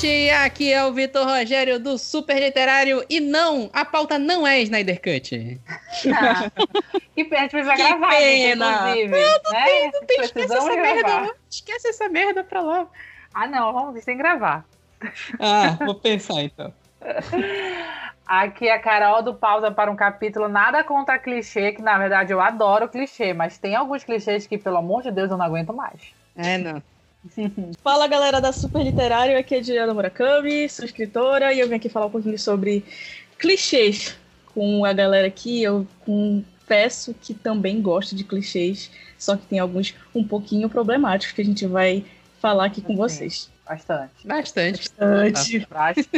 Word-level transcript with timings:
Cut! 0.00 0.30
Aqui 0.30 0.72
é 0.72 0.82
o 0.84 0.92
Vitor 0.92 1.26
Rogério 1.26 1.78
do 1.78 1.98
Super 1.98 2.40
Literário. 2.40 3.04
E 3.08 3.20
não, 3.20 3.68
a 3.70 3.84
pauta 3.84 4.18
não 4.18 4.46
é 4.46 4.60
Snyder 4.62 4.98
Cut. 5.00 5.60
Ah, 6.14 6.50
que 7.14 7.24
pena, 7.24 7.40
a 7.40 7.42
gente 7.42 7.50
precisa 7.50 7.76
gravar, 7.76 8.08
pena. 8.08 8.72
inclusive. 8.72 9.08
Não, 9.08 9.40
não 9.44 9.52
né? 9.52 9.64
tem, 9.64 9.90
não 9.92 10.00
tem. 10.06 10.20
Esquece 10.20 10.54
essa 10.54 10.76
merda. 10.76 11.02
gravar. 11.02 11.22
não. 11.26 11.34
Esquece 11.50 11.88
essa 11.88 12.08
merda 12.08 12.44
pra 12.44 12.62
lá. 12.62 12.86
Ah, 13.34 13.46
não, 13.46 13.72
vamos 13.74 14.02
sem 14.02 14.16
gravar. 14.16 14.64
Ah, 15.38 15.76
vou 15.84 15.94
pensar 15.94 16.42
então. 16.42 16.72
Aqui 18.26 18.68
é 18.68 18.74
a 18.74 18.78
Carol 18.78 19.22
do 19.22 19.34
Pausa 19.34 19.70
para 19.70 19.90
um 19.90 19.96
capítulo 19.96 20.48
nada 20.48 20.82
contra 20.82 21.18
clichê, 21.18 21.72
que 21.72 21.82
na 21.82 21.98
verdade 21.98 22.32
eu 22.32 22.40
adoro 22.40 22.88
clichê, 22.88 23.34
mas 23.34 23.58
tem 23.58 23.74
alguns 23.74 24.04
clichês 24.04 24.46
que, 24.46 24.56
pelo 24.56 24.78
amor 24.78 25.02
de 25.02 25.10
Deus, 25.10 25.30
eu 25.30 25.36
não 25.36 25.44
aguento 25.44 25.74
mais. 25.74 26.14
É, 26.36 26.56
não. 26.56 26.82
Fala 27.82 28.06
galera 28.06 28.40
da 28.40 28.52
Super 28.52 28.82
Literário, 28.82 29.38
aqui 29.38 29.54
é 29.54 29.62
Juliana 29.62 29.92
Murakami, 29.92 30.68
sou 30.68 30.84
escritora 30.84 31.52
e 31.52 31.60
eu 31.60 31.68
vim 31.68 31.74
aqui 31.74 31.88
falar 31.88 32.06
um 32.06 32.10
pouquinho 32.10 32.38
sobre 32.38 32.84
clichês 33.38 34.16
com 34.54 34.84
a 34.84 34.92
galera 34.92 35.26
aqui. 35.26 35.62
Eu 35.62 35.86
confesso 36.00 37.14
que 37.20 37.34
também 37.34 37.80
gosto 37.80 38.14
de 38.14 38.24
clichês, 38.24 38.90
só 39.18 39.36
que 39.36 39.46
tem 39.46 39.58
alguns 39.58 39.94
um 40.14 40.24
pouquinho 40.24 40.68
problemáticos 40.68 41.34
que 41.34 41.42
a 41.42 41.44
gente 41.44 41.66
vai 41.66 42.04
falar 42.40 42.66
aqui 42.66 42.80
com 42.80 42.92
Sim. 42.92 42.96
vocês. 42.96 43.50
Bastante. 43.66 44.26
Bastante. 44.26 44.90
Bastante. 44.98 45.66
Bastante. 45.70 46.08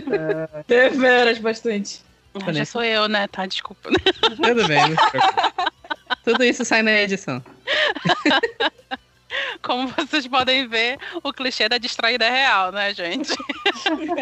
Deveras, 0.67 1.39
bastante. 1.39 2.01
Ah, 2.35 2.53
Já 2.53 2.65
sou 2.65 2.83
eu, 2.83 3.09
né? 3.09 3.29
Tá, 3.29 3.45
desculpa. 3.45 3.91
Tudo 3.91 4.67
bem, 4.67 4.89
não 4.89 4.97
se. 4.97 5.73
Tudo 6.25 6.45
isso 6.45 6.65
sai 6.65 6.83
na 6.83 6.93
edição. 6.93 7.43
Como 9.63 9.89
vocês 9.89 10.27
podem 10.27 10.67
ver, 10.69 10.99
o 11.23 11.33
clichê 11.33 11.69
da 11.69 11.79
distraída 11.79 12.25
é 12.25 12.31
real, 12.31 12.73
né, 12.73 12.93
gente? 12.95 13.33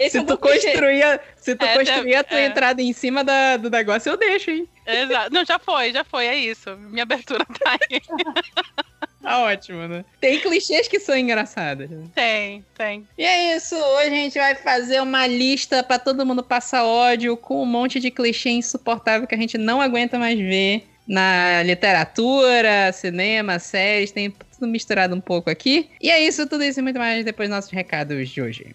Esse 0.00 0.10
Se 0.10 0.18
é 0.18 0.20
um 0.20 0.24
tu 0.24 0.34
bom 0.38 0.48
clichê. 0.48 0.68
construir, 0.68 1.02
a- 1.02 1.20
se 1.36 1.54
tu 1.54 1.64
É, 1.64 1.74
construir 1.78 2.14
a 2.14 2.24
tua 2.24 2.40
é. 2.40 2.46
entrada 2.46 2.80
em 2.82 2.92
cima 2.92 3.22
da- 3.22 3.56
do 3.56 3.68
negócio, 3.70 4.10
eu 4.10 4.16
deixo, 4.16 4.50
hein? 4.50 4.68
Exato. 4.86 5.32
Não, 5.32 5.44
já 5.44 5.58
foi, 5.58 5.92
já 5.92 6.04
foi, 6.04 6.26
é 6.26 6.36
isso. 6.36 6.76
Minha 6.76 7.02
abertura 7.02 7.44
tá 7.44 7.76
aí. 7.90 8.00
Tá 9.24 9.38
ótimo, 9.38 9.88
né? 9.88 10.04
Tem 10.20 10.38
clichês 10.38 10.86
que 10.86 11.00
são 11.00 11.16
engraçados. 11.16 11.88
né? 11.88 12.04
Tem, 12.14 12.62
tem. 12.76 13.08
E 13.16 13.24
é 13.24 13.56
isso, 13.56 13.74
hoje 13.74 14.08
a 14.08 14.10
gente 14.10 14.38
vai 14.38 14.54
fazer 14.54 15.00
uma 15.00 15.26
lista 15.26 15.82
pra 15.82 15.98
todo 15.98 16.26
mundo 16.26 16.42
passar 16.42 16.84
ódio 16.84 17.34
com 17.34 17.62
um 17.62 17.64
monte 17.64 17.98
de 17.98 18.10
clichê 18.10 18.50
insuportável 18.50 19.26
que 19.26 19.34
a 19.34 19.38
gente 19.38 19.56
não 19.56 19.80
aguenta 19.80 20.18
mais 20.18 20.38
ver 20.38 20.86
na 21.06 21.62
literatura, 21.62 22.92
cinema, 22.92 23.58
séries, 23.58 24.12
tem 24.12 24.30
tudo 24.30 24.66
misturado 24.70 25.14
um 25.14 25.20
pouco 25.20 25.50
aqui. 25.50 25.90
E 26.00 26.10
é 26.10 26.20
isso, 26.20 26.46
tudo 26.46 26.64
isso 26.64 26.80
e 26.80 26.82
muito 26.82 26.98
mais 26.98 27.24
depois 27.24 27.48
dos 27.48 27.56
nossos 27.56 27.70
recados 27.70 28.28
de 28.28 28.40
hoje. 28.40 28.74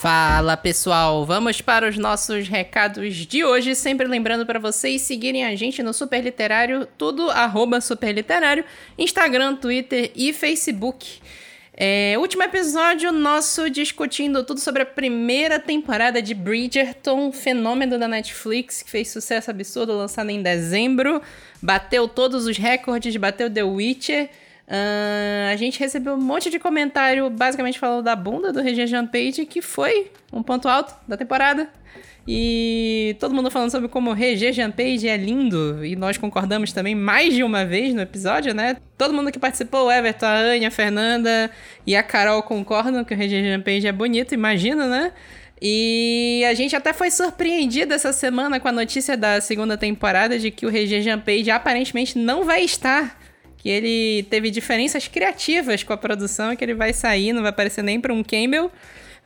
Fala 0.00 0.56
pessoal, 0.56 1.26
vamos 1.26 1.60
para 1.60 1.88
os 1.88 1.98
nossos 1.98 2.46
recados 2.46 3.16
de 3.16 3.44
hoje. 3.44 3.74
Sempre 3.74 4.06
lembrando 4.06 4.46
para 4.46 4.60
vocês 4.60 5.02
seguirem 5.02 5.44
a 5.44 5.56
gente 5.56 5.82
no 5.82 5.92
Super 5.92 6.22
Literário, 6.22 6.86
tudo 6.96 7.28
arroba 7.30 7.80
Super 7.80 8.12
Literário, 8.12 8.64
Instagram, 8.96 9.56
Twitter 9.56 10.12
e 10.14 10.32
Facebook. 10.32 11.20
É, 11.80 12.18
último 12.18 12.42
episódio 12.42 13.12
nosso 13.12 13.70
discutindo 13.70 14.42
tudo 14.42 14.58
sobre 14.58 14.82
a 14.82 14.86
primeira 14.86 15.60
temporada 15.60 16.20
de 16.20 16.34
Bridgerton, 16.34 17.30
fenômeno 17.30 17.96
da 17.96 18.08
Netflix, 18.08 18.82
que 18.82 18.90
fez 18.90 19.12
sucesso 19.12 19.48
absurdo, 19.48 19.96
lançado 19.96 20.28
em 20.28 20.42
dezembro, 20.42 21.22
bateu 21.62 22.08
todos 22.08 22.46
os 22.46 22.58
recordes, 22.58 23.16
bateu 23.16 23.48
The 23.48 23.62
Witcher. 23.62 24.28
Ahn, 24.68 25.52
a 25.52 25.54
gente 25.54 25.78
recebeu 25.78 26.14
um 26.14 26.20
monte 26.20 26.50
de 26.50 26.58
comentário, 26.58 27.30
basicamente 27.30 27.78
falando 27.78 28.02
da 28.02 28.16
bunda 28.16 28.52
do 28.52 28.60
Regé 28.60 28.84
Page, 29.06 29.46
que 29.46 29.62
foi 29.62 30.10
um 30.32 30.42
ponto 30.42 30.66
alto 30.66 30.92
da 31.06 31.16
temporada. 31.16 31.70
E 32.30 33.16
todo 33.18 33.34
mundo 33.34 33.50
falando 33.50 33.70
sobre 33.70 33.88
como 33.88 34.12
Regé 34.12 34.52
Page 34.68 35.08
é 35.08 35.16
lindo, 35.16 35.82
e 35.82 35.96
nós 35.96 36.18
concordamos 36.18 36.72
também 36.72 36.94
mais 36.94 37.32
de 37.32 37.42
uma 37.42 37.64
vez 37.64 37.94
no 37.94 38.02
episódio, 38.02 38.52
né? 38.52 38.76
Todo 38.98 39.14
mundo 39.14 39.32
que 39.32 39.38
participou, 39.38 39.90
Everton, 39.90 40.26
a 40.26 40.34
Anya, 40.34 40.68
a 40.68 40.70
Fernanda 40.70 41.50
e 41.86 41.96
a 41.96 42.02
Carol 42.02 42.42
concordam 42.42 43.02
que 43.02 43.14
o 43.14 43.16
Regé 43.16 43.56
Page 43.56 43.86
é 43.86 43.92
bonito, 43.92 44.34
imagina, 44.34 44.86
né? 44.86 45.12
E 45.58 46.44
a 46.46 46.52
gente 46.52 46.76
até 46.76 46.92
foi 46.92 47.10
surpreendido 47.10 47.94
essa 47.94 48.12
semana 48.12 48.60
com 48.60 48.68
a 48.68 48.72
notícia 48.72 49.16
da 49.16 49.40
segunda 49.40 49.78
temporada 49.78 50.38
de 50.38 50.50
que 50.50 50.66
o 50.66 50.68
Regé 50.68 51.16
Page 51.16 51.50
aparentemente 51.50 52.18
não 52.18 52.44
vai 52.44 52.62
estar 52.62 53.18
que 53.56 53.70
ele 53.70 54.22
teve 54.24 54.50
diferenças 54.50 55.08
criativas 55.08 55.82
com 55.82 55.94
a 55.94 55.96
produção, 55.96 56.54
que 56.54 56.62
ele 56.62 56.74
vai 56.74 56.92
sair, 56.92 57.32
não 57.32 57.40
vai 57.40 57.50
aparecer 57.50 57.82
nem 57.82 57.98
para 57.98 58.12
um 58.12 58.22
Campbell, 58.22 58.70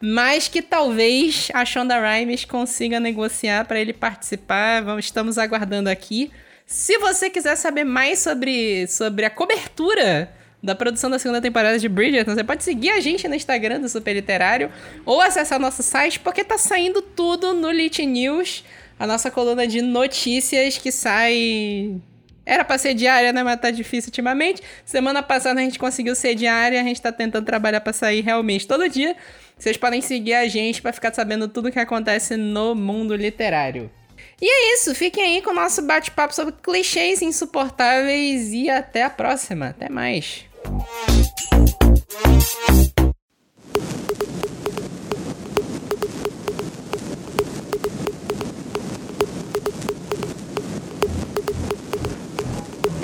mas 0.05 0.49
que 0.49 0.61
talvez 0.61 1.49
a 1.55 1.65
Shonda 1.65 1.95
Rhimes 1.97 2.45
consiga 2.45 2.99
negociar 2.99 3.65
para 3.67 3.79
ele 3.79 3.93
participar. 3.93 4.83
Vamos, 4.83 5.05
estamos 5.05 5.39
aguardando 5.39 5.89
aqui. 5.89 6.33
Se 6.67 6.99
você 6.99 7.31
quiser 7.31 7.55
saber 7.55 7.85
mais 7.85 8.19
sobre, 8.19 8.89
sobre 8.89 9.25
a 9.25 9.31
cobertura 9.31 10.29
da 10.61 10.75
produção 10.75 11.09
da 11.09 11.21
segunda 11.21 11.41
temporada 11.41 11.79
de 11.79 11.89
Bridgerton, 11.89 12.35
você 12.35 12.43
pode 12.43 12.65
seguir 12.65 12.91
a 12.91 12.99
gente 12.99 13.29
no 13.29 13.37
Instagram 13.37 13.79
do 13.79 13.89
Super 13.89 14.15
Literário 14.15 14.73
ou 15.07 15.21
acessar 15.21 15.61
nosso 15.61 15.85
site, 15.85 16.19
porque 16.19 16.43
tá 16.43 16.59
saindo 16.59 17.01
tudo 17.01 17.55
no 17.55 17.71
Lit 17.71 18.05
News, 18.05 18.65
a 18.99 19.07
nossa 19.07 19.31
coluna 19.31 19.69
de 19.69 19.81
notícias 19.83 20.79
que 20.79 20.91
sai 20.91 21.95
era 22.45 22.65
pra 22.65 22.77
ser 22.77 22.95
diária, 22.95 23.33
né? 23.33 23.43
Mas 23.45 23.61
tá 23.61 23.71
difícil 23.71 24.09
ultimamente. 24.09 24.63
Semana 24.84 25.23
passada 25.23 25.61
a 25.61 25.63
gente 25.63 25.79
conseguiu 25.79 26.15
ser 26.17 26.34
diária, 26.34 26.81
a 26.81 26.84
gente 26.84 27.01
tá 27.01 27.13
tentando 27.13 27.47
trabalhar 27.47 27.81
pra 27.81 27.93
sair 27.93 28.21
realmente 28.21 28.67
todo 28.67 28.89
dia. 28.89 29.17
Vocês 29.59 29.77
podem 29.77 30.01
seguir 30.01 30.35
a 30.35 30.49
gente 30.49 30.83
pra 30.83 30.93
ficar 30.93 31.15
sabendo 31.15 31.49
tudo 31.49 31.71
que 31.71 31.79
acontece 31.79 32.37
no 32.37 32.75
mundo 32.75 33.15
literário. 33.15 33.91
E 34.41 34.47
é 34.47 34.75
isso, 34.75 34.95
fiquem 34.95 35.37
aí 35.37 35.43
com 35.43 35.51
o 35.51 35.55
nosso 35.55 35.83
bate-papo 35.83 36.35
sobre 36.35 36.55
clichês 36.61 37.23
insuportáveis 37.23 38.53
e 38.53 38.69
até 38.69 39.05
a 39.05 39.11
próxima. 39.11 39.69
Até 39.69 39.89
mais. 39.89 40.45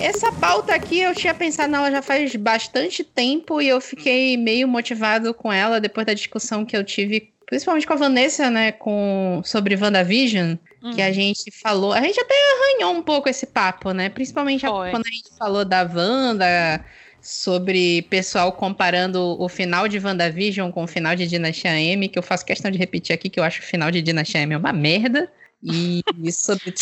Essa 0.00 0.30
pauta 0.32 0.74
aqui 0.74 1.00
eu 1.00 1.14
tinha 1.14 1.34
pensado 1.34 1.70
nela 1.70 1.90
já 1.90 2.00
faz 2.02 2.34
bastante 2.36 3.02
tempo 3.02 3.60
e 3.60 3.68
eu 3.68 3.80
fiquei 3.80 4.36
meio 4.36 4.68
motivado 4.68 5.34
com 5.34 5.52
ela 5.52 5.80
depois 5.80 6.06
da 6.06 6.14
discussão 6.14 6.64
que 6.64 6.76
eu 6.76 6.84
tive, 6.84 7.32
principalmente 7.46 7.86
com 7.86 7.92
a 7.94 7.96
Vanessa, 7.96 8.50
né, 8.50 8.72
com 8.72 9.40
sobre 9.44 9.74
WandaVision, 9.76 10.54
que 10.94 11.02
a 11.02 11.10
gente 11.12 11.50
falou. 11.50 11.92
A 11.92 12.00
gente 12.00 12.20
até 12.20 12.34
arranhou 12.34 12.94
um 12.94 13.02
pouco 13.02 13.28
esse 13.28 13.46
papo, 13.46 13.90
né? 13.92 14.08
Principalmente 14.08 14.64
a- 14.64 14.70
quando 14.70 15.06
a 15.06 15.10
gente 15.10 15.36
falou 15.36 15.64
da 15.64 15.82
Wanda, 15.82 16.84
sobre 17.20 18.02
pessoal 18.02 18.52
comparando 18.52 19.36
o 19.40 19.48
final 19.48 19.88
de 19.88 19.98
WandaVision 19.98 20.70
com 20.70 20.84
o 20.84 20.86
final 20.86 21.16
de 21.16 21.26
Dinastia 21.26 21.78
M, 21.78 22.08
que 22.08 22.18
eu 22.18 22.22
faço 22.22 22.44
questão 22.46 22.70
de 22.70 22.78
repetir 22.78 23.12
aqui 23.12 23.28
que 23.28 23.40
eu 23.40 23.44
acho 23.44 23.60
o 23.60 23.64
final 23.64 23.90
de 23.90 24.00
Dinastia 24.00 24.40
M 24.42 24.54
uma 24.54 24.72
merda. 24.72 25.30
E 25.62 26.02
sobre 26.32 26.72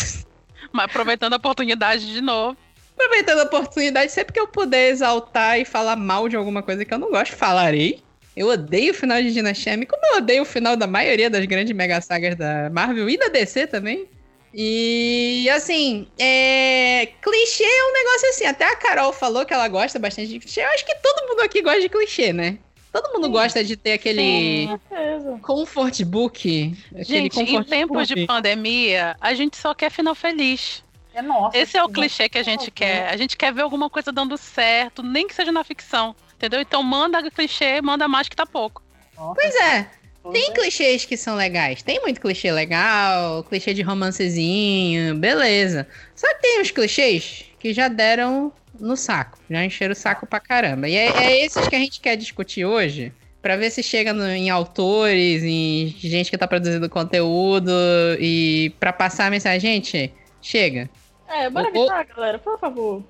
Mas 0.71 0.85
aproveitando 0.85 1.33
a 1.33 1.37
oportunidade 1.37 2.05
de 2.13 2.21
novo. 2.21 2.55
Aproveitando 2.97 3.39
a 3.39 3.43
oportunidade, 3.43 4.11
sempre 4.11 4.33
que 4.33 4.39
eu 4.39 4.47
puder 4.47 4.89
exaltar 4.89 5.59
e 5.59 5.65
falar 5.65 5.95
mal 5.95 6.27
de 6.27 6.35
alguma 6.35 6.63
coisa 6.63 6.83
que 6.83 6.91
eu 6.91 6.97
não 6.97 7.11
gosto, 7.11 7.35
falarei. 7.35 8.01
Eu 8.35 8.47
odeio 8.47 8.91
o 8.91 8.95
final 8.95 9.21
de 9.21 9.31
Dinastia 9.31 9.73
como 9.85 10.01
eu 10.11 10.17
odeio 10.17 10.41
o 10.41 10.45
final 10.45 10.75
da 10.75 10.87
maioria 10.87 11.29
das 11.29 11.45
grandes 11.45 11.75
mega 11.75 12.01
sagas 12.01 12.35
da 12.35 12.69
Marvel 12.71 13.07
e 13.07 13.17
da 13.17 13.27
DC 13.27 13.67
também. 13.67 14.07
E 14.53 15.47
assim, 15.51 16.07
é... 16.17 17.09
clichê 17.21 17.63
é 17.63 17.83
um 17.83 17.93
negócio 17.93 18.29
assim. 18.29 18.45
Até 18.45 18.65
a 18.65 18.75
Carol 18.75 19.13
falou 19.13 19.45
que 19.45 19.53
ela 19.53 19.67
gosta 19.67 19.99
bastante 19.99 20.29
de 20.29 20.39
clichê. 20.39 20.61
Eu 20.61 20.69
acho 20.69 20.85
que 20.85 20.95
todo 20.95 21.27
mundo 21.27 21.41
aqui 21.41 21.61
gosta 21.61 21.81
de 21.81 21.89
clichê, 21.89 22.33
né? 22.33 22.57
Todo 22.91 23.13
mundo 23.13 23.29
gosta 23.29 23.63
de 23.63 23.77
ter 23.77 23.93
aquele 23.93 24.67
Com 24.67 24.79
certeza. 24.89 25.39
comfort 25.43 26.03
book. 26.03 26.77
Aquele 26.91 27.03
Gente, 27.03 27.39
em 27.39 27.45
comfort 27.45 27.67
tempos 27.67 28.07
book. 28.07 28.15
de 28.15 28.25
pandemia, 28.25 29.15
a 29.21 29.33
gente 29.33 29.57
só 29.57 29.75
quer 29.75 29.91
final 29.91 30.15
feliz. 30.15 30.83
É 31.17 31.21
nossa. 31.23 31.57
Esse 31.57 31.75
é 31.77 31.83
o 31.83 31.89
clichê 31.89 32.29
que 32.29 32.37
a 32.37 32.43
gente 32.43 32.69
quer. 32.69 33.09
A 33.09 33.17
gente 33.17 33.35
quer 33.35 33.51
ver 33.51 33.61
alguma 33.63 33.89
coisa 33.89 34.11
dando 34.11 34.37
certo, 34.37 35.01
nem 35.01 35.27
que 35.27 35.33
seja 35.33 35.51
na 35.51 35.63
ficção. 35.63 36.15
Entendeu? 36.35 36.61
Então 36.61 36.83
manda 36.83 37.27
clichê, 37.31 37.81
manda 37.81 38.07
mais 38.07 38.29
que 38.29 38.35
tá 38.35 38.45
pouco. 38.45 38.83
Nossa, 39.17 39.33
Pois 39.41 39.55
é. 39.55 39.87
Tem 40.31 40.53
clichês 40.53 41.05
que 41.05 41.17
são 41.17 41.35
legais. 41.35 41.81
Tem 41.81 41.99
muito 42.01 42.19
clichê 42.21 42.51
legal, 42.51 43.43
clichê 43.45 43.73
de 43.73 43.81
romancezinho, 43.81 45.15
beleza. 45.15 45.87
Só 46.15 46.27
que 46.35 46.41
tem 46.41 46.61
uns 46.61 46.69
clichês 46.69 47.45
que 47.59 47.73
já 47.73 47.87
deram 47.87 48.51
no 48.79 48.95
saco. 48.95 49.39
Já 49.49 49.63
encheram 49.65 49.93
o 49.93 49.95
saco 49.95 50.27
pra 50.27 50.39
caramba. 50.39 50.87
E 50.87 50.95
é, 50.95 51.07
é 51.07 51.45
esses 51.45 51.67
que 51.67 51.75
a 51.75 51.79
gente 51.79 51.99
quer 51.99 52.15
discutir 52.15 52.65
hoje. 52.65 53.11
Pra 53.41 53.55
ver 53.55 53.71
se 53.71 53.81
chega 53.81 54.11
no- 54.13 54.27
em 54.29 54.49
autores, 54.49 55.43
em 55.43 55.95
gente 55.97 56.29
que 56.29 56.37
tá 56.37 56.47
produzindo 56.47 56.89
conteúdo. 56.89 57.71
E 58.19 58.71
pra 58.79 58.91
passar 58.93 59.27
a 59.27 59.29
mensagem, 59.31 59.59
gente, 59.75 60.13
chega. 60.41 60.89
É, 61.27 61.49
bora 61.49 61.67
evitar, 61.67 62.05
galera, 62.05 62.39
por 62.39 62.59
favor. 62.59 63.03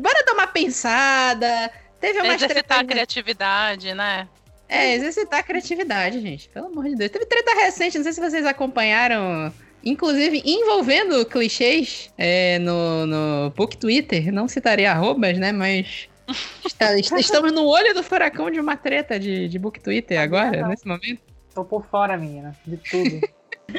Bora 0.00 0.24
dar 0.24 0.34
uma 0.34 0.46
pensada. 0.46 1.70
Teve 2.00 2.20
umas 2.20 2.34
Exercitar 2.34 2.78
a 2.78 2.80
treta... 2.80 2.84
criatividade, 2.84 3.94
né? 3.94 4.28
É, 4.68 4.94
exercitar 4.94 5.40
a 5.40 5.42
criatividade, 5.42 6.20
gente. 6.20 6.48
Pelo 6.48 6.66
amor 6.66 6.84
de 6.84 6.96
Deus. 6.96 7.10
Teve 7.10 7.26
treta 7.26 7.54
recente, 7.54 7.96
não 7.96 8.04
sei 8.04 8.12
se 8.12 8.20
vocês 8.20 8.44
acompanharam. 8.44 9.52
Inclusive 9.84 10.42
envolvendo 10.44 11.24
clichês 11.26 12.12
é, 12.18 12.58
no, 12.58 13.06
no 13.06 13.50
Book 13.50 13.76
Twitter. 13.76 14.32
Não 14.32 14.48
citarei 14.48 14.86
arrobas, 14.86 15.38
né? 15.38 15.52
Mas. 15.52 16.08
estamos 17.18 17.52
no 17.52 17.64
olho 17.64 17.94
do 17.94 18.02
furacão 18.02 18.50
de 18.50 18.58
uma 18.58 18.76
treta 18.76 19.18
de, 19.18 19.48
de 19.48 19.58
Book 19.58 19.80
Twitter 19.80 20.20
agora, 20.20 20.62
não. 20.62 20.68
nesse 20.68 20.86
momento. 20.86 21.20
Tô 21.54 21.64
por 21.64 21.86
fora, 21.86 22.16
menina, 22.16 22.54
de 22.66 22.76
tudo. 22.76 23.20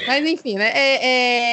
Mas 0.05 0.25
enfim, 0.25 0.55
né? 0.55 0.69
é- 0.73 1.05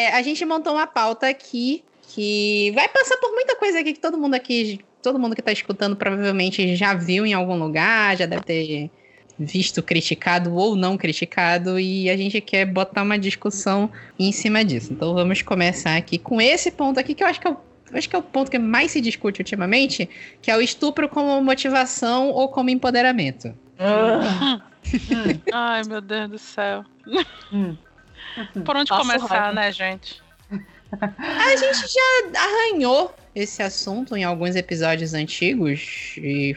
é, 0.06 0.12
a 0.14 0.23
gente 0.23 0.44
montou 0.44 0.75
uma 0.75 0.87
pauta 0.87 1.29
aqui 1.29 1.82
que 2.08 2.70
vai 2.75 2.88
passar 2.88 3.17
por 3.17 3.32
muita 3.32 3.56
coisa 3.56 3.81
aqui 3.81 3.93
que 3.93 4.00
todo 4.00 4.19
mundo 4.19 4.35
aqui, 4.35 4.81
todo 5.02 5.19
mundo 5.19 5.35
que 5.35 5.43
tá 5.43 5.52
escutando 5.52 5.96
provavelmente 5.96 6.76
já 6.76 6.94
viu 6.94 7.26
em 7.26 7.32
algum 7.32 7.56
lugar, 7.58 8.17
já 8.17 8.26
deve 8.26 8.43
ter 8.43 8.91
visto 9.38 9.82
criticado 9.82 10.55
ou 10.55 10.76
não 10.76 10.96
criticado, 10.96 11.79
e 11.81 12.08
a 12.08 12.17
gente 12.17 12.41
quer 12.41 12.64
botar 12.67 13.02
uma 13.02 13.19
discussão 13.19 13.91
em 14.19 14.31
cima 14.31 14.64
disso. 14.64 14.93
Então 14.93 15.12
vamos 15.12 15.43
começar 15.43 15.96
aqui 15.96 16.19
com 16.19 16.41
esse 16.41 16.70
ponto 16.70 17.00
aqui, 17.00 17.14
que 17.14 17.25
eu 17.25 17.26
acho 17.26 17.41
que 17.41 17.49
é 17.49 17.50
o, 17.50 17.56
eu 17.91 17.99
acho 17.99 18.08
que 18.08 18.14
é 18.14 18.19
o 18.19 18.23
ponto 18.23 18.49
que 18.50 18.58
mais 18.61 18.93
se 18.93 19.00
discute 19.00 19.41
ultimamente, 19.41 20.08
que 20.41 20.50
é 20.52 20.56
o 20.56 20.61
estupro 20.61 21.08
como 21.08 21.43
motivação 21.43 22.31
ou 22.31 22.49
como 22.49 22.70
empoderamento. 22.70 23.52
Ah, 23.79 24.61
Hum, 25.11 25.41
Ai, 25.52 25.82
meu 25.88 26.00
Deus 26.00 26.31
do 26.31 26.38
céu. 26.38 26.85
Hum. 28.56 28.62
Por 28.62 28.76
onde 28.76 28.88
Passo 28.88 29.02
começar, 29.06 29.26
raiva. 29.38 29.52
né, 29.54 29.72
gente? 29.72 30.22
A 30.92 31.56
gente 31.56 31.92
já 31.92 32.40
arranhou 32.40 33.14
esse 33.34 33.62
assunto 33.62 34.16
em 34.16 34.22
alguns 34.22 34.54
episódios 34.54 35.12
antigos 35.12 36.14
e 36.19 36.56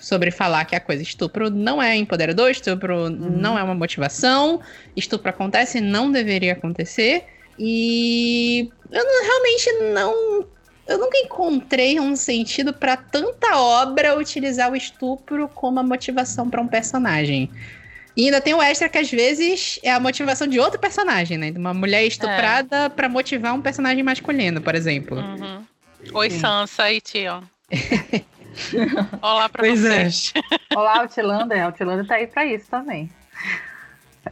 sobre 0.00 0.30
falar 0.30 0.66
que 0.66 0.76
a 0.76 0.80
coisa 0.80 1.02
estupro 1.02 1.48
não 1.48 1.82
é 1.82 1.96
empoderador, 1.96 2.50
estupro 2.50 3.08
não 3.08 3.58
é 3.58 3.62
uma 3.62 3.74
motivação, 3.74 4.60
estupro 4.94 5.30
acontece 5.30 5.78
e 5.78 5.80
não 5.80 6.12
deveria 6.12 6.52
acontecer. 6.52 7.24
E 7.58 8.70
eu 8.90 9.04
não- 9.04 9.24
realmente 9.24 9.72
não. 9.94 10.46
Eu 10.86 10.98
nunca 10.98 11.16
encontrei 11.18 12.00
um 12.00 12.16
sentido 12.16 12.72
pra 12.74 12.96
tanta 12.96 13.56
obra 13.56 14.18
utilizar 14.18 14.70
o 14.72 14.76
estupro 14.76 15.48
como 15.48 15.78
a 15.78 15.82
motivação 15.82 16.50
pra 16.50 16.60
um 16.60 16.66
personagem. 16.66 17.50
E 18.16 18.24
ainda 18.26 18.40
tem 18.40 18.54
o 18.54 18.60
extra 18.62 18.88
que 18.88 18.98
às 18.98 19.10
vezes 19.10 19.78
é 19.82 19.90
a 19.92 20.00
motivação 20.00 20.46
de 20.46 20.58
outro 20.58 20.78
personagem, 20.80 21.38
né? 21.38 21.50
De 21.50 21.58
uma 21.58 21.72
mulher 21.72 22.04
estuprada 22.04 22.90
pra 22.90 23.08
motivar 23.08 23.54
um 23.54 23.60
personagem 23.62 24.02
masculino, 24.02 24.60
por 24.60 24.74
exemplo. 24.74 25.18
Uhum. 25.18 25.64
Oi. 26.14 26.30
Sansa 26.30 26.90
e 26.92 27.00
Tion. 27.00 27.42
Olá 29.22 29.48
pra 29.48 29.62
Pois 29.62 29.84
é. 29.84 30.04
vocês. 30.10 30.32
Olá, 30.74 31.00
Outlander. 31.00 31.64
Outlander 31.66 32.06
tá 32.06 32.16
aí 32.16 32.26
pra 32.26 32.44
isso 32.44 32.68
também. 32.70 33.08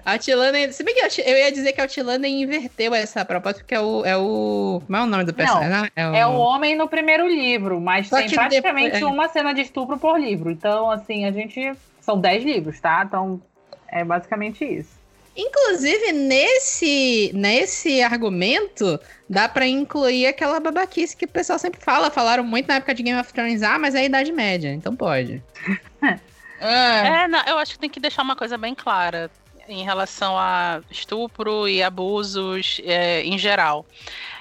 A 0.05 0.13
Outlander, 0.13 0.73
se 0.73 0.83
bem 0.85 0.95
que 0.95 1.21
eu 1.23 1.37
ia 1.37 1.51
dizer 1.51 1.73
que 1.73 1.81
a 1.81 1.85
Outlander 1.85 2.31
inverteu 2.31 2.95
essa 2.95 3.25
proposta, 3.25 3.61
porque 3.61 3.75
é 3.75 3.81
o, 3.81 4.05
é 4.05 4.17
o. 4.17 4.83
Como 4.85 4.97
é 4.99 5.03
o 5.03 5.07
nome 5.07 5.25
do 5.25 5.33
personagem? 5.33 5.91
É 5.95 6.27
o 6.27 6.35
homem 6.35 6.77
no 6.77 6.89
primeiro 6.89 7.27
livro, 7.27 7.81
mas 7.81 8.09
Só 8.09 8.17
tem 8.19 8.29
praticamente 8.31 8.93
depois- 8.93 9.03
é. 9.03 9.15
uma 9.15 9.29
cena 9.29 9.55
de 9.55 9.63
estupro 9.63 9.97
por 9.99 10.19
livro. 10.21 10.51
Então, 10.51 10.91
assim, 10.91 11.25
a 11.25 11.31
gente. 11.33 11.73
São 12.01 12.19
10 12.19 12.43
livros, 12.43 12.81
tá? 12.81 13.03
Então, 13.07 13.41
é 13.91 14.05
basicamente 14.05 14.65
isso. 14.65 14.99
Inclusive, 15.37 16.13
nesse, 16.13 17.31
nesse 17.33 18.03
argumento, 18.03 18.99
dá 19.31 19.49
pra 19.49 19.67
incluir 19.67 20.27
aquela 20.27 20.59
babaquice 20.59 21.17
que 21.17 21.27
o 21.27 21.29
pessoal 21.29 21.61
sempre 21.61 21.81
fala. 21.81 22.11
Falaram 22.11 22.43
muito 22.43 22.67
na 22.67 22.75
época 22.75 22.93
de 22.93 23.05
Game 23.05 23.21
of 23.21 23.33
Thrones, 23.33 23.63
ah, 23.63 23.79
mas 23.79 23.95
é 23.95 24.01
a 24.01 24.05
Idade 24.05 24.33
Média, 24.33 24.73
então 24.73 24.97
pode. 24.97 25.41
ah, 26.03 26.19
É, 26.61 27.29
não, 27.29 27.41
eu 27.47 27.57
acho 27.57 27.75
que 27.75 27.79
tem 27.79 27.89
que 27.89 28.01
deixar 28.01 28.23
uma 28.23 28.35
coisa 28.35 28.59
bem 28.59 28.75
clara 28.75 29.31
em 29.69 29.85
relação 29.85 30.37
a 30.37 30.81
estupro 30.91 31.69
e 31.69 31.83
abusos 31.85 32.81
é, 32.85 33.23
em 33.23 33.39
geral. 33.39 33.87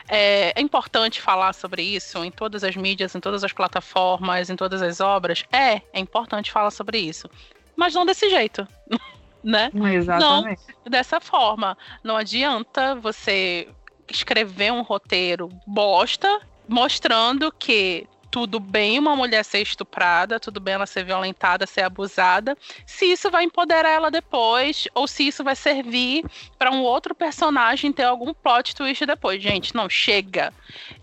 É, 0.10 0.54
é 0.56 0.62
importante 0.62 1.22
falar 1.22 1.54
sobre 1.54 1.84
isso 1.84 2.24
em 2.24 2.32
todas 2.32 2.64
as 2.64 2.76
mídias, 2.76 3.14
em 3.14 3.20
todas 3.20 3.44
as 3.44 3.52
plataformas, 3.52 4.50
em 4.50 4.56
todas 4.56 4.82
as 4.82 5.00
obras. 5.00 5.44
É, 5.52 5.82
é 5.94 6.00
importante 6.00 6.52
falar 6.52 6.72
sobre 6.72 6.98
isso. 6.98 7.30
Mas 7.76 7.94
não 7.94 8.06
desse 8.06 8.30
jeito, 8.30 8.68
né? 9.44 9.70
Exatamente. 9.94 10.62
dessa 10.90 11.20
forma. 11.20 11.78
Não 12.04 12.16
adianta 12.16 12.96
você 12.96 13.68
escrever 14.10 14.72
um 14.72 14.82
roteiro 14.82 15.50
bosta 15.66 16.42
mostrando 16.68 17.52
que 17.52 18.08
tudo 18.30 18.60
bem 18.60 19.00
uma 19.00 19.16
mulher 19.16 19.44
ser 19.44 19.62
estuprada, 19.62 20.40
tudo 20.40 20.60
bem 20.60 20.76
ela 20.76 20.86
ser 20.86 21.04
violentada, 21.04 21.66
ser 21.66 21.82
abusada, 21.82 22.58
se 22.86 23.06
isso 23.06 23.32
vai 23.32 23.44
empoderar 23.44 23.90
ela 23.90 24.12
depois, 24.12 24.88
ou 24.94 25.08
se 25.08 25.28
isso 25.28 25.44
vai 25.44 25.56
servir 25.56 26.26
para 26.58 26.72
um 26.72 26.82
outro 26.82 27.16
personagem 27.16 27.92
ter 27.92 28.04
algum 28.04 28.34
plot 28.34 28.76
twist 28.76 29.06
depois. 29.06 29.42
Gente, 29.42 29.74
não, 29.76 29.90
chega. 29.90 30.54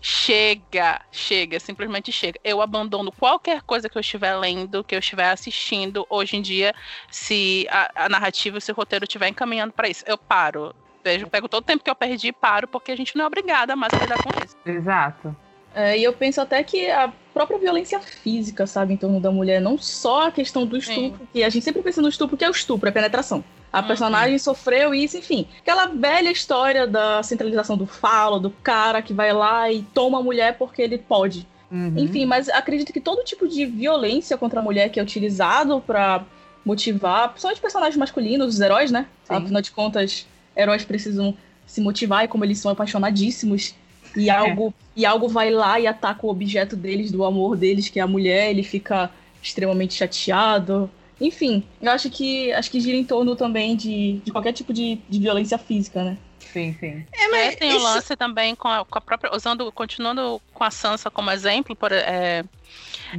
Chega, 0.01 1.01
chega, 1.11 1.59
simplesmente 1.59 2.11
chega. 2.11 2.39
Eu 2.43 2.61
abandono 2.61 3.11
qualquer 3.11 3.61
coisa 3.61 3.89
que 3.89 3.97
eu 3.97 4.01
estiver 4.01 4.35
lendo, 4.35 4.83
que 4.83 4.95
eu 4.95 4.99
estiver 4.99 5.29
assistindo 5.29 6.05
hoje 6.09 6.37
em 6.37 6.41
dia, 6.41 6.73
se 7.09 7.67
a, 7.69 8.05
a 8.05 8.09
narrativa, 8.09 8.59
se 8.59 8.71
o 8.71 8.75
roteiro 8.75 9.05
estiver 9.05 9.27
encaminhando 9.27 9.73
para 9.73 9.89
isso. 9.89 10.03
Eu 10.07 10.17
paro. 10.17 10.75
Vejo, 11.03 11.27
pego 11.27 11.47
todo 11.47 11.61
o 11.61 11.65
tempo 11.65 11.83
que 11.83 11.89
eu 11.89 11.95
perdi 11.95 12.29
e 12.29 12.33
paro, 12.33 12.67
porque 12.67 12.91
a 12.91 12.97
gente 12.97 13.15
não 13.15 13.25
é 13.25 13.27
obrigada 13.27 13.75
mais 13.75 13.93
a 13.93 13.97
lidar 13.97 14.17
com 14.23 14.29
isso. 14.43 14.57
Exato. 14.65 15.35
É, 15.75 15.97
e 15.99 16.03
eu 16.03 16.13
penso 16.13 16.39
até 16.41 16.63
que 16.63 16.89
a 16.89 17.11
própria 17.33 17.59
violência 17.59 17.99
física, 17.99 18.65
sabe, 18.65 18.93
em 18.93 18.97
torno 18.97 19.19
da 19.19 19.29
mulher, 19.29 19.59
não 19.61 19.77
só 19.77 20.27
a 20.27 20.31
questão 20.31 20.65
do 20.65 20.77
estupro, 20.77 21.27
que 21.33 21.43
a 21.43 21.49
gente 21.49 21.63
sempre 21.63 21.81
pensa 21.81 22.01
no 22.01 22.07
estupro, 22.09 22.37
que 22.37 22.45
é 22.45 22.47
o 22.47 22.51
estupro, 22.51 22.87
é 22.87 22.91
penetração. 22.91 23.43
A 23.73 23.81
Uhum. 23.81 23.87
personagem 23.87 24.39
sofreu 24.39 24.95
isso, 24.95 25.17
enfim. 25.17 25.45
Aquela 25.59 25.87
velha 25.87 26.31
história 26.31 26.87
da 26.87 27.21
centralização 27.21 27.75
do 27.75 27.85
falo, 27.85 28.39
do 28.39 28.49
cara 28.49 29.01
que 29.01 29.13
vai 29.13 29.33
lá 29.33 29.69
e 29.69 29.81
toma 29.93 30.19
a 30.19 30.23
mulher 30.23 30.57
porque 30.57 30.81
ele 30.81 30.97
pode. 30.97 31.45
Uhum. 31.69 31.93
Enfim, 31.97 32.25
mas 32.25 32.47
acredito 32.47 32.93
que 32.93 33.01
todo 33.01 33.21
tipo 33.23 33.45
de 33.47 33.65
violência 33.65 34.37
contra 34.37 34.61
a 34.61 34.63
mulher 34.63 34.87
que 34.89 34.97
é 34.97 35.03
utilizado 35.03 35.81
pra 35.81 36.23
motivar, 36.63 37.29
principalmente 37.29 37.59
personagens 37.61 37.97
masculinos, 37.97 38.55
os 38.55 38.61
heróis, 38.61 38.91
né? 38.91 39.07
Sim. 39.25 39.35
Afinal 39.35 39.61
de 39.61 39.71
contas, 39.71 40.25
heróis 40.55 40.85
precisam 40.85 41.35
se 41.65 41.81
motivar 41.81 42.23
e 42.23 42.27
como 42.29 42.45
eles 42.45 42.59
são 42.59 42.71
apaixonadíssimos 42.71 43.75
e 44.15 44.29
algo 44.29 44.73
e 44.95 45.05
algo 45.05 45.27
vai 45.27 45.49
lá 45.51 45.79
e 45.79 45.87
ataca 45.87 46.25
o 46.25 46.29
objeto 46.29 46.75
deles, 46.75 47.11
do 47.11 47.23
amor 47.25 47.57
deles, 47.57 47.89
que 47.89 47.99
é 47.99 48.03
a 48.03 48.07
mulher, 48.07 48.49
ele 48.49 48.63
fica 48.63 49.09
extremamente 49.41 49.93
chateado. 49.93 50.89
Enfim, 51.19 51.63
eu 51.81 51.91
acho 51.91 52.09
que 52.09 52.51
acho 52.53 52.69
que 52.71 52.79
gira 52.79 52.97
em 52.97 53.03
torno 53.05 53.35
também 53.35 53.75
de, 53.75 54.19
de 54.23 54.31
qualquer 54.31 54.53
tipo 54.53 54.73
de, 54.73 54.95
de 55.07 55.19
violência 55.19 55.57
física, 55.57 56.03
né? 56.03 56.17
Sim, 56.39 56.75
sim. 56.79 57.05
É, 57.11 57.23
É, 57.25 57.27
mas 57.29 57.55
tem 57.55 57.71
o 57.71 57.75
isso- 57.75 57.83
lance 57.83 58.15
também 58.15 58.55
com 58.55 58.67
a, 58.67 58.85
com 58.85 58.97
a 58.97 59.01
própria. 59.01 59.35
Usando, 59.35 59.69
continuando 59.71 60.41
com 60.53 60.63
a 60.63 60.71
Sansa 60.71 61.09
como 61.11 61.29
exemplo, 61.31 61.75
por, 61.75 61.91
é, 61.91 62.43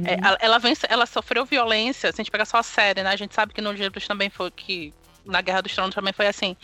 é, 0.03 0.17
ela, 0.23 0.37
ela, 0.41 0.59
vem, 0.59 0.73
ela 0.89 1.05
sofreu 1.05 1.45
violência, 1.45 2.11
se 2.11 2.21
a 2.21 2.23
gente 2.23 2.31
pegar 2.31 2.45
só 2.45 2.57
a 2.57 2.63
série, 2.63 3.03
né? 3.03 3.09
A 3.11 3.15
gente 3.15 3.33
sabe 3.35 3.53
que 3.53 3.61
nos 3.61 3.79
livros 3.79 4.07
também 4.07 4.29
foi 4.29 4.49
que. 4.51 4.93
Na 5.25 5.41
Guerra 5.41 5.61
dos 5.61 5.73
Tronos 5.75 5.93
também 5.93 6.13
foi 6.13 6.25
assim. 6.27 6.55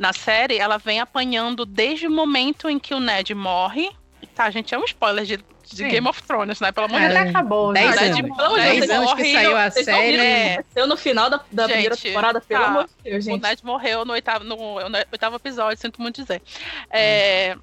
Na 0.00 0.12
série, 0.14 0.56
ela 0.56 0.78
vem 0.78 0.98
apanhando 0.98 1.66
desde 1.66 2.06
o 2.06 2.10
momento 2.10 2.68
em 2.70 2.78
que 2.78 2.94
o 2.94 2.98
Ned 3.00 3.34
morre. 3.34 3.90
Tá, 4.34 4.50
gente, 4.50 4.74
é 4.74 4.78
um 4.78 4.84
spoiler 4.84 5.24
de, 5.26 5.38
de. 5.70 5.84
Game 5.88 6.08
of 6.08 6.22
Thrones, 6.22 6.58
né? 6.58 6.72
Pelo 6.72 6.86
amor 6.86 6.98
de 7.00 7.06
É, 7.06 7.08
Mas 7.10 7.18
Deus. 7.24 7.28
acabou. 7.36 7.72
né? 7.72 7.84
anos. 7.84 7.94
De 8.16 8.22
Dez 8.22 8.80
Deus, 8.80 8.90
anos 8.90 9.14
que 9.14 9.20
horrível. 9.20 9.40
saiu 9.42 9.56
a 9.58 9.64
não 9.64 9.70
série. 9.70 9.90
o 9.90 10.14
que 10.14 10.20
É. 10.26 10.52
aconteceu 10.54 10.86
no 10.86 10.96
final 10.96 11.28
da, 11.28 11.40
da 11.52 11.64
primeira 11.68 11.94
Gente, 11.94 12.02
temporada, 12.08 12.40
pelo 12.40 12.62
tá. 12.64 12.68
amor 12.70 12.84
de 12.84 12.90
Deus, 13.10 13.24
O 13.24 13.30
gente. 13.30 13.42
Ned 13.42 13.64
morreu 13.64 14.04
no 14.06 14.12
oitavo, 14.14 14.42
no, 14.44 14.56
no 14.56 14.98
oitavo 15.12 15.36
episódio, 15.36 15.78
sinto 15.78 16.00
muito 16.00 16.22
dizer. 16.22 16.40
É, 16.90 17.56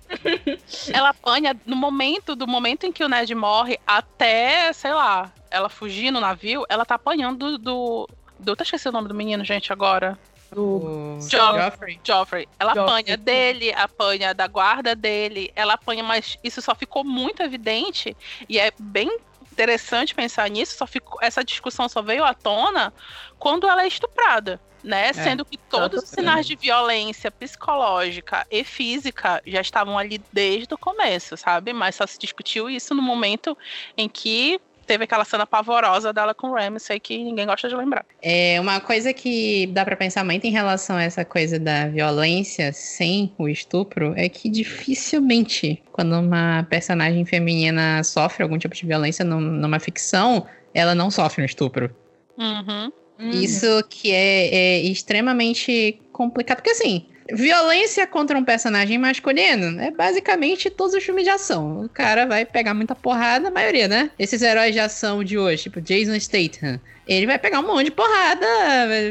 ela 0.94 1.10
apanha 1.10 1.56
no 1.66 1.76
momento, 1.76 2.36
do 2.36 2.48
momento 2.48 2.86
em 2.86 2.92
que 2.92 3.04
o 3.04 3.10
Ned 3.10 3.34
morre 3.34 3.80
até, 3.86 4.72
sei 4.74 4.94
lá, 4.94 5.32
ela 5.50 5.70
fugir 5.70 6.12
no 6.12 6.20
navio, 6.20 6.66
ela 6.70 6.86
tá 6.86 6.96
apanhando 6.96 7.38
do. 7.52 7.58
do, 7.58 8.10
do 8.40 8.56
tá 8.56 8.64
esqueci 8.64 8.88
o 8.88 8.92
nome 8.92 9.08
do 9.08 9.16
menino, 9.16 9.44
gente, 9.44 9.74
agora. 9.74 10.18
O 10.56 11.18
Jo- 11.22 11.38
Joffrey. 11.38 12.00
Joffrey. 12.04 12.48
Ela 12.60 12.74
Joffrey. 12.74 12.94
apanha 12.96 13.18
dele, 13.18 13.74
apanha 13.74 14.34
da 14.34 14.48
guarda 14.48 14.96
dele, 14.96 15.52
ela 15.56 15.74
apanha, 15.74 16.04
mas 16.04 16.38
isso 16.44 16.62
só 16.62 16.74
ficou 16.74 17.04
muito 17.04 17.42
evidente 17.44 18.16
e 18.48 18.60
é 18.60 18.72
bem 18.80 19.10
interessante 19.52 20.14
pensar 20.16 20.50
nisso. 20.50 20.78
Só 20.78 20.86
ficou, 20.88 21.18
essa 21.22 21.44
discussão 21.44 21.90
só 21.90 22.02
veio 22.02 22.24
à 22.24 22.34
tona 22.34 22.94
quando 23.40 23.68
ela 23.68 23.84
é 23.84 23.88
estuprada. 23.88 24.60
Né? 24.84 25.12
Sendo 25.12 25.44
que 25.44 25.58
todos 25.58 26.04
os 26.04 26.10
sinais 26.10 26.46
de 26.46 26.56
violência 26.56 27.30
psicológica 27.32 28.46
e 28.50 28.64
física 28.64 29.42
já 29.46 29.60
estavam 29.60 29.98
ali 29.98 30.22
desde 30.32 30.72
o 30.74 30.78
começo, 30.78 31.36
sabe? 31.36 31.74
Mas 31.74 31.96
só 31.96 32.06
se 32.08 32.18
discutiu 32.18 32.70
isso 32.70 32.94
no 32.94 33.02
momento 33.02 33.58
em 33.98 34.08
que 34.08 34.62
teve 34.88 35.04
aquela 35.04 35.26
cena 35.26 35.46
pavorosa 35.46 36.14
dela 36.14 36.34
com 36.34 36.48
o 36.48 36.56
Ramsay 36.56 37.00
que 37.00 37.24
ninguém 37.24 37.46
gosta 37.46 37.68
de 37.68 37.76
lembrar. 37.76 38.06
É 38.22 38.60
uma 38.60 38.80
coisa 38.80 39.14
que 39.14 39.68
dá 39.68 39.84
para 39.84 39.96
pensar 39.96 40.24
muito 40.24 40.46
em 40.46 40.52
relação 40.52 40.96
a 40.96 41.04
essa 41.04 41.26
coisa 41.26 41.60
da 41.60 41.88
violência 41.88 42.72
sem 42.72 43.32
o 43.38 43.48
estupro 43.48 44.14
é 44.16 44.30
que 44.30 44.50
dificilmente 44.50 45.84
quando 45.92 46.14
uma 46.14 46.66
personagem 46.70 47.26
feminina 47.26 48.02
sofre 48.04 48.44
algum 48.44 48.58
tipo 48.58 48.74
de 48.74 48.86
violência 48.86 49.26
numa 49.26 49.80
ficção, 49.80 50.48
ela 50.74 50.96
não 50.96 51.12
sofre 51.12 51.42
um 51.42 51.46
estupro. 51.46 51.94
Uhum. 52.38 52.92
Isso 53.20 53.84
que 53.90 54.12
é, 54.12 54.48
é 54.54 54.80
extremamente 54.82 56.00
complicado, 56.12 56.58
porque 56.58 56.72
assim, 56.72 57.06
Violência 57.34 58.08
contra 58.08 58.38
um 58.38 58.44
personagem 58.44 58.98
masculino 58.98 59.82
é 59.82 59.92
basicamente 59.92 60.70
todos 60.70 60.94
os 60.94 61.04
filmes 61.04 61.26
de 61.26 61.30
ação. 61.30 61.82
O 61.84 61.90
cara 61.90 62.26
vai 62.26 62.46
pegar 62.46 62.74
muita 62.74 62.96
porrada, 62.96 63.50
a 63.50 63.52
maioria, 63.52 63.88
né? 63.88 64.12
Esses 64.18 64.42
heróis 64.42 64.72
de 64.72 64.80
ação 64.80 65.24
de 65.24 65.38
hoje, 65.38 65.64
tipo 65.64 65.82
Jason 65.82 66.18
Statham, 66.20 66.80
ele 67.06 67.26
vai 67.26 67.38
pegar 67.38 67.60
um 67.60 67.68
monte 67.68 67.86
de 67.86 67.92
porrada 67.92 68.46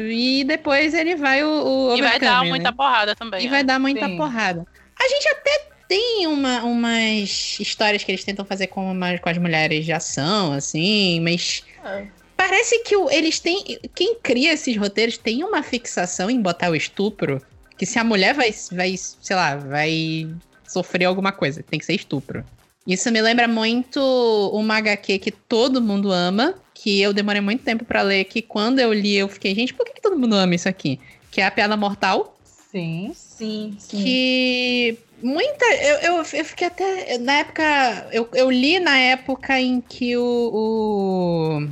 e 0.09 0.43
depois 0.45 0.93
ele 0.93 1.15
vai 1.15 1.43
o. 1.43 1.91
o 1.91 1.95
e 1.95 2.01
vai 2.01 2.19
dar 2.19 2.43
muita 2.43 2.71
né? 2.71 2.75
porrada 2.75 3.15
também. 3.15 3.43
E 3.43 3.47
é. 3.47 3.49
vai 3.49 3.63
dar 3.63 3.79
muita 3.79 4.07
Sim. 4.07 4.17
porrada. 4.17 4.65
A 4.99 5.07
gente 5.07 5.27
até 5.29 5.67
tem 5.87 6.27
uma, 6.27 6.63
umas 6.63 7.57
histórias 7.59 8.03
que 8.03 8.11
eles 8.11 8.23
tentam 8.23 8.43
fazer 8.43 8.67
com, 8.67 8.91
uma, 8.91 9.17
com 9.19 9.29
as 9.29 9.37
mulheres 9.37 9.85
de 9.85 9.93
ação, 9.93 10.53
assim, 10.53 11.19
mas. 11.19 11.63
É. 11.85 12.07
Parece 12.37 12.79
que 12.83 12.95
eles 12.95 13.39
têm. 13.39 13.79
Quem 13.93 14.15
cria 14.21 14.53
esses 14.53 14.77
roteiros 14.77 15.17
tem 15.17 15.43
uma 15.43 15.63
fixação 15.63 16.29
em 16.29 16.39
botar 16.39 16.69
o 16.69 16.75
estupro 16.75 17.41
que 17.77 17.85
se 17.85 17.99
a 17.99 18.03
mulher 18.03 18.33
vai, 18.33 18.53
vai, 18.71 18.95
sei 18.97 19.35
lá, 19.35 19.55
vai 19.55 20.27
sofrer 20.67 21.05
alguma 21.05 21.31
coisa, 21.31 21.63
tem 21.63 21.79
que 21.79 21.85
ser 21.85 21.93
estupro. 21.93 22.43
Isso 22.85 23.11
me 23.11 23.21
lembra 23.21 23.47
muito 23.47 23.99
uma 24.53 24.77
HQ 24.77 25.19
que 25.19 25.31
todo 25.31 25.81
mundo 25.81 26.11
ama, 26.11 26.55
que 26.73 27.01
eu 27.01 27.13
demorei 27.13 27.41
muito 27.41 27.63
tempo 27.63 27.83
para 27.83 28.01
ler, 28.01 28.23
que 28.25 28.41
quando 28.41 28.79
eu 28.79 28.93
li 28.93 29.15
eu 29.15 29.27
fiquei, 29.27 29.53
gente, 29.53 29.73
por 29.73 29.85
que, 29.85 29.93
que 29.93 30.01
todo 30.01 30.17
mundo 30.17 30.35
ama 30.35 30.55
isso 30.55 30.69
aqui? 30.69 30.99
Que 31.29 31.41
é 31.41 31.45
a 31.45 31.51
Piada 31.51 31.75
Mortal. 31.75 32.37
Sim, 32.71 33.11
sim, 33.13 33.75
sim. 33.77 34.03
Que 34.03 34.97
muita. 35.21 35.65
Eu, 35.65 35.97
eu, 35.97 36.15
eu, 36.17 36.45
fiquei 36.45 36.67
até. 36.67 37.17
Na 37.17 37.33
época. 37.33 38.07
Eu, 38.11 38.29
eu 38.33 38.49
li 38.49 38.79
na 38.79 38.97
época 38.97 39.59
em 39.59 39.81
que 39.81 40.15
o, 40.15 40.51
o. 40.53 41.67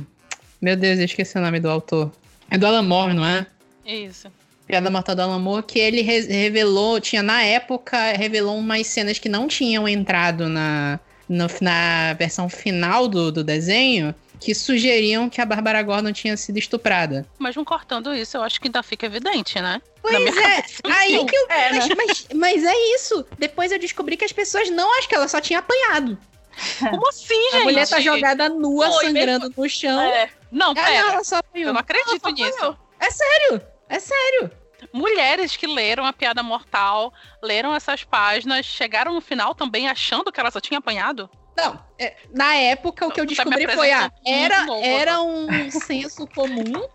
Meu 0.60 0.76
Deus, 0.76 0.98
eu 0.98 1.04
esqueci 1.04 1.36
o 1.36 1.40
nome 1.40 1.60
do 1.60 1.70
autor. 1.70 2.10
É 2.50 2.56
do 2.56 2.66
Alan 2.66 2.82
Moore, 2.82 3.14
não 3.14 3.24
é? 3.24 3.46
Isso. 3.84 4.28
Piada 4.66 4.90
Mortal 4.90 5.14
do 5.14 5.22
Alan 5.22 5.38
Moore, 5.38 5.62
que 5.62 5.78
ele 5.78 6.02
re 6.02 6.20
revelou, 6.22 7.00
tinha 7.00 7.22
na 7.22 7.42
época, 7.42 8.12
revelou 8.12 8.58
umas 8.58 8.86
cenas 8.88 9.18
que 9.18 9.28
não 9.28 9.46
tinham 9.46 9.86
entrado 9.86 10.48
na, 10.48 10.98
no, 11.28 11.46
na 11.60 12.14
versão 12.14 12.48
final 12.48 13.06
do, 13.06 13.30
do 13.30 13.44
desenho, 13.44 14.12
que 14.40 14.54
sugeriam 14.54 15.30
que 15.30 15.40
a 15.40 15.46
Bárbara 15.46 15.82
Gordon 15.82 16.12
tinha 16.12 16.36
sido 16.36 16.58
estuprada. 16.58 17.24
Mas 17.38 17.54
não 17.54 17.64
cortando 17.64 18.12
isso, 18.12 18.36
eu 18.36 18.42
acho 18.42 18.60
que 18.60 18.66
ainda 18.66 18.82
fica 18.82 19.06
evidente, 19.06 19.60
né? 19.60 19.80
Pois 20.02 20.36
é, 20.36 20.64
aí 20.84 21.24
que 21.24 21.36
eu. 21.36 21.46
É, 21.48 21.72
mas, 21.72 21.88
né? 21.88 21.94
mas, 21.96 22.26
mas, 22.34 22.64
é 22.64 22.94
isso. 22.94 23.24
Depois 23.38 23.70
eu 23.72 23.78
descobri 23.78 24.16
que 24.16 24.24
as 24.24 24.32
pessoas 24.32 24.68
não 24.70 24.98
acham 24.98 25.08
que 25.08 25.14
ela 25.14 25.28
só 25.28 25.40
tinha 25.40 25.60
apanhado. 25.60 26.18
Como 26.78 27.08
assim, 27.08 27.50
gente? 27.50 27.56
A 27.56 27.64
mulher 27.64 27.88
tá 27.88 28.00
jogada 28.00 28.48
nua, 28.48 28.90
Foi, 28.90 29.06
sangrando 29.06 29.48
mesmo? 29.48 29.62
no 29.62 29.68
chão. 29.68 30.00
É. 30.00 30.30
Não, 30.50 30.74
pera. 30.74 31.12
Ela 31.12 31.24
só. 31.24 31.40
Eu 31.54 31.72
não 31.72 31.80
acredito 31.80 32.30
nisso. 32.30 32.78
É 32.98 33.10
sério. 33.10 33.62
É 33.88 33.98
sério. 33.98 34.50
Mulheres 34.92 35.56
que 35.56 35.66
leram 35.66 36.04
a 36.04 36.12
piada 36.12 36.42
mortal, 36.42 37.12
leram 37.42 37.74
essas 37.74 38.04
páginas, 38.04 38.64
chegaram 38.66 39.14
no 39.14 39.20
final 39.20 39.54
também 39.54 39.88
achando 39.88 40.30
que 40.30 40.38
ela 40.38 40.50
só 40.50 40.60
tinha 40.60 40.78
apanhado? 40.78 41.28
Não, 41.56 41.82
é, 41.98 42.14
na 42.34 42.54
época 42.54 43.06
o 43.06 43.10
que 43.10 43.20
eu 43.20 43.24
descobri 43.24 43.66
foi, 43.66 43.90
ah, 43.90 44.12
era, 44.26 44.66
era 44.82 45.22
um 45.22 45.70
senso 45.72 46.26
comum 46.26 46.86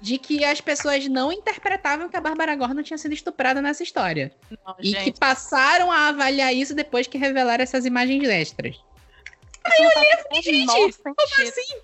de 0.00 0.18
que 0.18 0.44
as 0.44 0.60
pessoas 0.60 1.06
não 1.08 1.32
interpretavam 1.32 2.08
que 2.08 2.16
a 2.16 2.20
Bárbara 2.20 2.54
Gordon 2.54 2.82
tinha 2.82 2.98
sido 2.98 3.12
estuprada 3.12 3.60
nessa 3.60 3.82
história. 3.82 4.32
Não, 4.50 4.76
e 4.78 4.90
gente. 4.90 5.04
que 5.04 5.18
passaram 5.18 5.90
a 5.90 6.08
avaliar 6.08 6.54
isso 6.54 6.74
depois 6.74 7.06
que 7.06 7.18
revelaram 7.18 7.62
essas 7.62 7.84
imagens 7.84 8.28
extras. 8.28 8.80
Aí 9.70 9.84
eu 9.84 10.52
li, 10.52 10.66
gente, 10.66 10.98
como 11.02 11.14
assim? 11.20 11.76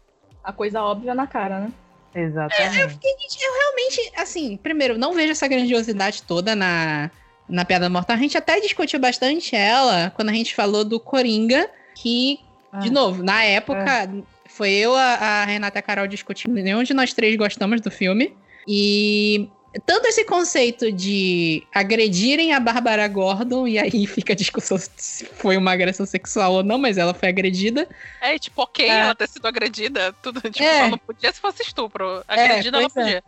A 0.43 0.53
coisa 0.53 0.83
óbvia 0.83 1.15
na 1.15 1.27
cara, 1.27 1.61
né? 1.61 1.73
Exatamente. 2.15 2.81
Eu, 2.81 2.89
fiquei, 2.89 3.11
eu 3.11 3.53
realmente, 3.53 4.13
assim, 4.17 4.57
primeiro, 4.57 4.97
não 4.97 5.13
vejo 5.13 5.33
essa 5.33 5.47
grandiosidade 5.47 6.23
toda 6.23 6.57
na, 6.57 7.11
na 7.49 7.65
Piada 7.65 7.91
Mortal. 7.91 8.17
A 8.17 8.19
gente 8.21 8.39
até 8.39 8.59
discutiu 8.59 8.99
bastante 8.99 9.55
ela 9.55 10.11
quando 10.11 10.31
a 10.31 10.33
gente 10.33 10.55
falou 10.55 10.85
do 10.85 10.99
Coringa, 10.99 11.69
que, 11.95 12.41
ah. 12.73 12.79
de 12.79 12.91
novo, 12.91 13.23
na 13.23 13.45
época, 13.45 14.05
é. 14.05 14.09
foi 14.49 14.71
eu, 14.71 14.95
a, 14.95 15.03
a 15.03 15.45
Renata 15.45 15.79
e 15.79 15.81
a 15.81 15.83
Carol 15.83 16.07
discutindo, 16.07 16.55
nenhum 16.55 16.83
de 16.83 16.95
nós 16.95 17.13
três 17.13 17.37
gostamos 17.37 17.83
do 17.83 17.91
filme. 17.91 18.35
E 18.67 19.49
tanto 19.85 20.07
esse 20.07 20.25
conceito 20.25 20.91
de 20.93 21.63
agredirem 21.75 22.53
a 22.53 22.61
Bárbara 22.61 23.07
Gordon, 23.09 23.67
e 23.67 23.79
aí 23.79 24.07
fica 24.07 24.33
a 24.33 24.37
discussão 24.37 24.79
se 24.79 25.25
foi 25.25 25.57
uma 25.57 25.73
agressão 25.73 26.07
sexual 26.07 26.55
ou 26.55 26.63
não, 26.63 26.79
mas 26.79 26.99
ela 26.99 27.13
foi 27.13 27.29
agredida. 27.29 27.89
É, 28.21 28.39
tipo, 28.39 28.63
ok, 28.63 28.89
é. 28.89 29.01
ela 29.01 29.15
ter 29.15 29.29
sido 29.29 29.47
agredida, 29.47 30.13
tudo, 30.23 30.41
tipo, 30.41 30.63
é. 30.63 30.79
ela 30.79 30.89
não 30.91 30.99
podia 30.99 31.33
se 31.33 31.41
fosse 31.41 31.63
estupro. 31.63 32.23
Agredida 32.27 32.79
é, 32.79 32.81
ela 32.81 32.91
podia. 32.91 33.25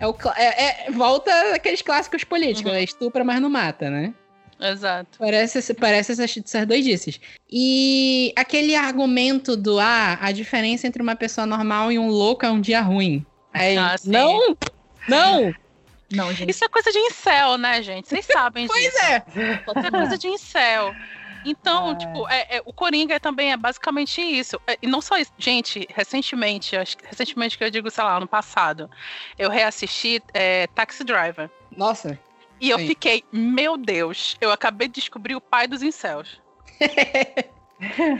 É. 0.00 0.06
o, 0.06 0.16
é, 0.36 0.64
é, 0.64 0.90
volta 0.90 1.30
aqueles 1.54 1.82
clássicos 1.82 2.24
políticos, 2.24 2.72
uhum. 2.72 2.78
estupra, 2.78 3.24
mas 3.24 3.40
não 3.40 3.48
mata, 3.48 3.88
né? 3.88 4.12
Exato. 4.58 5.18
Parece, 5.18 5.74
parece 5.74 6.12
essas, 6.12 6.36
essas 6.36 6.66
doidices. 6.66 7.20
E 7.50 8.32
aquele 8.34 8.74
argumento 8.74 9.54
do 9.56 9.78
ah, 9.78 10.18
a 10.20 10.32
diferença 10.32 10.86
entre 10.86 11.02
uma 11.02 11.14
pessoa 11.14 11.46
normal 11.46 11.92
e 11.92 11.98
um 11.98 12.08
louco 12.08 12.46
é 12.46 12.50
um 12.50 12.60
dia 12.60 12.80
ruim. 12.80 13.24
Aí, 13.52 13.76
ah, 13.76 13.96
não! 14.04 14.56
Não! 15.08 15.54
Não, 16.10 16.32
gente. 16.32 16.50
Isso 16.50 16.64
é 16.64 16.68
coisa 16.68 16.90
de 16.92 16.98
incel, 16.98 17.58
né, 17.58 17.82
gente? 17.82 18.08
Vocês 18.08 18.26
sabem 18.26 18.66
pois 18.68 18.84
disso. 18.84 18.96
Pois 19.00 19.36
é. 19.36 19.54
Isso 19.76 19.86
é 19.86 19.90
coisa 19.90 20.18
de 20.18 20.28
incel. 20.28 20.94
Então, 21.44 21.90
ah. 21.90 21.94
tipo, 21.94 22.28
é, 22.28 22.56
é, 22.56 22.62
o 22.64 22.72
Coringa 22.72 23.20
também 23.20 23.52
é 23.52 23.56
basicamente 23.56 24.20
isso. 24.20 24.60
É, 24.66 24.76
e 24.82 24.86
não 24.86 25.00
só 25.00 25.16
isso. 25.16 25.32
Gente, 25.38 25.86
recentemente, 25.94 26.76
acho, 26.76 26.96
recentemente 27.04 27.56
que 27.56 27.62
eu 27.62 27.70
digo, 27.70 27.90
sei 27.90 28.02
lá, 28.02 28.16
ano 28.16 28.26
passado, 28.26 28.90
eu 29.38 29.48
reassisti 29.48 30.20
é, 30.34 30.66
Taxi 30.68 31.04
Driver. 31.04 31.48
Nossa. 31.76 32.18
E 32.60 32.70
eu 32.70 32.78
fiquei, 32.78 33.22
meu 33.30 33.76
Deus, 33.76 34.36
eu 34.40 34.50
acabei 34.50 34.88
de 34.88 34.94
descobrir 34.94 35.36
o 35.36 35.40
pai 35.40 35.68
dos 35.68 35.82
incels. 35.82 36.40
é. 36.80 37.50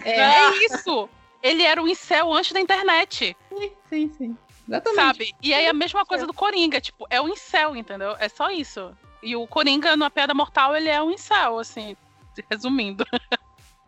é 0.05 0.65
isso! 0.67 1.09
Ele 1.43 1.63
era 1.63 1.83
um 1.83 1.89
incel 1.89 2.33
antes 2.33 2.53
da 2.53 2.61
internet. 2.61 3.37
Sim, 3.49 3.73
sim, 3.89 4.13
sim. 4.19 4.37
Exatamente. 4.69 4.97
Sabe? 4.97 5.35
E 5.43 5.55
aí 5.55 5.67
a 5.67 5.73
mesma 5.73 6.05
coisa 6.05 6.27
do 6.27 6.35
Coringa, 6.35 6.81
tipo, 6.81 7.07
é 7.09 7.21
um 7.21 7.29
incel, 7.29 7.77
entendeu? 7.77 8.17
É 8.19 8.29
só 8.29 8.51
isso. 8.51 8.93
E 9.23 9.37
o 9.37 9.47
Coringa, 9.47 9.97
na 9.97 10.11
Piada 10.11 10.35
Mortal, 10.35 10.77
ele 10.77 10.89
é 10.89 11.03
um 11.03 11.11
incel, 11.11 11.59
assim, 11.59 11.97
resumindo. 12.51 13.05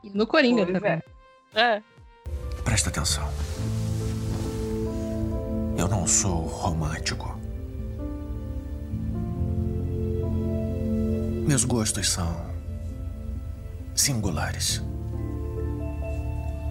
No 0.03 0.27
Coringa 0.27 0.65
pois 0.65 0.75
também. 0.75 1.03
É. 1.55 1.61
é. 1.61 1.83
Presta 2.65 2.91
atenção. 2.91 3.29
Eu 5.77 5.89
não 5.89 6.07
sou 6.07 6.41
romântico. 6.43 7.39
Meus 11.47 11.65
gostos 11.65 12.09
são 12.11 12.49
singulares. 13.95 14.83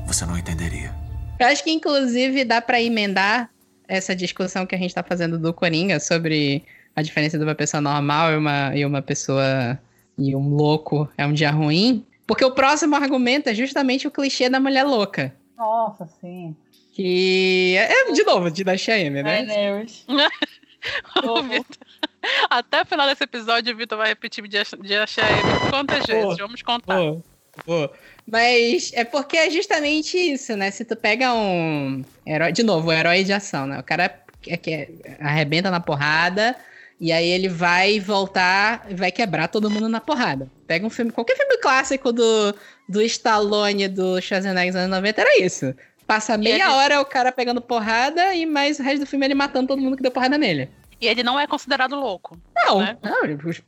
Você 0.05 0.25
não 0.25 0.37
entenderia. 0.37 0.93
Eu 1.39 1.47
acho 1.47 1.63
que, 1.63 1.71
inclusive, 1.71 2.45
dá 2.45 2.61
para 2.61 2.81
emendar 2.81 3.49
essa 3.87 4.15
discussão 4.15 4.65
que 4.65 4.75
a 4.75 4.77
gente 4.77 4.93
tá 4.93 5.03
fazendo 5.03 5.39
do 5.39 5.53
Coringa 5.53 5.99
sobre 5.99 6.63
a 6.95 7.01
diferença 7.01 7.37
de 7.37 7.43
uma 7.43 7.55
pessoa 7.55 7.79
normal 7.79 8.33
e 8.33 8.37
uma, 8.37 8.75
e 8.75 8.85
uma 8.85 9.01
pessoa. 9.01 9.79
e 10.17 10.35
um 10.35 10.49
louco 10.49 11.09
é 11.17 11.25
um 11.25 11.33
dia 11.33 11.51
ruim. 11.51 12.05
Porque 12.25 12.43
o 12.43 12.51
próximo 12.51 12.95
argumento 12.95 13.49
é 13.49 13.55
justamente 13.55 14.07
o 14.07 14.11
clichê 14.11 14.49
da 14.49 14.59
mulher 14.59 14.83
louca. 14.83 15.33
Nossa, 15.57 16.05
sim. 16.19 16.55
Que 16.91 17.75
é, 17.77 18.11
de 18.11 18.23
novo, 18.23 18.51
de 18.51 18.63
da 18.63 18.75
Cheyenne, 18.75 19.23
né? 19.23 19.39
Ai, 19.39 19.45
Deus. 19.45 20.05
Até 22.49 22.81
o 22.81 22.85
final 22.85 23.07
desse 23.07 23.23
episódio, 23.23 23.73
o 23.73 23.77
Vitor 23.77 23.97
vai 23.97 24.09
repetir 24.09 24.45
de, 24.47 24.57
de 24.57 25.07
Cheyenne 25.07 25.69
quantas 25.69 26.05
vezes? 26.05 26.37
Vamos 26.37 26.61
contar. 26.61 26.97
Pô, 26.97 27.23
pô. 27.65 27.89
Mas 28.29 28.91
é 28.93 29.03
porque 29.03 29.37
é 29.37 29.49
justamente 29.49 30.17
isso, 30.17 30.55
né? 30.55 30.69
Se 30.71 30.83
tu 30.83 30.95
pega 30.95 31.33
um 31.33 32.03
herói, 32.25 32.51
de 32.51 32.63
novo, 32.63 32.89
o 32.89 32.93
herói 32.93 33.23
de 33.23 33.33
ação, 33.33 33.65
né? 33.65 33.79
O 33.79 33.83
cara 33.83 34.21
é 34.45 34.57
que 34.57 34.89
arrebenta 35.19 35.71
na 35.71 35.79
porrada 35.79 36.55
e 36.99 37.11
aí 37.11 37.27
ele 37.27 37.47
vai 37.47 37.99
voltar 37.99 38.85
e 38.89 38.95
vai 38.95 39.11
quebrar 39.11 39.47
todo 39.47 39.69
mundo 39.69 39.87
na 39.87 40.01
porrada. 40.01 40.49
Pega 40.65 40.85
um 40.85 40.89
filme, 40.89 41.11
qualquer 41.11 41.37
filme 41.37 41.57
clássico 41.57 42.11
do, 42.11 42.55
do 42.89 43.01
Stallone, 43.03 43.87
do 43.87 44.19
Schwarzenegger 44.19 44.73
dos 44.73 44.81
anos 44.81 44.97
90, 44.97 45.21
era 45.21 45.39
isso. 45.39 45.73
Passa 46.05 46.37
meia 46.37 46.55
ele... 46.55 46.63
hora 46.63 47.01
o 47.01 47.05
cara 47.05 47.31
pegando 47.31 47.61
porrada 47.61 48.33
e 48.33 48.45
mais 48.45 48.79
o 48.79 48.83
resto 48.83 49.01
do 49.01 49.05
filme 49.05 49.25
ele 49.25 49.35
matando 49.35 49.67
todo 49.67 49.81
mundo 49.81 49.95
que 49.95 50.03
deu 50.03 50.11
porrada 50.11 50.37
nele. 50.37 50.69
E 50.99 51.07
ele 51.07 51.21
não 51.21 51.39
é 51.39 51.45
considerado 51.45 51.95
louco. 51.95 52.37
Não, 52.55 52.79
né? 52.79 52.97
não 53.03 53.23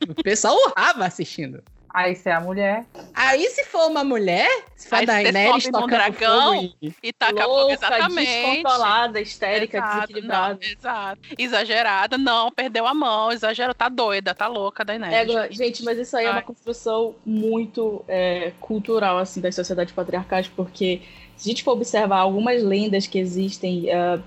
o 0.08 0.22
pessoal 0.22 0.56
urrava 0.66 1.06
assistindo. 1.06 1.62
Aí 1.92 2.14
se 2.14 2.28
é 2.28 2.32
a 2.32 2.40
mulher. 2.40 2.84
Aí 3.12 3.48
se 3.50 3.64
for 3.64 3.88
uma 3.90 4.04
mulher, 4.04 4.48
se 4.76 4.88
for 4.88 4.96
a 4.96 4.98
Aí 5.00 5.06
você 5.06 5.12
Daenerys 5.32 5.64
tocando 5.64 5.88
dragão, 5.88 6.54
fogo 6.54 6.74
e- 6.80 6.94
E 7.02 7.12
taca 7.12 7.42
fogo 7.42 7.54
Louca, 7.56 7.72
exatamente. 7.72 8.26
descontrolada, 8.26 9.20
histérica, 9.20 9.78
Exato, 9.78 9.94
desequilibrada. 9.96 10.54
não, 10.54 10.70
exato. 10.72 11.20
Exagerada, 11.36 12.16
não, 12.16 12.50
perdeu 12.52 12.86
a 12.86 12.94
mão, 12.94 13.32
exagerou, 13.32 13.74
tá 13.74 13.88
doida, 13.88 14.32
tá 14.34 14.46
louca 14.46 14.84
da 14.84 14.94
É, 14.94 14.98
Daenerys. 14.98 15.30
agora, 15.30 15.52
gente, 15.52 15.82
mas 15.82 15.98
isso 15.98 16.16
aí 16.16 16.26
é 16.26 16.28
Ai. 16.28 16.34
uma 16.36 16.42
construção 16.42 17.14
muito 17.26 18.04
é, 18.06 18.52
cultural, 18.60 19.18
assim, 19.18 19.40
das 19.40 19.54
sociedades 19.56 19.92
patriarcais, 19.92 20.46
porque 20.46 21.02
se 21.36 21.48
a 21.48 21.50
gente 21.50 21.64
for 21.64 21.72
observar 21.72 22.18
algumas 22.18 22.62
lendas 22.62 23.06
que 23.08 23.18
existem 23.18 23.90
é, 23.90 24.20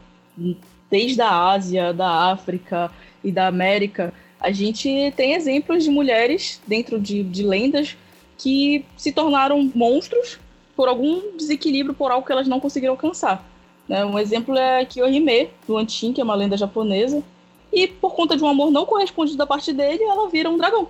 desde 0.89 1.22
a 1.22 1.29
Ásia, 1.32 1.93
da 1.93 2.32
África 2.32 2.91
e 3.24 3.32
da 3.32 3.48
América, 3.48 4.13
a 4.44 4.52
gente 4.52 5.12
tem 5.16 5.34
exemplos 5.34 5.84
de 5.84 5.90
mulheres 5.90 6.62
dentro 6.68 7.00
de, 7.00 7.24
de 7.24 7.44
lendas 7.44 7.96
que 8.38 8.86
se 8.98 9.12
tornaram 9.14 9.72
monstros 9.74 10.38
por 10.76 10.88
algum 10.90 11.36
desequilíbrio, 11.38 11.96
por 11.96 12.12
algo 12.12 12.26
que 12.26 12.32
elas 12.32 12.48
não 12.48 12.60
conseguiram 12.60 12.94
alcançar. 12.94 13.44
né? 13.88 14.04
Um 14.06 14.20
exemplo 14.20 14.58
é 14.58 14.82
a 14.82 14.86
Kyohime, 14.86 15.50
do 15.66 15.78
Anshin, 15.78 16.12
que 16.12 16.20
é 16.20 16.24
uma 16.24 16.36
lenda 16.36 16.58
japonesa, 16.58 17.24
e 17.72 17.88
por 17.88 18.14
conta 18.14 18.36
de 18.36 18.44
um 18.44 18.48
amor 18.48 18.70
não 18.70 18.86
correspondido 18.86 19.38
da 19.38 19.48
parte 19.48 19.72
dele, 19.72 20.04
ela 20.04 20.30
vira 20.30 20.50
um 20.50 20.58
dragão. 20.58 20.90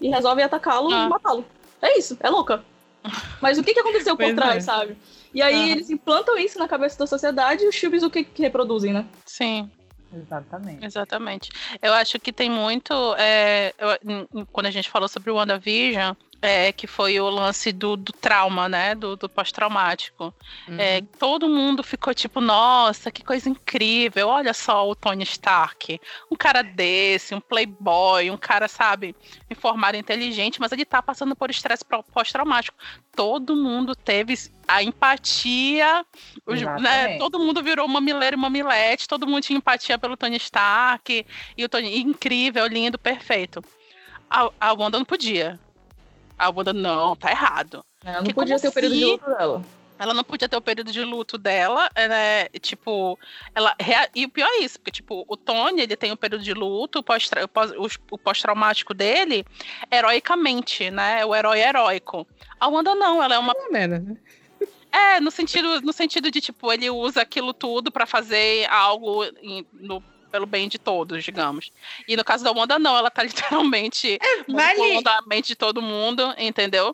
E 0.00 0.08
resolve 0.08 0.42
atacá-lo 0.42 0.92
Ah. 0.92 1.06
e 1.06 1.08
matá-lo. 1.08 1.44
É 1.82 1.98
isso, 1.98 2.16
é 2.20 2.30
louca. 2.30 2.64
Mas 3.40 3.58
o 3.58 3.62
que, 3.64 3.74
que 3.74 3.80
aconteceu 3.80 4.16
por 4.16 4.34
trás, 4.34 4.56
é. 4.58 4.60
sabe? 4.60 4.96
E 5.34 5.42
aí 5.42 5.54
Aham. 5.54 5.68
eles 5.68 5.90
implantam 5.90 6.38
isso 6.38 6.58
na 6.58 6.68
cabeça 6.68 6.98
da 6.98 7.06
sociedade 7.06 7.64
e 7.64 7.68
os 7.68 7.74
filmes 7.76 8.02
o 8.02 8.08
que, 8.10 8.22
que 8.24 8.40
reproduzem, 8.42 8.92
né? 8.92 9.04
Sim. 9.26 9.68
Exatamente. 10.14 10.84
Exatamente. 10.84 11.48
Eu 11.82 11.92
acho 11.94 12.18
que 12.18 12.32
tem 12.32 12.50
muito. 12.50 12.92
é, 13.18 13.74
eu- 13.78 14.46
quando 14.52 14.66
a 14.66 14.70
gente 14.70 14.88
falou 14.90 15.08
sobre 15.08 15.30
o 15.30 15.34
WandaVision, 15.36 16.14
é, 16.44 16.72
que 16.72 16.86
foi 16.86 17.18
o 17.18 17.30
lance 17.30 17.72
do, 17.72 17.96
do 17.96 18.12
trauma, 18.12 18.68
né? 18.68 18.94
Do, 18.94 19.16
do 19.16 19.28
pós-traumático. 19.30 20.32
É, 20.78 21.00
todo 21.18 21.48
mundo 21.48 21.82
ficou 21.82 22.12
tipo, 22.12 22.38
nossa, 22.40 23.10
que 23.10 23.24
coisa 23.24 23.48
incrível. 23.48 24.28
Olha 24.28 24.52
só 24.52 24.86
o 24.88 24.94
Tony 24.94 25.22
Stark. 25.24 25.98
Um 26.30 26.36
cara 26.36 26.62
desse, 26.62 27.34
um 27.34 27.40
playboy, 27.40 28.30
um 28.30 28.36
cara, 28.36 28.68
sabe, 28.68 29.16
informado, 29.50 29.96
inteligente, 29.96 30.60
mas 30.60 30.70
ele 30.72 30.84
tá 30.84 31.00
passando 31.00 31.34
por 31.34 31.50
estresse 31.50 31.84
pós-traumático. 32.12 32.76
Todo 33.16 33.56
mundo 33.56 33.96
teve 33.96 34.34
a 34.68 34.82
empatia, 34.82 36.04
os- 36.46 36.60
né, 36.82 37.16
todo 37.18 37.38
mundo 37.38 37.62
virou 37.62 37.88
mamileiro 37.88 38.36
e 38.36 38.38
mamilete, 38.38 39.08
todo 39.08 39.26
mundo 39.26 39.42
tinha 39.42 39.56
empatia 39.56 39.98
pelo 39.98 40.16
Tony 40.16 40.36
Stark, 40.36 41.24
e 41.56 41.64
o 41.64 41.68
Tony, 41.68 42.00
incrível, 42.00 42.66
lindo, 42.66 42.98
perfeito. 42.98 43.62
A, 44.28 44.50
a 44.60 44.72
Wanda 44.72 44.98
não 44.98 45.04
podia. 45.04 45.60
A 46.38 46.50
Wanda, 46.50 46.72
não, 46.72 47.14
tá 47.16 47.30
errado. 47.30 47.84
Ela 48.04 48.18
não 48.18 48.24
Que 48.24 48.34
podia 48.34 48.58
ter 48.58 48.68
o 48.68 48.72
período 48.72 48.94
de 48.94 49.04
luto 49.04 49.26
dela. 49.30 49.64
Ela 49.96 50.12
não 50.12 50.24
podia 50.24 50.48
ter 50.48 50.56
o 50.56 50.60
período 50.60 50.90
de 50.92 51.02
luto 51.04 51.38
dela, 51.38 51.88
né? 51.96 52.48
Tipo, 52.60 53.16
ela. 53.54 53.74
E 54.14 54.24
o 54.24 54.28
pior 54.28 54.48
é 54.48 54.58
isso, 54.64 54.78
porque, 54.80 54.90
tipo, 54.90 55.24
o 55.28 55.36
Tony, 55.36 55.82
ele 55.82 55.96
tem 55.96 56.10
o 56.10 56.16
período 56.16 56.42
de 56.42 56.52
luto, 56.52 57.04
o 58.10 58.18
pós-traumático 58.18 58.92
dele, 58.92 59.44
heroicamente, 59.90 60.90
né? 60.90 61.24
O 61.24 61.34
herói 61.34 61.60
heróico. 61.60 62.26
A 62.58 62.66
Wanda 62.68 62.94
não, 62.94 63.22
ela 63.22 63.36
é 63.36 63.38
uma. 63.38 63.54
Menos, 63.70 64.02
né? 64.04 64.16
É, 64.94 65.18
no 65.18 65.28
sentido, 65.32 65.80
no 65.80 65.92
sentido 65.92 66.30
de, 66.30 66.40
tipo, 66.40 66.72
ele 66.72 66.88
usa 66.88 67.20
aquilo 67.20 67.52
tudo 67.52 67.90
pra 67.90 68.06
fazer 68.06 68.64
algo 68.70 69.24
no- 69.72 70.00
pelo 70.34 70.46
bem 70.46 70.68
de 70.68 70.80
todos, 70.80 71.22
digamos. 71.22 71.70
E 72.08 72.16
no 72.16 72.24
caso 72.24 72.42
da 72.42 72.50
Wanda, 72.50 72.76
não, 72.76 72.96
ela 72.96 73.08
tá 73.08 73.22
literalmente 73.62 74.18
vale- 74.48 74.78
manipulando 74.80 75.08
a 75.08 75.22
mente 75.28 75.46
de 75.46 75.54
todo 75.54 75.80
mundo, 75.80 76.34
entendeu? 76.36 76.92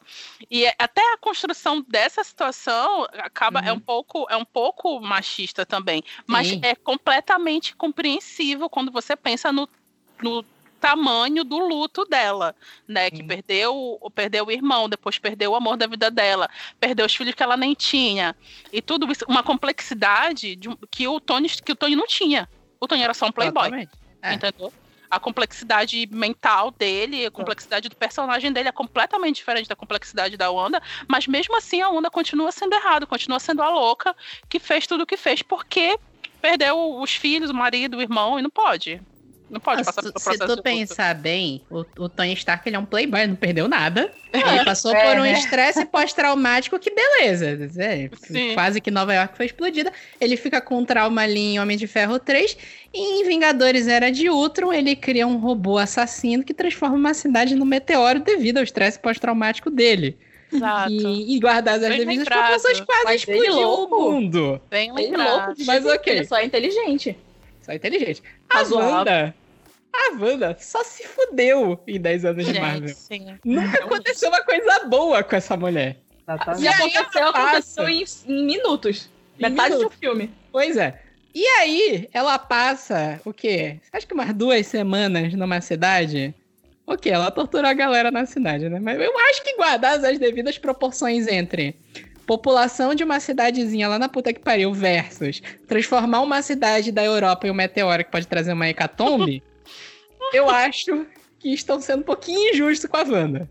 E 0.51 0.67
é- 0.67 0.75
até 0.79 1.01
a 1.15 1.17
construção 1.17 1.83
dessa 1.89 2.23
situação 2.23 3.05
acaba 3.15 3.61
é 3.61 3.71
Uhum. 3.73 3.79
um 3.79 3.81
pouco 3.81 4.27
é 4.29 4.37
um 4.37 4.45
pouco 4.45 5.01
machista 5.01 5.65
também, 5.65 6.03
mas 6.27 6.49
Sim. 6.49 6.61
é 6.63 6.75
completamente 6.75 7.75
compreensível 7.75 8.69
quando 8.69 8.93
você 8.93 9.17
pensa 9.17 9.51
no, 9.51 9.67
no 10.23 10.45
tamanho 10.79 11.43
do 11.43 11.59
luto 11.59 12.05
dela, 12.05 12.55
né? 12.87 13.11
Que 13.11 13.19
Sim. 13.19 13.27
perdeu, 13.27 13.99
perdeu 14.15 14.47
o 14.49 14.51
irmão, 14.51 14.87
depois 14.87 15.19
perdeu 15.19 15.53
o 15.53 15.57
amor 15.57 15.79
da 15.79 15.87
vida 15.87 16.11
dela, 16.11 16.47
perdeu 16.79 17.07
os 17.07 17.15
filhos 17.15 17.35
que 17.35 17.43
ela 17.43 17.57
nem 17.57 17.73
tinha 17.73 18.37
e 18.71 18.83
tudo 18.83 19.11
isso, 19.11 19.25
uma 19.27 19.43
complexidade 19.43 20.57
de 20.57 20.69
que 20.91 21.09
o 21.09 21.19
Tony 21.19 21.49
que 21.49 21.73
o 21.73 21.77
Tony 21.77 21.97
não 21.97 22.07
tinha. 22.07 22.47
O 22.81 22.89
Tony 22.89 23.03
era 23.03 23.15
só 23.15 23.27
um 23.27 23.33
playboy. 23.33 23.87
É. 24.23 24.35
Entendeu? 24.35 24.73
A 25.11 25.19
complexidade 25.19 26.09
mental 26.11 26.71
dele, 26.71 27.27
a 27.27 27.31
complexidade 27.31 27.89
do 27.89 27.97
personagem 27.97 28.53
dele 28.53 28.69
é 28.69 28.73
completamente 28.73 29.37
diferente 29.37 29.69
da 29.69 29.75
complexidade 29.75 30.37
da 30.37 30.51
Wanda, 30.51 30.81
mas 31.09 31.27
mesmo 31.27 31.57
assim 31.57 31.83
a 31.83 31.89
Wanda 31.89 32.09
continua 32.09 32.53
sendo 32.53 32.75
errado, 32.75 33.09
continua 33.09 33.41
sendo 33.41 33.61
a 33.61 33.69
louca 33.69 34.15
que 34.49 34.61
fez 34.61 34.87
tudo 34.87 35.03
o 35.03 35.07
que 35.07 35.17
fez 35.17 35.43
porque 35.43 35.99
perdeu 36.41 37.01
os 37.01 37.11
filhos, 37.11 37.51
o 37.51 37.55
marido, 37.55 37.97
o 37.97 38.03
irmão 38.03 38.39
e 38.39 38.43
não 38.43 38.51
pode. 38.51 39.03
Não 39.51 39.59
pode 39.61 39.83
Ah, 39.83 39.85
passar 39.85 40.03
se- 40.03 40.13
pelo 40.13 40.19
se 40.19 40.25
processo 40.25 40.39
tu 40.39 40.47
de 40.47 40.51
luto. 40.53 40.63
pensar 40.63 41.15
bem, 41.15 41.63
o, 41.69 41.85
o 41.99 42.09
Tony 42.09 42.33
Stark 42.35 42.69
ele 42.69 42.77
é 42.77 42.79
um 42.79 42.85
playboy, 42.85 43.27
não 43.27 43.35
perdeu 43.35 43.67
nada. 43.69 44.11
É. 44.33 44.39
Ele 44.39 44.65
passou 44.65 44.95
É, 44.95 45.11
por 45.11 45.21
um 45.21 45.25
né? 45.25 45.33
estresse 45.33 45.85
pós-traumático 45.91 46.79
que 46.79 46.91
beleza. 46.91 47.59
É, 47.77 48.09
Sim. 48.17 48.55
quase 48.55 48.81
que 48.81 48.91
Nova 48.93 49.13
York 49.13 49.37
foi 49.37 49.47
explodida. 49.47 49.93
Ele 50.21 50.37
fica 50.37 50.61
com 50.61 50.85
trauma 50.85 51.23
ali 51.23 51.41
em 51.55 51.61
Homem 51.61 51.77
de 51.77 51.87
Ferro 51.89 52.19
3. 52.21 52.57
E 52.95 53.21
em 53.23 53.25
Vingadores 53.27 53.89
Era 53.89 54.11
de 54.11 54.31
Ultron, 54.31 54.73
ele 54.73 54.95
cria 54.95 55.27
um 55.27 55.37
robô 55.39 55.79
assassino 55.79 56.45
que 56.45 56.55
transforma 56.55 56.95
uma 56.97 57.13
cidade 57.15 57.55
no 57.57 57.67
meteoro 57.67 58.21
devido 58.21 58.59
ao 58.59 58.63
estresse 58.65 58.99
pós-traumático 59.01 59.69
dele. 59.69 60.17
Exato. 60.53 60.91
E, 60.93 61.37
e 61.37 61.39
guardadas 61.41 61.83
as 61.85 61.89
Bem 61.91 61.99
devidas 62.07 62.29
proporções, 62.29 62.81
quase 62.81 63.05
Mas 63.05 63.29
ele 63.29 63.39
explodiu 63.39 63.69
o 63.69 63.77
louco. 63.89 64.11
mundo. 64.13 64.61
Bem 64.71 64.93
lembrado. 64.93 65.29
louco 65.47 65.55
de 65.55 65.65
Mas 65.65 65.85
ok. 65.87 66.13
Ele 66.13 66.25
só 66.25 66.37
é 66.39 66.45
inteligente. 66.45 67.17
Só 67.63 67.73
inteligente. 67.73 68.23
A. 68.49 68.63
Wanda. 68.63 69.35
A 69.93 70.15
Wanda 70.19 70.57
só 70.59 70.83
se 70.85 71.07
fudeu 71.07 71.81
em 71.87 72.01
10 72.01 72.25
anos 72.25 72.47
de 72.47 72.61
Marvel. 72.61 72.89
Gente, 72.89 72.99
sim. 72.99 73.39
Nunca 73.45 73.85
aconteceu 73.85 74.29
uma 74.29 74.43
coisa 74.43 74.85
boa 74.87 75.23
com 75.23 75.37
essa 75.37 75.57
mulher. 75.57 75.97
E 76.59 76.69
aconteceu, 76.69 77.29
aconteceu 77.29 77.85
passa. 77.85 77.91
em, 77.91 78.05
em 78.27 78.47
minutos. 78.47 79.11
Em 79.39 79.43
Metade 79.43 79.75
minutos. 79.75 79.97
do 79.97 80.01
filme. 80.01 80.31
Pois 80.53 80.77
é. 80.77 81.01
E 81.35 81.45
aí, 81.47 82.09
ela 82.13 82.39
passa, 82.39 83.21
o 83.25 83.33
quê? 83.33 83.81
Acho 83.93 84.07
que 84.07 84.15
umas 84.15 84.33
duas 84.35 84.67
semanas 84.67 85.33
numa 85.35 85.61
cidade. 85.61 86.35
Ok, 86.87 87.11
ela 87.11 87.31
torturou 87.31 87.71
a 87.71 87.73
galera 87.73 88.11
na 88.11 88.27
cidade, 88.27 88.69
né? 88.69 88.81
Mas 88.81 89.01
eu 89.01 89.17
acho 89.31 89.45
que 89.45 89.57
guardadas 89.57 90.05
as 90.05 90.19
devidas 90.19 90.59
proporções 90.59 91.29
entre 91.29 91.77
população 92.27 92.95
de 92.95 93.03
uma 93.03 93.19
cidadezinha 93.19 93.89
lá 93.89 93.99
na 93.99 94.09
puta 94.09 94.33
que 94.33 94.41
pariu 94.41 94.73
versus 94.73 95.43
transformar 95.67 96.21
uma 96.21 96.43
cidade 96.43 96.93
da 96.93 97.05
Europa 97.05 97.47
em 97.47 97.51
um 97.51 97.55
meteoro 97.55 98.05
que 98.05 98.11
pode 98.11 98.27
trazer 98.27 98.53
uma 98.53 98.69
hecatombe, 98.69 99.43
eu 100.33 100.49
acho 100.49 101.07
que 101.39 101.53
estão 101.53 101.81
sendo 101.81 102.01
um 102.01 102.05
pouquinho 102.05 102.51
injustos 102.53 102.89
com 102.91 102.97
a 102.97 103.03
Wanda. 103.03 103.49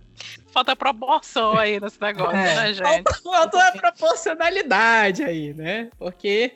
Falta 0.52 0.76
proporção 0.76 1.58
aí 1.58 1.80
nesse 1.80 2.00
negócio, 2.02 2.36
É. 2.36 2.56
né, 2.56 2.74
gente? 2.74 3.22
Faltou 3.24 3.60
a 3.60 3.72
proporcionalidade 3.72 5.24
aí, 5.24 5.54
né? 5.54 5.90
Porque, 5.98 6.54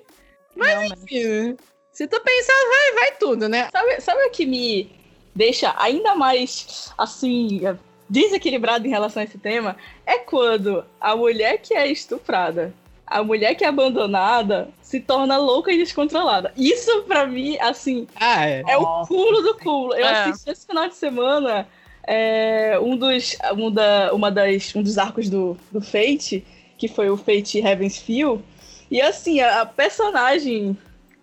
Realmente. 0.56 0.94
enfim, 1.04 1.58
se 1.92 2.08
tu 2.08 2.20
pensar, 2.22 2.54
vai, 2.54 2.94
vai 3.04 3.18
tudo, 3.18 3.48
né? 3.48 3.70
Sabe, 3.72 4.02
sabe 4.02 4.24
o 4.26 4.32
que 4.32 4.46
me 4.46 4.92
deixa 5.36 5.74
ainda 5.78 6.16
mais, 6.16 6.92
assim, 6.98 7.62
desequilibrado 8.10 8.86
em 8.88 8.90
relação 8.90 9.22
a 9.22 9.26
esse 9.26 9.38
tema? 9.38 9.78
É 10.06 10.18
quando 10.20 10.84
a 11.00 11.16
mulher 11.16 11.58
que 11.60 11.74
é 11.74 11.88
estuprada, 11.88 12.74
a 13.06 13.24
mulher 13.24 13.56
que 13.56 13.63
é 13.63 13.68
abandonada, 13.68 14.70
se 14.82 15.00
torna 15.00 15.38
louca 15.38 15.72
e 15.72 15.78
descontrolada. 15.78 16.52
Isso, 16.58 17.04
pra 17.04 17.26
mim, 17.28 17.58
assim, 17.60 18.08
Ah, 18.16 18.48
é. 18.48 18.63
é 18.68 18.78
o 18.78 19.06
culo 19.06 19.42
do 19.42 19.56
culo. 19.60 19.94
Eu 19.94 20.06
É. 20.06 20.22
assisti 20.30 20.50
esse 20.50 20.66
final 20.66 20.88
de 20.88 20.96
semana 20.96 21.68
é, 22.08 22.78
um 22.82 22.96
dos, 22.98 23.36
um 23.58 23.72
da, 23.72 24.13
uma 24.13 24.30
das, 24.32 24.74
um 24.76 24.82
dos 24.84 24.98
arcos 24.98 25.30
do, 25.30 25.58
do 25.72 25.82
Fate, 25.82 26.46
que 26.78 26.88
foi 26.88 27.10
o 27.10 27.18
Fate 27.18 27.60
Heaven's 27.60 27.98
Feel. 27.98 28.42
E 28.89 29.02
assim, 29.02 29.39
a, 29.42 29.62
a 29.62 29.66
personagem 29.66 30.78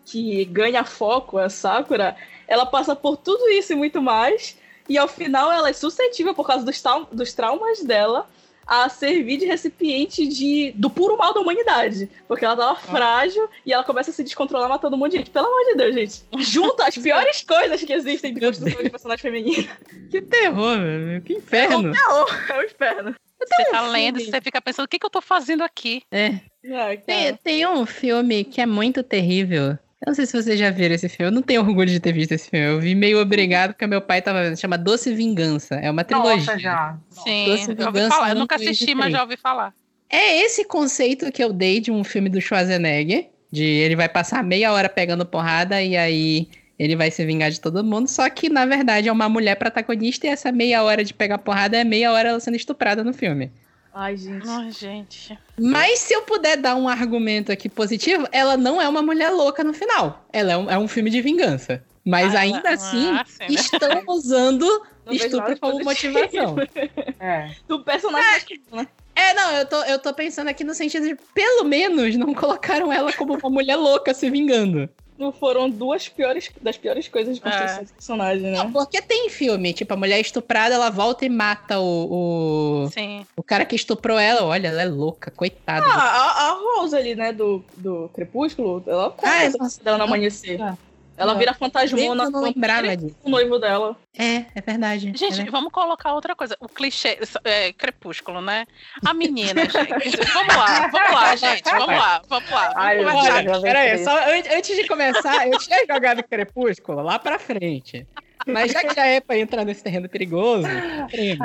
que 0.07 0.45
ganha 0.47 0.85
foco, 0.85 1.39
a 1.39 1.49
Sakura, 1.49 2.17
ela 2.49 2.67
passa 2.67 2.97
por 2.97 3.17
tudo 3.17 3.49
isso 3.51 3.73
e 3.73 3.77
muito 3.77 4.01
mais. 4.03 4.57
E 4.89 4.99
ao 4.99 5.07
final 5.07 5.53
ela 5.53 5.69
é 5.71 5.73
suscetível, 5.73 6.35
por 6.35 6.47
causa 6.47 6.65
dos, 6.65 6.83
dos 7.13 7.33
traumas 7.33 7.83
dela, 7.85 8.27
a 8.71 8.89
servir 8.89 9.37
de 9.39 9.47
recipiente 9.47 10.29
de, 10.29 10.73
do 10.77 10.89
puro 10.89 11.17
mal 11.17 11.35
da 11.35 11.41
humanidade. 11.41 12.09
Porque 12.29 12.45
ela 12.45 12.57
tava 12.57 12.77
frágil 12.79 13.51
e 13.67 13.73
ela 13.73 13.83
começa 13.83 14.13
a 14.13 14.15
se 14.15 14.23
descontrolar 14.23 14.69
matando 14.69 14.95
um 14.95 14.99
monte 15.01 15.11
de 15.13 15.19
gente. 15.19 15.31
Pelo 15.31 15.49
amor 15.49 15.65
de 15.65 15.75
Deus, 15.75 15.93
gente. 15.93 16.23
Junta 16.39 16.87
as 16.87 16.95
piores 17.03 17.43
coisas 17.43 17.83
que 17.83 17.93
existem 17.93 18.33
de 18.33 18.41
construção 18.41 18.81
de 18.81 18.89
personagem 18.89 19.21
feminino. 19.23 19.69
Que 20.09 20.23
terror, 20.23 20.79
velho. 20.79 21.21
Que 21.21 21.33
inferno. 21.33 21.93
É 21.93 22.59
o 22.61 22.63
inferno. 22.63 23.17
Você 23.41 23.65
tá 23.73 23.83
um 23.83 23.91
lendo 23.91 24.19
e 24.19 24.21
filme. 24.21 24.31
você 24.31 24.41
fica 24.41 24.61
pensando, 24.63 24.85
o 24.85 24.89
que, 24.89 25.01
que 25.01 25.07
eu 25.07 25.11
tô 25.11 25.21
fazendo 25.21 25.65
aqui? 25.65 26.03
É. 26.13 26.35
Ah, 26.67 26.97
Tem, 27.05 27.35
tem 27.35 27.67
um 27.67 27.85
filme 27.85 28.45
que 28.45 28.61
é 28.61 28.67
muito 28.67 29.03
terrível, 29.03 29.77
Eu 30.01 30.11
não 30.11 30.15
sei 30.15 30.25
se 30.25 30.33
vocês 30.33 30.59
já 30.59 30.71
viram 30.71 30.95
esse 30.95 31.09
filme. 31.09 31.31
Eu 31.31 31.35
não 31.35 31.43
tenho 31.43 31.61
orgulho 31.61 31.91
de 31.91 32.01
ter 32.01 32.13
visto 32.13 32.33
esse 32.33 32.49
filme. 32.49 32.67
Eu 32.67 32.81
vi 32.81 32.95
meio 32.95 33.21
obrigado 33.21 33.73
porque 33.73 33.87
meu 33.87 34.01
pai 34.01 34.23
tava 34.23 34.43
vendo. 34.43 34.59
Chama 34.59 34.79
Doce 34.79 35.13
Vingança. 35.13 35.75
É 35.75 35.91
uma 35.91 36.05
trilogia. 36.05 36.37
Nossa, 36.37 36.59
já. 36.59 36.97
Sim, 37.11 37.45
Doce 37.47 37.65
eu 37.65 37.71
ouvi 37.71 37.85
Vingança 37.85 38.09
falar. 38.09 38.29
Eu 38.31 38.35
não 38.35 38.41
nunca 38.43 38.55
assisti, 38.55 38.87
de 38.87 38.95
mas 38.95 39.13
já 39.13 39.23
ouvi 39.23 39.37
falar. 39.37 39.75
É 40.09 40.39
esse 40.43 40.65
conceito 40.65 41.31
que 41.31 41.45
eu 41.45 41.53
dei 41.53 41.81
de 41.81 41.91
um 41.93 42.03
filme 42.03 42.31
do 42.31 42.41
Schwarzenegger. 42.41 43.29
De 43.53 43.65
ele 43.65 43.95
vai 43.95 44.09
passar 44.09 44.43
meia 44.43 44.73
hora 44.73 44.89
pegando 44.89 45.27
porrada 45.27 45.83
e 45.83 45.97
aí 45.97 46.49
ele 46.79 46.97
vai 46.97 47.11
se 47.11 47.23
vingar 47.27 47.51
de 47.51 47.61
todo 47.61 47.85
mundo. 47.85 48.09
Só 48.09 48.31
que, 48.31 48.49
na 48.49 48.65
verdade, 48.65 49.09
é 49.09 49.13
uma 49.13 49.29
mulher 49.29 49.57
protagonista 49.57 50.27
e 50.27 50.31
essa 50.31 50.51
meia 50.51 50.83
hora 50.83 51.05
de 51.05 51.13
pegar 51.13 51.37
porrada 51.37 51.77
é 51.77 51.85
meia 51.85 52.11
hora 52.11 52.31
ela 52.31 52.41
sendo 52.41 52.57
estuprada 52.57 53.05
no 53.05 53.13
filme. 53.13 53.53
Ai, 53.93 54.17
gente. 54.17 54.49
Ai, 54.49 54.71
gente. 54.71 55.39
Mas 55.59 55.99
se 56.01 56.15
eu 56.15 56.23
puder 56.23 56.57
dar 56.57 56.77
um 56.77 56.89
argumento 56.89 57.51
aqui 57.51 57.69
positivo, 57.69 58.27
ela 58.31 58.57
não 58.57 58.81
é 58.81 58.89
uma 58.89 59.03
mulher 59.03 59.31
louca 59.31 59.65
no 59.65 59.73
final. 59.75 60.25
Ela 60.33 60.53
é 60.53 60.57
um, 60.57 60.71
é 60.71 60.79
um 60.79 60.87
filme 60.89 61.11
de 61.11 61.21
vingança. 61.21 61.83
Mas 62.05 62.35
Ah, 62.35 62.41
ainda 62.41 62.71
assim, 62.71 63.09
ah, 63.11 63.25
né? 63.41 63.47
estão 63.49 64.03
usando 64.09 64.65
Não 65.05 65.13
estupro 65.13 65.59
como 65.59 65.83
positivo. 65.85 66.15
motivação. 66.15 66.57
É. 67.21 67.51
Do 67.69 67.85
personagem. 67.85 68.63
né? 68.73 68.87
É, 69.21 69.35
não, 69.35 69.53
eu 69.57 69.67
tô, 69.67 69.77
eu 69.85 69.99
tô 69.99 70.15
pensando 70.15 70.49
aqui 70.49 70.65
no 70.65 70.73
sentido 70.75 71.07
de, 71.09 71.17
pelo 71.35 71.65
menos, 71.65 72.17
não 72.17 72.33
colocaram 72.35 72.93
ela 72.93 73.13
como 73.13 73.35
uma 73.35 73.51
mulher 73.51 73.77
louca 73.77 74.15
se 74.15 74.31
vingando. 74.31 74.89
Não 75.19 75.31
foram 75.31 75.69
duas 75.69 76.09
piores, 76.09 76.51
das 76.63 76.79
piores 76.79 77.07
coisas 77.07 77.35
de 77.35 77.43
construção 77.43 77.81
É. 77.81 77.85
de 77.85 77.93
personagem, 77.93 78.51
Não, 78.53 78.65
né? 78.65 78.71
porque 78.73 79.03
tem 79.03 79.29
filme, 79.29 79.75
tipo, 79.75 79.93
a 79.93 79.97
mulher 79.97 80.19
estuprada, 80.19 80.75
ela 80.75 80.89
volta 80.89 81.27
e 81.27 81.29
mata 81.29 81.79
o, 81.79 82.85
o, 82.85 82.91
Sim. 82.91 83.27
o 83.37 83.43
cara 83.43 83.67
que 83.67 83.77
estuprou 83.77 84.19
ela. 84.19 84.43
Olha, 84.47 84.69
ela 84.69 84.81
é 84.81 84.87
louca, 84.87 85.31
coitada. 85.31 85.85
Ah, 85.87 85.93
a, 85.93 86.49
a 86.49 86.53
Rose 86.79 86.97
ali, 86.97 87.15
né, 87.15 87.35
do, 87.35 87.63
do 87.77 88.09
Crepúsculo, 88.15 88.83
ela 88.87 89.11
conta 89.11 89.29
Ah, 89.31 89.43
é, 89.43 89.47
essa 89.49 89.85
dela 89.85 89.99
no 89.99 90.05
amanhecer. 90.05 90.59
É. 90.59 90.75
Ela 91.21 91.35
vira 91.35 91.53
fantasmona 91.53 92.25
eu 92.25 92.31
não 92.31 92.41
lembrava 92.41 92.97
disso. 92.97 93.15
com 93.23 93.29
o 93.29 93.31
noivo 93.31 93.59
dela. 93.59 93.95
É, 94.19 94.47
é 94.55 94.61
verdade. 94.65 95.13
Gente, 95.15 95.43
é 95.43 95.51
vamos 95.51 95.71
colocar 95.71 96.15
outra 96.15 96.35
coisa. 96.35 96.57
O 96.59 96.67
clichê, 96.67 97.19
é, 97.45 97.73
crepúsculo, 97.75 98.41
né? 98.41 98.67
A 99.05 99.13
menina, 99.13 99.63
gente. 99.63 100.17
Vamos 100.33 100.57
lá, 100.57 100.89
vamos 100.89 101.13
lá, 101.13 101.37
gente. 101.37 101.63
Vamos 101.71 101.87
lá, 101.89 102.23
vamos 102.27 102.51
lá. 102.51 102.69
Vamos 102.69 102.77
Ai, 102.77 103.05
Olha, 103.05 103.61
peraí, 103.61 104.03
só 104.03 104.11
an- 104.17 104.57
antes 104.57 104.75
de 104.77 104.89
começar, 104.89 105.47
eu 105.47 105.59
tinha 105.59 105.85
jogado 105.87 106.23
Crepúsculo 106.23 107.03
lá 107.03 107.19
pra 107.19 107.39
frente. 107.39 108.07
Mas 108.47 108.73
já 108.73 108.81
que 108.81 108.95
já 108.95 109.05
é 109.05 109.21
pra 109.21 109.37
entrar 109.39 109.65
nesse 109.67 109.83
terreno 109.85 110.09
perigoso, 110.09 110.67
prêmio. 111.11 111.39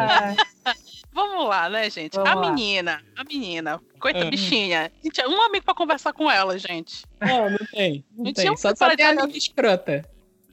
Vamos 1.16 1.48
lá, 1.48 1.70
né, 1.70 1.90
gente? 1.90 2.14
Vamos 2.16 2.30
a 2.30 2.36
lá. 2.36 2.50
menina, 2.52 3.02
a 3.16 3.24
menina, 3.24 3.82
coita 4.02 4.20
Ah. 4.20 4.30
bichinha. 4.30 4.92
Gente, 5.02 5.22
é 5.22 5.28
um 5.28 5.42
amigo 5.42 5.64
pra 5.64 5.74
conversar 5.74 6.12
com 6.12 6.30
ela, 6.30 6.60
gente. 6.60 7.06
Não, 7.22 7.50
não 7.50 7.58
tem. 7.72 8.04
Não 8.12 8.26
Não 8.26 8.34
tem. 8.34 8.44
tinha 8.44 8.58
Só, 8.58 8.72
um 8.72 8.76
só 8.76 8.90
tem 8.94 9.06
entrar 9.08 9.24
amiga 9.24 9.38
escrota. 9.38 10.04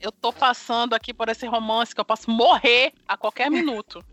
Eu 0.01 0.13
tô 0.13 0.33
passando 0.33 0.95
aqui 0.95 1.13
por 1.13 1.29
esse 1.29 1.47
romance 1.47 1.93
que 1.95 2.01
eu 2.01 2.05
posso 2.05 2.31
morrer 2.31 2.93
a 3.09 3.17
qualquer 3.17 3.51
minuto. 3.51 4.05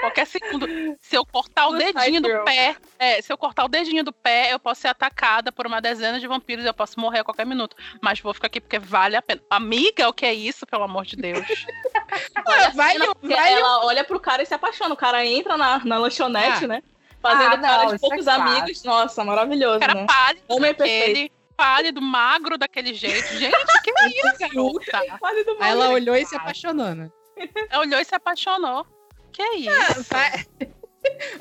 Qualquer 0.00 0.26
segundo. 0.26 0.66
Se 1.00 1.16
eu 1.16 1.24
cortar 1.24 1.68
o 1.68 1.76
dedinho 1.76 2.20
do 2.20 2.44
pé, 2.44 2.76
é, 2.98 3.22
se 3.22 3.32
eu 3.32 3.38
cortar 3.38 3.64
o 3.64 3.68
dedinho 3.68 4.02
do 4.02 4.12
pé, 4.12 4.52
eu 4.52 4.58
posso 4.58 4.80
ser 4.80 4.88
atacada 4.88 5.52
por 5.52 5.66
uma 5.66 5.80
dezena 5.80 6.18
de 6.18 6.26
vampiros 6.26 6.64
e 6.64 6.68
eu 6.68 6.74
posso 6.74 6.98
morrer 6.98 7.20
a 7.20 7.24
qualquer 7.24 7.46
minuto. 7.46 7.76
Mas 8.00 8.20
vou 8.20 8.34
ficar 8.34 8.48
aqui 8.48 8.60
porque 8.60 8.78
vale 8.78 9.14
a 9.16 9.22
pena. 9.22 9.40
Amiga, 9.48 10.08
o 10.08 10.12
que 10.12 10.26
é 10.26 10.34
isso, 10.34 10.66
pelo 10.66 10.82
amor 10.82 11.04
de 11.04 11.16
Deus? 11.16 11.46
Olha, 12.46 12.70
vai 12.70 12.92
cena 12.92 13.06
vai 13.22 13.52
ela 13.52 13.84
olha 13.86 14.04
pro 14.04 14.18
cara 14.20 14.42
e 14.42 14.46
se 14.46 14.52
apaixona. 14.54 14.92
O 14.94 14.96
cara 14.96 15.24
entra 15.24 15.56
na, 15.56 15.78
na 15.84 15.96
lanchonete, 15.98 16.64
Ah. 16.64 16.68
né? 16.68 16.82
Fazendo 17.20 17.52
Ah, 17.54 17.56
não, 17.56 17.62
cara 17.62 17.84
de 17.86 17.94
é 17.94 17.98
poucos 17.98 18.24
clássico. 18.24 18.48
amigos. 18.50 18.82
Nossa, 18.84 19.24
maravilhoso, 19.24 19.76
O 19.76 19.80
cara 19.80 19.94
né? 19.94 20.06
pálido, 20.06 20.42
Homem 20.48 20.70
aquele, 20.72 21.32
pálido, 21.56 22.02
magro 22.02 22.58
daquele 22.58 22.92
jeito. 22.94 23.28
Gente, 23.38 23.82
que 23.84 23.90
é 23.96 24.08
isso, 24.10 24.38
garota? 24.40 25.18
Quase 25.20 25.44
do 25.44 25.56
Aí 25.60 25.70
ela 25.70 25.88
olhou 25.90 26.16
e 26.16 26.26
se 26.26 26.34
apaixonou, 26.34 26.94
né? 26.96 27.08
Ela 27.70 27.80
olhou 27.80 28.00
e 28.00 28.04
se 28.04 28.14
apaixonou. 28.14 28.84
Que 29.32 29.42
é 29.42 29.56
isso? 29.56 30.04
Va- 30.10 30.32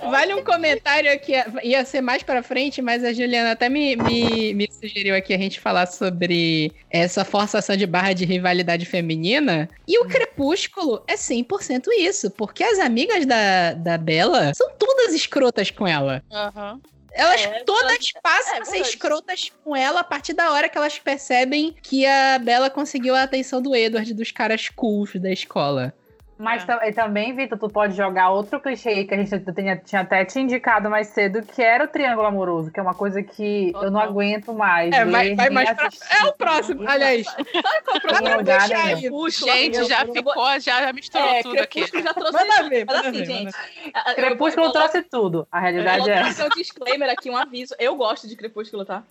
Vale 0.10 0.34
um 0.34 0.44
comentário 0.44 1.18
que 1.20 1.34
ia- 1.64 1.86
ser 1.86 2.02
mais 2.02 2.24
pra 2.24 2.42
frente, 2.42 2.82
mas 2.82 3.04
a 3.04 3.14
Juliana 3.14 3.52
até 3.52 3.70
me, 3.70 3.96
me, 3.96 4.54
me 4.56 4.68
sugeriu 4.72 5.16
aqui 5.16 5.34
a 5.34 5.38
gente 5.38 5.60
falar 5.60 5.86
sobre 5.86 6.72
essa 6.90 7.24
forçação 7.24 7.78
de 7.78 7.86
barra 7.86 8.14
de 8.14 8.26
rivalidade 8.26 8.86
feminina. 8.86 9.70
E 9.88 10.00
o 10.00 10.08
Crepúsculo 10.08 11.04
é 11.08 11.14
100% 11.16 11.86
isso, 12.00 12.32
porque 12.32 12.64
as 12.64 12.80
amigas 12.80 13.26
da, 13.26 13.74
da 13.74 13.98
Bella 14.00 14.52
são 14.56 14.72
todas 14.80 15.14
escrotas 15.14 15.70
com 15.70 15.88
ela. 15.88 16.24
Aham. 16.32 16.80
Elas 17.14 17.42
É, 17.42 17.64
todas 17.66 18.12
passam 18.24 18.56
é 18.56 18.60
a 18.62 18.66
ser 18.66 18.78
escrotas 18.80 19.52
com 19.64 19.76
ela 19.76 20.00
a 20.00 20.04
partir 20.04 20.34
da 20.34 20.50
hora 20.52 20.70
que 20.70 20.78
elas 20.78 20.98
percebem 20.98 21.76
que 21.84 22.06
a 22.06 22.40
Bella 22.40 22.70
conseguiu 22.70 23.14
a 23.14 23.24
atenção 23.24 23.62
do 23.62 23.76
Edward, 23.76 24.14
dos 24.14 24.32
caras 24.32 24.70
cools 24.70 25.12
da 25.18 25.30
escola. 25.32 25.94
Mas 26.42 26.64
É. 26.64 26.66
tam- 26.66 26.92
também, 26.94 27.34
Vitor, 27.36 27.58
tu 27.58 27.70
pode 27.70 27.96
jogar 27.96 28.30
outro 28.32 28.60
clichê 28.60 28.90
aí 28.90 29.06
que 29.06 29.14
a 29.14 29.18
gente 29.18 29.30
tinha, 29.54 29.78
tinha 29.78 30.02
até 30.02 30.26
te 30.26 30.40
indicado 30.40 30.90
mais 30.90 31.08
cedo, 31.08 31.44
que 31.44 31.62
era 31.62 31.84
o 31.84 31.88
triângulo 31.88 32.26
amoroso, 32.28 32.72
que 32.72 32.80
é 32.80 32.84
uma 32.84 32.94
coisa 32.96 33.22
que 33.22 33.72
eu 33.76 33.92
não 33.92 34.00
aguento 34.00 34.54
mais. 34.54 34.92
É, 34.94 35.06
vai, 35.06 35.30
ler, 35.30 35.36
vai 35.36 35.50
mais 35.50 35.72
pra... 35.74 35.90
É 36.22 36.26
o 36.26 36.34
próximo, 36.34 36.84
aliás. 36.90 37.26
Sabe 37.28 37.46
qual 37.52 38.28
é 38.32 38.38
o 38.38 38.42
né? 38.42 38.96
Crepúsculo? 39.00 39.52
Gente, 39.52 39.78
Eu- 39.78 39.86
já 39.88 40.04
eu 40.04 40.14
ficou, 40.14 40.60
já, 40.60 40.82
já 40.82 40.94
misturou 40.94 41.28
É, 41.30 41.44
tudo 41.44 41.60
aqui. 41.60 41.86
Já 42.02 42.14
trouxe 42.14 42.34
Manda 42.34 42.54
isso. 42.62 42.70
ver, 42.70 42.86
Mas 42.86 42.96
manda 42.98 43.10
assim, 43.10 43.18
ver, 43.20 43.26
gente. 43.26 43.44
manda 43.46 44.10
eu 44.10 44.16
Crepúsculo 44.16 44.64
vou- 44.66 44.74
trouxe 44.74 45.02
tudo. 45.04 45.48
A 45.52 45.58
Eu 45.58 45.62
realidade 45.62 46.00
vou 46.00 46.10
é 46.10 46.20
trazer 46.22 46.44
um 46.46 46.50
disclaimer 46.50 47.10
aqui, 47.10 47.30
um 47.30 47.38
aviso. 47.38 47.76
Eu 47.78 47.96
gosto 47.96 48.28
de 48.28 48.36
Crepúsculo, 48.36 48.84
tá? 48.84 49.04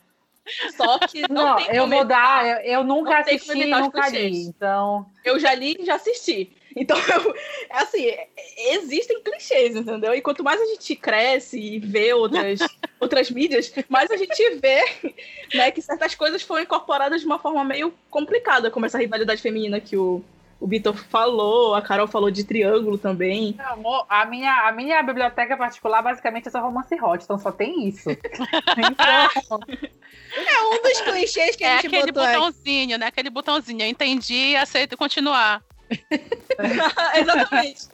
Só 0.77 0.99
que 0.99 1.23
não, 1.31 1.47
Não, 1.49 1.57
tem 1.57 1.67
eu 1.77 1.83
como 1.83 1.95
vou 1.95 2.05
dar. 2.05 2.47
Eu, 2.65 2.79
eu 2.79 2.85
nunca 2.85 3.19
assisti 3.19 3.59
e 3.59 3.67
nunca 3.67 4.09
li. 4.09 4.47
Então. 4.47 5.07
Eu 5.25 5.39
já 5.39 5.55
li 5.55 5.77
e 5.79 5.85
já 5.85 5.95
assisti. 5.95 6.57
Então, 6.77 6.97
eu, 7.09 7.35
é 7.71 7.83
assim, 7.83 8.07
é- 8.07 8.29
existem 8.75 9.23
clichês, 9.23 9.75
entendeu? 9.77 10.15
E 10.15 10.21
quanto 10.21 10.45
mais 10.45 10.61
a 10.61 10.65
gente 10.67 10.95
cresce 10.97 11.59
e 11.61 11.79
vê 11.79 12.13
outras, 12.15 12.61
outras 13.01 13.31
mídias, 13.31 13.73
mais 13.89 14.11
a 14.11 14.17
gente 14.17 14.51
vê 14.57 14.83
né, 15.55 15.71
que 15.71 15.83
certas 15.83 16.15
coisas 16.15 16.43
foram 16.43 16.63
incorporadas 16.63 17.21
de 17.21 17.27
uma 17.27 17.39
forma 17.39 17.65
meio 17.65 17.93
complicada, 18.11 18.71
como 18.71 18.87
essa 18.87 18.99
rivalidade 18.99 19.43
feminina 19.43 19.81
que 19.81 19.97
o, 19.97 20.23
o 20.61 20.67
Vitor 20.67 20.95
falou, 20.95 21.75
a 21.75 21.83
Carol 21.83 22.07
falou 22.07 22.31
de 22.31 22.45
triângulo 22.45 22.99
também. 22.99 23.55
Meu 23.57 23.69
amor, 23.69 24.07
a 24.09 24.25
minha, 24.27 24.69
a 24.69 24.73
minha 24.73 25.03
biblioteca 25.03 25.57
particular 25.57 26.03
basicamente 26.03 26.49
é 26.49 26.51
só 26.51 26.61
romance 26.61 26.95
hot, 27.03 27.25
então 27.25 27.39
só 27.39 27.51
tem 27.51 27.89
isso. 27.89 28.09
Então, 28.79 29.61
É 30.37 30.63
um 30.63 30.83
dos 30.83 31.01
clichês 31.01 31.57
que 31.57 31.65
É 31.65 31.73
a 31.73 31.77
gente 31.77 31.87
aquele 31.89 32.13
botou 32.13 32.23
aqui. 32.23 32.35
botãozinho, 32.37 32.99
né? 32.99 33.07
Aquele 33.07 33.31
botãozinho. 33.31 33.83
Eu 33.83 33.89
entendi, 33.89 34.55
aceito 34.57 34.97
continuar. 34.97 35.63
Exatamente. 37.17 37.89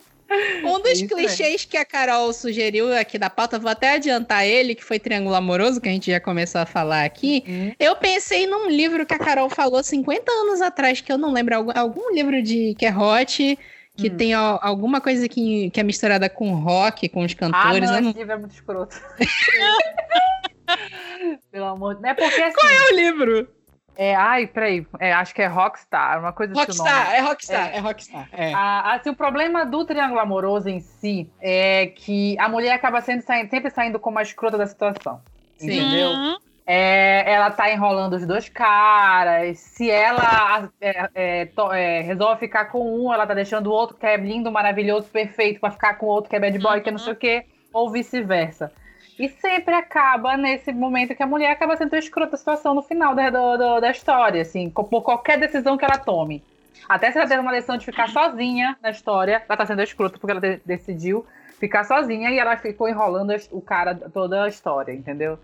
Um 0.64 0.80
dos 0.80 0.90
Isso 0.92 1.04
aí. 1.04 1.08
clichês 1.08 1.64
que 1.64 1.76
a 1.76 1.84
Carol 1.84 2.32
sugeriu 2.32 2.92
aqui 2.96 3.16
da 3.16 3.30
pauta, 3.30 3.60
vou 3.60 3.70
até 3.70 3.94
adiantar 3.94 4.44
ele, 4.44 4.74
que 4.74 4.82
foi 4.82 4.98
Triângulo 4.98 5.36
Amoroso, 5.36 5.80
que 5.80 5.88
a 5.88 5.92
gente 5.92 6.10
já 6.10 6.18
começou 6.18 6.60
a 6.60 6.66
falar 6.66 7.04
aqui. 7.04 7.44
Hum. 7.46 7.72
Eu 7.78 7.94
pensei 7.94 8.44
num 8.44 8.68
livro 8.68 9.06
que 9.06 9.14
a 9.14 9.18
Carol 9.20 9.48
falou 9.48 9.84
50 9.84 10.32
anos 10.32 10.60
atrás, 10.60 11.00
que 11.00 11.12
eu 11.12 11.16
não 11.18 11.32
lembro, 11.32 11.54
algum, 11.54 11.70
algum 11.78 12.12
livro 12.12 12.42
de 12.42 12.74
que 12.76 12.84
é 12.84 12.92
hot, 12.96 13.56
que 13.96 14.08
Hum. 14.10 14.16
tem 14.16 14.34
al- 14.34 14.58
alguma 14.62 15.00
coisa 15.00 15.28
que, 15.28 15.70
que 15.70 15.78
é 15.78 15.84
misturada 15.84 16.28
com 16.28 16.52
rock, 16.54 17.08
com 17.08 17.22
os 17.24 17.32
ah, 17.32 17.36
cantores. 17.36 17.88
não, 17.88 17.96
eu 17.96 18.02
não 18.02 18.10
esse 18.10 18.18
livro 18.18 18.32
é 18.32 18.36
muito 18.38 18.52
escroto. 18.54 18.96
Pelo 21.52 21.66
amor 21.66 21.94
de 21.94 22.02
Deus. 22.02 22.10
É 22.10 22.14
porque 22.14 22.42
assim. 22.42 22.66
lembro 22.66 22.92
o 22.92 22.96
livro. 22.96 23.48
É, 23.96 24.14
ai, 24.14 24.46
peraí. 24.46 24.86
É, 25.00 25.12
acho 25.12 25.34
que 25.34 25.40
é 25.40 25.46
Rockstar, 25.46 26.20
uma 26.20 26.32
coisa 26.32 26.52
assim. 26.52 26.60
Rockstar, 26.62 27.14
é 27.14 27.20
Rockstar, 27.20 27.70
é, 27.74 27.78
Rockstar. 27.78 28.28
É. 28.32 28.52
Ah, 28.54 28.94
assim, 28.94 29.10
o 29.10 29.14
problema 29.16 29.64
do 29.64 29.84
triângulo 29.84 30.20
amoroso 30.20 30.68
em 30.68 30.80
si 30.80 31.30
é 31.40 31.86
que 31.86 32.38
a 32.38 32.48
mulher 32.48 32.72
acaba 32.72 33.00
sendo, 33.00 33.22
saindo- 33.22 33.48
sempre 33.48 33.70
saindo 33.70 33.98
como 33.98 34.18
a 34.18 34.22
escrota 34.22 34.58
da 34.58 34.66
situação. 34.66 35.20
Sim. 35.56 35.66
Entendeu? 35.66 36.10
Uhum. 36.10 36.36
É, 36.68 37.32
ela 37.32 37.50
tá 37.50 37.70
enrolando 37.72 38.14
os 38.14 38.26
dois 38.26 38.48
caras. 38.48 39.58
Se 39.60 39.88
ela 39.90 40.68
é, 40.80 41.08
é, 41.14 41.44
to- 41.46 41.72
é, 41.72 42.00
resolve 42.02 42.40
ficar 42.40 42.66
com 42.66 43.06
um, 43.06 43.14
ela 43.14 43.26
tá 43.26 43.34
deixando 43.34 43.68
o 43.68 43.72
outro 43.72 43.96
que 43.96 44.04
é 44.04 44.16
lindo, 44.16 44.50
maravilhoso, 44.50 45.08
perfeito, 45.08 45.60
pra 45.60 45.70
ficar 45.70 45.94
com 45.94 46.06
o 46.06 46.08
outro 46.08 46.28
que 46.28 46.36
é 46.36 46.40
bad 46.40 46.58
boy, 46.58 46.80
que 46.80 46.88
é 46.88 46.92
não 46.92 46.98
sei 46.98 47.12
o 47.12 47.16
quê, 47.16 47.46
ou 47.72 47.88
vice-versa. 47.90 48.72
E 49.18 49.28
sempre 49.28 49.74
acaba 49.74 50.36
nesse 50.36 50.72
momento 50.72 51.14
que 51.14 51.22
a 51.22 51.26
mulher 51.26 51.50
acaba 51.50 51.76
sendo 51.76 51.94
a 51.94 51.98
escrota 51.98 52.36
situação 52.36 52.74
no 52.74 52.82
final 52.82 53.14
da, 53.14 53.30
do- 53.30 53.56
do- 53.56 53.80
da 53.80 53.90
história, 53.90 54.42
assim, 54.42 54.68
por 54.68 55.02
qualquer 55.02 55.38
decisão 55.38 55.78
que 55.78 55.84
ela 55.84 55.96
tome. 55.98 56.42
Até 56.88 57.10
se 57.10 57.18
ela 57.18 57.26
teve 57.26 57.40
uma 57.40 57.52
decisão 57.52 57.78
de 57.78 57.86
ficar 57.86 58.08
sozinha 58.10 58.76
na 58.82 58.90
história, 58.90 59.42
ela 59.48 59.56
tá 59.56 59.64
sendo 59.64 59.82
escrota 59.82 60.18
porque 60.18 60.30
ela 60.32 60.40
de- 60.40 60.60
decidiu 60.66 61.24
ficar 61.58 61.84
sozinha 61.84 62.30
e 62.30 62.38
ela 62.38 62.56
ficou 62.58 62.88
enrolando 62.88 63.34
o 63.50 63.60
cara 63.62 63.94
toda 63.94 64.44
a 64.44 64.48
história, 64.48 64.92
entendeu? 64.92 65.38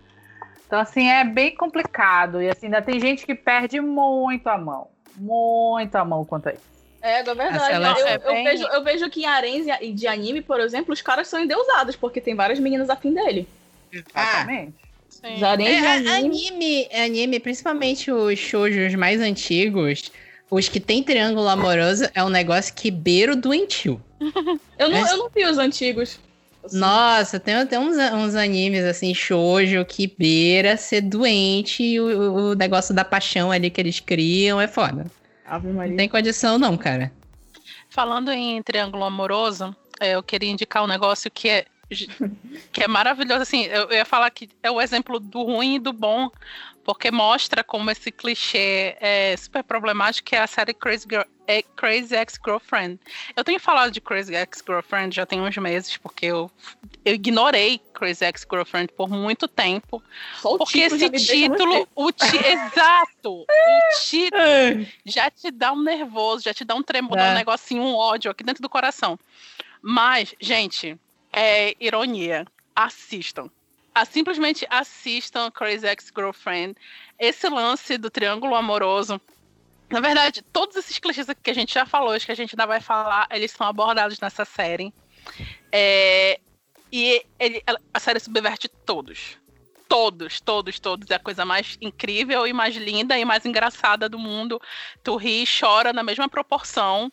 Então, 0.67 0.79
assim, 0.79 1.09
é 1.09 1.23
bem 1.23 1.55
complicado. 1.55 2.41
E 2.41 2.49
assim, 2.49 2.67
ainda 2.67 2.81
tem 2.81 2.99
gente 2.99 3.25
que 3.25 3.33
perde 3.33 3.81
muito 3.81 4.47
a 4.47 4.57
mão. 4.57 4.87
Muito 5.15 5.95
a 5.95 6.05
mão 6.05 6.23
quanto 6.23 6.49
a 6.49 6.53
isso. 6.53 6.73
É, 7.01 7.19
é 7.19 7.23
verdade. 7.23 7.73
Ela- 7.73 7.99
eu, 7.99 8.07
é 8.07 8.15
eu 8.15 8.19
bem- 8.33 8.43
vejo, 8.45 8.67
eu 8.67 8.83
vejo 8.83 9.09
que 9.09 9.23
em 9.23 9.25
aréns 9.25 9.65
e 9.81 9.91
de 9.91 10.07
anime, 10.07 10.41
por 10.41 10.59
exemplo, 10.59 10.93
os 10.93 11.01
caras 11.01 11.27
são 11.27 11.39
endeusados, 11.39 11.95
porque 11.95 12.21
tem 12.21 12.35
várias 12.35 12.59
meninas 12.59 12.89
afim 12.89 13.11
dele. 13.13 13.47
Ah, 14.13 14.21
Exatamente. 14.41 14.73
Sim. 15.09 15.35
Os 15.35 15.43
haréns 15.43 15.69
de 15.69 15.85
É, 15.85 15.91
anime. 16.17 16.47
anime, 16.49 16.89
anime, 16.93 17.39
principalmente 17.39 18.11
os 18.11 18.37
shoujos 18.39 18.95
mais 18.95 19.21
antigos, 19.21 20.11
os 20.49 20.67
que 20.67 20.79
tem 20.79 21.03
triângulo 21.03 21.47
amoroso, 21.47 22.05
é 22.13 22.23
um 22.23 22.29
negócio 22.29 22.73
que 22.73 22.89
beira 22.91 23.33
o 23.33 23.35
doentio. 23.35 24.01
Eu 24.77 24.89
não, 24.89 24.97
É. 25.07 25.11
eu 25.13 25.17
não 25.17 25.29
vi 25.29 25.45
os 25.45 25.57
antigos. 25.57 26.19
Assim, 26.63 26.77
Nossa, 26.79 27.39
tem 27.39 27.55
até 27.55 27.77
uns, 27.77 27.95
uns 27.97 28.35
animes 28.35 28.85
assim, 28.85 29.13
shoujo, 29.13 29.83
que 29.85 30.07
beira 30.17 30.77
ser 30.77 31.01
doente 31.01 31.83
e 31.83 31.99
o, 31.99 32.51
o 32.51 32.55
negócio 32.55 32.93
da 32.95 33.03
paixão 33.03 33.51
ali 33.51 33.69
que 33.69 33.81
eles 33.81 33.99
criam 33.99 34.59
é 34.61 34.67
foda. 34.67 35.05
Ave 35.45 35.67
Não 35.67 35.95
tem 35.97 36.07
condição 36.07 36.57
não, 36.57 36.77
cara. 36.77 37.11
Falando 37.89 38.31
em 38.31 38.61
triângulo 38.63 39.03
amoroso, 39.03 39.75
é, 39.99 40.15
eu 40.15 40.23
queria 40.23 40.49
indicar 40.49 40.83
um 40.83 40.87
negócio 40.87 41.29
que 41.29 41.49
é 41.49 41.65
que 42.71 42.83
é 42.83 42.87
maravilhoso. 42.87 43.41
Assim, 43.41 43.65
eu, 43.65 43.83
eu 43.83 43.93
ia 43.93 44.05
falar 44.05 44.29
que 44.29 44.49
é 44.61 44.69
o 44.69 44.81
exemplo 44.81 45.19
do 45.19 45.43
ruim 45.43 45.75
e 45.75 45.79
do 45.79 45.93
bom, 45.93 46.29
porque 46.83 47.09
mostra 47.11 47.63
como 47.63 47.89
esse 47.89 48.11
clichê 48.11 48.97
é 48.99 49.35
super 49.37 49.63
problemático, 49.63 50.27
que 50.27 50.35
é 50.35 50.39
a 50.39 50.47
série 50.47 50.73
Crazy, 50.73 51.07
Girl, 51.09 51.23
é 51.47 51.61
Crazy 51.61 52.15
Ex-Girlfriend. 52.15 52.99
Eu 53.35 53.43
tenho 53.43 53.59
falado 53.59 53.91
de 53.91 54.01
Crazy 54.01 54.35
Ex-Girlfriend 54.35 55.15
já 55.15 55.25
tem 55.25 55.41
uns 55.41 55.55
meses, 55.57 55.95
porque 55.97 56.25
eu, 56.25 56.51
eu 57.05 57.13
ignorei 57.13 57.79
Crazy 57.93 58.25
Ex-Girlfriend 58.25 58.91
por 58.93 59.09
muito 59.09 59.47
tempo. 59.47 60.03
Só 60.41 60.57
Porque 60.57 60.79
esse 60.79 61.09
título, 61.09 61.87
o 61.95 62.11
ti, 62.11 62.37
exato, 62.45 63.41
o 63.41 63.45
título 64.01 64.87
já 65.05 65.31
te 65.31 65.51
dá 65.51 65.71
um 65.71 65.81
nervoso, 65.81 66.43
já 66.43 66.53
te 66.53 66.65
dá 66.65 66.75
um 66.75 66.83
tremor, 66.83 67.17
Dá. 67.17 67.31
um 67.31 67.33
negocinho, 67.33 67.81
um 67.81 67.95
ódio 67.95 68.29
aqui 68.29 68.43
dentro 68.43 68.61
do 68.61 68.69
coração. 68.69 69.17
Mas, 69.81 70.33
gente, 70.39 70.97
é 71.33 71.75
ironia. 71.79 72.45
Assistam. 72.75 73.49
Ah, 73.93 74.05
simplesmente 74.05 74.65
assistam 74.69 75.51
Crazy 75.51 75.85
Ex-Girlfriend. 75.85 76.75
Esse 77.19 77.47
lance 77.49 77.97
do 77.97 78.09
triângulo 78.09 78.55
amoroso. 78.55 79.19
Na 79.89 79.99
verdade, 79.99 80.41
todos 80.41 80.75
esses 80.75 80.97
clichês 80.97 81.27
que 81.43 81.51
a 81.51 81.53
gente 81.53 81.73
já 81.73 81.85
falou, 81.85 82.19
que 82.19 82.31
a 82.31 82.35
gente 82.35 82.55
ainda 82.55 82.65
vai 82.65 82.81
falar, 82.81 83.27
eles 83.29 83.51
são 83.51 83.67
abordados 83.67 84.19
nessa 84.19 84.45
série. 84.45 84.91
É, 85.71 86.39
e 86.91 87.23
ele- 87.39 87.63
a 87.93 87.99
série 87.99 88.19
subverte 88.19 88.67
todos. 88.67 89.37
Todos, 89.87 90.41
todos, 90.41 90.79
todos. 90.79 91.11
É 91.11 91.15
a 91.15 91.19
coisa 91.19 91.45
mais 91.45 91.77
incrível 91.79 92.47
e 92.47 92.53
mais 92.53 92.75
linda 92.75 93.17
e 93.17 93.23
mais 93.23 93.45
engraçada 93.45 94.09
do 94.09 94.17
mundo. 94.17 94.59
Tu 95.03 95.15
ri 95.15 95.43
e 95.43 95.45
chora 95.45 95.93
na 95.93 96.01
mesma 96.01 96.27
proporção. 96.27 97.11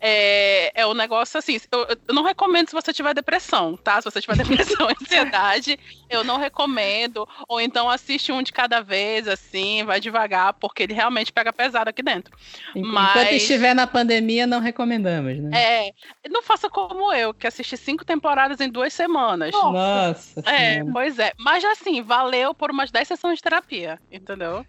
É, 0.00 0.72
é 0.80 0.86
um 0.86 0.94
negócio 0.94 1.38
assim. 1.38 1.60
Eu, 1.70 1.86
eu 2.08 2.14
não 2.14 2.22
recomendo 2.22 2.68
se 2.68 2.74
você 2.74 2.92
tiver 2.92 3.12
depressão, 3.14 3.76
tá? 3.76 4.00
Se 4.00 4.10
você 4.10 4.20
tiver 4.20 4.36
depressão 4.42 4.88
e 4.88 4.94
ansiedade, 5.02 5.78
eu 6.08 6.24
não 6.24 6.38
recomendo. 6.38 7.28
Ou 7.48 7.60
então 7.60 7.88
assiste 7.90 8.32
um 8.32 8.42
de 8.42 8.52
cada 8.52 8.80
vez, 8.80 9.28
assim, 9.28 9.84
vai 9.84 10.00
devagar, 10.00 10.54
porque 10.54 10.84
ele 10.84 10.94
realmente 10.94 11.32
pega 11.32 11.52
pesado 11.52 11.90
aqui 11.90 12.02
dentro. 12.02 12.36
Enquanto 12.74 12.92
Mas- 12.92 13.32
estiver 13.32 13.74
na 13.74 13.86
pandemia, 13.86 14.46
não 14.46 14.60
recomendamos, 14.60 15.38
né? 15.38 15.50
É, 15.52 15.92
não 16.28 16.42
faça 16.42 16.68
como 16.70 17.12
eu, 17.12 17.34
que 17.34 17.46
assisti 17.46 17.76
cinco 17.76 18.04
temporadas 18.04 18.60
em 18.60 18.70
duas 18.70 18.92
semanas. 18.92 19.52
Nossa. 19.52 20.40
É, 20.46 20.74
Senhora. 20.74 20.92
pois 20.92 21.18
é. 21.18 21.32
Mas 21.38 21.64
assim, 21.64 22.02
valeu 22.02 22.54
por 22.54 22.70
umas 22.70 22.90
10 22.90 23.06
sessões 23.08 23.36
de 23.36 23.42
terapia, 23.42 23.98
entendeu? 24.10 24.64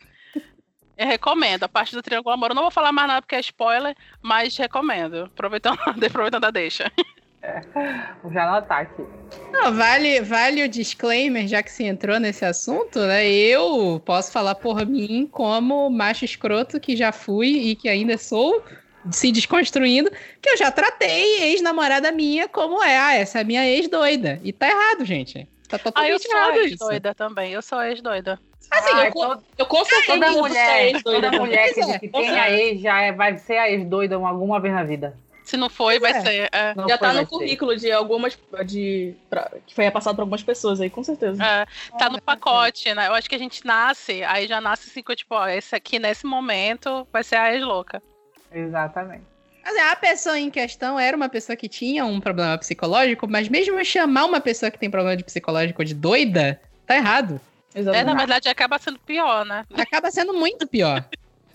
Eu 1.01 1.07
recomendo. 1.07 1.63
A 1.63 1.67
parte 1.67 1.95
do 1.95 2.01
Triângulo 2.03 2.31
Amor, 2.31 2.51
eu 2.51 2.55
não 2.55 2.61
vou 2.61 2.69
falar 2.69 2.91
mais 2.91 3.07
nada 3.07 3.23
porque 3.23 3.33
é 3.33 3.39
spoiler, 3.39 3.95
mas 4.21 4.55
recomendo. 4.55 5.23
Aproveitando, 5.23 5.79
aproveitando 6.05 6.45
a 6.45 6.51
deixa. 6.51 6.91
Vou 8.21 8.31
já 8.31 8.47
anotar 8.47 8.81
aqui. 8.81 9.03
Não, 9.51 9.73
vale, 9.73 10.21
vale 10.21 10.63
o 10.63 10.69
disclaimer, 10.69 11.47
já 11.47 11.63
que 11.63 11.71
se 11.71 11.85
entrou 11.85 12.19
nesse 12.19 12.45
assunto, 12.45 12.99
né? 12.99 13.27
Eu 13.27 13.99
posso 14.05 14.31
falar 14.31 14.53
por 14.53 14.85
mim 14.85 15.27
como 15.31 15.89
macho 15.89 16.23
escroto 16.23 16.79
que 16.79 16.95
já 16.95 17.11
fui 17.11 17.47
e 17.47 17.75
que 17.75 17.89
ainda 17.89 18.15
sou, 18.15 18.63
se 19.09 19.31
desconstruindo, 19.31 20.11
que 20.39 20.51
eu 20.51 20.57
já 20.57 20.69
tratei 20.69 21.41
ex-namorada 21.45 22.11
minha 22.11 22.47
como 22.47 22.83
é, 22.83 22.95
ah, 22.95 23.15
essa 23.15 23.39
é 23.39 23.41
a 23.41 23.45
minha 23.45 23.65
ex-doida. 23.65 24.39
E 24.43 24.53
tá 24.53 24.69
errado, 24.69 25.03
gente. 25.03 25.47
Tá 25.67 25.79
Ah, 25.95 26.07
eu 26.07 26.19
totalmente 26.19 26.77
sou 26.77 26.91
ex-doida 26.91 27.15
também. 27.15 27.53
Eu 27.53 27.61
sou 27.63 27.81
ex-doida. 27.81 28.39
Assim, 28.71 28.93
Ai, 28.93 29.07
eu, 29.07 29.11
com, 29.11 29.19
toda- 29.27 29.43
eu 29.57 29.65
com 29.65 29.83
certeza 29.85 30.13
Toda 30.13 30.31
ser 30.31 30.39
mulher, 30.39 31.03
toda 31.03 31.31
mulher 31.33 31.73
que, 31.73 31.81
é, 31.81 31.99
que 31.99 32.07
com 32.07 32.21
tem 32.21 32.39
a 32.39 32.49
ex 32.49 32.79
já 32.81 33.01
é- 33.01 33.11
vai 33.11 33.37
ser 33.37 33.57
a 33.57 33.69
ex-doida 33.69 34.15
alguma 34.15 34.59
vez 34.61 34.73
na 34.73 34.83
vida. 34.83 35.13
Se 35.43 35.57
não 35.57 35.69
foi, 35.69 35.99
vai 35.99 36.11
é. 36.11 36.21
ser. 36.21 36.49
É, 36.53 36.73
Já 36.87 36.97
foi, 36.97 36.97
tá 36.97 37.13
no 37.13 37.19
ser. 37.19 37.25
currículo 37.25 37.75
de 37.75 37.91
algumas. 37.91 38.37
De, 38.65 39.13
pra- 39.29 39.51
que 39.67 39.75
foi 39.75 39.91
passado 39.91 40.15
pra 40.15 40.23
algumas 40.23 40.41
pessoas 40.41 40.79
aí, 40.79 40.89
com 40.89 41.03
certeza. 41.03 41.43
é, 41.43 41.65
tá 41.97 42.09
no 42.09 42.21
pacote, 42.21 42.93
né? 42.93 43.07
Eu 43.07 43.13
acho 43.13 43.27
que 43.29 43.35
a 43.35 43.39
gente 43.39 43.65
nasce, 43.65 44.23
aí 44.23 44.47
já 44.47 44.61
nasce 44.61 44.89
assim, 44.89 45.01
tipo, 45.15 45.35
ó, 45.35 45.45
esse 45.49 45.75
aqui 45.75 45.99
nesse 45.99 46.25
momento 46.25 47.05
vai 47.11 47.23
ser 47.25 47.35
a 47.35 47.53
ex-louca. 47.53 48.01
Exatamente. 48.53 49.23
Mas 49.63 49.75
é, 49.75 49.91
a 49.91 49.95
pessoa 49.95 50.39
em 50.39 50.49
questão 50.49 50.97
era 50.99 51.15
uma 51.15 51.29
pessoa 51.29 51.55
que 51.55 51.67
tinha 51.67 52.05
um 52.05 52.19
problema 52.21 52.57
psicológico, 52.57 53.27
mas 53.27 53.47
mesmo 53.49 53.77
eu 53.77 53.85
chamar 53.85 54.25
uma 54.25 54.39
pessoa 54.39 54.71
que 54.71 54.79
tem 54.79 54.89
problema 54.89 55.17
de 55.17 55.23
psicológico 55.23 55.83
de 55.83 55.93
doida, 55.93 56.59
tá 56.87 56.95
errado. 56.95 57.39
É, 57.73 57.79
Exatamente. 57.79 58.05
na 58.05 58.15
verdade, 58.15 58.49
acaba 58.49 58.77
sendo 58.79 58.99
pior, 58.99 59.45
né? 59.45 59.65
Acaba 59.75 60.11
sendo 60.11 60.33
muito 60.33 60.67
pior. 60.67 61.05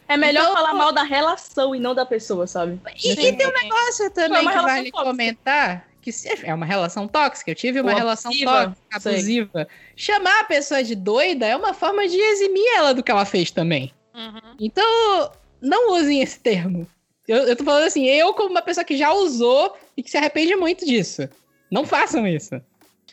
É 0.09 0.16
melhor 0.16 0.42
Então- 0.44 0.55
falar 0.55 0.72
mal 0.74 0.92
da 0.92 1.02
relação 1.02 1.74
e 1.74 1.81
não 1.81 1.94
da 1.94 2.07
pessoa, 2.07 2.46
sabe? 2.46 2.81
E, 3.05 3.11
e 3.12 3.16
tem 3.37 3.46
um 3.46 3.52
negócio 3.52 4.11
também 4.12 4.40
uma 4.42 4.52
que 4.52 4.59
vale 4.61 4.90
tóxica. 4.92 5.02
comentar, 5.11 5.88
que 6.00 6.12
se- 6.12 6.46
é 6.46 6.55
uma 6.55 6.64
relação 6.64 7.09
tóxica. 7.09 7.50
Eu 7.50 7.55
tive 7.57 7.81
uma 7.81 7.90
Ou 7.92 7.98
relação 7.98 8.31
abusiva, 8.31 8.52
tóxica, 8.68 9.00
sei. 9.00 9.12
abusiva. 9.14 9.68
Chamar 9.96 10.40
a 10.40 10.44
pessoa 10.44 10.83
de 10.85 10.94
doida 10.94 11.44
é 11.46 11.57
uma 11.57 11.74
forma 11.74 12.07
de 12.07 12.16
eximir 12.16 12.64
ela 12.76 12.94
do 12.94 13.02
que 13.02 13.11
ela 13.11 13.24
fez 13.24 13.50
também. 13.50 13.92
Uhum. 14.14 14.40
Então, 14.61 15.33
não 15.61 15.92
usem 15.92 16.22
esse 16.22 16.38
termo. 16.38 16.87
Eu, 17.26 17.38
eu 17.38 17.57
tô 17.57 17.64
falando 17.64 17.85
assim, 17.85 18.07
eu 18.07 18.33
como 18.33 18.50
uma 18.50 18.62
pessoa 18.62 18.85
que 18.85 18.96
já 18.96 19.12
usou 19.12 19.76
e 19.96 20.02
que 20.05 20.11
se 20.11 20.16
arrepende 20.16 20.55
muito 20.55 20.87
disso. 20.87 21.29
Não 21.68 21.85
façam 21.85 22.24
isso. 22.29 22.61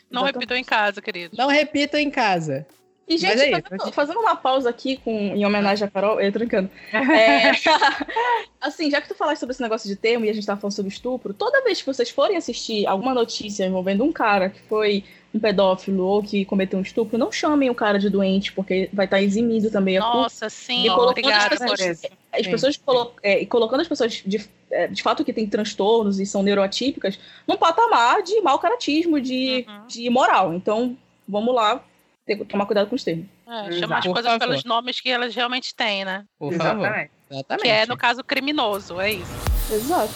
Não 0.08 0.22
repitam 0.22 0.56
em 0.56 0.62
casa, 0.62 1.02
querido. 1.02 1.34
Não 1.36 1.48
repitam 1.48 1.98
em 1.98 2.08
casa. 2.08 2.64
E, 3.06 3.18
gente, 3.18 3.32
Mas 3.32 3.40
aí, 3.42 3.62
fazendo, 3.68 3.92
fazendo 3.92 4.20
uma 4.20 4.34
pausa 4.34 4.70
aqui 4.70 4.96
com, 4.96 5.10
em 5.10 5.44
homenagem 5.44 5.86
a 5.86 5.90
Carol, 5.90 6.20
eu 6.20 6.32
trancando. 6.32 6.70
É, 6.92 7.52
assim, 8.60 8.90
já 8.90 9.00
que 9.00 9.08
tu 9.08 9.14
falaste 9.14 9.40
sobre 9.40 9.52
esse 9.52 9.62
negócio 9.62 9.88
de 9.88 9.96
termo 9.96 10.24
e 10.24 10.30
a 10.30 10.32
gente 10.32 10.46
tava 10.46 10.60
falando 10.60 10.74
sobre 10.74 10.90
estupro, 10.90 11.34
toda 11.34 11.62
vez 11.62 11.80
que 11.80 11.86
vocês 11.86 12.08
forem 12.10 12.36
assistir 12.36 12.86
alguma 12.86 13.12
notícia 13.12 13.64
envolvendo 13.66 14.02
um 14.04 14.12
cara 14.12 14.48
que 14.48 14.60
foi 14.62 15.04
um 15.34 15.38
pedófilo 15.40 16.04
ou 16.04 16.22
que 16.22 16.44
cometeu 16.44 16.78
um 16.78 16.82
estupro, 16.82 17.18
não 17.18 17.30
chamem 17.30 17.68
o 17.68 17.74
cara 17.74 17.98
de 17.98 18.08
doente, 18.08 18.52
porque 18.52 18.88
vai 18.92 19.04
estar 19.04 19.20
eximindo 19.20 19.70
também 19.70 19.98
a 19.98 20.02
culpa. 20.02 20.16
Nossa, 20.16 20.48
sim, 20.48 20.84
E 20.86 20.88
colocando 20.88 21.10
obrigada 21.10 21.54
as 21.54 21.58
por 21.60 21.68
pessoas- 21.76 21.80
isso. 22.04 22.06
As 22.32 22.44
Sim. 22.44 22.50
pessoas 22.50 22.76
colo 22.76 23.12
é, 23.22 23.40
e 23.42 23.46
colocando 23.46 23.80
as 23.80 23.88
pessoas 23.88 24.22
de, 24.24 24.48
é, 24.70 24.86
de 24.88 25.02
fato 25.02 25.24
que 25.24 25.32
têm 25.32 25.46
transtornos 25.46 26.18
e 26.20 26.26
são 26.26 26.42
neuroatípicas 26.42 27.18
num 27.46 27.56
patamar 27.56 28.22
de 28.22 28.40
mau 28.40 28.58
caratismo, 28.58 29.20
de, 29.20 29.64
Uhum. 29.68 29.86
de 29.88 30.08
moral. 30.10 30.54
Então, 30.54 30.96
vamos 31.28 31.54
lá 31.54 31.82
ter, 32.24 32.44
tomar 32.46 32.66
cuidado 32.66 32.88
com 32.88 32.94
os 32.96 33.04
termos. 33.04 33.26
É, 33.46 33.60
Exato. 33.68 33.74
chamar 33.78 33.98
as 33.98 34.04
coisas 34.06 34.24
favor. 34.24 34.38
pelos 34.38 34.64
nomes 34.64 35.00
que 35.00 35.10
elas 35.10 35.34
realmente 35.34 35.74
têm, 35.74 36.04
né? 36.04 36.24
Por 36.38 36.52
favor. 36.54 36.84
Exatamente. 36.86 37.10
Exatamente. 37.30 37.62
Que 37.62 37.68
é, 37.68 37.86
no 37.86 37.96
caso, 37.96 38.22
criminoso, 38.24 39.00
é 39.00 39.12
isso. 39.12 39.32
Exato. 39.72 40.12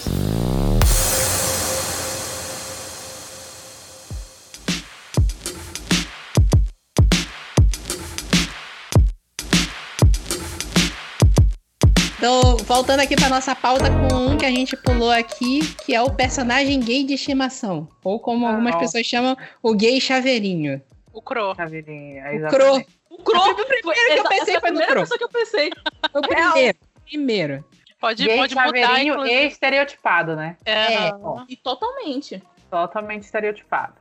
Então, 12.17 12.57
voltando 12.65 12.99
aqui 12.99 13.15
pra 13.15 13.29
nossa 13.29 13.55
pauta 13.55 13.85
com 13.89 14.13
um 14.33 14.37
que 14.37 14.45
a 14.45 14.49
gente 14.51 14.75
pulou 14.75 15.09
aqui, 15.09 15.61
que 15.85 15.95
é 15.95 16.01
o 16.01 16.11
personagem 16.11 16.79
gay 16.79 17.03
de 17.05 17.13
estimação. 17.13 17.87
Ou 18.03 18.19
como 18.19 18.45
Ah, 18.45 18.49
algumas 18.51 18.75
ó. 18.75 18.79
pessoas 18.79 19.05
chamam, 19.05 19.37
o 19.63 19.73
gay 19.73 20.01
chaveirinho. 20.01 20.81
O 21.19 21.21
Cro. 21.21 21.53
Chaveirinha, 21.53 22.23
O 22.23 22.27
exatamente. 22.27 22.85
Cro. 22.85 22.95
O 23.09 23.23
Crow 23.23 23.51
O 23.51 23.55
primeiro 23.65 24.13
que 24.13 24.19
eu 24.19 24.23
pensei 24.23 24.39
essa 24.39 24.51
é 24.51 24.55
a 24.55 24.61
foi 24.61 24.71
no 24.71 24.77
primeira 24.77 24.99
pessoa 25.01 25.17
que 25.17 25.23
eu 25.25 25.29
pensei. 25.29 25.69
O 26.13 26.21
primeiro. 26.21 26.77
Primeiro. 27.05 27.65
Pode, 27.99 28.25
Gay 28.25 28.37
pode 28.37 28.55
mudar, 28.55 29.03
inclusive. 29.03 29.35
e 29.35 29.47
estereotipado, 29.47 30.35
né? 30.37 30.55
É, 30.63 30.93
É. 31.07 31.11
E 31.49 31.57
totalmente. 31.57 32.41
Totalmente 32.71 33.23
estereotipado. 33.23 33.93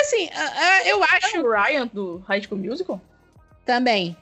Assim, 0.00 0.28
ah, 0.34 0.52
ah, 0.56 0.88
eu 0.88 1.02
É 1.02 1.06
acho 1.16 1.40
o 1.40 1.50
Ryan 1.50 1.86
do 1.92 2.18
High 2.28 2.42
School 2.42 2.60
Musical? 2.60 3.00
também. 3.64 4.16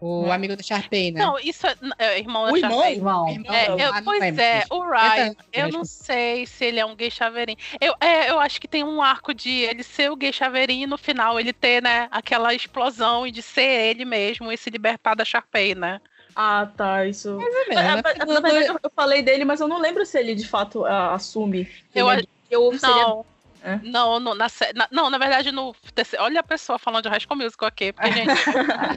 O 0.00 0.24
Hum. 0.26 0.32
amigo 0.32 0.56
do 0.56 0.62
Sharpay, 0.62 1.10
né? 1.10 1.20
Não, 1.20 1.38
isso 1.40 1.66
é, 1.66 1.74
é 1.98 2.18
irmão 2.20 2.46
da 2.46 2.52
O 2.52 2.56
irmão? 2.56 2.78
Sharpay. 2.78 2.94
Irmão. 2.96 3.28
Irmão. 3.28 3.54
É, 3.54 3.68
Não, 3.68 3.78
eu- 3.80 3.88
ah, 3.92 3.96
não 3.96 4.04
pois 4.04 4.20
lembro, 4.20 4.40
é, 4.42 4.60
gente. 4.60 4.66
o 4.72 4.82
Ryan, 4.88 5.14
Tenta- 5.34 5.44
eu 5.52 5.68
não 5.72 5.84
sei 5.84 6.46
se 6.46 6.64
ele 6.64 6.78
é 6.78 6.86
um 6.86 6.94
gay 6.94 7.10
chaveirinho. 7.10 7.58
Eu, 7.80 7.94
é, 8.00 8.30
eu 8.30 8.38
acho 8.38 8.60
que 8.60 8.68
tem 8.68 8.84
um 8.84 9.02
arco 9.02 9.34
de 9.34 9.50
ele 9.50 9.82
ser 9.82 10.10
o 10.10 10.16
gay 10.16 10.32
chaveirinho 10.32 10.84
e 10.84 10.86
no 10.86 10.96
final 10.96 11.40
ele 11.40 11.52
ter, 11.52 11.82
né, 11.82 12.06
aquela 12.12 12.54
explosão 12.54 13.26
e 13.26 13.32
de 13.32 13.42
ser 13.42 13.62
ele 13.90 14.04
mesmo 14.04 14.52
e 14.52 14.56
se 14.56 14.70
libertar 14.70 15.14
da 15.16 15.24
Sharpay, 15.24 15.74
né? 15.74 16.00
Ah, 16.34 16.68
tá. 16.76 17.04
Isso. 17.04 17.36
É, 17.70 17.74
Na, 17.74 17.96
né? 17.96 18.02
na- 18.02 18.24
na 18.26 18.40
verdade, 18.40 18.66
eu- 18.68 18.78
eu 18.80 18.90
falei 18.94 19.22
dele, 19.22 19.44
mas 19.44 19.60
eu 19.60 19.66
não 19.66 19.80
lembro 19.80 20.06
se 20.06 20.16
ele 20.18 20.34
de 20.36 20.46
fato 20.46 20.84
ah, 20.84 21.14
assume. 21.14 21.68
Eu 21.92 22.08
ele 22.12 22.20
é 22.20 22.22
a- 22.22 22.26
gay 22.50 22.56
ou 22.56 22.78
se 22.78 22.86
ele 22.86 23.00
é 23.62 23.78
Não, 23.82 24.18
no- 24.20 24.34
na, 24.34 24.46
na- 24.74 24.88
não, 24.90 25.10
na 25.10 25.18
verdade, 25.18 25.50
no 25.52 25.74
terceiro- 25.94 26.24
olha 26.24 26.40
a 26.40 26.42
pessoa 26.42 26.78
falando 26.78 27.04
de 27.04 27.08
High 27.08 27.20
School 27.20 27.36
Musical 27.38 27.68
aqui, 27.68 27.92
porque, 27.92 28.12
gente, 28.12 28.30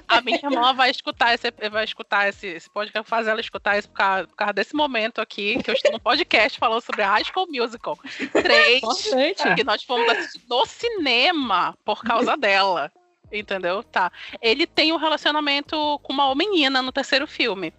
a 0.07 0.21
minha 0.21 0.39
irmã 0.43 0.73
vai 0.73 0.89
escutar 0.91 1.33
esse, 1.33 1.51
vai 1.69 1.83
escutar 1.83 2.27
esse, 2.29 2.47
esse 2.47 2.69
podcast, 2.69 3.09
fazer 3.09 3.31
ela 3.31 3.41
escutar 3.41 3.77
isso 3.77 3.89
por 3.89 3.95
causa, 3.97 4.27
por 4.27 4.35
causa 4.35 4.53
desse 4.53 4.75
momento 4.75 5.19
aqui, 5.21 5.61
que 5.63 5.69
eu 5.69 5.73
estou 5.75 5.91
no 5.91 5.99
podcast 5.99 6.57
falando 6.59 6.81
sobre 6.81 7.01
High 7.03 7.23
School 7.25 7.47
Musical 7.49 7.97
3, 8.31 8.77
Importante. 8.77 9.55
que 9.55 9.63
nós 9.63 9.83
fomos 9.83 10.09
assistir 10.09 10.41
no 10.49 10.65
cinema 10.65 11.77
por 11.83 12.03
causa 12.03 12.35
dela. 12.37 12.91
Entendeu? 13.31 13.81
Tá. 13.81 14.11
Ele 14.41 14.67
tem 14.67 14.91
um 14.91 14.97
relacionamento 14.97 15.97
com 16.03 16.11
uma 16.11 16.35
menina 16.35 16.81
no 16.81 16.91
terceiro 16.91 17.25
filme. 17.25 17.73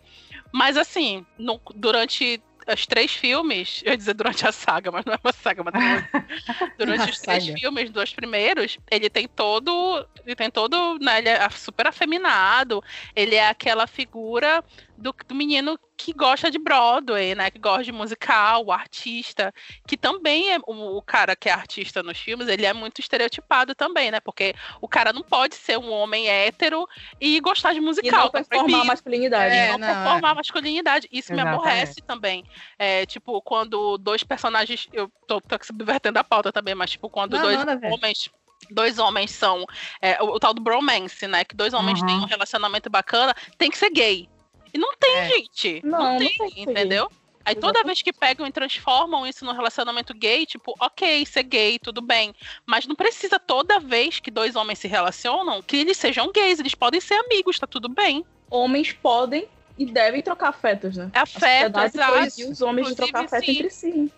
Mas 0.50 0.78
assim, 0.78 1.26
no- 1.38 1.60
durante 1.74 2.42
os 2.66 2.86
três 2.86 3.12
filmes, 3.12 3.82
eu 3.84 3.92
ia 3.92 3.96
dizer 3.96 4.14
durante 4.14 4.46
a 4.46 4.52
saga, 4.52 4.90
mas 4.90 5.04
não 5.04 5.14
é 5.14 5.18
uma 5.22 5.32
saga, 5.32 5.62
mas 5.64 5.72
durante, 5.72 6.08
durante 6.78 7.10
os 7.10 7.18
três 7.18 7.44
Saga. 7.44 7.58
filmes, 7.58 7.90
dos 7.90 8.14
primeiros, 8.14 8.78
ele 8.90 9.10
tem 9.10 9.26
todo. 9.26 10.06
Ele 10.24 10.36
tem 10.36 10.50
todo. 10.50 10.98
Né, 11.00 11.18
ele 11.18 11.28
é 11.28 11.48
super 11.50 11.86
afeminado. 11.86 12.82
Ele 13.14 13.34
é 13.34 13.48
aquela 13.48 13.86
figura 13.86 14.62
do, 15.02 15.14
do 15.26 15.34
menino 15.34 15.78
que 15.96 16.12
gosta 16.12 16.50
de 16.50 16.58
Broadway, 16.58 17.34
né? 17.34 17.50
Que 17.50 17.58
gosta 17.58 17.84
de 17.84 17.92
musical, 17.92 18.64
o 18.64 18.72
artista, 18.72 19.52
que 19.86 19.96
também 19.96 20.52
é 20.52 20.58
o, 20.66 20.96
o 20.96 21.02
cara 21.02 21.36
que 21.36 21.48
é 21.48 21.52
artista 21.52 22.02
nos 22.02 22.18
filmes, 22.18 22.48
ele 22.48 22.64
é 22.64 22.72
muito 22.72 23.00
estereotipado 23.00 23.74
também, 23.74 24.10
né? 24.10 24.20
Porque 24.20 24.54
o 24.80 24.88
cara 24.88 25.12
não 25.12 25.22
pode 25.22 25.54
ser 25.54 25.78
um 25.78 25.90
homem 25.92 26.28
hétero 26.28 26.86
e 27.20 27.38
gostar 27.40 27.72
de 27.72 27.78
E 27.78 27.82
musical. 27.82 28.24
não 28.24 28.30
tá 28.30 28.44
performar 28.44 28.80
a 28.80 28.84
masculinidade. 28.84 29.54
É, 29.54 29.72
não, 29.72 29.78
não, 29.78 29.86
performar 29.86 30.30
a 30.30 30.34
masculinidade. 30.36 31.08
Isso 31.12 31.32
me 31.32 31.40
Exatamente. 31.40 31.60
aborrece 31.60 32.00
também. 32.02 32.44
É, 32.78 33.04
tipo, 33.06 33.40
quando 33.42 33.98
dois 33.98 34.22
personagens. 34.22 34.88
Eu 34.92 35.10
tô, 35.26 35.40
tô 35.40 35.56
subvertendo 35.62 36.18
a 36.18 36.24
pauta 36.24 36.52
também, 36.52 36.74
mas, 36.74 36.90
tipo, 36.92 37.08
quando 37.10 37.34
Não, 37.34 37.42
dois 37.42 37.62
ver. 37.64 37.92
homens. 37.92 38.30
Dois 38.70 38.98
homens 38.98 39.32
são. 39.32 39.66
é, 40.00 40.22
o, 40.22 40.26
o 40.26 40.38
tal 40.38 40.54
do 40.54 40.62
bromance, 40.62 41.26
né? 41.26 41.44
Que 41.44 41.54
dois 41.56 41.74
homens 41.74 42.00
Uhum. 42.00 42.06
têm 42.06 42.16
um 42.20 42.26
relacionamento 42.26 42.88
bacana, 42.88 43.34
tem 43.58 43.68
que 43.70 43.76
ser 43.76 43.90
gay. 43.90 44.28
E 44.72 44.78
não 44.78 44.94
tem, 44.96 45.16
É. 45.16 45.28
gente. 45.28 45.80
Não, 45.84 45.98
Não, 45.98 46.12
não 46.12 46.18
tem, 46.18 46.28
tem 46.36 46.48
que 46.50 46.64
ser 46.64 46.70
entendeu? 46.70 47.10
Aí 47.44 47.54
toda 47.56 47.70
Exatamente. 47.78 47.86
vez 47.86 48.02
que 48.02 48.12
pegam 48.12 48.46
e 48.46 48.52
transformam 48.52 49.26
isso 49.26 49.44
num 49.44 49.52
relacionamento 49.52 50.14
gay, 50.14 50.46
tipo, 50.46 50.74
ok, 50.78 51.26
ser 51.26 51.42
gay, 51.42 51.76
tudo 51.78 52.00
bem. 52.00 52.32
Mas 52.64 52.86
não 52.86 52.94
precisa 52.94 53.36
toda 53.38 53.80
vez 53.80 54.20
que 54.20 54.30
dois 54.30 54.54
homens 54.54 54.78
se 54.78 54.86
relacionam 54.86 55.60
que 55.60 55.76
eles 55.76 55.96
sejam 55.96 56.30
gays. 56.30 56.60
Eles 56.60 56.74
podem 56.74 57.00
ser 57.00 57.14
amigos, 57.14 57.58
tá 57.58 57.66
tudo 57.66 57.88
bem. 57.88 58.24
Homens 58.48 58.92
podem 58.92 59.48
e 59.76 59.86
devem 59.86 60.22
trocar 60.22 60.50
afetos, 60.50 60.96
né? 60.96 61.10
É 61.12 61.18
A 61.18 61.22
afeto, 61.22 61.80
sociedade 61.80 62.26
exato. 62.34 62.52
os 62.52 62.62
homens 62.62 62.88
de 62.88 62.94
trocar 62.94 63.24
afeto 63.24 63.44
sim. 63.44 63.52
entre 63.52 63.70
si. 63.70 64.12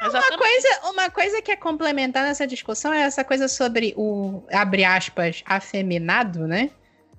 Uma 0.00 0.36
coisa, 0.36 0.80
uma 0.90 1.10
coisa 1.10 1.40
que 1.40 1.52
é 1.52 1.56
complementar 1.56 2.24
nessa 2.24 2.46
discussão 2.46 2.92
é 2.92 3.02
essa 3.02 3.22
coisa 3.22 3.46
sobre 3.46 3.94
o, 3.96 4.42
abre 4.52 4.84
aspas, 4.84 5.42
afeminado, 5.46 6.46
né? 6.48 6.70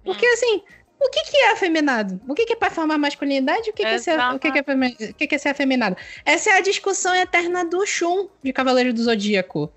Porque 0.03 0.25
assim, 0.25 0.61
o 0.99 1.09
que, 1.09 1.23
que 1.23 1.37
é 1.37 1.51
afeminado? 1.51 2.19
O 2.27 2.33
que, 2.33 2.45
que 2.45 2.53
é 2.53 2.55
pra 2.55 2.69
formar 2.69 2.97
masculinidade? 2.97 3.69
O 3.69 3.73
que, 3.73 3.83
que, 3.83 3.87
é, 3.87 3.97
ser, 3.97 4.19
o 4.19 4.39
que, 4.39 4.51
que, 4.51 4.59
é, 4.59 4.61
o 4.61 5.13
que, 5.13 5.27
que 5.27 5.35
é 5.35 5.37
ser 5.37 5.49
afeminado? 5.49 5.95
Essa 6.25 6.51
é 6.51 6.53
a 6.53 6.61
discussão 6.61 7.13
eterna 7.15 7.65
do 7.65 7.85
Shun, 7.85 8.27
de 8.43 8.51
Cavaleiro 8.53 8.93
do 8.93 9.01
Zodíaco. 9.03 9.71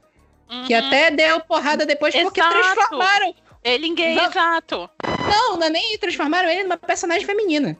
Que 0.67 0.73
Uhum. 0.75 0.87
até 0.87 1.11
deu 1.11 1.41
porrada 1.41 1.85
depois 1.85 2.15
porque 2.15 2.41
Exato. 2.41 2.59
transformaram. 2.59 3.35
Ele 3.63 3.95
gay, 3.95 4.15
Não. 4.15 4.25
exato. 4.25 4.89
Não, 5.31 5.57
não 5.59 5.67
é 5.67 5.71
nem 5.71 5.99
transformaram 5.99 6.49
ele 6.49 6.63
numa 6.63 6.79
personagem 6.79 7.27
feminina. 7.27 7.77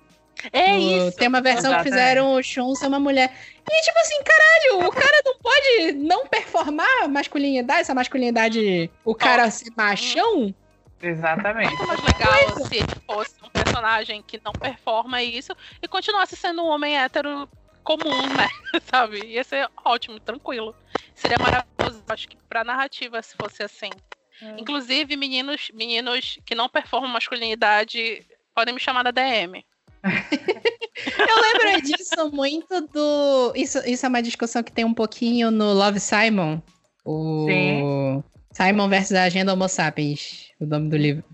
É 0.53 0.77
isso. 0.77 1.17
Tem 1.17 1.29
uma 1.29 1.41
versão 1.41 1.71
Exatamente. 1.71 1.85
que 1.85 1.91
fizeram 1.91 2.35
o 2.35 2.43
Shun 2.43 2.75
ser 2.75 2.87
uma 2.87 3.01
mulher. 3.01 3.33
E 3.71 3.83
tipo 3.83 3.99
assim, 3.99 4.23
caralho, 4.23 4.87
o 4.89 4.93
cara 4.93 5.23
não 5.25 5.35
pode 5.39 5.93
não 5.93 6.27
performar 6.27 7.09
masculinidade, 7.09 7.81
essa 7.81 7.95
masculinidade, 7.95 8.91
o 9.05 9.15
cara 9.15 9.51
ser 9.51 9.71
machão? 9.77 10.55
Exatamente. 11.01 11.69
Muito 11.69 11.87
mais 11.87 12.03
legal 12.03 12.67
se 12.67 12.77
ele 12.77 12.87
fosse 13.07 13.35
um 13.45 13.49
personagem 13.49 14.23
que 14.23 14.41
não 14.45 14.53
performa 14.53 15.23
isso 15.23 15.53
e 15.81 15.87
continuasse 15.87 16.37
sendo 16.37 16.63
um 16.63 16.69
homem 16.69 16.99
hétero 16.99 17.49
comum, 17.85 18.27
né? 18.35 18.49
Sabe? 18.91 19.25
Ia 19.25 19.45
ser 19.45 19.69
ótimo, 19.85 20.19
tranquilo. 20.19 20.75
Seria 21.15 21.39
maravilhoso, 21.39 22.03
acho 22.09 22.29
que 22.29 22.37
pra 22.49 22.65
narrativa, 22.65 23.23
se 23.23 23.37
fosse 23.37 23.63
assim. 23.63 23.91
Inclusive, 24.57 25.17
meninos, 25.17 25.71
meninos 25.75 26.39
que 26.45 26.55
não 26.55 26.69
performam 26.69 27.11
masculinidade 27.11 28.25
podem 28.55 28.75
me 28.75 28.81
chamar 28.81 29.03
da 29.03 29.11
DM. 29.11 29.65
Eu 31.19 31.41
lembro 31.41 31.83
disso 31.83 32.31
muito 32.33 32.81
do. 32.89 33.53
Isso, 33.55 33.79
isso 33.87 34.05
é 34.05 34.09
uma 34.09 34.23
discussão 34.23 34.63
que 34.63 34.73
tem 34.73 34.85
um 34.85 34.95
pouquinho 34.95 35.51
no 35.51 35.73
Love 35.73 36.01
Simon. 36.01 36.61
O 37.05 37.47
Sim. 37.49 38.23
Simon 38.53 38.89
versus 38.89 39.17
a 39.17 39.25
Agenda 39.25 39.53
Homo 39.53 39.69
Sapiens. 39.69 40.48
O 40.61 40.67
nome 40.67 40.91
do 40.91 40.97
livro. 40.97 41.25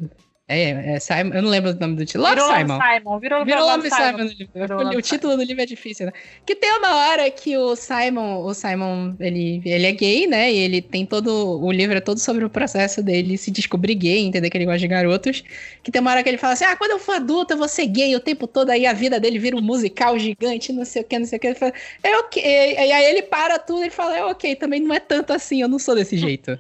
É, 0.47 0.97
é 0.97 1.01
Simon. 1.01 1.33
Eu 1.33 1.43
não 1.43 1.49
lembro 1.49 1.71
o 1.71 1.75
nome 1.75 1.97
do 1.97 2.05
título. 2.05 2.25
Love 2.25 2.37
Virou 2.37 2.55
Simon. 2.55 2.79
Simon. 2.79 3.19
Virou, 3.19 3.45
Virou 3.47 3.67
Love 3.67 3.89
Simon 3.89 4.19
no 4.19 4.25
livro. 4.25 4.49
Virou 4.55 4.79
O 4.79 4.83
Love 4.83 5.03
título 5.03 5.37
do 5.39 5.43
livro 5.43 5.63
é 5.63 5.67
difícil, 5.67 6.07
né? 6.07 6.13
Que 6.45 6.55
tem 6.55 6.71
uma 6.73 6.97
hora 6.97 7.31
que 7.31 7.57
o 7.57 7.75
Simon, 7.75 8.45
o 8.45 8.53
Simon, 8.53 9.15
ele, 9.19 9.63
ele 9.65 9.87
é 9.87 9.93
gay, 9.93 10.27
né? 10.27 10.53
E 10.53 10.59
ele 10.59 10.83
tem 10.83 11.07
todo. 11.07 11.31
O 11.63 11.73
livro 11.73 11.97
é 11.97 12.01
todo 12.01 12.19
sobre 12.19 12.45
o 12.45 12.51
processo 12.51 13.03
dele 13.03 13.39
se 13.39 13.51
descobrir 13.51 13.95
gay, 13.95 14.19
entender 14.19 14.51
que 14.51 14.59
ele 14.59 14.67
gosta 14.67 14.81
de 14.81 14.89
garotos. 14.89 15.43
Que 15.83 15.91
tem 15.91 16.03
uma 16.03 16.11
hora 16.11 16.23
que 16.23 16.29
ele 16.29 16.37
fala 16.37 16.53
assim: 16.53 16.65
ah, 16.65 16.77
quando 16.77 16.91
eu 16.91 16.99
for 16.99 17.15
adulto, 17.15 17.55
eu 17.55 17.59
vou 17.59 17.69
ser 17.69 17.87
gay 17.87 18.15
o 18.15 18.21
tempo 18.21 18.47
todo, 18.47 18.69
aí 18.69 18.85
a 18.85 18.93
vida 18.93 19.19
dele 19.19 19.39
vira 19.39 19.57
um 19.57 19.63
musical 19.63 20.19
gigante, 20.19 20.75
não 20.75 20.85
sei 20.85 21.01
o 21.01 21.05
que, 21.07 21.19
não 21.19 21.27
sei 21.27 21.39
o 21.39 21.41
que. 21.41 21.47
Ele 21.47 21.55
fala, 21.55 21.73
é 22.03 22.19
ok. 22.19 22.43
E 22.45 22.93
aí 22.93 23.05
ele 23.07 23.23
para 23.23 23.59
tudo 23.59 23.83
e 23.83 23.89
fala: 23.89 24.15
é 24.15 24.23
ok, 24.23 24.55
também 24.57 24.81
não 24.81 24.95
é 24.95 25.01
tanto 25.01 25.33
assim, 25.33 25.63
eu 25.63 25.69
não 25.69 25.79
sou 25.79 25.95
desse 25.95 26.19
jeito. 26.19 26.59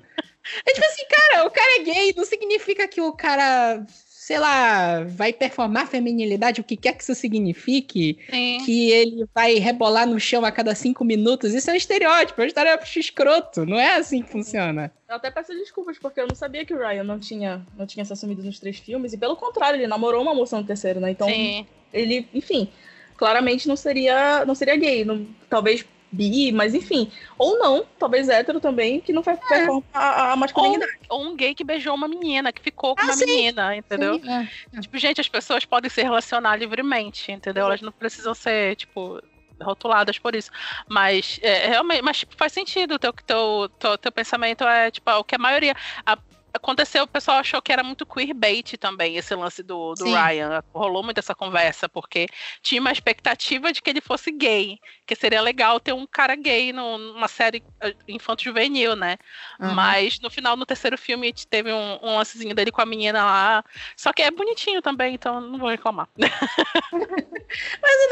É 0.66 0.72
tipo 0.72 0.86
assim, 0.86 1.02
cara, 1.08 1.46
o 1.46 1.50
cara 1.50 1.80
é 1.80 1.84
gay, 1.84 2.14
não 2.16 2.24
significa 2.24 2.86
que 2.86 3.00
o 3.00 3.12
cara, 3.12 3.84
sei 3.86 4.38
lá, 4.38 5.02
vai 5.04 5.32
performar 5.32 5.86
feminilidade, 5.86 6.60
o 6.60 6.64
que 6.64 6.76
quer 6.76 6.94
que 6.94 7.02
isso 7.02 7.14
signifique, 7.14 8.18
Sim. 8.30 8.58
que 8.64 8.90
ele 8.90 9.26
vai 9.34 9.54
rebolar 9.54 10.06
no 10.06 10.20
chão 10.20 10.44
a 10.44 10.52
cada 10.52 10.74
cinco 10.74 11.04
minutos. 11.04 11.54
Isso 11.54 11.70
é 11.70 11.72
um 11.72 11.76
estereótipo, 11.76 12.40
é 12.40 12.44
um 12.44 12.46
estereótipo 12.46 12.98
escroto, 12.98 13.64
não 13.64 13.78
é 13.78 13.96
assim 13.96 14.22
que 14.22 14.30
funciona. 14.30 14.92
Eu 15.08 15.16
até 15.16 15.30
peço 15.30 15.54
desculpas, 15.54 15.98
porque 15.98 16.20
eu 16.20 16.26
não 16.26 16.34
sabia 16.34 16.64
que 16.64 16.74
o 16.74 16.78
Ryan 16.78 17.04
não 17.04 17.18
tinha, 17.18 17.66
não 17.76 17.86
tinha 17.86 18.04
se 18.04 18.12
assumido 18.12 18.42
nos 18.42 18.58
três 18.58 18.78
filmes. 18.78 19.12
E 19.12 19.18
pelo 19.18 19.36
contrário, 19.36 19.78
ele 19.78 19.86
namorou 19.86 20.20
uma 20.22 20.34
moça 20.34 20.58
no 20.58 20.64
terceiro, 20.64 21.00
né? 21.00 21.10
Então, 21.10 21.28
Sim. 21.28 21.66
ele, 21.92 22.28
enfim, 22.34 22.68
claramente 23.16 23.66
não 23.66 23.76
seria, 23.76 24.44
não 24.44 24.54
seria 24.54 24.76
gay. 24.76 25.04
Não, 25.04 25.26
talvez 25.48 25.84
bi, 26.14 26.52
mas 26.52 26.74
enfim. 26.74 27.10
Ou 27.38 27.58
não, 27.58 27.84
talvez 27.98 28.28
hétero 28.28 28.60
também, 28.60 29.00
que 29.00 29.12
não 29.12 29.22
vai 29.22 29.36
performar 29.36 29.82
a, 29.92 30.32
a 30.32 30.36
masculinidade. 30.36 30.92
Ou 31.08 31.22
um 31.24 31.36
gay 31.36 31.54
que 31.54 31.64
beijou 31.64 31.94
uma 31.94 32.08
menina, 32.08 32.52
que 32.52 32.62
ficou 32.62 32.94
com 32.94 33.02
Ah, 33.02 33.06
uma 33.06 33.14
sim. 33.14 33.26
menina, 33.26 33.76
entendeu? 33.76 34.14
Sim, 34.22 34.30
é. 34.74 34.80
Tipo, 34.80 34.98
gente, 34.98 35.20
as 35.20 35.28
pessoas 35.28 35.64
podem 35.64 35.90
se 35.90 36.02
relacionar 36.02 36.56
livremente, 36.56 37.30
entendeu? 37.32 37.64
Elas 37.66 37.80
não 37.80 37.92
precisam 37.92 38.34
ser, 38.34 38.76
tipo, 38.76 39.20
rotuladas 39.60 40.18
por 40.18 40.34
isso. 40.34 40.50
Mas 40.88 41.38
é, 41.42 41.66
realmente, 41.68 42.02
mas 42.02 42.18
tipo, 42.18 42.34
faz 42.36 42.52
sentido. 42.52 42.94
O 42.94 42.98
teu, 42.98 43.12
teu, 43.12 43.68
teu, 43.78 43.98
teu 43.98 44.12
pensamento 44.12 44.64
é, 44.64 44.90
tipo, 44.90 45.10
o 45.10 45.24
que 45.24 45.34
a 45.34 45.38
maioria. 45.38 45.74
a- 46.06 46.18
aconteceu, 46.54 47.02
o 47.04 47.08
pessoal 47.08 47.38
achou 47.38 47.60
que 47.60 47.72
era 47.72 47.82
muito 47.82 48.06
queerbait 48.06 48.76
também, 48.78 49.16
esse 49.16 49.34
lance 49.34 49.62
do, 49.62 49.94
do 49.94 50.04
Sim. 50.04 50.14
Ryan. 50.14 50.62
Rolou 50.72 51.02
muito 51.02 51.18
essa 51.18 51.34
conversa, 51.34 51.88
porque 51.88 52.26
tinha 52.62 52.80
uma 52.80 52.92
expectativa 52.92 53.72
de 53.72 53.82
que 53.82 53.90
ele 53.90 54.00
fosse 54.00 54.30
gay. 54.30 54.78
Que 55.04 55.14
seria 55.16 55.40
legal 55.42 55.80
ter 55.80 55.92
um 55.92 56.06
cara 56.06 56.36
gay 56.36 56.72
num- 56.72 56.96
numa 56.98 57.28
série 57.28 57.62
eh, 57.82 57.94
infanto-juvenil, 58.08 58.94
né? 58.94 59.16
Aham. 59.60 59.74
Mas 59.74 60.20
no 60.20 60.30
final, 60.30 60.56
no 60.56 60.64
terceiro 60.64 60.96
filme, 60.96 61.32
teve 61.50 61.72
um, 61.72 61.98
um 62.02 62.16
lancezinho 62.16 62.54
dele 62.54 62.70
com 62.70 62.80
a 62.80 62.86
menina 62.86 63.24
lá. 63.24 63.64
Só 63.96 64.12
que 64.12 64.22
é 64.22 64.30
bonitinho 64.30 64.80
também, 64.80 65.14
então 65.14 65.40
não 65.40 65.58
vou 65.58 65.68
reclamar. 65.68 66.08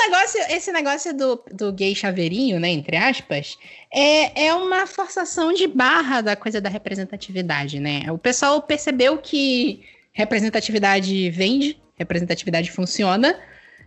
Negócio, 0.05 0.41
esse 0.51 0.73
negócio 0.73 1.17
do, 1.17 1.45
do 1.53 1.73
gay 1.73 1.95
chaveirinho, 1.95 2.59
né, 2.59 2.69
entre 2.69 2.97
aspas, 2.97 3.57
é, 3.93 4.47
é 4.47 4.55
uma 4.55 4.87
forçação 4.87 5.53
de 5.53 5.67
barra 5.67 6.21
da 6.21 6.35
coisa 6.35 6.61
da 6.61 6.69
representatividade, 6.69 7.79
né? 7.79 8.11
O 8.11 8.19
pessoal 8.19 8.61
percebeu 8.63 9.19
que 9.19 9.85
representatividade 10.13 11.31
vende, 11.31 11.81
representatividade 11.95 12.71
funciona, 12.71 13.39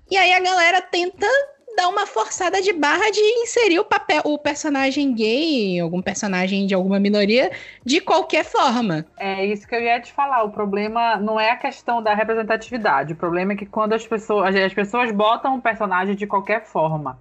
e 0.10 0.16
aí 0.16 0.34
a 0.34 0.40
galera 0.40 0.82
tenta 0.82 1.28
dar 1.76 1.88
uma 1.90 2.06
forçada 2.08 2.62
de 2.62 2.72
barra 2.74 3.10
de 3.12 3.20
inserir 3.20 3.80
o 3.80 3.86
papel, 3.86 4.22
o 4.26 4.38
personagem 4.38 5.14
gay, 5.14 5.80
algum 5.80 6.02
personagem 6.02 6.66
de 6.66 6.74
alguma 6.74 7.00
minoria, 7.00 7.52
de 7.84 8.00
qualquer 8.02 8.44
forma. 8.46 9.06
É 9.18 9.46
isso 9.46 9.68
que 9.68 9.76
eu 9.76 9.82
ia 9.82 10.00
te 10.00 10.12
falar. 10.14 10.44
O 10.44 10.52
problema 10.52 11.18
não 11.18 11.40
é 11.40 11.52
a 11.52 11.56
questão 11.58 12.02
da 12.02 12.14
representatividade. 12.14 13.14
O 13.14 13.16
problema 13.16 13.54
é 13.54 13.56
que 13.56 13.66
quando 13.66 13.94
as 13.94 14.06
pessoas, 14.08 14.56
as 14.56 14.74
pessoas 14.74 15.12
botam 15.12 15.56
um 15.56 15.62
personagem 15.62 16.16
de 16.16 16.26
qualquer 16.28 16.66
forma. 16.66 17.20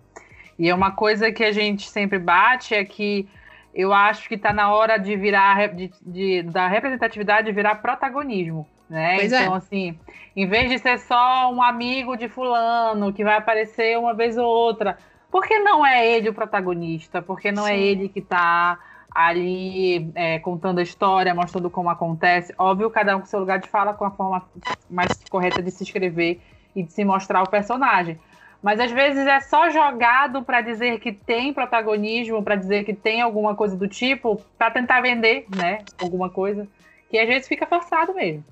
E 0.59 0.68
é 0.68 0.74
uma 0.74 0.92
coisa 0.92 1.32
que 1.32 1.42
a 1.44 1.52
gente 1.52 1.88
sempre 1.90 2.18
bate 2.18 2.74
é 2.74 2.84
que 2.84 3.28
eu 3.74 3.92
acho 3.92 4.28
que 4.28 4.38
tá 4.38 4.52
na 4.52 4.72
hora 4.72 4.96
de 4.98 5.16
virar 5.16 5.68
de, 5.74 5.90
de- 6.00 6.42
da 6.44 6.68
representatividade 6.68 7.50
virar 7.50 7.76
protagonismo, 7.76 8.68
né? 8.95 9.16
Pois 9.16 9.32
é. 9.32 9.42
então 9.42 9.55
assim, 9.55 9.99
em 10.36 10.47
vez 10.47 10.70
de 10.70 10.78
ser 10.78 10.99
só 11.01 11.53
um 11.53 11.62
amigo 11.62 12.16
de 12.16 12.28
fulano 12.28 13.12
que 13.12 13.24
vai 13.24 13.36
aparecer 13.36 13.99
uma 13.99 14.14
vez 14.14 14.38
ou 14.38 14.47
outra, 14.47 14.97
por 15.30 15.45
que 15.45 15.59
não 15.59 15.84
é 15.84 16.09
ele 16.09 16.28
o 16.28 16.34
protagonista? 16.34 17.20
Por 17.20 17.40
que 17.40 17.51
não 17.51 17.66
é 17.66 17.74
Sim. 17.74 17.82
ele 17.82 18.09
que 18.09 18.20
tá 18.20 18.78
ali 19.12 20.11
é, 20.14 20.38
contando 20.38 20.78
a 20.78 20.82
história, 20.82 21.34
mostrando 21.34 21.68
como 21.70 21.88
acontece. 21.88 22.55
Óbvio, 22.59 22.90
cada 22.90 23.16
um 23.16 23.20
com 23.20 23.26
seu 23.26 23.40
lugar 23.40 23.59
de 23.59 23.68
fala, 23.68 23.95
com 23.95 24.05
a 24.05 24.11
forma 24.11 24.42
mais 24.90 25.12
correta 25.30 25.62
de 25.62 25.70
se 25.70 25.84
escrever 25.84 26.40
e 26.74 26.82
de 26.82 26.92
se 26.92 27.05
mostrar 27.05 27.42
o 27.42 27.49
personagem. 27.49 28.18
Mas 28.61 28.80
às 28.80 28.90
vezes 28.90 29.26
é 29.26 29.40
só 29.40 29.70
jogado 29.70 30.42
para 30.42 30.61
dizer 30.61 30.99
que 30.99 31.12
tem 31.12 31.53
protagonismo, 31.53 32.42
para 32.42 32.57
dizer 32.57 32.84
que 32.84 32.95
tem 32.95 33.20
alguma 33.20 33.55
coisa 33.55 33.76
do 33.76 33.86
tipo, 33.86 34.40
para 34.59 34.70
tentar 34.70 35.01
vender, 35.01 35.47
né? 35.55 35.80
Alguma 36.01 36.30
coisa. 36.30 36.66
Que 37.11 37.18
às 37.18 37.28
vezes 37.28 37.47
fica 37.47 37.66
forçado 37.66 38.14
mesmo. 38.14 38.42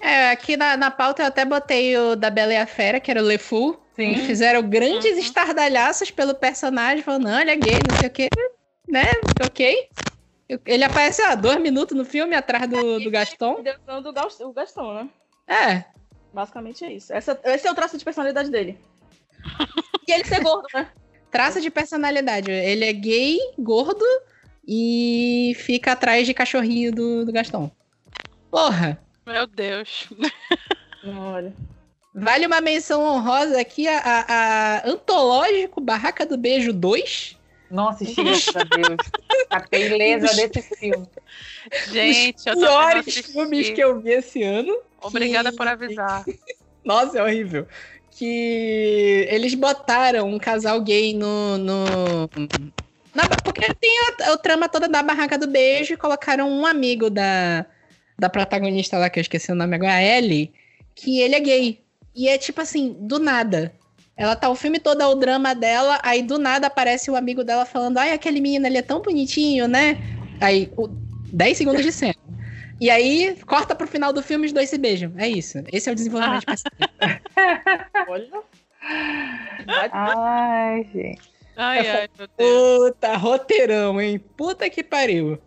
É, 0.00 0.30
aqui 0.30 0.56
na, 0.56 0.76
na 0.76 0.90
pauta 0.90 1.22
eu 1.22 1.26
até 1.26 1.44
botei 1.44 1.96
o 1.96 2.14
da 2.16 2.30
Bela 2.30 2.52
e 2.52 2.56
a 2.56 2.66
Fera, 2.66 3.00
que 3.00 3.10
era 3.10 3.20
o 3.22 3.24
LeFou. 3.26 3.82
Sim. 3.96 4.12
E 4.12 4.18
fizeram 4.26 4.62
grandes 4.62 5.12
Uhum. 5.12 5.18
estardalhaços 5.18 6.10
pelo 6.10 6.34
personagem, 6.34 7.02
falando, 7.02 7.24
não, 7.24 7.40
ele 7.40 7.50
é 7.50 7.56
gay, 7.56 7.78
não 7.90 7.98
sei 7.98 8.08
o 8.08 8.12
quê. 8.12 8.28
Né? 8.88 9.04
Ok. 9.44 9.88
Ele 10.64 10.84
aparece, 10.84 11.20
ah, 11.22 11.34
dois 11.34 11.60
minutos 11.60 11.96
no 11.96 12.04
filme 12.04 12.34
atrás 12.34 12.68
do, 12.70 13.00
do 13.00 13.10
Gaston. 13.10 13.62
Dando 13.84 14.08
o 14.08 14.12
Gas- 14.12 14.40
o 14.40 14.52
Gastão, 14.52 14.94
né? 14.94 15.08
É. 15.46 15.84
Basicamente 16.32 16.84
é 16.84 16.92
isso. 16.92 17.12
Essa, 17.12 17.38
esse 17.44 17.66
é 17.66 17.70
o 17.70 17.74
traço 17.74 17.98
de 17.98 18.04
personalidade 18.04 18.50
dele. 18.50 18.78
e 20.08 20.12
ele 20.12 20.24
ser 20.24 20.40
gordo, 20.42 20.66
né? 20.72 20.88
Traço 21.30 21.60
de 21.60 21.70
personalidade. 21.70 22.50
Ele 22.50 22.84
é 22.84 22.92
gay, 22.92 23.38
gordo 23.58 24.04
e 24.66 25.52
fica 25.58 25.92
atrás 25.92 26.26
de 26.26 26.32
cachorrinho 26.32 26.92
do, 26.92 27.24
do 27.26 27.32
Gaston. 27.32 27.70
Porra! 28.50 28.98
Meu 29.28 29.46
Deus. 29.46 30.08
Olha. 31.04 31.52
Vale 32.14 32.46
uma 32.46 32.60
menção 32.60 33.02
honrosa 33.02 33.60
aqui 33.60 33.86
a, 33.86 33.98
a- 33.98 34.24
a 34.84 34.88
Antológico 34.88 35.80
Barraca 35.80 36.24
do 36.26 36.36
Beijo 36.36 36.72
2. 36.72 37.36
Nossa, 37.70 38.04
graças 38.04 38.56
a 38.56 38.64
Deus. 38.64 38.96
A 39.50 39.60
beleza 39.60 40.34
desse 40.48 40.62
filme. 40.76 41.06
Gente, 41.92 42.46
eu 42.46 42.54
Os 42.54 42.60
não 42.60 42.68
piores 42.68 43.14
filmes 43.18 43.70
que 43.70 43.80
eu 43.80 44.00
vi 44.00 44.12
esse 44.12 44.42
ano. 44.42 44.74
Obrigada 45.02 45.50
que- 45.50 45.56
por 45.58 45.68
avisar. 45.68 46.24
Nossa, 46.82 47.18
é 47.18 47.22
horrível. 47.22 47.68
Que 48.10 49.26
eles 49.30 49.54
botaram 49.54 50.26
um 50.28 50.38
casal 50.38 50.80
gay 50.80 51.12
no. 51.14 51.58
no... 51.58 51.84
na- 53.14 53.28
porque 53.44 53.72
tem 53.74 53.96
a, 54.00 54.32
a 54.32 54.36
trama 54.38 54.68
toda 54.68 54.88
da 54.88 55.02
barraca 55.02 55.36
do 55.38 55.46
beijo 55.46 55.92
e 55.92 55.96
colocaram 55.96 56.48
um 56.50 56.64
amigo 56.66 57.10
da, 57.10 57.66
da 58.18 58.28
protagonista 58.28 58.98
lá, 58.98 59.08
que 59.08 59.18
eu 59.18 59.22
esqueci 59.22 59.52
o 59.52 59.54
nome 59.54 59.76
agora, 59.76 59.94
a 59.94 60.02
Ellie, 60.02 60.52
que 60.94 61.20
ele 61.20 61.34
é 61.34 61.40
gay. 61.40 61.80
E 62.14 62.28
é 62.28 62.36
tipo 62.36 62.60
assim, 62.60 62.96
do 63.00 63.18
nada. 63.18 63.72
Ela 64.16 64.34
tá 64.34 64.48
o 64.48 64.56
filme 64.56 64.80
todo, 64.80 65.00
é 65.00 65.06
o 65.06 65.14
drama 65.14 65.54
dela, 65.54 66.00
aí 66.02 66.22
do 66.22 66.38
nada 66.38 66.66
aparece 66.66 67.08
o 67.10 67.14
amigo 67.14 67.44
dela 67.44 67.64
falando: 67.64 67.98
Ai, 67.98 68.12
aquele 68.12 68.40
menino, 68.40 68.66
ele 68.66 68.78
é 68.78 68.82
tão 68.82 69.00
bonitinho, 69.00 69.68
né? 69.68 69.96
Aí, 70.40 70.72
o, 70.76 70.88
10 71.32 71.56
segundos 71.56 71.82
de 71.82 71.92
cena. 71.92 72.16
E 72.80 72.90
aí, 72.90 73.36
corta 73.46 73.74
pro 73.74 73.86
final 73.86 74.12
do 74.12 74.22
filme, 74.22 74.46
os 74.46 74.52
dois 74.52 74.70
se 74.70 74.78
beijam. 74.78 75.12
É 75.16 75.28
isso. 75.28 75.62
Esse 75.72 75.88
é 75.88 75.92
o 75.92 75.94
desenvolvimento 75.94 76.40
de 76.40 76.46
personagem. 76.46 77.22
Olha. 78.08 78.42
Ai, 79.92 80.88
gente. 80.92 81.38
Ai, 81.56 81.88
ai, 81.88 82.08
meu 82.16 82.28
Deus. 82.36 82.90
Puta, 82.90 83.16
roteirão, 83.16 84.00
hein? 84.00 84.18
Puta 84.36 84.70
que 84.70 84.82
pariu. 84.82 85.38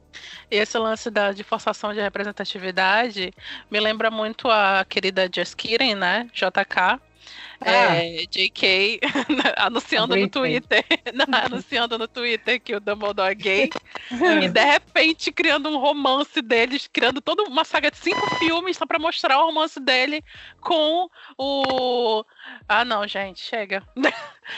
E 0.49 0.57
esse 0.57 0.77
lance 0.77 1.09
da, 1.09 1.31
de 1.31 1.43
forçação 1.43 1.93
de 1.93 2.01
representatividade 2.01 3.33
me 3.69 3.79
lembra 3.79 4.11
muito 4.11 4.49
a 4.49 4.85
querida 4.87 5.29
Just 5.33 5.55
Kidding, 5.55 5.95
né? 5.95 6.29
JK. 6.33 6.99
Ah. 7.63 7.95
É, 7.95 8.25
JK 8.25 8.99
anunciando 9.55 10.15
no. 10.15 10.27
Twitter, 10.27 10.83
não, 11.13 11.25
anunciando 11.45 11.97
no 11.97 12.07
Twitter 12.07 12.59
que 12.59 12.75
o 12.75 12.79
Dumbledore 12.79 13.31
é 13.31 13.35
gay 13.35 13.69
e 14.41 14.49
de 14.49 14.65
repente 14.65 15.31
criando 15.31 15.69
um 15.69 15.77
romance 15.77 16.41
deles, 16.41 16.89
criando 16.91 17.21
toda 17.21 17.43
uma 17.43 17.63
saga 17.63 17.91
de 17.91 17.97
cinco 17.97 18.35
filmes 18.37 18.77
só 18.77 18.85
pra 18.87 18.97
mostrar 18.97 19.39
o 19.39 19.45
romance 19.45 19.79
dele 19.79 20.23
com 20.59 21.07
o 21.37 22.25
ah 22.67 22.83
não 22.83 23.07
gente 23.07 23.41
chega 23.41 23.83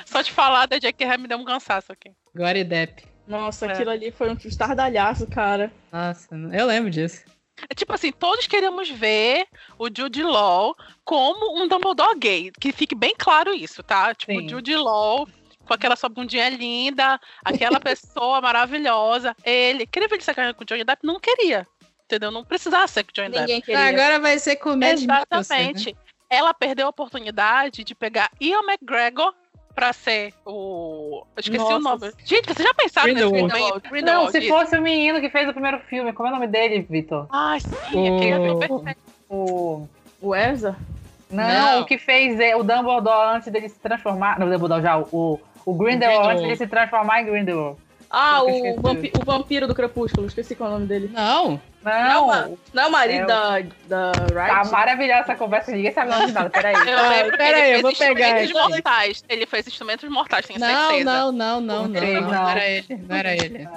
só 0.05 0.21
de 0.21 0.31
falar 0.31 0.65
da 0.65 0.77
JK 0.77 1.17
me 1.19 1.27
deu 1.27 1.37
um 1.37 1.45
cansaço 1.45 1.91
aqui 1.91 2.11
Glória 2.33 2.63
Depp. 2.63 3.12
Nossa, 3.27 3.65
É. 3.65 3.71
aquilo 3.71 3.89
ali 3.89 4.11
foi 4.11 4.29
um 4.29 4.33
estardalhaço, 4.33 5.27
cara. 5.27 5.71
Nossa, 5.91 6.27
eu 6.51 6.65
lembro 6.65 6.89
disso. 6.89 7.23
É 7.69 7.75
tipo 7.75 7.93
assim, 7.93 8.11
todos 8.11 8.47
queremos 8.47 8.89
ver 8.89 9.45
o 9.77 9.87
Jude 9.87 10.23
Law 10.23 10.75
como 11.05 11.61
um 11.61 11.67
Dumbledore 11.67 12.17
gay. 12.17 12.51
Que 12.59 12.71
fique 12.71 12.95
bem 12.95 13.13
claro 13.17 13.53
isso, 13.53 13.83
tá? 13.83 14.13
Tipo, 14.13 14.33
Sim. 14.33 14.45
o 14.45 14.49
Jude 14.49 14.75
Law 14.75 15.27
com 15.65 15.73
aquela 15.73 15.95
sua 15.95 16.09
bundinha 16.09 16.49
linda, 16.49 17.19
aquela 17.43 17.79
pessoa 17.79 18.41
maravilhosa. 18.41 19.35
Ele, 19.45 19.85
queria 19.85 20.09
ver 20.09 20.15
ele 20.15 20.23
casar 20.23 20.53
com 20.53 20.63
o 20.63 20.65
Johnny 20.65 20.83
Depp? 20.83 21.05
Não 21.05 21.19
queria. 21.19 21.65
Entendeu? 22.05 22.31
Não 22.31 22.43
precisava 22.43 22.87
ser 22.87 23.03
com 23.03 23.11
o 23.11 23.13
Johnny 23.13 23.29
Depp. 23.29 23.41
Ninguém 23.41 23.61
queria. 23.61 23.85
Agora 23.85 24.19
vai 24.19 24.37
ser 24.39 24.57
comédia 24.57 25.05
Exatamente. 25.05 25.95
Ela 26.29 26.53
perdeu 26.53 26.87
a 26.87 26.89
oportunidade 26.89 27.83
de 27.83 27.95
pegar 27.95 28.29
Ian 28.41 28.63
McGregor 28.63 29.33
pra 29.75 29.91
ser 29.93 30.33
o. 30.45 31.23
Eu 31.35 31.39
esqueci 31.39 31.63
o 31.63 31.79
Nossa. 31.79 32.05
nome. 32.07 32.13
Gente, 32.25 32.45
vocês 32.53 32.67
já 32.67 32.73
pensaram 32.73 33.13
nesse 33.13 33.25
Grindelwald. 33.29 33.53
momento? 33.63 33.83
Não, 33.83 33.91
Grindelwald, 33.91 34.31
se 34.31 34.39
isso. 34.39 34.47
fosse 34.49 34.77
o 34.77 34.81
menino 34.81 35.19
que 35.21 35.29
fez 35.29 35.49
o 35.49 35.53
primeiro 35.53 35.79
filme, 35.81 36.13
como 36.13 36.27
é 36.29 36.31
o 36.31 36.35
nome 36.35 36.47
dele, 36.47 36.85
Vitor? 36.89 37.27
Ai, 37.31 37.59
sim, 37.59 37.69
O- 38.09 38.15
aquele 38.17 38.57
perfeito. 38.59 39.01
O. 39.29 39.87
O 40.21 40.35
Erza? 40.35 40.75
Não, 41.29 41.43
Não. 41.47 41.81
o 41.81 41.85
que 41.85 41.97
fez 41.97 42.39
é, 42.39 42.55
o 42.55 42.63
Dumbledore 42.63 43.35
antes 43.35 43.51
dele 43.51 43.67
se 43.67 43.79
transformar. 43.79 44.39
Não, 44.39 44.47
o 44.47 44.49
Dumbledore 44.51 44.81
já, 44.83 44.97
o, 44.99 45.39
o 45.65 45.73
Grindelwald 45.73 46.27
antes 46.29 46.41
Grindelwald. 46.41 46.41
dele 46.43 46.55
se 46.55 46.67
transformar 46.67 47.21
em 47.21 47.25
Grindelwald. 47.25 47.77
Ah, 48.15 48.41
Eu 48.47 48.75
o, 48.75 48.81
vampi- 48.81 49.11
o 49.15 49.23
vampiro 49.23 49.67
do 49.67 49.73
Crepúsculo. 49.73 50.27
Esqueci 50.27 50.55
qual 50.55 50.69
é 50.69 50.73
o 50.73 50.75
nome 50.75 50.85
dele. 50.87 51.09
Não. 51.11 51.59
Não, 51.83 52.27
Não, 52.27 52.57
Não 52.71 52.83
é 52.83 52.87
o 52.87 52.91
marido 52.91 53.21
É 53.21 53.23
o- 53.23 53.27
da, 53.27 53.59
da 53.87 54.15
tá 54.15 54.27
Wright? 54.61 54.71
maravilhosa 54.71 55.19
essa 55.21 55.35
conversa, 55.35 55.71
ninguém 55.71 55.91
sabe 55.91 56.11
o 56.11 56.13
nome 56.13 56.27
de 56.27 56.31
nada, 56.31 56.49
peraí. 56.51 56.75
Eu 56.87 56.97
Ah, 56.97 57.09
lembro 57.09 57.31
que 57.31 57.37
pera 57.37 57.57
aí, 57.57 57.63
ele 57.69 57.77
eu 57.77 57.81
vou 57.81 57.93
fez 57.95 58.07
pegar 58.13 58.41
instrumentos 58.43 58.71
mortais. 58.71 59.23
Ele 59.27 59.45
fez 59.47 59.67
instrumentos 59.67 60.09
mortais, 60.09 60.45
tenho 60.45 60.59
Não, 60.59 60.67
certeza. 60.89 61.03
não, 61.03 61.31
não, 61.31 61.59
não, 61.59 61.87
não, 61.87 61.99
Sei, 61.99 62.13
não. 62.13 62.21
não. 62.21 62.31
Não 62.31 62.49
era 62.49 62.67
ele. 62.69 62.85
Não 63.09 63.15
era 63.17 63.35
ele. 63.35 63.69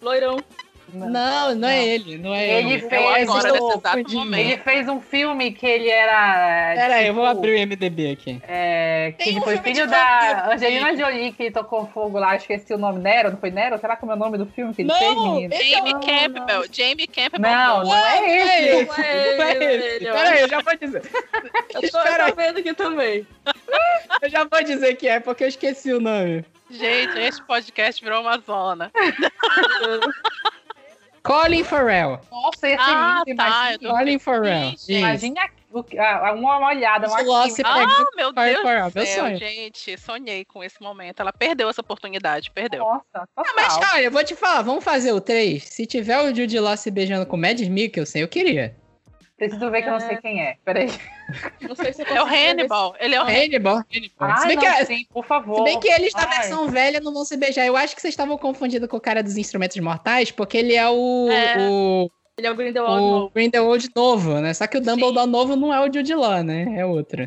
Loirão. 0.00 0.44
Não, 0.92 1.54
não 1.54 1.68
é 1.68 1.86
ele. 1.86 2.18
Não 2.18 2.34
é 2.34 2.58
Ele 2.58 2.74
ele. 2.74 2.88
fez 2.88 3.28
agora, 3.28 3.54
momento. 4.10 4.40
Ele 4.40 4.56
fez 4.58 4.88
um 4.88 5.00
filme 5.00 5.52
que 5.52 5.66
ele 5.66 5.88
era. 5.88 6.74
Pera 6.74 6.94
aí, 6.96 7.06
eu 7.06 7.14
vou 7.14 7.24
tipo, 7.26 7.38
abrir 7.38 7.54
o 7.56 7.66
MDB 7.66 8.10
aqui. 8.10 8.42
É, 8.46 9.14
que 9.16 9.24
Tem 9.24 9.38
um 9.38 9.42
foi 9.42 9.56
filho 9.58 9.86
da 9.88 10.34
vampiro. 10.34 10.52
Angelina 10.54 10.96
Jolie 10.96 11.32
que 11.32 11.50
tocou 11.50 11.86
fogo 11.86 12.18
lá, 12.18 12.36
esqueci 12.36 12.74
o 12.74 12.78
nome, 12.78 12.98
Nero, 13.00 13.30
não 13.30 13.38
foi 13.38 13.50
Nero? 13.50 13.78
Será 13.78 13.96
que 13.96 14.04
é 14.04 14.08
o 14.08 14.16
nome 14.16 14.36
do 14.38 14.46
filme 14.46 14.74
que 14.74 14.82
ele 14.82 14.88
Não, 14.88 14.98
fez, 14.98 15.14
menino? 15.14 15.54
esse 15.54 15.70
Jamie 15.70 15.92
Não, 15.94 16.00
Campbell. 16.00 16.64
Jamie 16.70 17.06
Campbell. 17.06 17.40
Não, 17.40 17.84
não 17.84 17.94
é 17.94 18.20
Não 18.20 18.26
é 18.26 18.62
esse. 18.62 18.68
esse. 18.68 18.86
Não 18.86 19.04
é 19.04 19.36
Não 19.36 19.44
é 19.44 19.74
ele, 19.74 19.84
esse. 19.84 20.42
eu 20.42 20.48
já 20.48 20.60
vou 20.60 20.76
dizer. 20.76 21.02
Eu 21.74 21.80
tô, 21.80 21.86
Espera 21.86 22.28
eu 22.28 22.30
tô 22.30 22.36
vendo 22.42 22.58
aqui 22.58 22.74
também. 22.74 23.26
Eu 24.20 24.28
já 24.30 24.44
vou 24.44 24.62
dizer 24.62 24.94
que 24.96 25.08
é, 25.08 25.20
porque 25.20 25.44
eu 25.44 25.48
esqueci 25.48 25.92
o 25.92 26.00
nome. 26.00 26.44
Gente, 26.70 27.18
esse 27.18 27.42
podcast 27.42 28.02
virou 28.02 28.22
uma 28.22 28.38
zona. 28.38 28.90
Colin 31.22 31.62
Farrell. 31.64 32.20
Nossa, 32.30 32.68
esse 32.68 32.76
Ah, 32.80 33.22
lindo, 33.26 33.36
tá, 33.36 33.48
imagina. 33.72 33.90
Colin 33.98 34.18
Farrell. 34.18 34.74
Imagina 34.88 35.40
a- 35.98 36.32
uma, 36.32 36.66
olhada, 36.68 37.06
uma 37.08 37.18
Ah, 37.20 38.04
meu 38.16 38.34
Colin 38.34 38.48
Deus 38.50 38.62
Farrell, 38.62 38.90
do 38.90 38.94
meu 38.96 39.06
céu, 39.06 39.24
sonho. 39.24 39.36
gente. 39.38 39.98
Sonhei 39.98 40.44
com 40.44 40.62
esse 40.64 40.82
momento. 40.82 41.20
Ela 41.20 41.32
perdeu 41.32 41.68
essa 41.70 41.80
oportunidade, 41.80 42.50
perdeu. 42.50 42.80
Nossa, 42.80 43.28
Ah, 43.36 43.42
mas 43.54 43.74
total. 43.74 43.94
olha, 43.94 44.02
eu 44.02 44.10
vou 44.10 44.24
te 44.24 44.34
falar, 44.34 44.62
vamos 44.62 44.82
fazer 44.84 45.12
o 45.12 45.20
3. 45.20 45.62
Se 45.64 45.86
tiver 45.86 46.18
o 46.18 46.34
Jude 46.34 46.58
Law 46.58 46.76
se 46.76 46.90
beijando 46.90 47.24
com 47.24 47.36
o 47.36 47.40
Mads 47.40 47.68
Mikkelsen, 47.68 48.20
eu 48.22 48.28
queria. 48.28 48.76
Preciso 49.36 49.70
ver 49.70 49.82
que 49.82 49.88
eu 49.88 49.92
não 49.92 50.00
sei 50.00 50.16
quem 50.18 50.42
é. 50.42 50.56
Peraí. 50.64 50.88
Não 51.60 51.74
sei 51.74 51.92
se 51.92 52.02
É 52.02 52.22
o 52.22 52.26
Hannibal. 52.26 52.94
Ele 52.98 53.14
é 53.14 53.20
o 53.20 53.24
Hannibal. 53.26 53.82
Hannibal. 53.94 54.36
se, 54.36 54.42
Ai, 54.42 54.46
bem 54.48 54.56
não, 54.56 54.62
que, 54.62 54.68
é, 54.68 54.84
sim, 54.84 55.06
por 55.10 55.24
favor. 55.24 55.56
se 55.58 55.64
bem 55.64 55.80
que 55.80 55.88
eles 55.88 56.12
na 56.14 56.22
Ai. 56.22 56.28
versão 56.38 56.68
velha 56.68 57.00
não 57.00 57.12
vão 57.12 57.24
se 57.24 57.36
beijar. 57.36 57.64
Eu 57.66 57.76
acho 57.76 57.94
que 57.94 58.00
vocês 58.02 58.12
estavam 58.12 58.36
confundindo 58.38 58.86
com 58.88 58.96
o 58.96 59.00
cara 59.00 59.22
dos 59.22 59.36
instrumentos 59.36 59.76
mortais, 59.78 60.30
porque 60.30 60.56
ele 60.58 60.74
é 60.74 60.88
o, 60.88 61.28
É. 61.30 61.56
o, 61.68 62.10
Ele 62.38 62.46
é 62.46 62.50
o 62.50 62.54
Grindelwald 62.54 63.02
o 63.02 63.10
novo. 63.10 63.30
Grindelwald 63.34 63.88
novo, 63.94 64.40
né? 64.40 64.54
Só 64.54 64.66
que 64.66 64.78
o 64.78 64.80
Dumbledore 64.80 65.26
novo 65.28 65.54
não 65.56 65.72
é 65.72 65.80
o 65.80 65.92
Jude 65.92 66.14
Law, 66.14 66.42
né? 66.42 66.78
É 66.78 66.84
outro. 66.86 67.22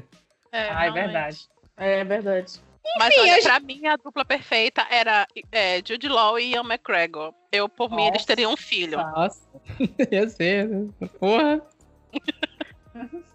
É, 0.51 0.70
Ai, 0.70 0.91
realmente. 0.91 0.93
verdade. 1.03 1.38
É 1.78 2.03
verdade. 2.03 2.53
Mas 2.99 3.08
Enfim, 3.10 3.22
olha, 3.22 3.32
a 3.32 3.36
gente- 3.36 3.43
pra 3.43 3.60
mim 3.60 3.88
a 3.88 3.95
dupla 3.97 4.24
perfeita 4.24 4.86
era 4.91 5.26
é, 5.51 5.82
Jude 5.86 6.08
Law 6.08 6.39
e 6.39 6.51
Ian 6.53 6.62
McGregor. 6.64 7.34
Eu, 7.51 7.68
por 7.68 7.89
mim, 7.89 8.03
eles 8.03 8.14
Nossa. 8.18 8.28
teriam 8.28 8.53
um 8.53 8.58
filho. 8.58 8.97
Nossa. 8.99 9.41
Ia 10.12 10.30
ser. 10.30 10.70
Porra. 11.20 11.62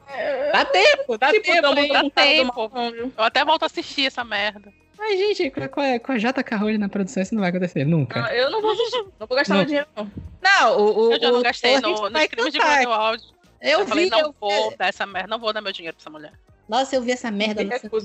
Dá 0.53 0.65
tempo, 0.65 1.19
dá 1.19 1.31
Tipo, 1.31 1.45
tempo. 1.45 1.63
Cara 1.63 2.03
do 2.03 2.11
tempo. 2.11 2.73
Eu 3.17 3.25
até 3.25 3.45
volto 3.45 3.63
a 3.63 3.67
assistir 3.67 4.07
essa 4.07 4.25
merda. 4.25 4.73
Mas, 4.99 5.19
gente, 5.19 5.51
com, 5.51 5.81
a, 5.81 5.99
com 5.99 6.13
a 6.13 6.19
JK 6.19 6.55
Rowling 6.57 6.77
na 6.79 6.89
produção, 6.89 7.23
isso 7.23 7.35
não 7.35 7.41
vai 7.41 7.49
acontecer 7.49 7.87
nunca. 7.87 8.23
Ah, 8.23 8.35
eu 8.35 8.51
não 8.51 8.61
vou 8.61 8.73
assistir. 8.73 9.03
Não 9.19 9.27
vou 9.27 9.37
gastar 9.37 9.55
Não. 9.55 9.61
meu 9.61 9.67
dinheiro, 9.67 9.89
não. 9.97 10.11
Não, 10.43 10.79
o, 10.79 11.09
o, 11.09 11.13
Eu 11.15 11.21
já 11.21 11.31
não 11.31 11.41
o 11.41 11.43
gastei 11.43 11.81
no, 11.81 12.11
nos 12.11 12.27
crimes 12.27 12.53
de. 12.53 12.59
Grindelwald. 12.59 13.25
Eu, 13.63 13.81
Eu, 13.81 13.87
falei, 13.87 14.05
vi, 14.05 14.11
não 14.11 14.21
eu 14.21 14.35
vou 14.39 14.77
dar 14.77 14.89
essa 14.89 15.07
merda, 15.07 15.29
não 15.29 15.39
vou 15.39 15.53
dar 15.53 15.63
meu 15.63 15.73
dinheiro 15.73 15.97
pra 15.97 16.03
essa 16.03 16.11
mulher. 16.11 16.33
Nossa, 16.69 16.95
eu 16.95 17.03
vi 17.03 17.13
essa 17.13 17.31
merda. 17.31 17.63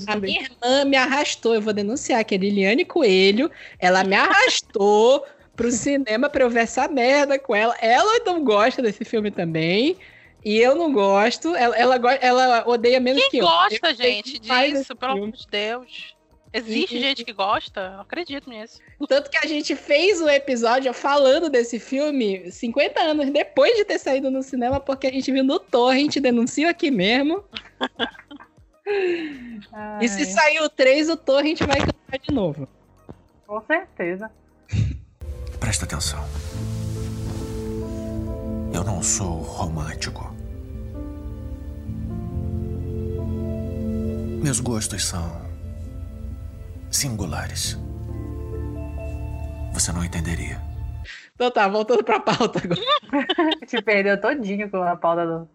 A 0.07 0.15
minha 0.15 0.41
irmã 0.41 0.85
me 0.85 0.97
arrastou, 0.97 1.53
eu 1.53 1.61
vou 1.61 1.73
denunciar, 1.73 2.23
que 2.23 2.33
é 2.33 2.37
Liliane 2.37 2.83
Coelho. 2.83 3.51
Ela 3.77 4.03
me 4.03 4.15
arrastou 4.15 5.25
pro 5.55 5.71
cinema 5.71 6.29
pra 6.29 6.43
eu 6.43 6.49
ver 6.49 6.61
essa 6.61 6.87
merda 6.87 7.37
com 7.37 7.55
ela. 7.55 7.75
Ela 7.79 8.23
não 8.25 8.43
gosta 8.43 8.81
desse 8.81 9.05
filme 9.05 9.31
também. 9.31 9.97
E 10.45 10.57
eu 10.61 10.75
não 10.75 10.93
gosto. 10.93 11.55
Ela, 11.55 11.75
ela, 11.75 11.95
ela 12.21 12.63
odeia 12.69 12.99
menos 12.99 13.19
Quem 13.23 13.31
que 13.31 13.37
eu. 13.39 13.45
gosta, 13.47 13.89
Eu 13.89 13.95
gente, 13.95 14.47
mais 14.47 14.69
esse 14.73 14.81
disso? 14.81 14.95
Pelo 14.95 15.11
amor 15.13 15.31
de 15.31 15.47
Deus. 15.47 16.15
Existe 16.53 16.95
E- 16.95 16.99
gente 17.01 17.25
que 17.25 17.33
gosta? 17.33 17.93
Eu 17.95 18.01
acredito 18.01 18.49
nisso. 18.49 18.79
Tanto 19.09 19.29
que 19.29 19.37
a 19.37 19.45
gente 19.47 19.75
fez 19.75 20.21
o 20.21 20.29
episódio 20.29 20.93
falando 20.93 21.49
desse 21.49 21.79
filme 21.79 22.49
50 22.51 23.01
anos 23.01 23.29
depois 23.31 23.75
de 23.75 23.83
ter 23.83 23.99
saído 23.99 24.29
no 24.31 24.41
cinema, 24.43 24.79
porque 24.79 25.07
a 25.07 25.11
gente 25.11 25.29
viu 25.31 25.43
no 25.43 25.59
Torrent, 25.59 26.15
denuncia 26.17 26.69
aqui 26.69 26.89
mesmo. 26.91 27.43
E 29.99 30.07
se 30.07 30.19
Ai, 30.21 30.25
sair 30.25 30.59
o 30.61 30.69
3, 30.69 31.09
o 31.09 31.17
Torrent 31.17 31.59
vai 31.61 31.77
cantar 31.79 32.19
de 32.21 32.31
novo. 32.31 32.67
Com 33.47 33.59
certeza. 33.65 34.29
Presta 35.59 35.85
atenção. 35.85 36.23
Eu 38.71 38.83
não 38.83 39.01
sou 39.01 39.37
romântico. 39.39 40.34
Meus 44.45 44.59
gostos 44.59 45.03
são 45.03 45.41
singulares. 46.91 47.79
Você 49.73 49.91
não 49.91 50.05
entenderia. 50.05 50.61
Então 51.33 51.49
tá, 51.49 51.67
voltando 51.67 52.03
pra 52.03 52.19
pauta 52.19 52.61
agora. 52.63 52.79
Te 53.65 53.81
perdeu 53.81 54.21
todinho 54.21 54.69
com 54.69 54.83
a 54.83 54.95
pauta 54.95 55.25
do. 55.25 55.49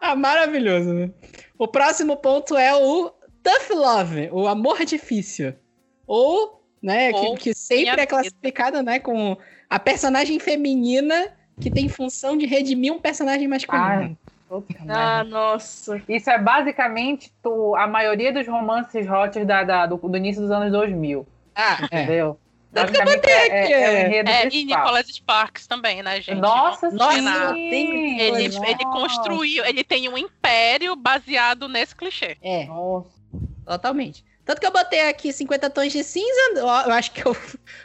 Ah, 0.00 0.16
maravilhoso, 0.16 0.92
né? 0.92 1.12
O 1.56 1.68
próximo 1.68 2.16
ponto 2.16 2.56
é 2.56 2.74
o 2.74 3.12
Tough 3.44 3.78
Love, 3.78 4.30
o 4.32 4.48
amor 4.48 4.84
difícil. 4.84 5.54
Ou, 6.04 6.66
né, 6.82 7.12
Ou 7.12 7.36
que, 7.36 7.50
que 7.50 7.54
sempre 7.54 8.00
é 8.00 8.06
classificada, 8.06 8.82
né, 8.82 8.98
com 8.98 9.38
a 9.70 9.78
personagem 9.78 10.40
feminina 10.40 11.32
que 11.60 11.70
tem 11.70 11.88
função 11.88 12.36
de 12.36 12.46
redimir 12.46 12.92
um 12.92 12.98
personagem 12.98 13.46
masculino. 13.46 13.86
Ai, 13.86 14.16
puta 14.60 14.84
Ah, 14.88 15.24
merda. 15.24 15.24
nossa. 15.24 16.02
Isso 16.08 16.30
é 16.30 16.38
basicamente 16.38 17.32
tu- 17.42 17.74
a 17.76 17.86
maioria 17.86 18.32
dos 18.32 18.46
romances 18.46 19.08
hot 19.08 19.44
da, 19.44 19.62
da- 19.64 19.86
do, 19.86 19.96
do 19.96 20.16
início 20.16 20.42
dos 20.42 20.50
anos 20.50 20.70
2000. 20.70 21.26
Ah, 21.54 21.86
é. 21.90 22.02
Entendeu? 22.02 22.38
Dá 22.70 22.86
pra 22.86 23.04
Basicamente 23.04 23.26
é, 23.28 23.46
aqui, 23.62 23.72
é, 23.72 23.82
é 23.82 23.90
o 23.90 23.96
é. 23.96 24.02
enredo 24.06 24.30
É, 24.30 24.48
e. 24.48 24.64
Nicholas 24.64 25.06
Sparks 25.08 25.66
também, 25.66 26.02
né, 26.02 26.20
gente? 26.22 26.40
Nossa, 26.40 26.90
Nossa, 26.90 27.52
sim. 27.52 27.68
tem 27.70 28.20
Ele, 28.20 28.44
ele 28.46 28.84
construiu, 28.86 29.64
ele 29.64 29.84
tem 29.84 30.08
um 30.08 30.16
império 30.16 30.96
baseado 30.96 31.68
nesse 31.68 31.94
clichê. 31.94 32.38
É, 32.42 32.64
Nossa. 32.66 33.10
totalmente. 33.66 34.24
Tanto 34.44 34.60
que 34.60 34.66
eu 34.66 34.72
botei 34.72 35.08
aqui 35.08 35.32
50 35.32 35.70
tons 35.70 35.92
de 35.92 36.02
cinza, 36.02 36.40
eu 36.56 36.68
acho 36.68 37.12
que 37.12 37.20
é 37.20 37.24
o, 37.30 37.34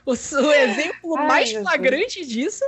o, 0.06 0.12
o 0.12 0.52
exemplo 0.54 1.18
Ai, 1.18 1.28
mais 1.28 1.52
flagrante 1.52 2.26
disso. 2.26 2.64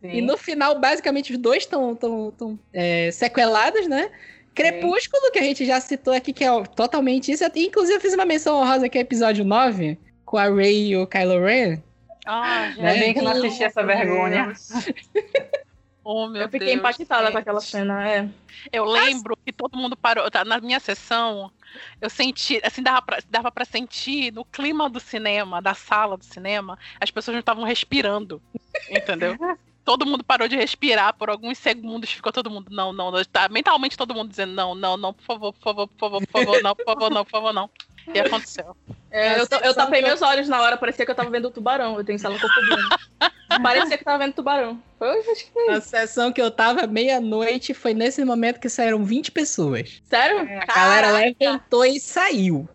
Sim. 0.00 0.10
E 0.10 0.20
no 0.20 0.36
final, 0.36 0.78
basicamente, 0.78 1.32
os 1.32 1.38
dois 1.38 1.62
estão 1.62 1.94
tão, 1.94 2.30
tão, 2.32 2.58
é, 2.72 3.10
sequelados, 3.10 3.86
né? 3.86 4.10
Crepúsculo, 4.54 5.30
que 5.32 5.38
a 5.38 5.42
gente 5.42 5.66
já 5.66 5.80
citou 5.80 6.14
aqui, 6.14 6.32
que 6.32 6.44
é 6.44 6.62
totalmente 6.74 7.30
isso. 7.30 7.44
Inclusive, 7.54 7.96
eu 7.96 8.00
fiz 8.00 8.14
uma 8.14 8.24
menção 8.24 8.56
honrosa 8.56 8.86
aqui, 8.86 8.98
episódio 8.98 9.44
9, 9.44 9.98
com 10.24 10.38
a 10.38 10.48
Rey 10.48 10.88
e 10.88 10.96
o 10.96 11.06
Kylo 11.06 11.44
Ren. 11.44 11.82
Ah, 12.24 12.70
gente. 12.70 12.80
Ainda 12.84 12.98
bem 12.98 13.12
que 13.12 13.18
eu 13.20 13.24
não 13.24 13.32
assisti 13.32 13.64
essa 13.64 13.84
vergonha. 13.84 14.52
Oh, 16.08 16.28
meu 16.28 16.42
Eu 16.42 16.48
fiquei 16.48 16.68
Deus, 16.68 16.78
impactada 16.78 17.24
gente. 17.24 17.32
com 17.32 17.38
aquela 17.38 17.60
cena, 17.60 18.08
é. 18.08 18.28
Eu 18.72 18.84
lembro 18.84 19.36
que 19.44 19.52
todo 19.52 19.76
mundo 19.76 19.96
parou. 19.96 20.30
tá, 20.30 20.44
Na 20.44 20.60
minha 20.60 20.78
sessão, 20.78 21.50
eu 22.00 22.08
senti, 22.08 22.60
assim, 22.62 22.80
dava 22.80 23.02
pra, 23.02 23.18
dava 23.28 23.50
pra 23.50 23.64
sentir 23.64 24.32
no 24.32 24.44
clima 24.44 24.88
do 24.88 25.00
cinema, 25.00 25.60
da 25.60 25.74
sala 25.74 26.16
do 26.16 26.24
cinema, 26.24 26.78
as 27.00 27.10
pessoas 27.10 27.34
não 27.34 27.40
estavam 27.40 27.64
respirando. 27.64 28.40
Entendeu? 28.88 29.36
todo 29.86 30.04
mundo 30.04 30.24
parou 30.24 30.48
de 30.48 30.56
respirar 30.56 31.14
por 31.14 31.30
alguns 31.30 31.56
segundos, 31.56 32.10
ficou 32.10 32.32
todo 32.32 32.50
mundo, 32.50 32.66
não, 32.70 32.92
não, 32.92 33.12
não. 33.12 33.24
Tá, 33.24 33.48
mentalmente 33.48 33.96
todo 33.96 34.12
mundo 34.12 34.28
dizendo, 34.28 34.52
não, 34.52 34.74
não, 34.74 34.96
não, 34.96 35.14
por 35.14 35.22
favor, 35.22 35.52
por 35.52 35.62
favor, 35.62 35.88
por 35.88 35.98
favor, 35.98 36.20
por 36.26 36.30
favor, 36.32 36.62
não, 36.62 36.74
por 36.74 36.84
favor, 36.84 37.10
não, 37.10 37.24
por 37.24 37.30
favor, 37.30 37.52
não. 37.52 37.70
E 38.12 38.20
aconteceu. 38.20 38.76
É, 39.10 39.40
eu, 39.40 39.46
eu 39.64 39.74
tapei 39.74 40.02
meus 40.02 40.22
olhos 40.22 40.48
na 40.48 40.60
hora, 40.60 40.76
parecia 40.76 41.04
que 41.04 41.10
eu 41.10 41.14
tava 41.14 41.30
vendo 41.30 41.46
o 41.46 41.50
tubarão. 41.50 41.96
Eu 41.96 42.04
tenho 42.04 42.18
salacofobia. 42.18 42.76
parecia 43.62 43.98
que 43.98 44.04
tava 44.04 44.18
vendo 44.18 44.34
tubarão. 44.34 44.80
Foi, 44.98 45.18
acho 45.18 45.44
que 45.46 45.52
foi 45.52 45.68
A 45.70 45.80
sessão 45.80 46.32
que 46.32 46.40
eu 46.40 46.50
tava 46.50 46.86
meia-noite 46.86 47.74
foi 47.74 47.94
nesse 47.94 48.24
momento 48.24 48.60
que 48.60 48.68
saíram 48.68 49.04
20 49.04 49.32
pessoas. 49.32 50.00
Sério? 50.04 50.40
É, 50.48 50.58
A 50.58 50.66
galera 50.66 51.10
levantou 51.10 51.84
e 51.84 51.98
saiu. 51.98 52.68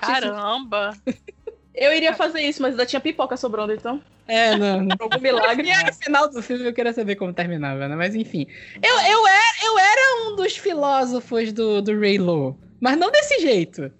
Caramba. 0.00 0.96
Eu 1.80 1.94
iria 1.94 2.12
fazer 2.12 2.40
isso, 2.40 2.60
mas 2.60 2.72
ainda 2.72 2.84
tinha 2.84 3.00
pipoca 3.00 3.36
sobrando, 3.36 3.72
então. 3.72 4.02
É, 4.26 4.56
não, 4.56 4.82
não. 4.82 4.96
Algum 4.98 5.20
milagre. 5.20 5.70
E 5.70 5.84
no 5.84 5.92
final 5.94 6.28
do 6.28 6.42
filme 6.42 6.66
eu 6.66 6.72
queria 6.72 6.92
saber 6.92 7.14
como 7.14 7.32
terminava, 7.32 7.86
né? 7.86 7.94
Mas 7.94 8.16
enfim. 8.16 8.46
Eu, 8.82 8.94
eu, 8.94 9.26
era, 9.26 9.64
eu 9.64 9.78
era 9.78 10.26
um 10.26 10.36
dos 10.36 10.56
filósofos 10.56 11.52
do, 11.52 11.80
do 11.80 11.98
Raylo. 11.98 12.58
Mas 12.80 12.96
não 12.96 13.10
desse 13.12 13.38
jeito. 13.40 13.92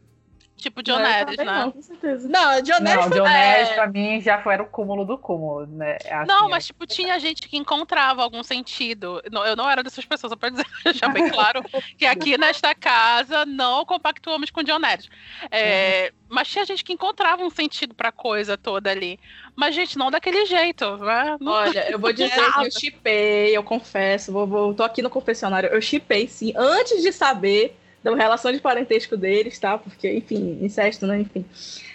Tipo 0.59 0.82
John 0.82 0.96
também 0.96 1.36
né? 1.36 1.44
Não, 1.44 1.70
com 1.70 1.80
certeza. 1.80 2.28
Não, 2.28 2.61
John 2.62 2.74
foi 2.84 3.18
John 3.18 3.26
é. 3.28 3.74
Pra 3.74 3.86
mim 3.86 4.20
já 4.20 4.42
foi, 4.42 4.54
era 4.54 4.62
o 4.62 4.66
cúmulo 4.66 5.04
do 5.04 5.16
cúmulo, 5.16 5.66
né? 5.66 5.96
Assim, 6.11 6.26
Não, 6.26 6.48
mas 6.48 6.66
tipo, 6.66 6.84
tinha 6.84 7.18
gente 7.20 7.48
que 7.48 7.56
encontrava 7.56 8.22
algum 8.22 8.42
sentido. 8.42 9.22
Não, 9.30 9.46
Eu 9.46 9.54
não 9.54 9.70
era 9.70 9.82
dessas 9.84 10.04
pessoas, 10.04 10.30
só 10.30 10.36
pra 10.36 10.48
dizer, 10.50 10.66
deixar 10.84 11.09
bem 11.11 11.30
claro 11.30 11.62
que 11.96 12.04
aqui 12.04 12.36
nesta 12.36 12.74
casa 12.74 13.46
não 13.46 13.84
compactuamos 13.84 14.50
com 14.50 14.62
John 14.64 14.80
Neres. 14.80 15.09
É, 15.50 16.12
Mas 16.28 16.48
tinha 16.48 16.64
gente 16.64 16.82
que 16.82 16.92
encontrava 16.92 17.42
um 17.44 17.50
sentido 17.50 17.94
pra 17.94 18.11
coisa 18.11 18.59
toda 18.59 18.90
ali. 18.90 19.18
Mas, 19.54 19.74
gente, 19.76 19.96
não 19.96 20.11
daquele 20.11 20.44
jeito, 20.44 20.96
né? 20.98 21.36
Não- 21.40 21.52
Olha, 21.52 21.88
eu 21.90 21.98
vou 22.00 22.12
dizer 22.12 22.30
que 22.52 22.66
eu 22.66 22.70
chipei, 22.72 23.56
eu 23.56 23.62
confesso, 23.62 24.32
vou, 24.32 24.46
vou, 24.46 24.74
tô 24.74 24.82
aqui 24.82 25.02
no 25.02 25.11
confessionário, 25.11 25.68
eu 25.68 25.80
chipei 25.80 26.26
sim, 26.26 26.52
antes 26.56 27.00
de 27.02 27.12
saber 27.12 27.78
da 28.03 28.14
relação 28.14 28.53
de 28.53 28.61
parentesco 28.61 29.16
deles, 29.16 29.59
tá? 29.59 29.76
Porque, 29.76 30.11
enfim, 30.12 30.59
incesto, 30.62 31.07
né? 31.07 31.20
Enfim. 31.20 31.44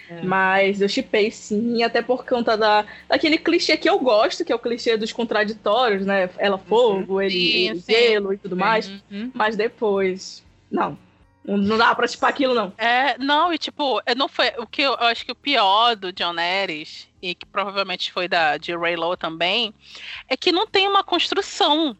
É. 0.08 0.22
Mas 0.22 0.80
eu 0.80 0.88
chipei 0.88 1.30
sim, 1.30 1.82
até 1.82 2.02
por 2.02 2.26
conta 2.26 2.56
da, 2.56 2.84
daquele 3.08 3.38
clichê 3.38 3.76
que 3.76 3.88
eu 3.88 3.98
gosto, 3.98 4.44
que 4.44 4.52
é 4.52 4.54
o 4.54 4.58
clichê 4.58 4.96
dos 4.96 5.12
contraditórios, 5.12 6.04
né? 6.04 6.28
Ela 6.36 6.58
fogo, 6.58 7.20
ele, 7.22 7.32
Sim, 7.32 7.68
ele 7.70 7.80
sim. 7.80 7.92
gelo 7.92 8.32
e 8.32 8.38
tudo 8.38 8.56
mais. 8.56 8.88
Uhum. 9.10 9.30
Mas 9.32 9.56
depois, 9.56 10.42
não. 10.70 10.98
Não- 11.46 11.76
dá 11.76 11.94
pra 11.94 12.06
chipar 12.06 12.30
aquilo, 12.30 12.54
não. 12.54 12.72
É, 12.78 13.18
não, 13.18 13.52
e 13.52 13.58
tipo, 13.58 14.00
não 14.16 14.28
foi. 14.28 14.48
O 14.58 14.66
que 14.66 14.80
eu, 14.80 14.92
eu 14.92 15.06
acho 15.06 15.26
que 15.26 15.32
o 15.32 15.34
pior 15.34 15.94
do 15.94 16.10
John 16.10 16.32
Neres, 16.32 17.06
e 17.20 17.34
que 17.34 17.44
provavelmente 17.44 18.10
foi 18.10 18.26
da 18.26 18.56
de 18.56 18.74
Ray 18.74 18.96
Lowe 18.96 19.16
também, 19.16 19.74
é 20.26 20.38
que 20.38 20.50
não 20.50 20.66
tem 20.66 20.88
uma 20.88 21.04
construção 21.04 21.94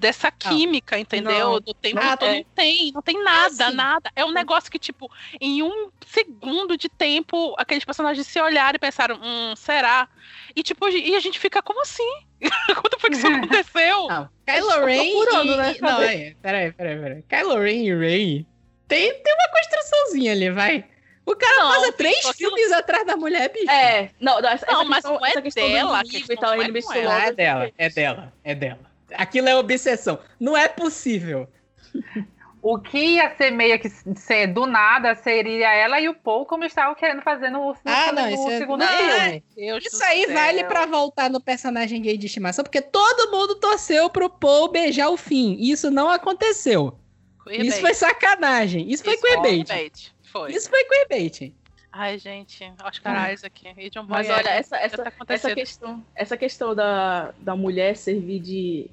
dessa 0.00 0.30
química, 0.30 0.98
entendeu? 0.98 1.50
Não. 1.52 1.60
Do 1.60 1.74
tempo 1.74 1.96
Nada. 1.96 2.16
todo. 2.16 2.34
Não 2.34 2.44
tem, 2.54 2.90
não 2.92 3.02
tem 3.02 3.22
nada, 3.22 3.66
assim. 3.66 3.76
nada. 3.76 4.10
É 4.16 4.24
um 4.24 4.32
negócio 4.32 4.70
que, 4.70 4.78
tipo, 4.78 5.10
em 5.38 5.62
um 5.62 5.90
segundo 6.06 6.76
de 6.76 6.88
tempo, 6.88 7.54
aqueles 7.58 7.84
personagens 7.84 8.26
se 8.26 8.40
olharam 8.40 8.76
e 8.76 8.78
pensaram, 8.78 9.20
hum, 9.22 9.54
será? 9.54 10.08
E 10.56 10.62
tipo, 10.62 10.88
e 10.88 11.14
a 11.14 11.20
gente 11.20 11.38
fica, 11.38 11.62
como 11.62 11.82
assim? 11.82 12.10
Quando 12.80 12.98
foi 12.98 13.10
que 13.10 13.16
isso 13.16 13.26
aconteceu? 13.28 14.08
Não, 14.08 14.28
Kylo 14.46 14.84
Ren 14.86 15.12
procurando, 15.12 15.52
e... 15.52 15.56
né? 15.56 15.76
Não, 15.82 16.02
é, 16.02 16.34
peraí, 16.42 16.72
peraí, 16.72 16.98
peraí. 16.98 17.22
Kylo 17.28 17.58
Ren 17.60 17.84
e 17.84 17.94
Rey 17.94 18.46
tem, 18.88 19.12
tem 19.22 19.34
uma 19.34 19.48
construçãozinha 19.60 20.32
ali, 20.32 20.50
vai. 20.50 20.84
O 21.26 21.36
cara 21.36 21.56
Não, 21.58 21.68
passa 21.68 21.92
três 21.92 22.22
só 22.22 22.32
que 22.32 22.42
não- 22.42 22.56
filmes 22.56 22.72
atrás 22.72 23.06
da 23.06 23.16
mulher, 23.16 23.52
bicho. 23.52 23.70
É, 23.70 24.10
não, 24.18 24.38
essa, 24.38 24.66
Não, 24.66 24.80
essa 24.80 24.84
mas 24.84 24.94
questão, 25.04 25.14
não 25.18 25.26
é 25.26 25.30
essa 25.30 25.42
questão 25.42 25.62
do 25.68 25.72
dela, 25.74 25.98
a 25.98 26.00
inimigo 26.00 26.26
questão 26.26 26.34
e 26.34 26.40
tal, 26.40 26.56
não 26.56 26.62
é 26.62 26.64
Ah, 26.64 26.98
é 26.98 27.24
logo 27.26 27.36
dela, 27.36 27.64
assim. 27.64 27.72
é 27.78 27.90
dela, 27.90 28.32
é 28.42 28.54
dela. 28.54 28.89
Aquilo 29.14 29.48
é 29.48 29.56
obsessão. 29.56 30.18
Não 30.38 30.56
é 30.56 30.68
possível. 30.68 31.48
O 32.62 32.78
que 32.78 32.98
ia 32.98 33.34
ser 33.36 33.50
meio 33.50 33.78
que 33.80 33.88
ser 33.88 34.48
do 34.48 34.66
nada 34.66 35.14
seria 35.14 35.72
ela 35.74 35.98
e 35.98 36.10
o 36.10 36.14
Paul, 36.14 36.44
como 36.44 36.62
estavam 36.62 36.94
querendo 36.94 37.22
fazer 37.22 37.48
no, 37.48 37.68
no, 37.72 37.76
Ah, 37.86 38.12
não, 38.12 38.26
no 38.26 38.34
isso 38.34 38.50
é- 38.50 38.58
segundo 38.58 38.80
não, 38.80 38.86
filme. 38.86 39.44
Deus 39.56 39.86
Isso 39.86 39.96
do 39.96 40.04
aí 40.04 40.26
céu. 40.26 40.34
vale 40.34 40.64
pra 40.64 40.84
voltar 40.84 41.30
no 41.30 41.40
personagem 41.40 42.02
gay 42.02 42.18
de 42.18 42.26
estimação, 42.26 42.62
porque 42.62 42.82
todo 42.82 43.30
mundo 43.30 43.54
torceu 43.54 44.10
pro 44.10 44.28
Paul 44.28 44.68
beijar 44.70 45.08
o 45.08 45.16
fim. 45.16 45.56
E 45.58 45.70
isso 45.70 45.90
não 45.90 46.10
aconteceu. 46.10 46.98
Queerbait. 47.44 47.66
Isso 47.66 47.80
foi 47.80 47.94
sacanagem. 47.94 48.90
Isso 48.92 49.02
foi 49.04 49.14
Isso 49.14 49.22
foi 49.22 49.30
queerbait. 49.30 49.64
queerbait. 49.64 50.12
Foi. 50.30 50.52
Isso 50.52 50.68
foi 50.68 50.84
queerbait. 50.84 51.54
Ai, 51.90 52.18
gente, 52.18 52.70
Oscar 52.84 53.32
Isaac 53.32 53.74
e 53.78 53.88
John 53.88 54.04
Mas 54.06 54.28
olha, 54.28 54.50
essa, 54.50 54.76
já 54.76 54.82
essa, 54.82 54.96
tá 54.98 55.12
essa 55.28 55.54
questão, 55.54 56.04
essa 56.14 56.36
questão 56.36 56.74
da, 56.74 57.32
da 57.38 57.56
mulher 57.56 57.96
servir 57.96 58.38
de, 58.38 58.90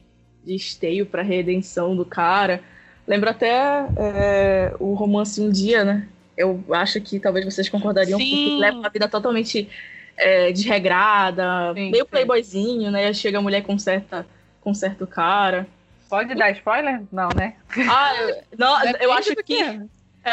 de 0.47 0.55
esteio 0.55 1.05
pra 1.05 1.21
redenção 1.21 1.95
do 1.95 2.05
cara, 2.05 2.61
lembra 3.05 3.31
até 3.31 3.85
é, 3.97 4.73
o 4.79 4.93
romance 4.93 5.41
Um 5.41 5.51
Dia, 5.51 5.83
né? 5.83 6.07
Eu 6.35 6.63
acho 6.71 7.01
que 7.01 7.19
talvez 7.19 7.43
vocês 7.45 7.67
concordariam, 7.67 8.17
porque 8.17 8.33
Sim. 8.33 8.59
leva 8.59 8.77
uma 8.77 8.89
vida 8.89 9.09
totalmente 9.09 9.67
é, 10.15 10.51
desregrada, 10.51 11.73
Sim, 11.73 11.91
meio 11.91 12.05
sim. 12.05 12.09
playboyzinho, 12.09 12.91
né? 12.91 13.11
Chega 13.13 13.39
a 13.39 13.41
mulher 13.41 13.61
com 13.63 13.77
certa 13.77 14.25
com 14.61 14.73
certo 14.73 15.05
cara. 15.05 15.67
Pode 16.09 16.33
dar 16.35 16.51
spoiler? 16.51 17.01
Não, 17.11 17.29
né? 17.29 17.55
Ah, 17.89 18.15
eu, 18.15 18.43
não, 18.57 18.77
eu 18.99 19.11
acho 19.11 19.35
que. 19.37 19.81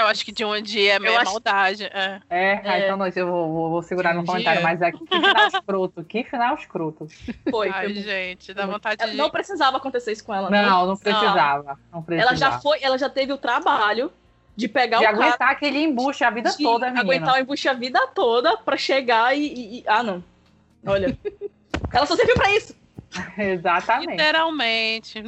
Eu 0.00 0.06
acho 0.06 0.24
que 0.24 0.32
de 0.32 0.44
um 0.44 0.60
dia 0.60 0.94
é 0.94 0.98
meio 0.98 1.16
acho- 1.18 1.30
maldade. 1.30 1.84
É. 1.84 2.20
É, 2.28 2.60
ah, 2.64 2.78
É. 2.78 2.84
então 2.84 2.96
não, 2.96 3.06
eu 3.06 3.26
vou, 3.26 3.52
vou, 3.52 3.70
vou 3.70 3.82
segurar 3.82 4.14
Um 4.14 4.20
no 4.20 4.26
comentário, 4.26 4.60
dia. 4.60 4.68
mas 4.68 4.82
aqui, 4.82 4.98
que 5.06 5.16
final 5.20 5.46
escroto, 5.48 6.04
que 6.04 6.24
final 6.24 6.54
escroto. 6.56 7.08
Foi. 7.50 7.68
Ai, 7.70 7.84
foi 7.86 7.94
gente, 8.02 8.52
dá 8.54 8.66
vontade 8.66 9.10
de. 9.10 9.16
Não 9.16 9.30
precisava 9.30 9.76
acontecer 9.76 10.12
isso 10.12 10.24
com 10.24 10.34
ela. 10.34 10.50
Não, 10.50 10.86
não 10.86 10.96
precisava. 10.96 11.78
Não 11.92 12.02
precisava. 12.02 12.30
Ela 12.32 12.36
já 12.38 12.58
foi, 12.60 12.78
ela 12.82 12.98
já 12.98 13.08
teve 13.08 13.32
o 13.32 13.38
trabalho 13.38 14.12
de 14.56 14.68
pegar 14.68 14.98
De 14.98 15.04
o 15.04 15.06
cara 15.10 15.16
aguentar 15.26 15.50
aquele 15.50 15.78
embuste 15.78 16.22
a 16.24 16.30
vida 16.30 16.50
de 16.50 16.62
toda, 16.62 16.86
menina. 16.86 17.00
aguentar 17.02 17.34
o 17.34 17.38
embuste 17.38 17.68
a 17.68 17.72
vida 17.72 18.06
toda 18.14 18.56
pra 18.58 18.76
chegar 18.76 19.36
e, 19.36 19.40
e- 19.46 19.78
e- 19.80 19.84
Ah, 19.86 20.02
não. 20.02 20.22
Olha. 20.86 21.16
ela 21.92 22.06
só 22.06 22.14
serviu 22.16 22.34
pra 22.36 22.50
isso. 22.54 22.74
Exatamente. 23.38 24.10
Literalmente. 24.10 25.22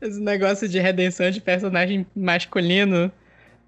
Esse 0.00 0.20
negócio 0.20 0.68
de 0.68 0.78
redenção 0.78 1.30
de 1.30 1.40
personagem 1.40 2.06
masculino 2.14 3.10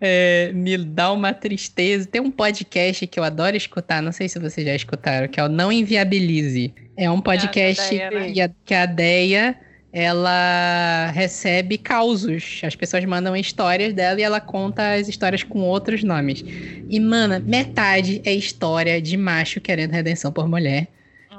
é, 0.00 0.50
me 0.52 0.76
dá 0.76 1.12
uma 1.12 1.32
tristeza. 1.32 2.06
Tem 2.06 2.20
um 2.20 2.30
podcast 2.30 3.06
que 3.06 3.18
eu 3.18 3.24
adoro 3.24 3.56
escutar, 3.56 4.02
não 4.02 4.12
sei 4.12 4.28
se 4.28 4.38
vocês 4.38 4.66
já 4.66 4.74
escutaram, 4.74 5.28
que 5.28 5.40
é 5.40 5.44
o 5.44 5.48
Não 5.48 5.72
Inviabilize. 5.72 6.74
É 6.96 7.10
um 7.10 7.20
podcast 7.20 7.90
Deia, 7.90 8.10
né? 8.10 8.32
que, 8.32 8.40
a, 8.40 8.50
que 8.64 8.74
a 8.74 8.86
Deia 8.86 9.56
ela 9.92 11.10
recebe 11.14 11.78
causos. 11.78 12.60
As 12.62 12.74
pessoas 12.74 13.04
mandam 13.06 13.34
histórias 13.34 13.94
dela 13.94 14.20
e 14.20 14.22
ela 14.22 14.40
conta 14.40 14.94
as 14.94 15.08
histórias 15.08 15.42
com 15.42 15.60
outros 15.60 16.04
nomes. 16.04 16.44
E, 16.88 17.00
mana, 17.00 17.38
metade 17.38 18.20
é 18.24 18.34
história 18.34 19.00
de 19.00 19.16
macho 19.16 19.60
querendo 19.60 19.92
redenção 19.92 20.30
por 20.30 20.46
mulher. 20.48 20.88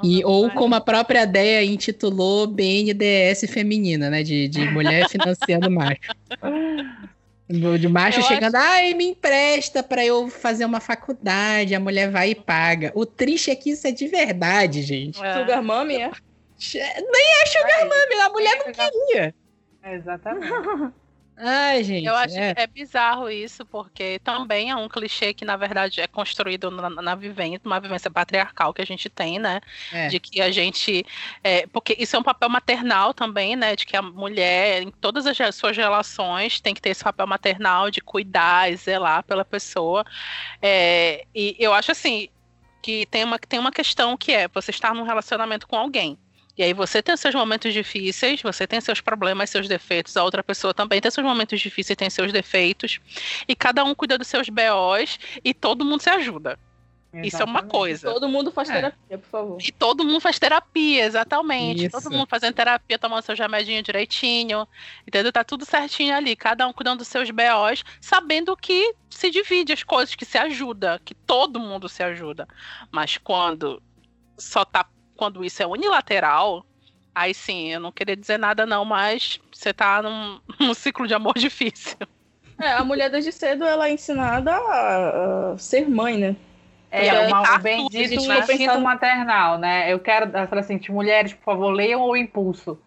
E, 0.03 0.23
ou 0.23 0.49
como 0.51 0.75
a 0.75 0.81
própria 0.81 1.25
Deia 1.25 1.63
intitulou 1.63 2.47
BNDS 2.47 3.45
feminina, 3.47 4.09
né? 4.09 4.23
De, 4.23 4.47
de 4.47 4.69
mulher 4.71 5.07
financiando 5.09 5.69
macho. 5.69 5.99
De 7.49 7.87
macho 7.87 8.19
Eu 8.19 8.23
chegando, 8.23 8.55
ai, 8.55 8.93
me 8.93 9.05
empresta 9.05 9.81
pra 9.81 10.05
eu 10.05 10.29
fazer 10.29 10.65
uma 10.65 10.81
faculdade. 10.81 11.73
A 11.73 11.79
mulher 11.79 12.11
vai 12.11 12.31
e 12.31 12.35
paga. 12.35 12.91
O 12.93 13.05
triste 13.05 13.49
é 13.49 13.55
que 13.55 13.69
isso 13.69 13.87
é 13.87 13.91
de 13.91 14.05
verdade, 14.07 14.81
gente. 14.81 15.23
É. 15.23 15.33
Sugar 15.33 15.63
Mummy, 15.63 15.95
é? 15.95 16.11
Nem 16.59 17.41
é 17.41 17.45
sugar 17.45 17.85
mummy, 17.85 18.21
a 18.21 18.29
mulher 18.29 18.57
não 18.65 18.73
queria. 18.73 19.35
Exatamente. 19.83 20.51
Ai, 21.39 21.83
gente. 21.83 22.05
Eu 22.05 22.15
acho 22.15 22.35
é. 22.35 22.55
que 22.55 22.61
é 22.61 22.67
bizarro 22.67 23.29
isso, 23.29 23.63
porque 23.65 24.19
também 24.23 24.71
é 24.71 24.75
um 24.75 24.89
clichê 24.89 25.33
que, 25.35 25.45
na 25.45 25.55
verdade, 25.55 26.01
é 26.01 26.07
construído 26.07 26.71
na, 26.71 26.89
na 26.89 27.13
vivência, 27.13 27.61
uma 27.63 27.79
vivência 27.79 28.09
patriarcal 28.09 28.73
que 28.73 28.81
a 28.81 28.85
gente 28.85 29.07
tem, 29.07 29.37
né? 29.37 29.61
É. 29.93 30.07
De 30.07 30.19
que 30.19 30.41
a 30.41 30.49
gente. 30.49 31.05
é, 31.43 31.67
porque 31.67 31.95
isso 31.99 32.15
é 32.15 32.19
um 32.19 32.23
papel 32.23 32.49
maternal 32.49 33.13
também, 33.13 33.55
né? 33.55 33.75
De 33.75 33.85
que 33.85 33.95
a 33.95 34.01
mulher, 34.01 34.81
em 34.81 34.89
todas 34.89 35.27
as 35.27 35.55
suas 35.55 35.77
relações, 35.77 36.59
tem 36.59 36.73
que 36.73 36.81
ter 36.81 36.89
esse 36.89 37.03
papel 37.03 37.27
maternal 37.27 37.91
de 37.91 38.01
cuidar 38.01 38.71
e 38.71 38.75
zelar 38.75 39.23
pela 39.23 39.45
pessoa. 39.45 40.03
É, 40.61 41.23
e 41.35 41.55
eu 41.59 41.73
acho 41.73 41.91
assim. 41.91 42.29
Que 42.81 43.05
tem 43.07 43.23
uma, 43.23 43.37
tem 43.37 43.59
uma 43.59 43.71
questão 43.71 44.15
que 44.15 44.31
é 44.31 44.47
você 44.47 44.71
estar 44.71 44.93
num 44.93 45.03
relacionamento 45.03 45.67
com 45.67 45.75
alguém. 45.75 46.17
E 46.57 46.63
aí 46.63 46.73
você 46.73 47.03
tem 47.03 47.15
seus 47.15 47.35
momentos 47.35 47.71
difíceis, 47.73 48.41
você 48.41 48.65
tem 48.65 48.81
seus 48.81 48.99
problemas, 48.99 49.49
seus 49.49 49.67
defeitos, 49.67 50.17
a 50.17 50.23
outra 50.23 50.43
pessoa 50.43 50.73
também 50.73 50.99
tem 50.99 51.11
seus 51.11 51.25
momentos 51.25 51.59
difíceis, 51.61 51.95
tem 51.95 52.09
seus 52.09 52.31
defeitos, 52.33 52.99
e 53.47 53.55
cada 53.55 53.83
um 53.83 53.93
cuida 53.93 54.17
dos 54.17 54.27
seus 54.27 54.49
BOs 54.49 55.19
e 55.43 55.53
todo 55.53 55.85
mundo 55.85 56.01
se 56.01 56.09
ajuda. 56.09 56.57
Isso 57.23 57.37
é 57.41 57.45
uma 57.45 57.59
Exatamente. 57.59 57.71
coisa. 57.71 58.11
Todo 58.13 58.27
mundo 58.27 58.51
faz 58.51 58.69
É. 58.69 58.73
terapia, 58.73 59.17
por 59.17 59.29
favor. 59.29 59.57
E 59.61 59.71
todo 59.71 60.03
mundo 60.03 60.19
faz 60.19 60.37
terapia, 60.37 61.05
exatamente. 61.05 61.85
Isso. 61.85 62.01
Todo 62.01 62.11
mundo 62.11 62.27
fazendo 62.27 62.53
terapia, 62.53 62.99
tomando 62.99 63.23
seu 63.23 63.35
remedinho 63.35 63.81
direitinho. 63.81 64.67
Entendeu? 65.07 65.31
Tá 65.31 65.43
tudo 65.43 65.65
certinho 65.65 66.13
ali. 66.13 66.35
Cada 66.35 66.67
um 66.67 66.73
cuidando 66.73 66.99
dos 66.99 67.07
seus 67.07 67.31
BOs, 67.31 67.83
sabendo 68.01 68.55
que 68.57 68.93
se 69.09 69.31
divide 69.31 69.73
as 69.73 69.83
coisas, 69.83 70.13
que 70.15 70.25
se 70.25 70.37
ajuda, 70.37 71.01
que 71.03 71.15
todo 71.15 71.59
mundo 71.59 71.87
se 71.87 72.03
ajuda. 72.03 72.47
Mas 72.91 73.17
quando 73.17 73.81
só 74.37 74.63
tá. 74.65 74.85
Quando 75.17 75.43
isso 75.43 75.61
é 75.61 75.65
unilateral, 75.67 76.63
aí 77.13 77.33
sim, 77.33 77.69
eu 77.73 77.79
não 77.79 77.91
queria 77.91 78.15
dizer 78.15 78.37
nada, 78.37 78.65
não, 78.65 78.85
mas 78.85 79.39
você 79.51 79.73
tá 79.73 80.01
num, 80.01 80.39
num 80.59 80.73
ciclo 80.73 81.07
de 81.07 81.13
amor 81.13 81.33
difícil. 81.35 81.97
É, 82.59 82.71
a 82.73 82.83
mulher 82.83 83.09
desde 83.09 83.31
cedo 83.31 83.65
ela 83.65 83.87
é 83.87 83.93
ensinada 83.93 84.51
a, 84.55 85.51
a 85.53 85.57
ser 85.57 85.89
mãe, 85.89 86.17
né? 86.17 86.35
É, 86.89 87.07
É, 87.07 87.27
uma, 87.27 87.43
tá 87.43 87.55
o 87.55 87.59
bendito 87.59 88.15
tudo, 88.15 88.31
a 88.31 88.35
gente 88.35 88.43
instinto 88.43 88.57
pensando- 88.59 88.83
maternal, 88.83 89.57
né? 89.57 89.91
Eu 89.91 89.99
quero, 89.99 90.25
eu 90.25 90.47
falo 90.47 90.59
assim, 90.61 90.79
mulheres, 90.89 91.33
por 91.33 91.43
favor, 91.43 91.69
leiam 91.71 92.01
o 92.01 92.15
Impulso. 92.15 92.79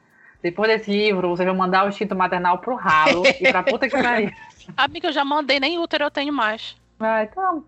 Depois 0.43 0.71
desse 0.71 0.91
livro, 0.91 1.29
vocês 1.29 1.47
vão 1.47 1.55
mandar 1.57 1.85
o 1.85 1.89
instinto 1.91 2.17
maternal 2.17 2.59
pro 2.59 2.75
ralo 2.75 3.23
e 3.27 3.51
pra 3.51 3.63
puta 3.63 3.89
que 3.89 4.01
pariu. 4.03 4.31
Amiga, 4.77 5.09
eu 5.09 5.13
já 5.13 5.23
mandei, 5.25 5.61
nem 5.61 5.79
útero 5.79 6.05
eu 6.05 6.11
tenho 6.11 6.33
mais. 6.33 6.75
Ah, 6.99 7.23
então, 7.25 7.63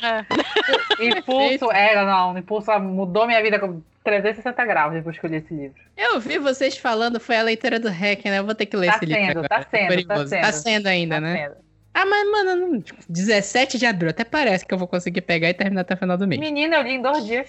É. 0.00 0.24
Impulso, 1.18 1.70
é, 1.72 2.04
não, 2.04 2.38
Impulso 2.38 2.70
mudou 2.78 3.26
minha 3.26 3.42
vida 3.42 3.58
360 4.04 4.64
graus 4.64 4.92
depois 4.94 5.18
que 5.18 5.24
eu 5.26 5.30
li 5.30 5.36
esse 5.36 5.54
livro. 5.54 5.80
Eu 5.96 6.18
vi 6.20 6.38
vocês 6.38 6.76
falando, 6.76 7.20
foi 7.20 7.36
a 7.36 7.42
leitura 7.42 7.78
do 7.78 7.88
Hack, 7.88 8.24
né? 8.24 8.38
Eu 8.38 8.44
vou 8.44 8.54
ter 8.54 8.66
que 8.66 8.76
ler 8.76 8.90
Tá 8.90 8.96
esse 8.96 9.06
livro. 9.06 9.20
sendo, 9.24 9.30
agora. 9.44 9.48
tá 9.48 9.66
sendo, 9.70 9.88
tá 9.88 10.14
Curioso. 10.14 10.28
sendo. 10.28 10.40
Tá 10.42 10.52
sendo 10.52 10.86
ainda, 10.88 11.14
Tá 11.16 11.20
né? 11.20 11.36
sendo. 11.48 11.56
Ah, 11.94 12.06
mas, 12.06 12.30
mano, 12.30 12.56
não- 12.56 12.80
tipo, 12.80 13.02
17 13.08 13.78
de 13.78 13.84
abril, 13.86 14.10
até 14.10 14.24
parece 14.24 14.64
que 14.64 14.72
eu 14.72 14.78
vou 14.78 14.88
conseguir 14.88 15.20
pegar 15.20 15.50
e 15.50 15.54
terminar 15.54 15.82
até 15.82 15.94
o 15.94 15.96
final 15.98 16.16
do 16.16 16.26
mês. 16.26 16.40
Menina, 16.40 16.76
eu 16.76 16.82
li 16.82 16.92
em 16.92 17.02
dois 17.02 17.24
dias. 17.26 17.48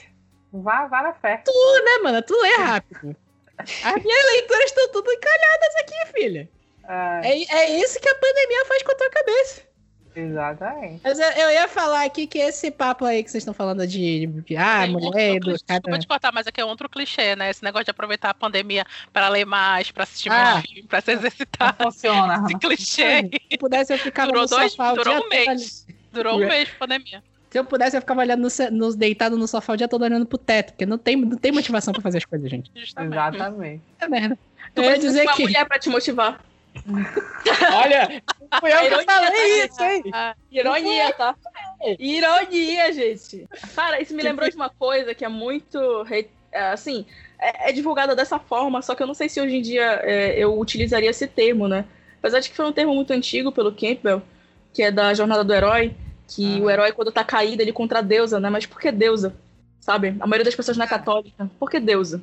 Vá, 0.51 0.86
vá 0.88 1.01
na 1.01 1.14
fé. 1.14 1.41
né, 1.47 1.97
mano? 2.04 2.22
Tu 2.22 2.34
lê 2.41 2.56
rápido. 2.58 3.16
As 3.58 4.04
minhas 4.04 4.26
leituras 4.34 4.66
estão 4.66 4.91
tudo 4.91 5.12
encalhadas 5.12 5.76
aqui, 5.82 6.14
filha. 6.20 6.49
É, 7.24 7.56
é 7.56 7.80
isso 7.80 7.99
que 7.99 8.10
a 8.10 8.16
pandemia 8.16 8.66
faz 8.68 8.84
com 8.84 8.91
a 8.91 8.95
tua 8.95 9.10
cabeça. 9.10 9.62
Exatamente. 10.16 11.01
Mas 11.03 11.20
eu, 11.20 11.28
eu 11.32 11.51
ia 11.51 11.68
falar 11.68 12.03
aqui 12.05 12.26
que 12.28 12.38
esse 12.39 12.70
papo 12.72 13.05
aí 13.05 13.24
que 13.24 13.30
vocês 13.32 13.41
estão 13.41 13.53
falando 13.53 13.86
de, 13.88 14.28
de 14.28 14.55
ah, 14.57 14.86
mulher 14.88 15.34
outro 15.34 15.51
educada. 15.51 15.80
Desculpa 15.80 15.99
te 15.99 16.07
cortar, 16.07 16.32
mas 16.32 16.47
aqui 16.47 16.61
é 16.61 16.66
outro 16.66 16.89
clichê, 16.89 17.36
né? 17.36 17.49
Esse 17.49 17.64
negócio 17.64 17.86
de 17.86 17.91
aproveitar 17.91 18.30
a 18.30 18.34
pandemia 18.34 18.86
para 19.11 19.28
ler 19.30 19.45
mais, 19.45 19.91
para 19.91 20.03
assistir 20.03 20.30
Ah. 20.32 20.53
mais 20.55 20.66
filme, 20.66 20.84
para 20.88 21.01
se 21.01 21.11
Não 21.14 21.20
exercitar. 21.20 21.76
funciona. 21.82 22.43
Esse 22.45 22.57
clichê 22.59 23.30
Se 23.51 23.57
pudesse, 23.59 23.93
eu 23.93 23.97
ficava 23.99 24.28
Durou 24.28 24.43
no 24.43 24.49
dois- 24.49 24.72
sofá 24.72 24.91
o 24.93 24.95
durou 24.95 25.16
dia 25.18 25.26
um 25.26 25.30
mês. 25.30 25.86
ali. 25.88 25.95
durou 26.11 26.36
um 26.36 26.47
mês 26.47 26.68
de 26.70 26.76
pandemia. 26.76 27.24
Se 27.49 27.59
eu 27.59 27.66
pudesse, 27.66 27.95
eu 27.95 28.01
ficava 28.01 28.22
olhando 28.22 28.41
no, 28.41 28.49
ce- 28.49 28.72
no- 28.72 28.95
deitado 28.95 29.38
no 29.38 29.47
sofá 29.47 29.74
o 29.74 29.78
dia 29.78 29.88
todo 29.88 30.01
olhando 30.01 30.26
pro 30.26 30.39
teto, 30.39 30.72
porque 30.74 30.88
não 30.88 30.97
tem, 30.97 31.16
não 31.16 31.38
tem 31.38 31.51
motivação 31.51 31.93
pra 31.93 32.01
fazer 32.01 32.18
as 32.18 32.26
coisas, 32.26 32.49
gente. 32.49 32.72
Justamente. 32.76 33.14
Exatamente. 33.36 33.84
É 33.99 34.07
merda. 34.07 34.39
Tu 34.74 34.82
eu 34.82 34.86
ia 34.86 34.89
precisa 34.93 35.11
de 35.14 35.18
dizer 35.20 35.28
uma 35.30 35.36
que. 35.36 35.43
mulher 35.43 35.66
pra 35.68 35.78
te 35.78 35.88
motivar. 35.89 36.43
Olha, 37.74 38.21
fui 38.59 38.71
eu 38.74 38.80
que 38.80 38.86
Ironia, 38.86 39.05
falei 39.05 39.32
tá? 39.32 39.65
isso, 39.65 39.84
hein? 39.84 40.03
Ironia, 40.51 41.13
tá? 41.13 41.36
Ironia, 41.99 42.93
gente. 42.93 43.47
Cara, 43.76 44.01
isso 44.01 44.13
me 44.15 44.24
lembrou 44.24 44.49
de 44.49 44.55
uma 44.55 44.69
coisa 44.69 45.13
que 45.13 45.24
é 45.26 45.30
muito. 45.30 45.78
é, 46.51 46.71
Assim, 46.71 47.05
é, 47.39 47.69
é 47.69 47.71
divulgada 47.74 48.15
dessa 48.15 48.38
forma, 48.39 48.82
só 48.82 48.95
que 48.95 49.01
eu 49.03 49.07
não 49.07 49.13
sei 49.13 49.28
se 49.30 49.41
hoje 49.41 49.55
em 49.57 49.61
dia 49.61 49.99
é, 50.03 50.38
eu 50.38 50.57
utilizaria 50.59 51.09
esse 51.09 51.28
termo, 51.28 51.67
né? 51.67 51.86
Apesar 52.19 52.39
de 52.39 52.49
que 52.49 52.55
foi 52.55 52.65
um 52.65 52.71
termo 52.71 52.93
muito 52.95 53.11
antigo 53.11 53.51
pelo 53.51 53.71
Campbell, 53.74 54.21
que 54.74 54.82
é 54.84 54.91
da 54.91 55.13
jornada 55.13 55.43
do 55.43 55.53
herói, 55.53 55.95
que 56.28 56.59
Ah. 56.59 56.63
o 56.63 56.69
herói, 56.69 56.91
quando 56.91 57.11
tá 57.11 57.24
caído, 57.24 57.61
ele 57.61 57.74
contra 57.74 57.99
a 57.99 58.01
deusa, 58.01 58.39
né? 58.39 58.49
Mas 58.49 58.65
por 58.65 58.80
que 58.80 58.91
deusa? 58.91 59.36
Sabe? 59.80 60.09
A 60.19 60.28
maioria 60.28 60.45
das 60.45 60.55
pessoas 60.55 60.78
não 60.78 60.86
é 60.86 60.88
católica. 60.88 61.49
Por 61.59 61.69
que 61.69 61.80
deusa? 61.80 62.21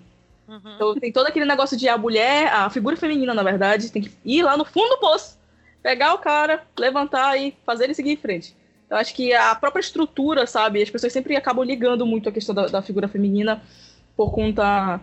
Uhum. 0.50 0.74
Então 0.74 0.94
tem 0.96 1.12
todo 1.12 1.28
aquele 1.28 1.44
negócio 1.44 1.76
de 1.76 1.88
a 1.88 1.96
mulher, 1.96 2.52
a 2.52 2.68
figura 2.68 2.96
feminina, 2.96 3.32
na 3.32 3.42
verdade, 3.44 3.92
tem 3.92 4.02
que 4.02 4.10
ir 4.24 4.42
lá 4.42 4.56
no 4.56 4.64
fundo 4.64 4.88
do 4.88 4.98
poço, 4.98 5.38
pegar 5.80 6.12
o 6.12 6.18
cara, 6.18 6.64
levantar 6.76 7.36
e 7.38 7.56
fazer 7.64 7.84
ele 7.84 7.94
seguir 7.94 8.10
em 8.10 8.16
frente. 8.16 8.56
Eu 8.90 8.96
acho 8.96 9.14
que 9.14 9.32
a 9.32 9.54
própria 9.54 9.80
estrutura, 9.80 10.48
sabe? 10.48 10.82
As 10.82 10.90
pessoas 10.90 11.12
sempre 11.12 11.36
acabam 11.36 11.64
ligando 11.64 12.04
muito 12.04 12.28
a 12.28 12.32
questão 12.32 12.52
da, 12.52 12.66
da 12.66 12.82
figura 12.82 13.06
feminina 13.06 13.62
por 14.16 14.32
conta 14.32 15.00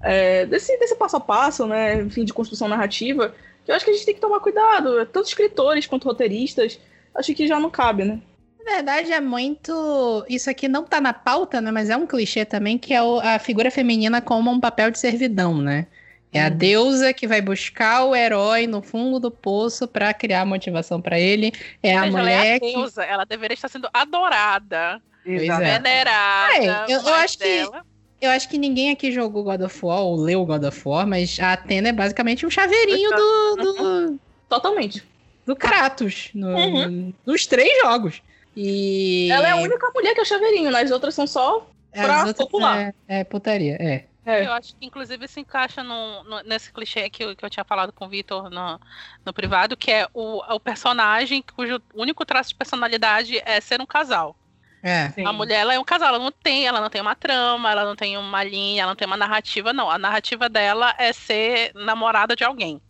é, 0.00 0.46
desse, 0.46 0.78
desse 0.78 0.94
passo 0.94 1.16
a 1.16 1.20
passo, 1.20 1.66
né? 1.66 2.00
Enfim, 2.00 2.24
de 2.24 2.32
construção 2.32 2.68
narrativa. 2.68 3.34
Que 3.64 3.72
eu 3.72 3.74
acho 3.74 3.84
que 3.84 3.90
a 3.90 3.94
gente 3.94 4.06
tem 4.06 4.14
que 4.14 4.20
tomar 4.20 4.38
cuidado. 4.38 5.04
Tanto 5.06 5.26
escritores 5.26 5.88
quanto 5.88 6.04
roteiristas. 6.04 6.78
Acho 7.12 7.34
que 7.34 7.48
já 7.48 7.58
não 7.58 7.70
cabe, 7.70 8.04
né? 8.04 8.22
Na 8.64 8.72
verdade, 8.76 9.12
é 9.12 9.20
muito. 9.20 10.24
Isso 10.28 10.48
aqui 10.48 10.66
não 10.68 10.84
tá 10.84 11.00
na 11.00 11.12
pauta, 11.12 11.60
né? 11.60 11.70
Mas 11.70 11.90
é 11.90 11.96
um 11.96 12.06
clichê 12.06 12.44
também, 12.44 12.78
que 12.78 12.94
é 12.94 13.02
o- 13.02 13.20
a 13.20 13.38
figura 13.38 13.70
feminina 13.70 14.20
como 14.22 14.50
um 14.50 14.58
papel 14.60 14.90
de 14.90 14.98
servidão, 14.98 15.56
né? 15.58 15.86
É 16.32 16.42
a 16.44 16.48
Uhum. 16.48 16.56
deusa 16.56 17.12
que 17.14 17.28
vai 17.28 17.40
buscar 17.40 18.04
o 18.04 18.16
herói 18.16 18.66
no 18.66 18.82
fundo 18.82 19.20
do 19.20 19.30
poço 19.30 19.86
pra 19.86 20.12
criar 20.12 20.44
motivação 20.44 21.00
pra 21.00 21.18
ele. 21.20 21.52
É 21.82 21.94
a 21.96 22.02
Veja, 22.04 22.18
ela 22.18 22.30
é 22.30 22.36
mulher 22.40 22.56
a 22.56 22.60
que. 22.60 22.72
deusa, 22.72 23.04
ela 23.04 23.24
deveria 23.24 23.54
estar 23.54 23.68
sendo 23.68 23.88
adorada, 23.94 25.00
Exatamente. 25.24 25.70
É. 25.70 25.78
venerada. 25.78 26.54
É, 26.56 26.92
eu- 26.94 27.00
eu 27.02 27.14
acho 27.14 27.38
que- 27.38 27.44
ela- 27.44 27.84
Eu 28.20 28.30
acho 28.30 28.48
que 28.48 28.56
ninguém 28.56 28.90
aqui 28.90 29.12
jogou 29.12 29.44
God 29.44 29.60
of 29.60 29.84
War 29.84 30.00
ou 30.00 30.16
leu 30.16 30.46
God 30.46 30.64
of 30.64 30.80
War, 30.88 31.06
mas 31.06 31.38
a 31.38 31.52
Atena 31.52 31.90
é 31.90 31.92
basicamente 31.92 32.46
um 32.46 32.50
chaveirinho 32.50 33.10
do, 33.10 33.56
do, 33.56 34.20
Totalmente. 34.48 35.04
do 35.44 35.54
Kratos 35.54 36.30
no- 36.32 36.56
Uhum. 36.56 37.12
nos 37.26 37.44
três 37.46 37.68
jogos. 37.82 38.22
E. 38.56 39.28
Ela 39.30 39.48
é 39.48 39.50
a 39.52 39.56
única 39.56 39.90
mulher 39.94 40.14
que 40.14 40.20
é 40.20 40.22
o 40.22 40.26
chaveirinho, 40.26 40.70
né? 40.70 40.80
as 40.80 40.90
outras 40.90 41.14
são 41.14 41.26
só 41.26 41.66
As 41.92 42.04
pra 42.04 42.18
outras 42.18 42.34
popular. 42.36 42.94
É, 43.08 43.20
é 43.20 43.24
putaria, 43.24 43.76
é. 43.80 44.04
É. 44.26 44.46
Eu 44.46 44.52
acho 44.52 44.74
que, 44.76 44.86
inclusive, 44.86 45.28
se 45.28 45.40
encaixa 45.40 45.82
no, 45.82 46.24
no- 46.24 46.42
nesse 46.44 46.72
clichê 46.72 47.10
que 47.10 47.22
eu, 47.22 47.36
que 47.36 47.44
eu 47.44 47.50
tinha 47.50 47.64
falado 47.64 47.92
com 47.92 48.06
o 48.06 48.08
Vitor 48.08 48.48
no, 48.48 48.80
no 49.24 49.32
privado, 49.34 49.76
que 49.76 49.90
é 49.90 50.08
o, 50.14 50.38
o 50.54 50.58
personagem 50.58 51.44
cujo 51.54 51.78
único 51.94 52.24
traço 52.24 52.48
de 52.50 52.54
personalidade 52.54 53.36
é 53.44 53.60
ser 53.60 53.82
um 53.82 53.86
casal. 53.86 54.34
É. 54.82 55.12
A 55.24 55.32
mulher, 55.32 55.60
ela 55.60 55.74
é 55.74 55.78
um 55.78 55.84
casal, 55.84 56.08
ela 56.08 56.18
não 56.18 56.30
tem, 56.30 56.66
ela 56.66 56.80
não 56.80 56.90
tem 56.90 57.00
uma 57.00 57.14
trama, 57.14 57.70
ela 57.70 57.84
não 57.84 57.96
tem 57.96 58.16
uma 58.18 58.42
linha, 58.44 58.82
ela 58.82 58.92
não 58.92 58.96
tem 58.96 59.06
uma 59.06 59.16
narrativa, 59.16 59.72
não. 59.72 59.90
A 59.90 59.98
narrativa 59.98 60.48
dela 60.48 60.94
é 60.98 61.12
ser 61.12 61.72
namorada 61.74 62.34
de 62.36 62.44
alguém. 62.44 62.80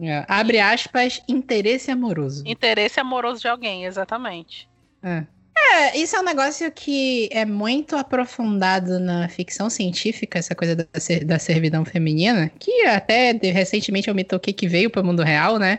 É. 0.00 0.24
Abre 0.28 0.58
aspas, 0.60 1.22
interesse 1.28 1.90
amoroso. 1.90 2.42
Interesse 2.46 2.98
amoroso 3.00 3.40
de 3.40 3.48
alguém, 3.48 3.84
exatamente. 3.84 4.68
É, 5.04 5.96
isso 5.96 6.16
é 6.16 6.20
um 6.20 6.24
negócio 6.24 6.70
que 6.72 7.28
é 7.32 7.44
muito 7.44 7.96
aprofundado 7.96 8.98
na 8.98 9.28
ficção 9.28 9.70
científica, 9.70 10.38
essa 10.38 10.54
coisa 10.54 10.74
da, 10.76 10.86
da 11.26 11.38
servidão 11.38 11.84
feminina, 11.84 12.50
que 12.58 12.84
até 12.86 13.32
de- 13.32 13.50
recentemente 13.50 14.08
eu 14.08 14.14
me 14.14 14.24
toquei 14.24 14.52
que 14.52 14.66
veio 14.68 14.90
para 14.90 15.02
o 15.02 15.04
mundo 15.04 15.22
real, 15.22 15.58
né? 15.58 15.78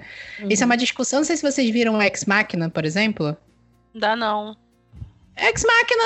Isso 0.49 0.63
é 0.63 0.65
uma 0.65 0.78
discussão, 0.78 1.19
não 1.19 1.26
sei 1.26 1.38
se 1.38 1.43
vocês 1.43 1.69
viram 1.69 2.01
Ex 2.01 2.26
Machina, 2.26 2.69
por 2.69 2.86
exemplo. 2.86 3.36
Dá 3.93 4.15
não. 4.15 4.55
Ex 5.38 5.63
Machina 5.63 6.03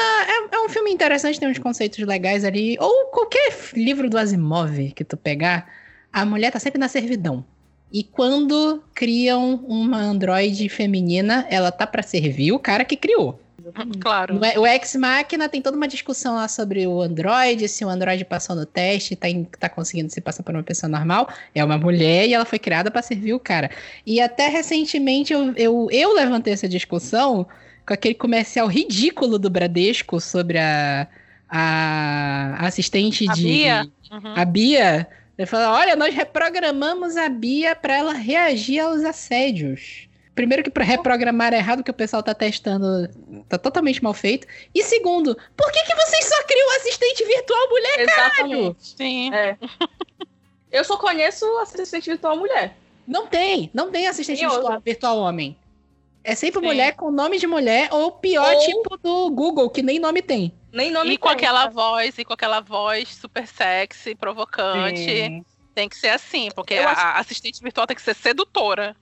é, 0.51 0.55
é 0.55 0.59
um 0.61 0.69
filme 0.69 0.91
interessante, 0.91 1.39
tem 1.39 1.49
uns 1.49 1.59
conceitos 1.59 1.99
legais 1.99 2.43
ali. 2.45 2.77
Ou 2.79 3.07
qualquer 3.07 3.53
livro 3.73 4.09
do 4.09 4.17
Asimov 4.17 4.91
que 4.93 5.03
tu 5.03 5.17
pegar, 5.17 5.67
a 6.11 6.25
mulher 6.25 6.51
tá 6.51 6.59
sempre 6.59 6.79
na 6.79 6.87
servidão. 6.87 7.45
E 7.91 8.03
quando 8.03 8.83
criam 8.93 9.55
uma 9.67 9.97
androide 9.99 10.67
feminina, 10.69 11.45
ela 11.49 11.71
tá 11.71 11.87
pra 11.87 12.03
servir 12.03 12.51
o 12.51 12.59
cara 12.59 12.83
que 12.83 12.95
criou. 12.97 13.39
Claro. 13.99 14.39
E- 14.45 14.57
O 14.57 14.65
Ex 14.65 14.95
Machina 14.95 15.49
tem 15.49 15.61
toda 15.61 15.75
uma 15.75 15.87
discussão 15.89 16.35
lá 16.35 16.47
sobre 16.47 16.87
o 16.87 17.01
Android, 17.01 17.67
se 17.67 17.83
o 17.83 17.89
Android 17.89 18.23
passou 18.23 18.55
no 18.55 18.65
teste, 18.65 19.13
tá, 19.15 19.29
em- 19.29 19.43
tá 19.43 19.67
conseguindo 19.67 20.09
se 20.09 20.21
passar 20.21 20.41
por 20.43 20.53
uma 20.53 20.63
pessoa 20.63 20.89
normal. 20.89 21.27
É 21.53 21.63
uma 21.63 21.77
mulher 21.77 22.27
e 22.27 22.33
ela 22.33 22.45
foi 22.45 22.59
criada 22.59 22.89
pra 22.89 23.01
servir 23.01 23.33
o 23.33 23.39
cara. 23.39 23.69
E 24.05 24.21
até 24.21 24.47
recentemente 24.47 25.33
eu, 25.33 25.53
eu, 25.57 25.87
eu 25.91 26.13
levantei 26.13 26.53
essa 26.53 26.67
discussão 26.67 27.45
com 27.85 27.93
aquele 27.93 28.15
comercial 28.15 28.67
ridículo 28.67 29.37
do 29.37 29.49
Bradesco 29.49 30.19
sobre 30.21 30.57
a, 30.59 31.07
a 31.49 32.67
assistente 32.67 33.29
A 33.29 33.33
de. 33.33 33.43
Bia? 33.43 33.87
Uhum. 34.11 34.33
A 34.35 34.45
Bia. 34.45 35.07
Ele 35.37 35.45
falou: 35.45 35.75
olha, 35.75 35.95
nós 35.95 36.13
reprogramamos 36.13 37.15
a 37.15 37.29
Bia 37.29 37.75
pra 37.75 37.97
ela 37.97 38.13
reagir 38.13 38.79
aos 38.79 39.03
assédios. 39.03 40.07
Primeiro 40.33 40.63
que 40.63 40.69
pra 40.69 40.83
reprogramar 40.83 41.51
é 41.53 41.57
errado, 41.57 41.83
que 41.83 41.89
o 41.89 41.93
pessoal 41.93 42.21
tá 42.21 42.33
testando, 42.33 43.09
tá 43.49 43.57
totalmente 43.57 44.03
mal 44.03 44.13
feito. 44.13 44.45
E 44.73 44.83
segundo, 44.83 45.35
por 45.55 45.71
que, 45.71 45.83
que 45.83 45.95
vocês 45.95 46.25
só 46.25 46.43
criam 46.43 46.75
assistente 46.77 47.25
virtual 47.25 47.69
mulher? 47.69 47.99
Exatamente. 47.99 48.95
Sim. 48.95 49.33
É. 49.33 49.57
Eu 50.71 50.83
só 50.83 50.95
conheço 50.97 51.45
assistente 51.57 52.09
virtual 52.09 52.37
mulher. 52.37 52.77
Não 53.07 53.25
tem, 53.25 53.71
não 53.73 53.89
tem 53.89 54.07
assistente 54.07 54.45
virtual, 54.45 54.79
virtual 54.79 55.17
homem. 55.17 55.57
É 56.29 56.35
sempre 56.35 56.59
Sim. 56.59 56.65
mulher 56.65 56.93
com 56.93 57.09
nome 57.09 57.39
de 57.39 57.47
mulher, 57.47 57.87
ou 57.89 58.11
pior, 58.11 58.53
Ou- 58.53 58.59
tipo 58.65 58.97
do 58.97 59.29
Google, 59.31 59.69
que 59.69 59.81
nem 59.81 59.97
nome 59.97 60.21
tem. 60.21 60.51
Nem 60.73 60.91
nome 60.91 61.13
E 61.13 61.17
com 61.17 61.29
tem. 61.29 61.37
aquela 61.37 61.67
voz, 61.69 62.17
e 62.17 62.25
com 62.25 62.33
aquela 62.33 62.59
voz 62.59 63.07
super 63.15 63.47
sexy, 63.47 64.13
provocante. 64.13 64.97
Sim. 64.99 65.45
Tem 65.73 65.87
que 65.87 65.95
ser 65.95 66.09
assim, 66.09 66.49
porque 66.53 66.73
Eu 66.73 66.85
a 66.87 66.91
acho- 66.91 67.19
assistente 67.21 67.61
virtual 67.63 67.87
tem 67.87 67.95
que 67.95 68.01
ser 68.01 68.13
sedutora. 68.13 68.93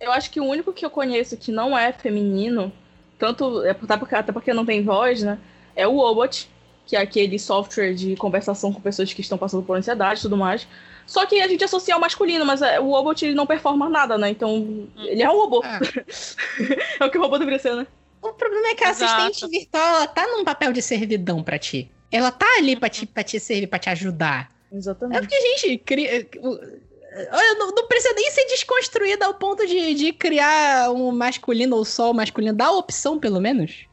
Eu 0.00 0.10
acho 0.10 0.30
que 0.30 0.40
o 0.40 0.44
único 0.44 0.72
que 0.72 0.86
eu 0.86 0.90
conheço 0.90 1.36
que 1.36 1.52
não 1.52 1.76
é 1.76 1.92
feminino, 1.92 2.72
tanto 3.18 3.62
é 3.62 3.70
até 3.72 3.96
porque, 3.98 4.14
até 4.14 4.32
porque 4.32 4.54
não 4.54 4.64
tem 4.64 4.82
voz, 4.82 5.22
né? 5.22 5.38
É 5.76 5.86
o 5.86 5.98
Obot, 5.98 6.48
que 6.86 6.96
é 6.96 7.00
aquele 7.00 7.38
software 7.38 7.92
de 7.92 8.16
conversação 8.16 8.72
com 8.72 8.80
pessoas 8.80 9.12
que 9.12 9.20
estão 9.20 9.36
passando 9.36 9.62
por 9.62 9.76
ansiedade 9.76 10.20
e 10.20 10.22
tudo 10.22 10.36
mais. 10.36 10.66
Só 11.06 11.26
que 11.26 11.40
a 11.40 11.48
gente 11.48 11.62
associa 11.64 11.94
ao 11.94 12.00
masculino, 12.00 12.44
mas 12.46 12.62
é, 12.62 12.80
o 12.80 12.92
Obot 12.92 13.24
ele 13.24 13.34
não 13.34 13.46
performa 13.46 13.88
nada, 13.88 14.16
né? 14.16 14.30
Então, 14.30 14.88
ele 14.96 15.22
é 15.22 15.30
um 15.30 15.36
robô. 15.38 15.62
Ah. 15.64 15.78
é 17.00 17.04
o 17.04 17.10
que 17.10 17.18
o 17.18 17.20
robô 17.20 17.38
deveria 17.38 17.58
ser, 17.58 17.74
né? 17.74 17.86
O 18.22 18.32
problema 18.32 18.68
é 18.68 18.74
que 18.74 18.84
a 18.84 18.90
Exato. 18.90 19.22
assistente 19.22 19.50
virtual, 19.50 19.86
ela 19.96 20.06
tá 20.06 20.26
num 20.26 20.44
papel 20.44 20.72
de 20.72 20.80
servidão 20.80 21.42
pra 21.42 21.58
ti. 21.58 21.90
Ela 22.10 22.30
tá 22.30 22.46
ali 22.58 22.74
pra 22.74 22.88
te, 22.88 23.04
pra 23.06 23.22
te 23.22 23.38
servir, 23.38 23.66
pra 23.66 23.78
te 23.78 23.90
ajudar. 23.90 24.48
É 24.72 24.76
Exatamente. 24.76 25.20
porque 25.20 25.34
a 25.34 25.40
gente 25.40 25.78
cria. 25.78 26.26
o- 26.40 26.84
Olha, 27.32 27.54
não, 27.58 27.70
não 27.70 27.86
precisa 27.86 28.12
nem 28.14 28.28
ser 28.32 28.44
desconstruída 28.46 29.26
ao 29.26 29.34
ponto 29.34 29.64
de, 29.66 29.94
de 29.94 30.12
criar 30.12 30.90
um 30.90 31.12
masculino 31.12 31.76
ou 31.76 31.84
só 31.84 32.10
o 32.10 32.14
masculino. 32.14 32.52
Dá 32.52 32.66
a 32.66 32.72
opção, 32.72 33.20
pelo 33.20 33.40
menos. 33.40 33.86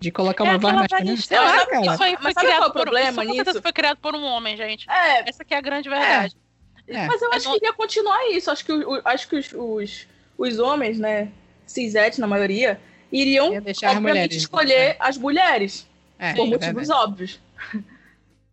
De 0.00 0.10
colocar 0.10 0.42
uma 0.44 0.54
É 0.54 0.58
voz 0.58 0.74
aquela 0.74 0.88
masculina. 0.90 1.16
Sei 1.20 1.38
lá, 1.38 1.44
mas- 1.56 1.64
cara. 1.66 1.86
Isso 1.86 1.96
foi, 1.98 2.10
Mas 2.12 2.20
foi 2.22 2.32
sabe 2.32 2.46
criado 2.46 2.58
qual 2.60 2.66
é 2.66 2.70
o 2.70 2.72
por, 2.72 2.80
problema 2.82 3.24
nisso? 3.24 3.62
foi 3.62 3.72
criado 3.72 3.98
por 3.98 4.14
um 4.16 4.24
homem, 4.24 4.56
gente. 4.56 4.88
É, 4.90 5.28
Essa 5.28 5.44
que 5.44 5.52
é 5.52 5.58
a 5.58 5.60
grande 5.60 5.88
verdade. 5.90 6.34
Mas 6.88 7.22
eu 7.22 7.32
É 7.32 7.36
acho 7.36 7.48
no- 7.48 7.58
que 7.58 7.64
ia 7.66 7.72
continuar 7.72 8.28
isso. 8.30 8.50
Acho 8.50 8.64
que, 8.64 8.72
o- 8.72 8.96
o- 8.96 9.02
acho 9.04 9.28
que 9.28 9.36
os, 9.36 9.52
os, 9.52 10.06
os 10.36 10.58
homens, 10.58 10.98
né, 10.98 11.30
cisete 11.66 12.20
na 12.20 12.26
maioria, 12.26 12.80
iriam 13.10 13.52
Ia 13.52 13.60
deixar 13.60 13.90
as 13.90 13.96
obviamente 13.96 14.14
mulheres. 14.18 14.36
escolher 14.36 14.96
as 14.98 15.16
mulheres, 15.18 15.86
É, 16.18 16.32
por 16.34 16.46
é 16.46 16.50
motivos 16.50 16.74
verdade. 16.88 16.92
óbvios. 16.92 17.40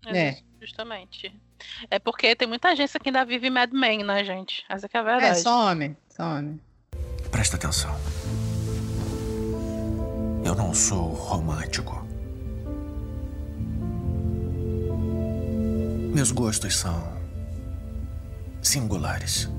É. 0.07 0.37
Justamente. 0.61 1.33
É 1.91 1.99
porque 1.99 2.35
tem 2.35 2.47
muita 2.47 2.69
agência 2.69 2.99
que 2.99 3.09
ainda 3.09 3.25
vive 3.25 3.49
Mad 3.49 3.71
Men, 3.73 4.03
né, 4.03 4.23
gente? 4.23 4.63
Essa 4.69 4.87
que 4.87 4.95
é 4.95 4.99
a 4.99 5.03
É, 5.03 5.05
verdade. 5.05 5.39
só 5.41 5.71
homem. 5.71 5.95
Só 6.09 6.23
homem. 6.23 6.59
Presta 7.31 7.57
atenção. 7.57 7.93
Eu 10.45 10.55
não 10.55 10.73
sou 10.73 11.09
romântico. 11.09 12.05
Meus 16.13 16.31
gostos 16.31 16.75
são 16.75 17.18
singulares. 18.69 19.49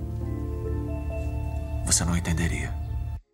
Você 1.84 2.04
não 2.04 2.16
entenderia. 2.16 2.72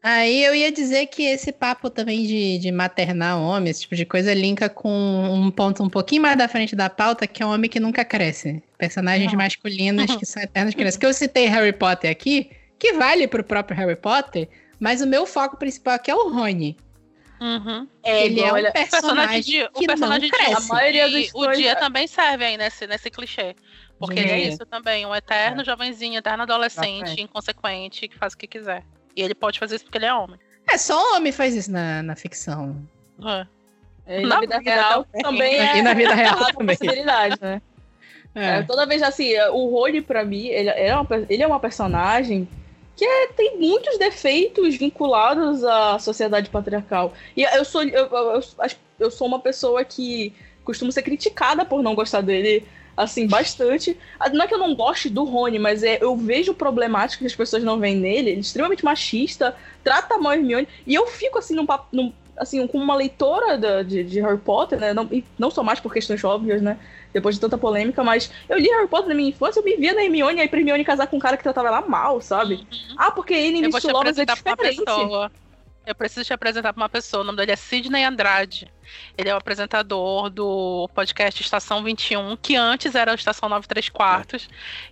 Aí 0.03 0.45
eu 0.45 0.55
ia 0.55 0.71
dizer 0.71 1.07
que 1.07 1.25
esse 1.25 1.53
papo 1.53 1.91
também 1.91 2.25
de, 2.27 2.59
de 2.59 2.73
maternar 2.73 3.39
homem, 3.39 3.71
esse 3.71 3.83
tipo 3.83 3.97
de 3.97 4.07
coisa, 4.07 4.33
linka 4.33 4.69
com 4.69 4.89
um 4.89 5.51
ponto 5.51 5.83
um 5.83 5.91
pouquinho 5.91 6.23
mais 6.23 6.39
da 6.39 6.49
frente 6.49 6.77
da 6.77 6.89
pauta, 6.89 7.27
que 7.27 7.43
é 7.43 7.47
um 7.47 7.53
homem 7.53 7.69
que 7.69 7.81
nunca 7.81 8.05
cresce. 8.05 8.63
Personagens 8.79 9.33
Não. 9.33 9.39
masculinos 9.39 10.17
que 10.17 10.25
são 10.25 10.43
eternas 10.43 10.75
crianças. 10.75 10.97
Que 10.97 11.07
eu 11.07 11.13
citei 11.13 11.47
Harry 11.47 11.73
Potter 11.73 12.11
aqui, 12.11 12.51
que 12.79 12.93
vale 12.95 13.27
pro 13.27 13.45
próprio 13.45 13.77
Harry 13.77 13.97
Potter, 13.97 14.49
mas 14.79 15.03
o 15.03 15.07
meu 15.07 15.27
foco 15.27 15.57
principal 15.57 15.95
aqui 15.95 16.11
é 16.11 16.15
o 16.15 16.31
Rony. 16.31 16.77
Uhum. 17.41 17.87
Ele 18.03 18.41
é 18.41 18.51
um 18.51 18.55
olha, 18.55 18.71
O 18.71 18.73
personagem 18.73 19.03
personagem 19.03 19.43
de, 19.43 19.65
o 19.65 19.71
que 19.73 19.87
personagem 19.87 20.31
não 20.31 20.39
de 20.39 20.45
cresce. 20.45 20.71
A 20.71 20.75
maioria 20.75 21.09
e 21.09 21.23
dos 21.25 21.35
o 21.35 21.53
dia 21.53 21.77
também 21.77 22.07
serve 22.07 22.45
aí 22.45 22.57
nesse, 22.57 22.87
nesse 22.87 23.11
clichê. 23.11 23.55
Porque 23.99 24.19
ele 24.21 24.31
é 24.31 24.39
isso 24.41 24.65
também, 24.67 25.07
um 25.07 25.15
eterno 25.15 25.65
jovenzinho, 25.65 26.19
eterno 26.19 26.43
adolescente, 26.43 27.21
inconsequente, 27.21 28.07
que 28.09 28.17
faz 28.19 28.35
o 28.35 28.39
que 28.39 28.47
quiser. 28.47 28.83
E 29.17 29.23
ele 29.23 29.35
pode 29.35 29.59
fazer 29.59 29.77
isso 29.77 29.85
porque 29.85 29.99
ele 29.99 30.05
é 30.07 30.13
homem. 30.15 30.39
É, 30.71 30.77
só 30.77 31.17
homem 31.17 31.33
faz 31.33 31.55
isso 31.55 31.71
na, 31.73 32.03
na 32.03 32.15
ficção. 32.17 32.77
É. 33.25 33.47
E 34.19 34.23
na, 34.23 34.29
Na 34.29 34.41
vida 34.41 34.59
vida 34.59 34.71
real 34.75 35.05
também. 35.05 35.23
também 35.23 35.55
é 35.61 35.79
E 35.79 35.83
na 35.83 35.95
vida 35.95 36.15
real 36.15 36.37
uma 36.37 36.53
também. 36.53 36.77
possibilidade, 36.77 37.37
né? 37.41 37.63
É, 38.35 38.59
É. 38.59 38.63
toda 38.63 38.85
vez 38.85 39.03
assim, 39.03 39.33
o 39.53 39.71
Rony, 39.71 40.03
pra 40.03 40.23
mim, 40.25 40.47
ele, 40.49 40.69
ele 40.69 40.81
é 40.89 40.95
uma, 40.95 41.07
ele 41.31 41.43
é 41.43 41.47
uma 41.47 41.59
personagem 41.59 42.47
que 42.95 43.05
é- 43.05 43.29
tem 43.29 43.59
muitos 43.59 43.99
defeitos 43.99 44.77
vinculados 44.77 45.65
à 45.65 45.99
sociedade 45.99 46.51
patriarcal. 46.51 47.15
E 47.37 47.43
eu 47.45 47.65
sou, 47.65 47.83
eu, 47.83 48.07
eu, 48.07 48.33
eu- 48.35 48.43
eu 48.99 49.11
sou 49.11 49.27
uma 49.27 49.39
pessoa 49.41 49.83
que 49.85 50.35
costumo 50.65 50.93
ser 50.93 51.03
criticada 51.03 51.65
por 51.65 51.83
não 51.83 51.95
gostar 51.95 52.21
dele, 52.21 52.67
assim, 52.97 53.27
bastante. 53.27 53.97
Ah, 54.19 54.29
Não 54.31 54.45
é 54.45 54.49
que 54.49 54.55
eu 54.55 54.59
não 54.59 54.75
goste 54.75 55.09
do 55.11 55.25
Rony, 55.25 55.59
mas 55.59 55.83
é, 55.83 55.99
eu 56.01 56.17
vejo 56.17 56.55
problemáticas 56.55 57.19
que 57.19 57.27
as 57.27 57.35
pessoas 57.37 57.63
não 57.63 57.79
veem 57.79 57.97
nele. 57.97 58.31
Ele 58.31 58.39
é 58.39 58.41
extremamente 58.41 58.85
machista, 58.85 59.55
trata 59.85 60.17
mal 60.19 60.33
a 60.33 60.37
Hermione. 60.37 60.67
E 60.87 60.95
eu 60.95 61.07
fico, 61.07 61.39
assim, 61.39 61.55
num, 61.55 61.67
num, 61.93 62.13
assim, 62.37 62.67
como 62.67 62.83
uma 62.83 62.95
leitora 62.97 63.59
da- 63.59 63.83
de, 63.83 64.03
de 64.05 64.21
Harry 64.21 64.39
Potter, 64.39 64.79
né? 64.81 64.95
Não, 64.95 65.07
e 65.13 65.25
não 65.39 65.51
só 65.51 65.63
mais 65.63 65.79
por 65.81 65.93
questões 65.93 66.23
óbvias, 66.25 66.63
né? 66.63 66.79
Depois 67.13 67.35
de 67.35 67.41
tanta 67.41 67.57
polêmica, 67.57 68.03
mas 68.05 68.31
eu 68.49 68.59
li 68.59 68.69
Harry 68.69 68.89
Potter 68.89 69.09
na 69.09 69.15
minha 69.15 69.31
infância, 69.31 69.61
eu 69.61 69.65
me 69.65 69.77
via 69.77 69.95
na 69.95 70.03
Hermione, 70.05 70.41
aí 70.41 70.49
pra 70.49 70.59
Hermione 70.59 70.85
casar 70.85 71.07
com 71.07 71.17
um 71.17 71.21
cara 71.21 71.37
que 71.37 71.43
tratava 71.43 71.69
ela 71.69 71.81
mal, 71.83 72.21
sabe? 72.21 72.67
Ah, 72.97 73.11
porque 73.11 73.33
ele 73.33 73.61
Miss 73.69 73.73
Lovers 73.95 74.19
é 74.19 74.25
diferente. 74.75 75.15
Eu 75.87 75.95
preciso 75.95 76.25
te 76.25 76.33
apresentar 76.33 76.73
pra 76.73 76.83
uma 76.83 76.89
pessoa. 76.89 77.23
O 77.23 77.25
nome 77.25 77.39
dele 77.39 77.53
é 77.53 77.57
Sidney 77.57 78.03
Andrade. 78.03 78.67
Ele 79.17 79.29
é 79.29 79.35
o 79.35 79.37
apresentador 79.37 80.29
do 80.29 80.91
podcast 80.93 81.41
Estação 81.41 81.85
21, 81.85 82.37
que 82.37 82.57
antes 82.57 82.97
era 82.97 83.13
o 83.13 83.15
Estação 83.15 83.49
93 83.49 83.89
Quartos, 83.91 84.49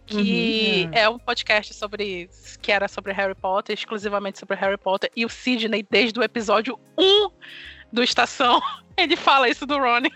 que 0.06 0.88
é 0.92 1.08
um 1.08 1.18
podcast 1.18 1.74
sobre 1.74 2.30
que 2.62 2.70
era 2.70 2.86
sobre 2.86 3.12
Harry 3.12 3.34
Potter, 3.34 3.74
exclusivamente 3.74 4.38
sobre 4.38 4.56
Harry 4.56 4.78
Potter. 4.78 5.10
E 5.16 5.26
o 5.26 5.28
Sidney, 5.28 5.84
desde 5.90 6.20
o 6.20 6.22
episódio 6.22 6.78
1 6.96 7.28
do 7.92 8.02
Estação, 8.02 8.62
ele 8.96 9.16
fala 9.16 9.48
isso 9.48 9.66
do 9.66 9.76
Ronnie. 9.76 10.12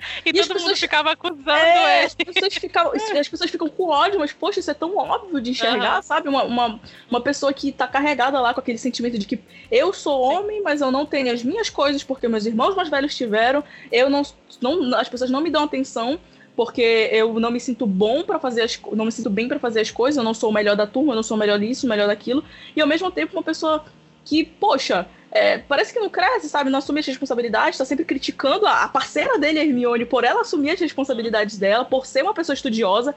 E, 0.24 0.30
E 0.34 0.40
as 0.40 0.46
todo 0.46 0.56
mundo 0.56 0.62
pessoas- 0.62 0.80
ficava 0.80 1.12
acusando 1.12 1.50
É, 1.50 1.98
ele. 1.98 2.06
as 2.06 2.14
pessoas, 2.14 2.54
ficavam, 2.54 2.92
as 2.94 3.28
pessoas 3.28 3.50
ficam 3.50 3.68
com 3.68 3.88
ódio, 3.90 4.18
mas, 4.18 4.32
poxa, 4.32 4.60
isso 4.60 4.70
é 4.70 4.74
tão 4.74 4.96
óbvio 4.96 5.40
de 5.40 5.50
enxergar, 5.50 5.94
Aham. 5.94 6.02
sabe? 6.02 6.28
Uma, 6.28 6.44
uma, 6.44 6.80
uma 7.10 7.20
pessoa 7.20 7.52
que 7.52 7.72
tá 7.72 7.86
carregada 7.86 8.40
lá 8.40 8.52
com 8.54 8.60
aquele 8.60 8.78
sentimento 8.78 9.18
de 9.18 9.26
que 9.26 9.38
eu 9.70 9.92
sou 9.92 10.20
homem, 10.20 10.62
mas 10.62 10.80
eu 10.80 10.90
não 10.90 11.04
tenho 11.06 11.32
as 11.32 11.42
minhas 11.42 11.68
coisas 11.70 12.02
porque 12.04 12.28
meus 12.28 12.46
irmãos 12.46 12.74
mais 12.74 12.88
velhos 12.88 13.14
tiveram, 13.14 13.62
eu 13.90 14.08
não, 14.10 14.22
não 14.60 14.94
as 14.98 15.08
pessoas 15.08 15.30
não 15.30 15.40
me 15.40 15.50
dão 15.50 15.64
atenção 15.64 16.18
porque 16.56 17.08
eu 17.12 17.38
não 17.40 17.50
me 17.50 17.58
sinto 17.60 17.86
bom 17.86 18.22
para 18.22 18.38
fazer 18.38 18.62
as 18.62 18.78
não 18.92 19.04
me 19.06 19.12
sinto 19.12 19.30
bem 19.30 19.48
pra 19.48 19.58
fazer 19.58 19.80
as 19.80 19.90
coisas, 19.90 20.18
eu 20.18 20.24
não 20.24 20.34
sou 20.34 20.50
o 20.50 20.52
melhor 20.52 20.76
da 20.76 20.86
turma, 20.86 21.12
eu 21.12 21.16
não 21.16 21.22
sou 21.22 21.36
o 21.36 21.40
melhor 21.40 21.58
disso, 21.58 21.86
o 21.86 21.88
melhor 21.88 22.06
daquilo, 22.08 22.44
e 22.76 22.80
ao 22.80 22.86
mesmo 22.86 23.10
tempo 23.10 23.34
uma 23.36 23.42
pessoa 23.42 23.84
que, 24.24 24.44
poxa, 24.44 25.06
é, 25.32 25.58
parece 25.58 25.92
que 25.92 26.00
não 26.00 26.08
cresce, 26.10 26.48
sabe? 26.48 26.70
Não 26.70 26.78
assume 26.80 27.00
as 27.00 27.06
responsabilidades, 27.06 27.78
tá 27.78 27.84
sempre 27.84 28.04
criticando 28.04 28.66
a, 28.66 28.82
a 28.84 28.88
parceira 28.88 29.38
dele, 29.38 29.60
a 29.60 29.64
Hermione, 29.64 30.04
por 30.04 30.24
ela 30.24 30.40
assumir 30.40 30.70
as 30.70 30.80
responsabilidades 30.80 31.56
dela, 31.58 31.84
por 31.84 32.04
ser 32.06 32.22
uma 32.22 32.34
pessoa 32.34 32.54
estudiosa. 32.54 33.14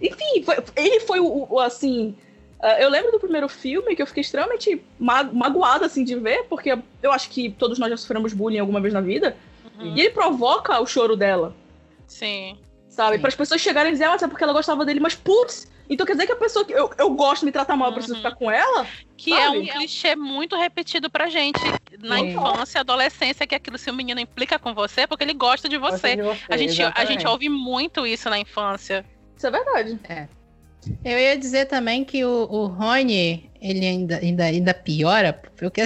Enfim, 0.00 0.42
foi- 0.44 0.56
ele 0.76 1.00
foi 1.00 1.20
o, 1.20 1.46
o- 1.50 1.58
assim. 1.60 2.14
ah, 2.62 2.80
eu 2.80 2.88
lembro 2.88 3.10
do 3.12 3.18
primeiro 3.20 3.48
filme 3.48 3.96
que 3.96 4.02
eu 4.02 4.06
fiquei 4.06 4.20
extremamente 4.22 4.80
ma 4.98 5.24
magoada 5.24 5.86
assim 5.86 6.04
de 6.04 6.14
ver, 6.16 6.44
porque 6.44 6.78
eu 7.02 7.12
acho 7.12 7.28
que 7.30 7.50
todos 7.50 7.78
nós 7.78 7.90
já 7.90 7.96
sofremos 7.96 8.32
bullying 8.32 8.58
alguma 8.60 8.80
vez 8.80 8.94
na 8.94 9.00
vida. 9.00 9.36
Uhum. 9.78 9.94
E 9.96 10.00
ele 10.00 10.10
provoca 10.10 10.78
o 10.80 10.86
choro 10.86 11.16
dela, 11.16 11.54
Sim. 12.06 12.56
sabe? 12.88 13.18
Para 13.18 13.28
as 13.28 13.34
pessoas 13.34 13.60
chegarem 13.60 13.90
e 13.90 13.92
dizer, 13.92 14.04
ah, 14.04 14.10
mas 14.10 14.22
é 14.22 14.28
porque 14.28 14.44
ela 14.44 14.52
gostava 14.52 14.84
dele, 14.84 15.00
mas 15.00 15.14
putz, 15.14 15.70
então 15.90 16.06
quer 16.06 16.12
dizer 16.12 16.26
que 16.26 16.32
a 16.32 16.36
pessoa 16.36 16.64
que 16.64 16.72
eu, 16.72 16.90
eu 16.96 17.10
gosto 17.10 17.40
de 17.40 17.46
me 17.46 17.52
tratar 17.52 17.76
mal, 17.76 17.88
eu 17.88 17.94
preciso 17.94 18.14
Uhum. 18.14 18.22
ficar 18.22 18.34
com 18.36 18.50
ela? 18.50 18.86
Que 19.16 19.32
é 19.32 19.50
um 19.50 19.66
clichê 19.66 20.16
muito 20.16 20.56
repetido 20.56 21.10
pra 21.10 21.28
gente 21.28 21.60
na 22.00 22.18
Sim. 22.18 22.28
infância 22.30 22.78
e 22.78 22.80
adolescência, 22.80 23.46
que 23.46 23.54
aquilo 23.54 23.76
se 23.76 23.90
o 23.90 23.94
menino 23.94 24.20
implica 24.20 24.58
com 24.58 24.72
você 24.72 25.02
é 25.02 25.06
porque 25.06 25.24
ele 25.24 25.34
gosta 25.34 25.68
de 25.68 25.76
você. 25.76 26.16
Gosto 26.16 26.16
de 26.16 26.22
você, 26.22 26.52
A 26.52 26.56
gente, 26.56 26.82
a 26.82 27.04
gente 27.04 27.26
ouve 27.26 27.48
muito 27.48 28.06
isso 28.06 28.30
na 28.30 28.38
infância. 28.38 29.04
Isso 29.36 29.46
é 29.46 29.50
verdade. 29.50 29.98
Eu 31.04 31.18
ia 31.18 31.36
dizer 31.36 31.66
também 31.66 32.04
que 32.04 32.24
o, 32.24 32.46
o 32.50 32.66
Rony, 32.66 33.50
ele 33.60 33.84
ainda, 33.86 34.16
ainda, 34.16 34.44
ainda 34.44 34.72
piora. 34.74 35.32
Porque, 35.56 35.82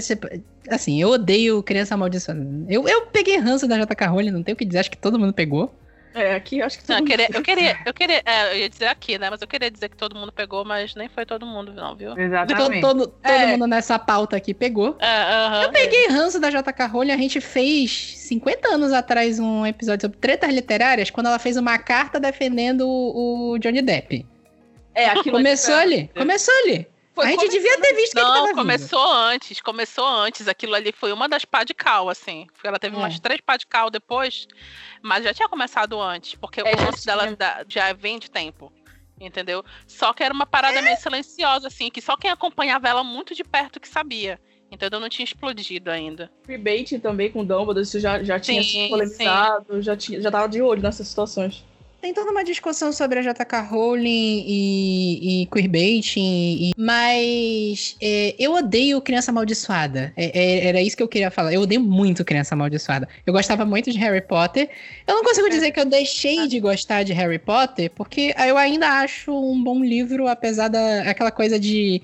assim, 0.69 1.01
eu 1.01 1.11
odeio 1.11 1.63
criança 1.63 1.95
amaldiçoada. 1.95 2.41
Eu, 2.69 2.87
eu 2.89 3.07
peguei 3.07 3.37
ranço 3.39 3.67
da 3.67 3.77
JK 3.79 4.07
Rowling, 4.07 4.31
não 4.31 4.43
tenho 4.43 4.55
o 4.55 4.59
que 4.59 4.65
dizer, 4.65 4.79
acho 4.81 4.91
que 4.91 4.97
todo 4.99 5.19
mundo 5.19 5.33
pegou. 5.33 5.75
É, 6.15 6.37
aqui 6.37 6.63
acho 6.63 6.79
que 6.79 6.89
Não, 6.89 6.99
eu 7.01 7.05
queria, 7.05 7.29
eu 7.33 7.43
queria, 7.43 7.79
eu 7.85 7.93
queria, 7.93 8.23
é, 8.25 8.53
eu 8.53 8.59
ia 8.59 8.69
dizer 8.69 8.87
aqui, 8.87 9.19
né? 9.19 9.29
Mas 9.29 9.43
eu 9.43 9.49
queria 9.49 9.69
dizer 9.69 9.89
que 9.89 9.97
todo 9.97 10.15
mundo 10.15 10.31
pegou, 10.31 10.65
mas 10.65 10.95
nem 10.95 11.09
foi 11.09 11.27
todo 11.27 11.45
mundo, 11.45 11.73
não, 11.75 11.97
viu? 11.97 12.17
Exatamente. 12.17 12.81
todo, 12.81 13.07
todo 13.09 13.19
É. 13.25 13.47
mundo 13.49 13.67
nessa 13.67 13.99
pauta 13.99 14.37
aqui 14.37 14.55
pegou. 14.55 14.97
É, 15.01 15.07
aham. 15.07 15.63
Eu 15.65 15.73
peguei 15.73 16.07
ranço 16.07 16.39
da 16.39 16.51
JK 16.51 16.87
Rowling, 16.89 17.11
a 17.11 17.17
gente 17.17 17.41
fez 17.41 18.15
50 18.19 18.69
anos 18.69 18.93
atrás 18.93 19.41
um 19.41 19.67
episódio 19.67 20.03
sobre 20.03 20.19
tretas 20.19 20.55
literárias, 20.55 21.11
quando 21.11 21.27
ela 21.27 21.39
fez 21.41 21.57
uma 21.57 21.77
carta 21.79 22.21
defendendo 22.21 22.87
o, 22.89 23.53
o 23.55 23.59
Johnny 23.59 23.83
Depp. 23.83 24.25
É, 24.95 25.07
aquilo 25.09 25.37
Começou 25.37 25.75
ali, 25.75 26.09
começou 26.17 26.55
ali. 26.65 26.87
Foi 27.15 27.27
a 27.27 27.29
gente 27.31 27.49
devia 27.49 27.81
ter 27.81 27.95
visto 27.95 28.13
que 28.13 28.19
ele 28.19 28.27
tava 28.27 28.39
Não, 28.39 28.47
vindo. 28.49 28.57
começou 28.57 29.13
antes, 29.13 29.61
começou 29.61 30.07
antes. 30.07 30.49
Aquilo 30.49 30.75
ali 30.75 30.91
foi 30.93 31.13
uma 31.13 31.29
das 31.29 31.45
pá 31.45 31.63
de 31.63 31.73
cal, 31.73 32.09
assim. 32.09 32.47
Porque 32.53 32.67
Ela 32.67 32.79
teve 32.79 32.97
É. 32.97 32.99
umas 32.99 33.21
três 33.21 33.41
pá 33.41 33.57
de 33.57 33.67
cal 33.67 33.89
depois, 33.91 34.47
mas 35.03 35.23
já 35.25 35.33
tinha 35.33 35.49
começado 35.49 36.01
antes, 36.01 36.35
porque 36.35 36.61
É, 36.61 36.65
o 36.75 36.77
lance 36.85 37.07
dela 37.07 37.35
da- 37.37 37.65
já 37.69 37.93
vem 37.93 38.19
de 38.19 38.31
tempo. 38.31 38.73
Entendeu? 39.21 39.65
Só 39.87 40.13
que 40.13 40.25
era 40.25 40.35
uma 40.35 40.45
parada 40.45 40.83
meio 40.83 40.97
silenciosa, 40.97 41.69
assim, 41.69 41.89
que 41.89 42.01
só 42.03 42.17
quem 42.17 42.33
acompanhava 42.33 42.89
ela 42.89 43.05
muito 43.05 43.33
de 43.33 43.45
perto 43.45 43.79
que 43.79 43.89
sabia. 43.89 44.41
Entendeu? 44.73 44.99
Não 44.99 45.09
tinha 45.09 45.25
explodido 45.25 45.89
ainda. 45.89 46.33
Freebaiting 46.45 46.99
também 46.99 47.31
com 47.31 47.45
Dumbledore, 47.45 47.83
isso 47.83 48.01
já, 48.01 48.25
já 48.25 48.41
tinha 48.41 48.61
Sim, 48.61 48.89
polemizado, 48.89 49.81
já, 49.81 49.97
tinha, 49.97 50.21
já 50.21 50.33
tava 50.33 50.49
de 50.49 50.61
olho 50.61 50.83
nessas 50.83 51.07
situações. 51.07 51.65
Tem 52.05 52.13
toda 52.13 52.31
uma 52.31 52.45
discussão 52.45 52.93
sobre 52.93 53.19
a 53.19 53.23
JK 53.23 53.63
Rowling 53.67 54.45
e, 54.47 55.43
e 55.45 55.47
queerbaiting, 55.47 56.21
e- 56.21 56.73
mas 56.77 57.97
é, 57.99 58.35
eu 58.39 58.53
odeio 58.53 59.01
Criança 59.01 59.31
Amaldiçoada. 59.31 60.13
É- 60.15 60.39
é- 60.39 60.67
era 60.67 60.83
isso 60.83 60.95
que 60.95 61.03
eu 61.03 61.09
queria 61.09 61.31
falar. 61.31 61.55
Eu 61.55 61.63
odeio 61.63 61.81
muito 61.81 62.23
Criança 62.23 62.55
Amaldiçoada. 62.55 63.09
Eu 63.27 63.33
gostava 63.33 63.65
muito 63.65 63.91
de 63.91 63.97
Harry 63.97 64.21
Potter. 64.21 64.69
Eu 65.07 65.15
não 65.15 65.25
consigo 65.25 65.49
dizer 65.49 65.71
que 65.71 65.81
eu 65.81 65.87
deixei 65.87 66.47
de 66.47 66.61
gostar 66.61 67.05
de 67.05 67.15
Harry 67.15 67.39
Potter, 67.39 67.91
porque 67.95 68.35
eu 68.49 68.59
ainda 68.59 68.87
acho 69.01 69.33
um 69.33 69.65
bom 69.65 69.83
livro, 69.83 70.29
apesar 70.29 70.69
da 70.69 71.05
aquela 71.11 71.31
coisa 71.31 71.59
de. 71.59 72.03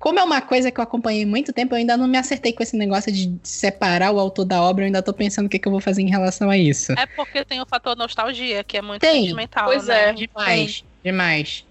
Como 0.00 0.18
é 0.18 0.24
uma 0.24 0.40
coisa 0.40 0.70
que 0.70 0.80
eu 0.80 0.82
acompanhei 0.82 1.26
muito 1.26 1.52
tempo, 1.52 1.74
eu 1.74 1.76
ainda 1.76 1.94
não 1.94 2.08
me 2.08 2.16
acertei 2.16 2.54
com 2.54 2.62
esse 2.62 2.74
negócio 2.74 3.12
de 3.12 3.38
separar 3.42 4.10
o 4.10 4.18
autor 4.18 4.46
da 4.46 4.62
obra. 4.62 4.82
Eu 4.82 4.86
ainda 4.86 5.02
tô 5.02 5.12
pensando 5.12 5.44
o 5.44 5.48
que, 5.48 5.58
que 5.58 5.68
eu 5.68 5.70
vou 5.70 5.80
fazer 5.80 6.00
em 6.00 6.08
relação 6.08 6.48
a 6.48 6.56
isso. 6.56 6.92
É 6.92 7.04
porque 7.04 7.44
tem 7.44 7.60
o 7.60 7.66
fator 7.66 7.94
nostalgia, 7.94 8.64
que 8.64 8.78
é 8.78 8.82
muito 8.82 9.02
Tem. 9.02 9.24
sentimental. 9.24 9.66
Pois 9.66 9.88
né? 9.88 10.08
é. 10.08 10.12
Demais, 10.14 10.84
demais. 11.04 11.66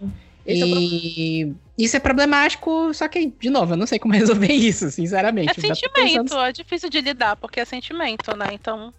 Esse 0.46 0.62
é 0.62 0.68
E 0.68 1.56
isso 1.76 1.98
é 1.98 2.00
problemático, 2.00 2.94
só 2.94 3.08
que, 3.08 3.34
de 3.40 3.50
novo, 3.50 3.74
eu 3.74 3.78
não 3.78 3.88
sei 3.88 3.98
como 3.98 4.14
resolver 4.14 4.54
isso, 4.54 4.92
sinceramente. 4.92 5.50
É 5.50 5.54
sentimento, 5.56 6.24
pensando- 6.24 6.42
é 6.42 6.52
difícil 6.52 6.88
de 6.88 7.02
lidar, 7.02 7.36
porque 7.36 7.60
é 7.60 7.66
sentimento, 7.66 8.36
né? 8.38 8.50
Então. 8.54 8.94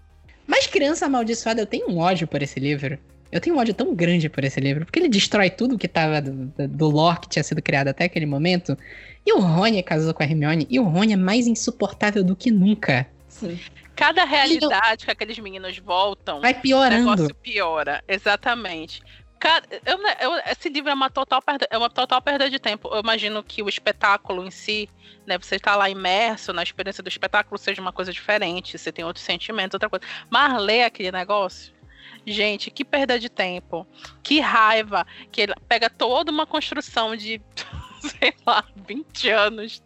Mas 0.44 0.66
Criança 0.66 1.06
Amaldiçoada, 1.06 1.62
eu 1.62 1.66
tenho 1.66 1.88
um 1.88 1.98
ódio 1.98 2.26
por 2.26 2.42
esse 2.42 2.58
livro. 2.58 2.98
Eu 3.32 3.40
tenho 3.40 3.54
um 3.56 3.58
ódio 3.58 3.72
tão 3.74 3.94
grande 3.94 4.28
por 4.28 4.42
esse 4.44 4.58
livro, 4.60 4.84
porque 4.84 4.98
ele 4.98 5.08
destrói 5.08 5.50
tudo 5.50 5.78
que 5.78 5.86
tava 5.86 6.20
do, 6.20 6.46
do- 6.46 6.68
do 6.68 6.88
lore 6.90 7.20
que 7.20 7.28
tinha 7.28 7.42
sido 7.42 7.62
criado 7.62 7.88
até 7.88 8.04
aquele 8.04 8.26
momento. 8.26 8.76
E 9.24 9.32
o 9.32 9.38
Rony 9.40 9.82
casou 9.82 10.12
com 10.12 10.22
a 10.22 10.26
Hermione, 10.26 10.66
e 10.70 10.80
o 10.80 10.84
Rony 10.84 11.12
é 11.12 11.16
mais 11.16 11.46
insuportável 11.46 12.24
do 12.24 12.34
que 12.34 12.50
nunca. 12.50 13.06
Sim. 13.28 13.58
Cada 13.94 14.24
realidade 14.24 15.04
que 15.04 15.10
aqueles 15.10 15.38
meninos 15.38 15.78
voltam, 15.78 16.40
Vai 16.40 16.52
o 16.52 16.60
piorando. 16.60 17.10
negócio 17.10 17.34
piora. 17.36 18.02
Exatamente. 18.08 19.02
Cara, 19.38 19.64
eu- 19.86 19.98
eu- 20.20 20.42
esse 20.50 20.68
livro 20.68 20.90
é 20.90 20.94
uma, 20.94 21.08
total 21.08 21.40
perda, 21.40 21.66
é 21.70 21.78
uma 21.78 21.88
total 21.88 22.20
perda 22.20 22.50
de 22.50 22.58
tempo. 22.58 22.88
Eu 22.92 23.00
imagino 23.00 23.42
que 23.42 23.62
o 23.62 23.68
espetáculo 23.68 24.44
em 24.46 24.50
si, 24.50 24.88
né? 25.26 25.38
Você 25.38 25.56
está 25.56 25.76
lá 25.76 25.88
imerso 25.88 26.52
na 26.52 26.62
experiência 26.62 27.02
do 27.02 27.08
espetáculo, 27.08 27.56
seja 27.58 27.80
uma 27.80 27.92
coisa 27.92 28.12
diferente, 28.12 28.76
você 28.76 28.90
tem 28.92 29.04
outro 29.04 29.22
sentimento, 29.22 29.74
outra 29.74 29.88
coisa. 29.88 30.04
Mas 30.28 30.60
ler 30.62 30.82
aquele 30.84 31.10
negócio, 31.12 31.72
gente, 32.26 32.70
que 32.70 32.84
perda 32.84 33.18
de 33.18 33.28
tempo. 33.28 33.86
Que 34.22 34.40
raiva. 34.40 35.06
Que 35.30 35.42
ele 35.42 35.54
pega 35.68 35.88
toda 35.90 36.30
uma 36.30 36.46
construção 36.46 37.14
de, 37.16 37.40
sei 38.00 38.34
lá, 38.46 38.64
20 38.86 39.28
anos. 39.30 39.82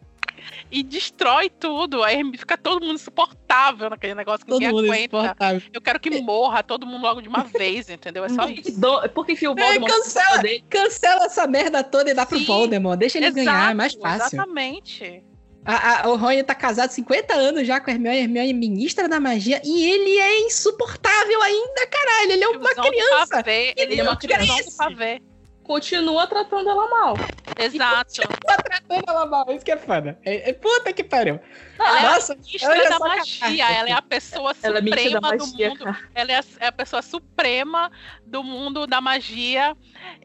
E 0.70 0.82
destrói 0.82 1.48
tudo. 1.48 2.02
Aí 2.02 2.22
fica 2.36 2.58
todo 2.58 2.82
mundo 2.84 2.96
insuportável 2.96 3.88
naquele 3.88 4.14
negócio 4.14 4.44
que 4.44 4.50
Todo 4.50 4.60
ninguém 4.60 4.74
mundo 4.74 5.16
aguenta. 5.18 5.62
Eu 5.72 5.80
quero 5.80 5.98
que 5.98 6.20
morra 6.20 6.62
todo 6.62 6.86
mundo 6.86 7.00
logo 7.02 7.22
de 7.22 7.28
uma 7.28 7.44
vez, 7.44 7.88
entendeu? 7.88 8.24
É 8.24 8.28
só 8.28 8.46
isso. 8.48 8.78
Do- 8.78 9.08
Porque 9.10 9.32
enfim, 9.32 9.46
o 9.46 9.52
É, 9.58 9.62
Voldemort 9.64 9.90
cancela. 9.92 10.38
dele. 10.42 10.64
Cancela 10.68 11.24
essa 11.24 11.46
merda 11.46 11.82
toda 11.82 12.10
e 12.10 12.14
dá 12.14 12.26
pro 12.26 12.38
Sim. 12.38 12.44
Voldemort. 12.44 12.98
Deixa 12.98 13.16
ele 13.18 13.30
ganhar, 13.30 13.70
é 13.70 13.74
mais 13.74 13.94
fácil. 13.94 14.36
Exatamente. 14.36 15.24
A- 15.64 16.02
a- 16.02 16.08
o 16.10 16.16
Rony 16.16 16.42
tá 16.42 16.54
casado 16.54 16.90
50 16.90 17.32
anos 17.34 17.66
já 17.66 17.80
com 17.80 17.90
a 17.90 17.94
Hermione, 17.94 18.18
a 18.18 18.20
Hermione 18.20 18.50
é 18.50 18.52
ministra 18.52 19.08
da 19.08 19.18
magia, 19.18 19.60
e 19.64 19.90
ele 19.90 20.18
é 20.18 20.40
insuportável 20.46 21.42
ainda, 21.42 21.86
caralho. 21.86 22.32
Ele 22.32 22.44
é 22.44 22.48
uma 22.48 22.70
criança. 22.74 23.26
pavê, 23.30 23.72
ele 23.76 23.92
Ele 23.94 24.00
é 24.00 24.04
não 24.04 24.12
uma 24.12 24.18
criança 24.18 24.44
do 24.46 24.54
cresce. 24.56 24.76
pavê. 24.76 25.22
Continua 25.62 26.26
tratando 26.26 26.68
ela 26.68 26.86
mal. 26.90 27.16
Exato. 27.58 28.20
Tá 28.46 28.56
tratando 28.58 29.04
ela 29.08 29.24
mal, 29.24 29.46
isso 29.50 29.64
que 29.64 29.72
é 29.72 29.76
foda. 29.78 30.18
É, 30.22 30.50
é- 30.50 30.52
puta 30.52 30.92
que 30.92 31.02
pariu. 31.02 31.40
Ela 31.84 32.00
é 32.00 32.02
Nossa, 32.14 32.32
a 32.32 32.36
ministra 32.36 32.88
da 32.88 32.98
magia. 32.98 33.70
Ela 33.70 33.88
é 33.88 33.92
a 33.92 34.02
pessoa 34.02 34.54
Ela 34.62 34.78
é 34.78 34.82
suprema 34.82 35.20
do 35.36 35.46
magia, 35.46 35.68
mundo. 35.68 35.84
cara. 35.84 35.98
Ela 36.14 36.32
é 36.32 36.36
a, 36.36 36.44
é 36.60 36.66
a 36.66 36.72
pessoa 36.72 37.02
suprema 37.02 37.90
do 38.26 38.42
mundo 38.42 38.86
da 38.86 39.00
magia. 39.00 39.76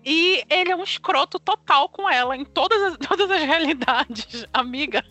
E 0.06 0.44
ele 0.50 0.72
é 0.72 0.76
um 0.76 0.84
escroto 0.84 1.40
total 1.40 1.90
com 1.90 2.10
ela 2.10 2.36
em 2.36 2.46
todas 2.46 2.82
as, 2.82 2.98
todas 3.06 3.30
as 3.30 3.42
realidades. 3.44 4.46
Amiga, 4.54 5.04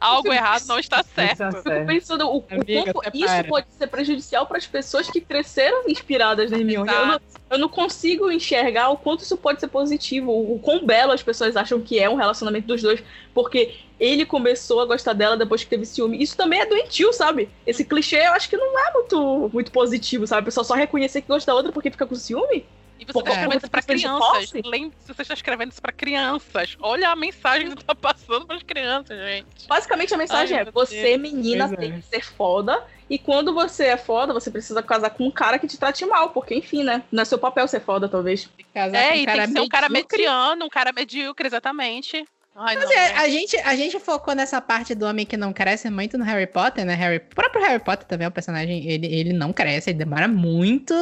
algo 0.00 0.32
errado 0.32 0.64
não 0.66 0.78
está 0.78 1.02
certo. 1.02 1.34
Isso 1.34 1.42
é 1.42 1.50
Fico 1.50 1.62
sério. 1.62 1.86
pensando 1.86 2.28
o, 2.28 2.38
o 2.38 2.44
Amiga, 2.50 2.92
quanto 2.92 3.08
até 3.08 3.18
isso 3.18 3.26
para. 3.26 3.48
pode 3.48 3.72
ser 3.72 3.86
prejudicial 3.88 4.46
para 4.46 4.58
as 4.58 4.66
pessoas 4.66 5.10
que 5.10 5.20
cresceram 5.20 5.88
inspiradas 5.88 6.50
na 6.50 6.58
Hermione. 6.58 6.90
Eu 6.90 7.06
não, 7.06 7.20
eu 7.50 7.58
não 7.58 7.68
consigo 7.68 8.30
enxergar 8.30 8.90
o 8.90 8.96
quanto 8.96 9.22
isso 9.22 9.36
pode 9.36 9.60
ser 9.60 9.68
positivo, 9.68 10.30
o, 10.30 10.56
o 10.56 10.58
quão 10.58 10.84
belo 10.84 11.12
as 11.12 11.22
pessoas 11.22 11.56
acham 11.56 11.80
que 11.80 11.98
é 11.98 12.08
um 12.08 12.14
relacionamento 12.16 12.66
dos 12.66 12.82
dois, 12.82 13.02
porque 13.34 13.74
ele 13.98 14.24
começou 14.24 14.80
a 14.80 14.86
gostar 14.86 15.12
dela 15.12 15.36
depois 15.36 15.64
que 15.64 15.70
teve 15.70 15.84
ciúme. 15.84 16.22
Isso 16.22 16.36
também 16.36 16.60
é 16.60 16.66
doentio, 16.66 17.12
sabe? 17.12 17.48
Esse 17.66 17.84
clichê 17.84 18.26
eu 18.26 18.32
acho 18.32 18.48
que 18.48 18.56
não 18.56 18.78
é 18.78 18.92
muito, 18.92 19.50
muito 19.52 19.72
positivo, 19.72 20.26
sabe? 20.26 20.42
A 20.42 20.44
pessoa 20.44 20.64
só 20.64 20.74
reconhecer 20.74 21.22
que 21.22 21.28
gosta 21.28 21.50
da 21.50 21.56
outra 21.56 21.72
porque 21.72 21.90
fica 21.90 22.06
com 22.06 22.14
ciúme. 22.14 22.64
E 23.00 23.04
você 23.04 23.12
Por 23.12 23.20
está 23.20 23.30
escrevendo 23.30 23.60
conta 23.60 23.66
isso 23.78 23.80
de 23.80 23.86
crianças. 23.86 24.28
posse? 24.28 24.62
Lembre 24.64 24.96
se 24.98 25.14
você 25.14 25.22
está 25.22 25.34
escrevendo 25.34 25.70
isso 25.70 25.80
para 25.80 25.92
crianças. 25.92 26.76
Olha 26.80 27.10
a 27.10 27.16
mensagem 27.16 27.68
que 27.68 27.74
você 27.76 27.86
tá 27.86 27.94
passando 27.94 28.44
para 28.44 28.56
as 28.56 28.62
crianças, 28.64 29.16
gente. 29.16 29.68
Basicamente 29.68 30.14
a 30.14 30.16
mensagem 30.16 30.58
Ai, 30.58 30.64
é: 30.66 30.70
você, 30.70 31.16
menina, 31.16 31.68
Pois 31.68 31.78
é. 31.78 31.80
tem 31.80 32.00
que 32.00 32.06
ser 32.06 32.24
foda. 32.24 32.84
E 33.08 33.16
quando 33.16 33.54
você 33.54 33.84
é 33.84 33.96
foda, 33.96 34.34
você 34.34 34.50
precisa 34.50 34.82
casar 34.82 35.10
com 35.10 35.24
um 35.24 35.30
cara 35.30 35.58
que 35.58 35.68
te 35.68 35.78
trate 35.78 36.04
mal. 36.06 36.30
Porque, 36.30 36.54
enfim, 36.56 36.82
né? 36.82 37.04
Não 37.10 37.22
é 37.22 37.24
seu 37.24 37.38
papel 37.38 37.68
ser 37.68 37.80
foda, 37.80 38.08
talvez. 38.08 38.48
Casar 38.74 38.98
É, 38.98 39.10
com 39.10 39.16
e 39.16 39.26
tem 39.26 39.40
que 39.40 39.52
ser 39.52 39.60
um 39.60 39.68
cara 39.68 39.88
mediano, 39.88 40.64
um 40.64 40.68
cara 40.68 40.92
medíocre, 40.92 41.46
exatamente. 41.46 42.24
Ai, 42.60 42.74
Mas 42.74 42.84
não, 42.86 42.92
é, 42.92 43.14
a 43.16 43.28
gente, 43.28 43.56
a 43.58 43.76
gente 43.76 44.00
focou 44.00 44.34
nessa 44.34 44.60
parte 44.60 44.92
do 44.94 45.06
homem 45.06 45.24
que 45.24 45.36
não 45.36 45.52
cresce 45.52 45.88
muito 45.88 46.18
no 46.18 46.24
Harry 46.24 46.46
Potter, 46.46 46.84
né? 46.84 46.94
Harry, 46.94 47.18
o 47.18 47.34
próprio 47.34 47.62
Harry 47.64 47.78
Potter 47.82 48.04
também 48.06 48.24
é 48.24 48.28
um 48.28 48.32
personagem, 48.32 48.84
ele, 48.88 49.06
ele 49.06 49.32
não 49.32 49.52
cresce, 49.52 49.90
ele 49.90 49.98
demora 49.98 50.26
muito 50.26 50.92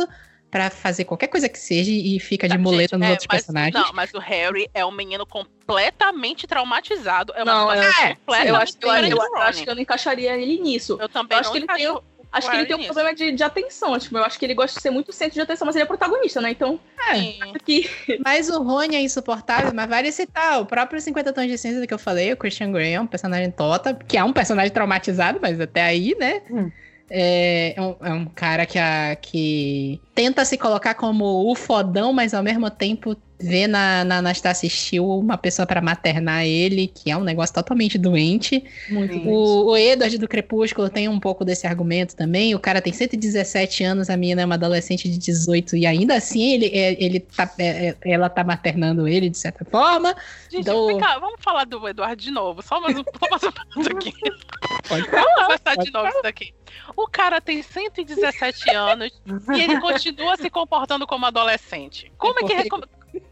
pra 0.50 0.68
fazer 0.70 1.04
qualquer 1.04 1.26
coisa 1.28 1.48
que 1.48 1.58
seja 1.58 1.90
e 1.90 2.20
fica 2.20 2.46
de 2.46 2.54
Tá, 2.54 2.60
muleta 2.60 2.96
gente, 2.96 3.00
nos 3.00 3.08
é, 3.08 3.10
outros 3.10 3.26
mas- 3.30 3.40
personagens. 3.40 3.74
Não, 3.74 3.92
mas 3.94 4.12
o 4.12 4.18
Harry 4.18 4.68
é 4.74 4.84
um 4.84 4.92
menino 4.92 5.26
completamente 5.26 6.46
traumatizado. 6.46 7.32
É 7.34 7.42
uma 7.42 7.52
Não, 7.52 7.72
é, 7.72 8.14
completamente 8.16 8.48
Eu 8.48 8.56
acho, 8.56 8.72
eu, 8.74 8.78
diferente 8.88 9.10
eu 9.12 9.16
do 9.18 9.36
acho 9.38 9.62
que 9.64 9.70
eu 9.70 9.74
não 9.74 9.82
encaixaria 9.82 10.36
ele 10.36 10.58
nisso. 10.60 10.98
Eu 11.00 11.08
também 11.08 11.36
eu 11.36 11.40
acho 11.40 11.48
não 11.48 11.52
que 11.52 11.58
ele 11.58 11.64
encaixo- 11.64 11.84
tem 11.84 12.15
Acho 12.36 12.50
que 12.50 12.56
ele 12.56 12.66
tem 12.66 12.76
um 12.76 12.80
isso. 12.80 12.88
problema 12.88 13.14
de, 13.14 13.32
de 13.32 13.42
atenção. 13.42 13.98
Tipo, 13.98 14.18
eu 14.18 14.24
acho 14.24 14.38
que 14.38 14.44
ele 14.44 14.54
gosta 14.54 14.78
de 14.78 14.82
ser 14.82 14.90
muito 14.90 15.12
centro 15.12 15.34
de 15.34 15.40
atenção, 15.40 15.64
mas 15.66 15.74
ele 15.74 15.84
é 15.84 15.86
protagonista, 15.86 16.40
né? 16.40 16.50
Então, 16.50 16.78
acho 17.08 17.54
que. 17.64 17.88
Mas 18.24 18.48
o 18.48 18.62
Rony 18.62 18.96
é 18.96 19.00
insuportável, 19.00 19.72
mas 19.74 19.88
vale 19.88 20.10
citar 20.10 20.60
o 20.60 20.66
próprio 20.66 21.00
50 21.00 21.32
Tons 21.32 21.46
de 21.46 21.58
Cinza 21.58 21.86
que 21.86 21.94
eu 21.94 21.98
falei, 21.98 22.32
o 22.32 22.36
Christian 22.36 22.72
Grey, 22.72 22.92
é 22.92 23.00
um 23.00 23.06
personagem 23.06 23.50
tota, 23.50 23.94
que 23.94 24.16
é 24.16 24.24
um 24.24 24.32
personagem 24.32 24.72
traumatizado, 24.72 25.38
mas 25.40 25.60
até 25.60 25.82
aí, 25.82 26.16
né? 26.18 26.42
Hum. 26.50 26.70
É, 27.08 27.74
é 27.76 27.82
um, 27.82 27.96
é 28.00 28.12
um 28.12 28.24
cara 28.26 28.66
que, 28.66 28.78
a, 28.78 29.16
que 29.16 30.00
tenta 30.14 30.44
se 30.44 30.58
colocar 30.58 30.94
como 30.94 31.50
o 31.50 31.54
fodão, 31.54 32.12
mas 32.12 32.34
ao 32.34 32.42
mesmo 32.42 32.68
tempo 32.70 33.16
vê 33.38 33.66
na, 33.66 34.04
na 34.04 34.18
Anastasia 34.18 34.68
Steele 34.68 35.00
uma 35.04 35.36
pessoa 35.36 35.66
pra 35.66 35.80
maternar 35.80 36.44
ele, 36.44 36.88
que 36.88 37.10
é 37.10 37.16
um 37.16 37.22
negócio 37.24 37.54
totalmente 37.54 37.98
doente. 37.98 38.64
Muito. 38.88 39.18
O, 39.28 39.70
o 39.72 39.76
Edward 39.76 40.16
do 40.18 40.26
Crepúsculo 40.28 40.88
tem 40.88 41.08
um 41.08 41.20
pouco 41.20 41.44
desse 41.44 41.66
argumento 41.66 42.16
também. 42.16 42.54
O 42.54 42.58
cara 42.58 42.80
tem 42.80 42.92
117 42.92 43.84
anos, 43.84 44.08
a 44.08 44.16
menina 44.16 44.42
é 44.42 44.44
uma 44.44 44.54
adolescente 44.54 45.08
de 45.08 45.18
18, 45.18 45.76
e 45.76 45.86
ainda 45.86 46.14
assim 46.14 46.52
ele, 46.52 46.66
é- 46.66 47.02
ele 47.02 47.20
tá, 47.20 47.50
é- 47.58 47.88
é- 47.88 47.96
ela 48.04 48.28
tá 48.28 48.42
maternando 48.42 49.06
ele 49.06 49.28
de 49.28 49.38
certa 49.38 49.64
forma. 49.64 50.14
Gente, 50.50 50.64
cá, 50.98 51.18
vamos 51.18 51.40
falar 51.40 51.64
do 51.64 51.86
Eduardo 51.88 52.22
de 52.22 52.30
novo. 52.30 52.62
Só 52.62 52.80
mais 52.80 52.96
um, 52.96 53.02
só 53.02 53.30
mais 53.30 53.42
um 53.42 53.52
ponto 53.52 53.96
aqui. 53.96 54.12
Pode 54.88 55.10
Vamos 55.10 55.34
conversar 55.34 55.76
de 55.76 55.90
novo 55.90 56.08
isso 56.08 56.22
daqui. 56.22 56.54
O 56.96 57.06
cara 57.08 57.40
tem 57.40 57.62
117 57.62 58.70
anos 58.70 59.10
e 59.54 59.60
ele 59.60 59.80
continua 59.80 60.36
se 60.36 60.48
comportando 60.48 61.06
como 61.06 61.26
adolescente. 61.26 62.10
Como 62.16 62.34
é 62.38 62.62
que. 62.62 62.68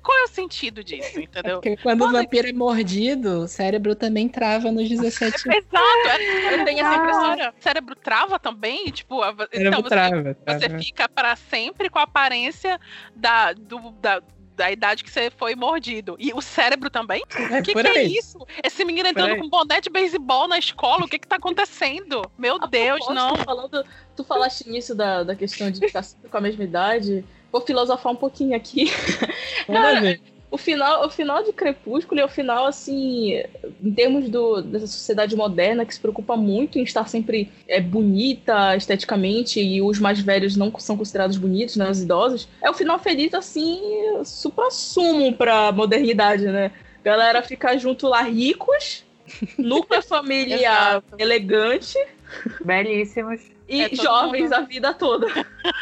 Qual 0.02 0.18
é 0.18 0.24
o 0.24 0.28
sentido 0.28 0.82
disso, 0.84 1.20
entendeu? 1.20 1.60
Porque 1.60 1.76
quando 1.76 2.04
o 2.04 2.10
vampiro 2.12 2.48
é 2.48 2.52
mordido, 2.52 3.40
o 3.40 3.48
cérebro 3.48 3.94
também 3.94 4.28
trava 4.28 4.70
nos 4.70 4.88
17 4.88 5.24
anos. 5.24 5.44
Exato, 5.64 6.08
é- 6.08 6.54
eu 6.60 6.64
tenho 6.64 6.80
essa 6.80 6.88
Ah. 6.90 6.96
impressão. 6.96 7.52
O 7.58 7.62
cérebro 7.62 7.96
trava 7.96 8.38
também, 8.38 8.84
tipo, 8.86 9.22
a- 9.22 9.34
então 9.52 9.82
você, 9.82 9.88
trava. 9.88 10.22
você 10.46 10.68
trava. 10.68 10.78
fica 10.82 11.08
pra 11.08 11.36
sempre 11.36 11.88
com 11.90 11.98
a 11.98 12.02
aparência 12.02 12.78
da, 13.14 13.52
do- 13.52 13.90
da, 14.00 14.22
da 14.56 14.70
idade 14.70 15.02
que 15.02 15.10
você 15.10 15.30
foi 15.30 15.56
mordido. 15.56 16.16
E 16.18 16.32
o 16.32 16.40
cérebro 16.40 16.88
também? 16.88 17.22
É 17.52 17.58
O 17.58 17.62
que, 17.62 17.74
que 17.74 17.86
é 17.88 18.02
isso? 18.04 18.38
Esse 18.62 18.84
menino 18.84 19.08
entrando 19.08 19.36
com 19.38 19.48
boné 19.48 19.80
de 19.80 19.90
beisebol 19.90 20.46
na 20.46 20.58
escola, 20.58 21.04
o 21.04 21.08
que 21.08 21.18
que 21.18 21.26
tá 21.26 21.36
acontecendo? 21.36 22.22
Meu 22.38 22.58
Deus, 22.68 23.00
Posso, 23.00 23.12
não. 23.14 23.34
Tu, 23.34 23.42
falando, 23.44 23.84
tu 24.16 24.22
falaste 24.24 24.68
nisso 24.70 24.94
da, 24.94 25.24
da 25.24 25.34
questão 25.34 25.70
de 25.70 25.84
estar 25.84 26.02
sempre 26.04 26.30
com 26.30 26.36
a 26.36 26.40
mesma 26.40 26.62
idade. 26.62 27.24
Vou 27.55 27.61
filosofar 27.61 28.12
um 28.12 28.16
pouquinho 28.16 28.57
aqui. 28.57 28.90
Nada 29.68 29.98
a 29.98 30.00
ver. 30.00 30.20
O 30.50 30.59
final, 30.59 31.07
o 31.07 31.09
final 31.09 31.40
de 31.44 31.52
Crepúsculo 31.52 32.20
é 32.20 32.24
o 32.24 32.28
final, 32.28 32.66
assim, 32.66 33.40
em 33.80 33.92
termos 33.92 34.28
do, 34.28 34.61
dessa 34.61 34.88
sociedade 34.88 35.36
moderna 35.36 35.86
que 35.86 35.94
se 35.94 36.00
preocupa 36.00 36.36
muito 36.36 36.80
em 36.80 36.82
estar 36.82 37.09
sempre 37.09 37.48
é, 37.68 37.80
bonita 37.80 38.74
esteticamente 38.74 39.61
e 39.61 39.80
os 39.80 40.00
mais 40.00 40.18
velhos 40.18 40.57
não 40.57 40.76
são 40.80 40.96
considerados 40.96 41.36
bonitos, 41.36 41.76
né, 41.76 41.88
os 41.88 42.02
idosos. 42.02 42.48
É 42.61 42.68
o 42.68 42.74
final 42.74 42.98
feliz, 42.98 43.32
assim, 43.34 43.80
supra-sumo 44.24 45.32
pra 45.34 45.70
modernidade, 45.70 46.46
né? 46.46 46.72
Galera 47.05 47.40
fica 47.40 47.78
junto 47.78 48.09
lá 48.09 48.22
ricos, 48.22 49.05
núcleo 49.57 50.02
familiar 50.02 51.05
elegante 51.18 51.96
Belíssimos. 52.64 53.53
E 53.68 53.82
É, 53.82 53.94
jovens 53.94 54.42
mundo- 54.44 54.52
a 54.54 54.60
vida 54.60 54.92
toda. 54.94 55.26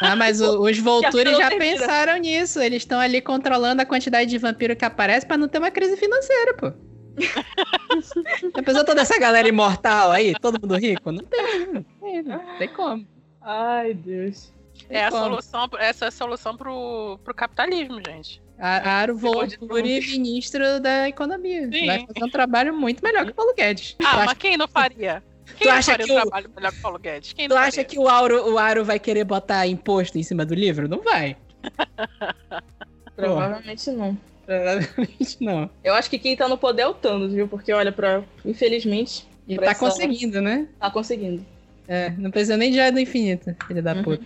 Ah, 0.01 0.15
mas 0.15 0.39
o- 0.41 0.61
os 0.61 0.77
Volturi 0.79 1.31
já 1.35 1.49
termina. 1.49 1.79
pensaram 1.79 2.17
nisso. 2.17 2.59
Eles 2.61 2.83
estão 2.83 2.99
ali 2.99 3.21
controlando 3.21 3.81
a 3.81 3.85
quantidade 3.85 4.29
de 4.29 4.37
vampiro 4.37 4.75
que 4.75 4.85
aparece 4.85 5.25
pra 5.25 5.37
não 5.37 5.47
ter 5.47 5.57
uma 5.59 5.71
crise 5.71 5.97
financeira, 5.97 6.53
pô. 6.55 6.71
Pensou 8.65 8.83
toda 8.83 9.01
essa 9.01 9.19
galera 9.19 9.47
imortal 9.47 10.11
aí, 10.11 10.33
todo 10.41 10.59
mundo 10.61 10.75
rico? 10.77 11.11
Não 11.11 11.23
tem, 11.23 11.67
não 11.67 11.83
tem, 11.83 12.23
não 12.23 12.57
tem 12.57 12.67
como. 12.69 13.05
Ai, 13.41 13.93
Deus. 13.93 14.51
Tem 14.87 14.97
É 14.97 15.05
a 15.05 15.11
solução, 15.11 15.69
essa 15.77 16.05
é 16.05 16.07
a 16.07 16.11
solução 16.11 16.57
pro, 16.57 17.19
pro 17.23 17.33
capitalismo, 17.33 18.01
gente. 18.05 18.41
A- 18.57 19.01
Aro 19.01 19.15
Volturi, 19.17 19.99
ministro 19.99 20.79
da 20.79 21.07
Economia. 21.09 21.69
Sim. 21.71 21.85
Vai 21.85 21.99
fazer 22.07 22.23
um 22.23 22.29
trabalho 22.29 22.73
muito 22.73 23.03
melhor 23.03 23.25
que 23.25 23.31
o 23.31 23.35
Paulo 23.35 23.53
Guedes. 23.55 23.95
Ah, 24.03 24.23
mas 24.25 24.33
quem 24.37 24.57
não 24.57 24.67
faria? 24.67 25.21
Quem 25.57 25.67
não 25.67 25.73
acha 25.75 25.97
que 25.97 26.03
o- 26.11 26.21
trabalho 26.21 26.49
melhor 26.55 26.71
que 26.71 26.77
o 26.79 26.81
Paulo 26.81 26.99
Guedes? 26.99 27.33
Quem 27.33 27.47
tu 27.47 27.55
acha 27.55 27.71
faria? 27.71 27.83
que 27.85 27.99
o 27.99 28.07
Aro, 28.07 28.51
o 28.53 28.57
Aro 28.57 28.83
vai 28.85 28.99
querer 28.99 29.23
botar 29.23 29.67
imposto 29.67 30.17
em 30.17 30.23
cima 30.23 30.45
do 30.45 30.53
livro? 30.55 30.87
Não 30.87 31.01
vai. 31.01 31.35
Provavelmente 33.15 33.91
não. 33.91 34.17
Provavelmente 34.45 35.37
não. 35.41 35.69
Eu 35.83 35.93
acho 35.93 36.09
que 36.09 36.17
quem 36.19 36.35
tá 36.35 36.47
no 36.47 36.57
poder 36.57 36.83
é 36.83 36.87
o 36.87 36.93
Thanos, 36.93 37.33
viu? 37.33 37.47
Porque, 37.47 37.71
olha, 37.71 37.91
pra... 37.91 38.23
infelizmente, 38.45 39.25
E 39.47 39.55
Pra 39.55 39.65
tá 39.65 39.71
essa- 39.71 39.79
conseguindo, 39.79 40.41
né? 40.41 40.67
tá 40.79 40.89
conseguindo. 40.89 41.45
É, 41.87 42.09
não 42.11 42.31
precisa 42.31 42.55
nem 42.57 42.71
de 42.71 42.79
ar 42.79 42.91
do 42.91 42.99
infinito, 42.99 43.55
filho 43.67 43.83
da 43.83 43.93
Uhum. 43.93 44.03
puta. 44.03 44.23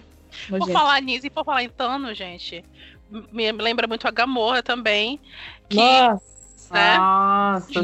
Por 0.49 0.59
Nojento. 0.59 0.71
falar 0.77 1.01
nisso 1.01 1.25
e 1.25 1.29
por 1.29 1.43
falar 1.43 1.63
em 1.63 1.69
Thanos, 1.69 2.15
gente, 2.17 2.63
me 3.31 3.51
lembra 3.51 3.87
muito 3.87 4.07
a 4.07 4.11
Gamorra 4.11 4.61
também. 4.61 5.19
Que, 5.69 5.77
Nossa! 5.77 6.21
Né? 6.69 6.97
Nossa. 6.97 7.79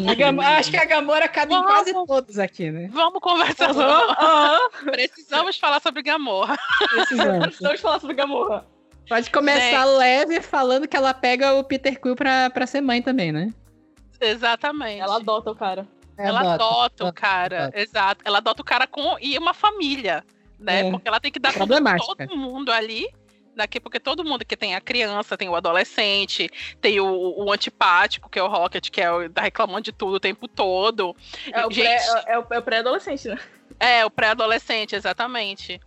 Acho 0.57 0.71
que 0.71 0.77
a 0.77 0.86
Gamora 0.86 1.27
cabe 1.27 1.53
em 1.53 1.63
quase 1.63 1.93
todos 2.05 2.39
aqui, 2.39 2.71
né? 2.71 2.89
Vamos 2.91 3.19
conversar 3.19 3.71
aham. 3.71 4.69
Precisamos 4.86 5.57
falar 5.57 5.81
sobre 5.81 6.01
Gamorra. 6.01 6.57
Precisamos. 6.89 7.45
Precisamos 7.45 7.81
falar 7.81 7.99
sobre 7.99 8.15
Gamorra. 8.15 8.65
Pode 9.07 9.29
começar 9.29 9.86
leve 9.86 10.41
falando 10.41 10.88
que 10.88 10.95
ela 10.95 11.13
pega 11.13 11.53
o 11.53 11.63
Peter 11.63 11.99
Quill 11.99 12.15
pra, 12.15 12.49
pra 12.49 12.65
ser 12.65 12.81
mãe 12.81 13.01
também, 13.01 13.31
né? 13.31 13.49
Exatamente. 14.19 15.01
Ela 15.01 15.17
adota 15.17 15.51
o 15.51 15.55
cara. 15.55 15.88
Ela 16.17 16.39
adota, 16.53 16.63
o 16.63 17.07
adota, 17.07 17.13
cara. 17.13 17.63
adota. 17.63 17.79
Exato. 17.79 18.21
Ela 18.23 18.38
adota 18.38 18.61
o 18.61 18.65
cara 18.65 18.88
com 18.88 19.17
e 19.19 19.38
uma 19.38 19.53
família, 19.53 20.23
né? 20.59 20.88
É. 20.88 20.91
Porque 20.91 21.07
ela 21.07 21.19
tem 21.19 21.31
que 21.31 21.39
dar 21.39 21.53
tudo 21.53 21.81
pra 21.81 21.97
todo 21.97 22.38
mundo 22.38 22.71
ali. 22.71 23.07
Daqui, 23.56 23.80
porque 23.80 23.99
todo 23.99 24.24
mundo 24.24 24.43
que 24.43 24.58
tem 24.58 24.74
a 24.76 24.82
criança, 24.82 25.38
tem 25.38 25.47
o 25.47 25.56
adolescente, 25.56 26.49
tem 26.82 26.99
o, 26.99 27.06
o 27.45 27.51
antipático, 27.51 28.30
que 28.30 28.39
é 28.39 28.43
o 28.43 28.47
Rocket, 28.47 28.89
que 28.89 28.99
é 28.99 29.12
o 29.12 29.30
tá 29.30 29.41
reclamando 29.41 29.82
de 29.82 29.91
tudo 29.91 30.16
o 30.16 30.20
tempo 30.20 30.47
todo. 30.47 31.16
É 31.51 31.66
o 31.66 31.72
Gente. 31.72 31.86
pré- 31.86 32.24
é 32.28 32.39
o- 32.39 32.45
é 32.49 32.62
pré-adolescente, 32.62 33.28
né? 33.28 33.39
É, 33.80 34.06
o 34.06 34.10
pré-adolescente, 34.10 34.95
exatamente. 34.95 35.80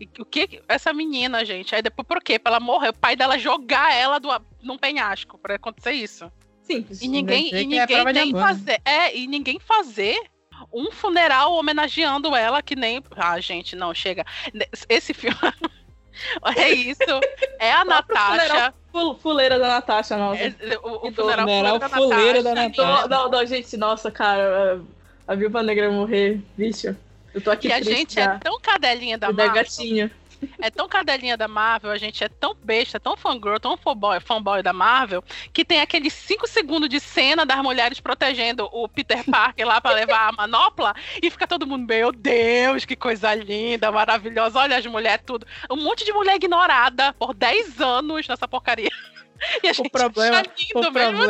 E 0.00 0.08
o 0.18 0.24
que 0.24 0.62
essa 0.68 0.92
menina, 0.92 1.44
gente? 1.44 1.74
Aí 1.74 1.82
depois 1.82 2.06
por 2.06 2.22
quê? 2.22 2.38
Pra 2.38 2.52
ela 2.52 2.60
morrer, 2.60 2.90
o 2.90 2.94
pai 2.94 3.16
dela 3.16 3.38
jogar 3.38 3.94
ela 3.94 4.18
do, 4.18 4.28
num 4.62 4.76
penhasco 4.78 5.38
pra 5.38 5.54
acontecer 5.56 5.92
isso. 5.92 6.30
Simples. 6.62 7.00
E 7.02 7.08
ninguém, 7.08 7.50
e 7.54 7.78
é 7.78 8.04
ninguém 8.04 8.32
né? 8.32 8.40
fazer. 8.40 8.80
É, 8.84 9.16
e 9.16 9.26
ninguém 9.26 9.58
fazer 9.58 10.18
um 10.72 10.90
funeral 10.90 11.52
homenageando 11.54 12.34
ela, 12.34 12.62
que 12.62 12.76
nem. 12.76 13.02
Ah, 13.16 13.38
gente, 13.40 13.76
não, 13.76 13.92
chega. 13.94 14.24
Esse 14.88 15.12
filme. 15.12 15.36
é 16.56 16.70
isso. 16.70 17.00
É 17.58 17.72
a 17.72 17.84
Natasha. 17.84 18.74
funeral 18.92 19.18
Fuleira 19.18 19.58
da 19.58 19.68
Natasha, 19.68 20.16
nossa. 20.16 20.40
é- 20.40 20.54
o, 20.82 21.04
o 21.04 21.06
E 21.08 21.10
do 21.10 21.22
funeral, 21.22 21.46
funeral 21.46 21.78
da 21.78 21.88
fuleira 21.88 22.42
da 22.42 22.54
Natasha. 22.54 22.82
Natasha. 22.82 23.08
Não, 23.08 23.30
não, 23.30 23.46
gente, 23.46 23.76
nossa, 23.76 24.10
cara, 24.10 24.80
a, 25.26 25.34
Viúva 25.34 25.62
Negra 25.62 25.90
morrer, 25.90 26.40
bicho. 26.56 26.96
Eu 27.34 27.40
tô 27.40 27.50
aqui 27.50 27.66
E 27.68 27.72
a 27.72 27.82
gente 27.82 28.14
já. 28.14 28.34
é 28.34 28.38
tão 28.38 28.58
cadelinha 28.60 29.18
da 29.18 29.28
da 29.32 29.46
Marvel. 29.46 29.54
gatinha. 29.64 30.10
É 30.60 30.70
tão 30.70 30.88
cadelinha 30.88 31.36
da 31.36 31.48
Marvel, 31.48 31.90
a 31.90 31.98
gente 31.98 32.22
é 32.24 32.28
tão 32.28 32.54
besta, 32.54 32.98
tão 33.00 33.16
fangirl, 33.16 33.58
tão 33.58 33.76
fanboy, 33.76 34.20
fanboy 34.20 34.62
da 34.62 34.72
Marvel, 34.72 35.22
que 35.52 35.64
tem 35.64 35.80
aqueles 35.80 36.12
5 36.12 36.46
segundos 36.46 36.88
de 36.88 37.00
cena 37.00 37.44
das 37.46 37.58
mulheres 37.62 38.00
protegendo 38.00 38.68
o 38.72 38.88
Peter 38.88 39.24
Parker 39.30 39.66
lá 39.66 39.80
pra 39.80 39.92
levar 39.92 40.28
a 40.28 40.32
manopla 40.32 40.94
e 41.22 41.30
fica 41.30 41.46
todo 41.46 41.66
mundo, 41.66 41.86
meu 41.86 42.12
Deus, 42.12 42.84
que 42.84 42.96
coisa 42.96 43.34
linda, 43.34 43.90
maravilhosa. 43.92 44.58
Olha 44.58 44.76
as 44.76 44.86
mulheres, 44.86 45.24
tudo. 45.26 45.46
Um 45.70 45.76
monte 45.76 46.04
de 46.04 46.12
mulher 46.12 46.36
ignorada 46.36 47.12
por 47.14 47.34
10 47.34 47.80
anos 47.80 48.26
nessa 48.28 48.46
porcaria. 48.48 48.90
E 49.62 49.68
a 49.68 49.72
gente 49.72 49.90
problema- 49.90 50.42
O 50.74 50.80
problema 50.80 51.26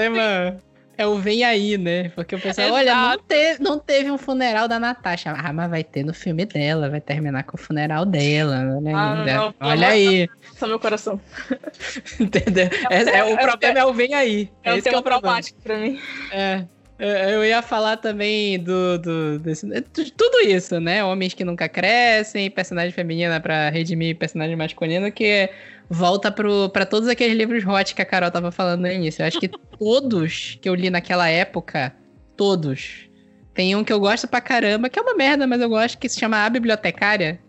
é 0.96 1.06
o 1.06 1.16
vem 1.18 1.44
aí, 1.44 1.76
né? 1.78 2.10
Porque 2.10 2.34
o 2.34 2.40
pessoal, 2.40 2.68
Exato. 2.68 2.80
olha, 2.80 2.94
não 2.94 3.18
teve, 3.18 3.62
não 3.62 3.78
teve 3.78 4.10
um 4.10 4.18
funeral 4.18 4.66
da 4.68 4.78
Natasha. 4.78 5.32
Ah, 5.36 5.52
mas 5.52 5.70
vai 5.70 5.84
ter 5.84 6.04
no 6.04 6.14
filme 6.14 6.44
dela, 6.44 6.88
vai 6.90 7.00
terminar 7.00 7.44
com 7.44 7.56
o 7.56 7.60
funeral 7.60 8.04
dela. 8.04 8.56
Olha, 8.76 8.96
Ah, 8.96 9.24
né? 9.24 9.34
não, 9.36 9.52
pelo 9.52 9.70
olha 9.70 9.88
aí, 9.88 10.28
Só 10.56 10.66
meu 10.66 10.78
coração. 10.78 11.20
entendeu? 12.20 12.68
É, 12.90 13.18
é- 13.18 13.24
o 13.24 13.36
problema 13.38 13.78
é 13.80 13.84
o 13.84 13.92
vem 13.92 14.14
aí. 14.14 14.50
É, 14.62 14.72
um 14.72 14.76
esse 14.76 14.82
que 14.84 14.90
tema 14.90 15.00
o 15.00 15.02
problema. 15.02 15.20
traumático 15.22 15.60
pra 15.62 15.76
mim. 15.78 15.98
É. 16.30 16.64
Eu 16.98 17.44
ia 17.44 17.60
falar 17.60 17.96
também 17.96 18.58
do, 18.58 18.98
do 18.98 19.38
desse, 19.40 19.66
de 19.66 20.12
tudo 20.12 20.46
isso, 20.48 20.78
né? 20.78 21.02
Homens 21.02 21.34
que 21.34 21.44
nunca 21.44 21.68
crescem, 21.68 22.48
personagem 22.50 22.92
feminina 22.92 23.40
pra 23.40 23.68
redimir 23.68 24.16
personagem 24.16 24.54
masculino, 24.54 25.10
que 25.10 25.50
volta 25.90 26.30
pro, 26.30 26.68
pra 26.70 26.86
todos 26.86 27.08
aqueles 27.08 27.36
livros 27.36 27.64
hot 27.66 27.94
que 27.94 28.00
a 28.02 28.04
Carol 28.04 28.30
tava 28.30 28.52
falando 28.52 28.82
no 28.82 28.90
início. 28.90 29.22
Eu 29.22 29.26
acho 29.26 29.40
que 29.40 29.48
todos 29.78 30.56
que 30.62 30.68
eu 30.68 30.74
li 30.74 30.88
naquela 30.88 31.28
época, 31.28 31.92
todos. 32.36 33.08
Tem 33.52 33.74
um 33.74 33.82
que 33.82 33.92
eu 33.92 33.98
gosto 34.00 34.28
pra 34.28 34.40
caramba, 34.40 34.88
que 34.88 34.98
é 34.98 35.02
uma 35.02 35.14
merda, 35.14 35.46
mas 35.48 35.60
eu 35.60 35.68
gosto, 35.68 35.98
que 35.98 36.08
se 36.08 36.18
chama 36.18 36.44
A 36.44 36.48
Bibliotecária. 36.50 37.40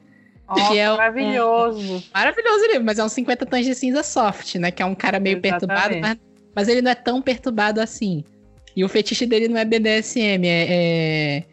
Nossa, 0.47 0.71
Que 0.71 0.77
é 0.79 0.91
o- 0.91 0.97
maravilhoso. 0.97 2.03
Maravilhoso 2.13 2.65
livro, 2.67 2.83
mas 2.83 2.97
é 2.99 3.03
um 3.03 3.09
50 3.09 3.45
tons 3.45 3.65
de 3.65 3.73
cinza 3.75 4.01
soft, 4.03 4.55
né? 4.55 4.69
Que 4.71 4.81
é 4.81 4.85
um 4.85 4.93
cara 4.95 5.19
meio 5.19 5.39
perturbado, 5.41 5.93
Exatamente. 5.95 6.01
mas, 6.01 6.17
mas 6.55 6.67
ele 6.67 6.81
não 6.81 6.91
é 6.91 6.95
tão 6.95 7.21
perturbado 7.21 7.79
assim. 7.81 8.23
E 8.75 8.83
o 8.83 8.89
fetiche 8.89 9.25
dele 9.25 9.47
não 9.47 9.57
é 9.57 9.65
BDSM, 9.65 10.45
é. 10.45 10.65
é... 10.69 11.43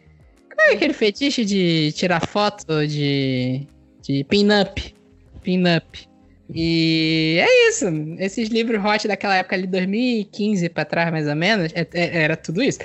Como 0.49 0.61
é 0.69 0.73
aquele 0.73 0.93
fetiche 0.93 1.43
de 1.45 1.91
tirar 1.93 2.25
foto 2.27 2.85
de. 2.87 3.65
De 4.01 4.23
pin-up. 4.25 4.93
Pin-up. 5.41 6.07
E 6.53 7.39
é 7.39 7.69
isso. 7.69 7.85
Esses 8.19 8.49
livros 8.49 8.83
hot 8.83 9.07
daquela 9.07 9.37
época 9.37 9.55
ali, 9.55 9.65
2015 9.65 10.69
pra 10.69 10.85
trás, 10.85 11.09
mais 11.11 11.27
ou 11.27 11.35
menos, 11.35 11.71
é- 11.73 11.87
é- 11.93 12.23
era 12.23 12.35
tudo 12.35 12.61
isso. 12.61 12.79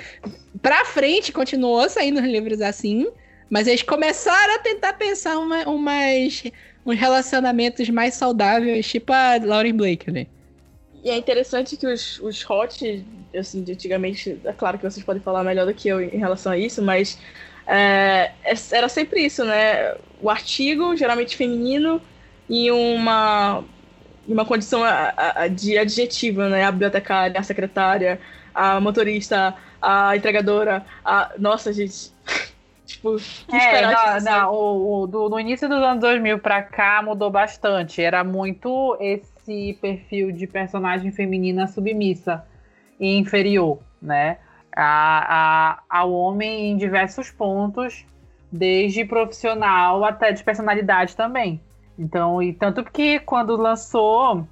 Pra 0.61 0.85
frente, 0.85 1.31
continuou 1.31 1.87
saindo 1.89 2.19
livros 2.21 2.61
assim, 2.61 3.07
mas 3.49 3.67
eles 3.67 3.83
começaram 3.83 4.55
a 4.55 4.59
tentar 4.59 4.93
pensar 4.93 5.37
uma, 5.37 5.67
umas, 5.67 6.43
uns 6.85 6.97
relacionamentos 6.97 7.89
mais 7.89 8.13
saudáveis, 8.15 8.87
tipo 8.87 9.11
a 9.11 9.37
Lauren 9.43 9.73
Blake, 9.73 10.09
né? 10.09 10.25
E 11.03 11.09
é 11.09 11.17
interessante 11.17 11.77
que 11.77 11.85
os, 11.85 12.19
os 12.19 12.49
hot, 12.49 13.05
assim, 13.35 13.63
de 13.63 13.73
antigamente, 13.73 14.39
é 14.43 14.53
claro 14.53 14.77
que 14.77 14.83
vocês 14.89 15.05
podem 15.05 15.21
falar 15.21 15.43
melhor 15.43 15.65
do 15.65 15.73
que 15.73 15.87
eu 15.87 16.01
em 16.01 16.17
relação 16.17 16.51
a 16.51 16.57
isso, 16.57 16.81
mas 16.81 17.19
é, 17.67 18.31
é- 18.43 18.53
era 18.71 18.89
sempre 18.89 19.21
isso, 19.25 19.43
né? 19.45 19.95
O 20.19 20.29
artigo, 20.29 20.95
geralmente 20.95 21.37
feminino, 21.37 22.01
e 22.47 22.71
uma, 22.71 23.63
em 24.27 24.33
uma 24.33 24.45
condição 24.45 24.83
a- 24.83 25.13
a- 25.15 25.43
a- 25.43 25.47
de 25.47 25.77
adjetivo, 25.77 26.41
né? 26.43 26.63
A 26.65 26.71
bibliotecária, 26.71 27.39
a 27.39 27.43
secretária, 27.43 28.19
a 28.53 28.79
motorista, 28.81 29.55
a 29.81 30.15
entregadora, 30.15 30.85
a. 31.03 31.31
Nossa, 31.37 31.71
gente. 31.73 32.13
tipo, 32.85 33.17
que 33.47 33.57
É, 33.57 33.81
não, 33.87 34.19
disso, 34.19 34.25
não, 34.25 34.53
o, 34.53 35.01
o- 35.03 35.07
do, 35.07 35.29
no 35.29 35.39
início 35.39 35.67
dos 35.67 35.79
anos 35.79 35.99
2000 36.01 36.39
pra 36.39 36.61
cá 36.63 37.01
mudou 37.01 37.31
bastante. 37.31 38.01
Era 38.01 38.23
muito 38.23 38.95
esse 38.99 39.73
perfil 39.81 40.31
de 40.31 40.45
personagem 40.47 41.11
feminina 41.11 41.67
submissa 41.67 42.45
e 42.99 43.17
inferior, 43.17 43.79
né? 44.01 44.37
A, 44.75 45.79
a, 45.89 45.99
ao 45.99 46.11
homem 46.11 46.71
em 46.71 46.77
diversos 46.77 47.31
pontos, 47.31 48.05
desde 48.51 49.05
profissional 49.05 50.03
até 50.03 50.31
de 50.31 50.43
personalidade 50.43 51.15
também. 51.15 51.59
Então, 51.97 52.41
e 52.41 52.53
tanto 52.53 52.83
que 52.83 53.19
quando 53.19 53.55
lançou. 53.55 54.47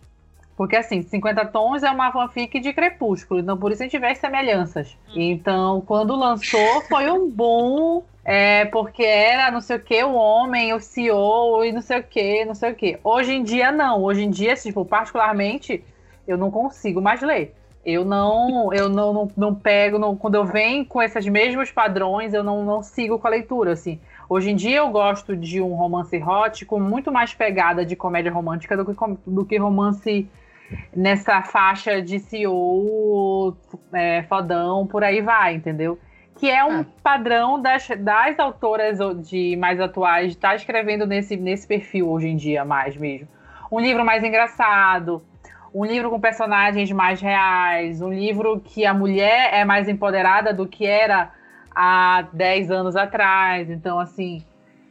Porque 0.56 0.76
assim, 0.76 1.04
50 1.04 1.46
Tons 1.46 1.84
é 1.84 1.92
uma 1.92 2.12
fanfic 2.12 2.60
de 2.60 2.74
Crepúsculo, 2.74 3.40
então 3.40 3.56
por 3.56 3.72
isso 3.72 3.84
a 3.84 3.86
gente 3.86 4.00
vê 4.00 4.08
as 4.08 4.18
semelhanças. 4.18 4.98
Então, 5.16 5.82
quando 5.82 6.16
lançou, 6.16 6.82
foi 6.90 7.12
um 7.12 7.30
boom 7.30 8.02
é, 8.26 8.66
porque 8.66 9.04
era 9.04 9.50
não 9.50 9.62
sei 9.62 9.78
o 9.78 9.80
que, 9.80 10.04
o 10.04 10.14
homem, 10.14 10.74
o 10.74 10.82
CEO 10.82 11.64
e 11.64 11.72
não 11.72 11.82
sei 11.82 12.00
o 12.00 12.04
que, 12.04 12.44
não 12.44 12.54
sei 12.54 12.72
o 12.72 12.76
que. 12.76 13.00
Hoje 13.02 13.34
em 13.34 13.42
dia, 13.42 13.72
não. 13.72 14.04
Hoje 14.04 14.24
em 14.24 14.30
dia, 14.30 14.54
tipo, 14.56 14.84
particularmente, 14.84 15.82
eu 16.28 16.38
não 16.38 16.52
consigo 16.52 17.00
mais 17.00 17.22
ler. 17.22 17.56
Eu 17.90 18.04
não, 18.04 18.74
eu 18.74 18.90
não, 18.90 19.14
não, 19.14 19.32
não 19.38 19.56
pego, 19.56 19.98
não- 19.98 20.14
quando 20.14 20.36
eu 20.36 20.44
venho 20.44 20.86
com 20.86 21.02
esses 21.02 21.26
mesmos 21.26 21.72
padrões, 21.72 22.34
eu 22.34 22.44
não, 22.44 22.66
não 22.66 22.84
sigo 22.84 23.18
com 23.18 23.26
a 23.26 23.30
leitura, 23.30 23.72
assim. 23.72 23.98
Hoje 24.30 24.50
em 24.52 24.56
dia 24.58 24.80
eu 24.80 24.90
gosto 24.90 25.38
de 25.38 25.62
um 25.62 25.74
romance 25.74 26.22
hot 26.22 26.66
com 26.66 26.82
muito 26.82 27.14
mais 27.14 27.34
pegada 27.34 27.86
de 27.86 27.96
comédia 27.96 28.30
romântica 28.30 28.76
do 28.76 28.84
que, 28.94 29.18
do 29.26 29.46
que 29.46 29.56
romance 29.58 30.28
nessa 30.94 31.42
faixa 31.44 32.02
de 32.02 32.20
CEO, 32.20 33.56
é, 33.94 34.24
fodão, 34.24 34.86
por 34.86 35.02
aí 35.02 35.22
vai, 35.22 35.56
entendeu? 35.56 35.98
Que 36.38 36.50
é 36.52 36.66
um 36.66 36.82
Ah. 36.82 36.86
padrão 37.02 37.60
das, 37.62 37.88
das 38.00 38.38
autoras 38.38 39.00
de 39.28 39.56
mais 39.56 39.80
atuais 39.80 40.34
estar 40.34 40.56
escrevendo 40.56 41.08
nesse, 41.08 41.38
nesse 41.38 41.66
perfil 41.66 42.10
hoje 42.10 42.28
em 42.28 42.36
dia, 42.36 42.66
mais 42.66 42.98
mesmo. 42.98 43.30
Um 43.72 43.80
livro 43.80 44.04
mais 44.04 44.24
engraçado, 44.26 45.22
um 45.74 45.86
livro 45.86 46.10
com 46.10 46.20
personagens 46.20 46.92
mais 46.92 47.22
reais, 47.22 48.02
um 48.02 48.12
livro 48.12 48.60
que 48.60 48.86
a 48.86 48.94
mulher 48.94 49.54
é 49.54 49.66
mais 49.66 49.88
empoderada 49.88 50.54
do 50.54 50.68
que 50.68 50.86
era 50.86 51.32
há 51.76 52.28
10 52.34 52.72
anos 52.72 52.96
atrás. 52.96 53.70
Então, 53.70 54.00
assim, 54.00 54.44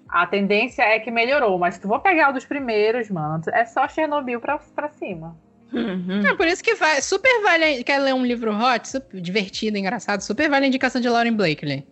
a 0.09 0.27
tendência 0.27 0.83
é 0.83 0.99
que 0.99 1.11
melhorou. 1.11 1.59
Mas 1.59 1.75
se 1.75 1.81
tu 1.81 1.89
for 1.89 2.01
pegar 2.01 2.31
o 2.31 2.33
dos 2.33 2.45
primeiros, 2.45 3.11
mano, 3.11 3.43
é 3.53 3.65
só 3.65 3.89
Chernobyl 3.89 4.41
pra, 4.41 4.59
pra 4.59 4.89
cima. 4.91 5.37
Uhum. 5.73 6.25
É 6.25 6.35
por 6.35 6.47
isso 6.47 6.63
que 6.63 6.75
vai, 6.75 7.01
super 7.03 7.43
vale. 7.43 7.83
Quer 7.83 7.99
ler 7.99 8.15
um 8.15 8.25
livro 8.25 8.53
hot, 8.57 8.89
super 8.89 9.21
divertido, 9.21 9.77
engraçado, 9.77 10.21
super 10.21 10.49
vale 10.49 10.67
a 10.67 10.69
indicação 10.69 11.01
de 11.01 11.09
Lauren 11.09 11.35
Blakely. 11.35 11.87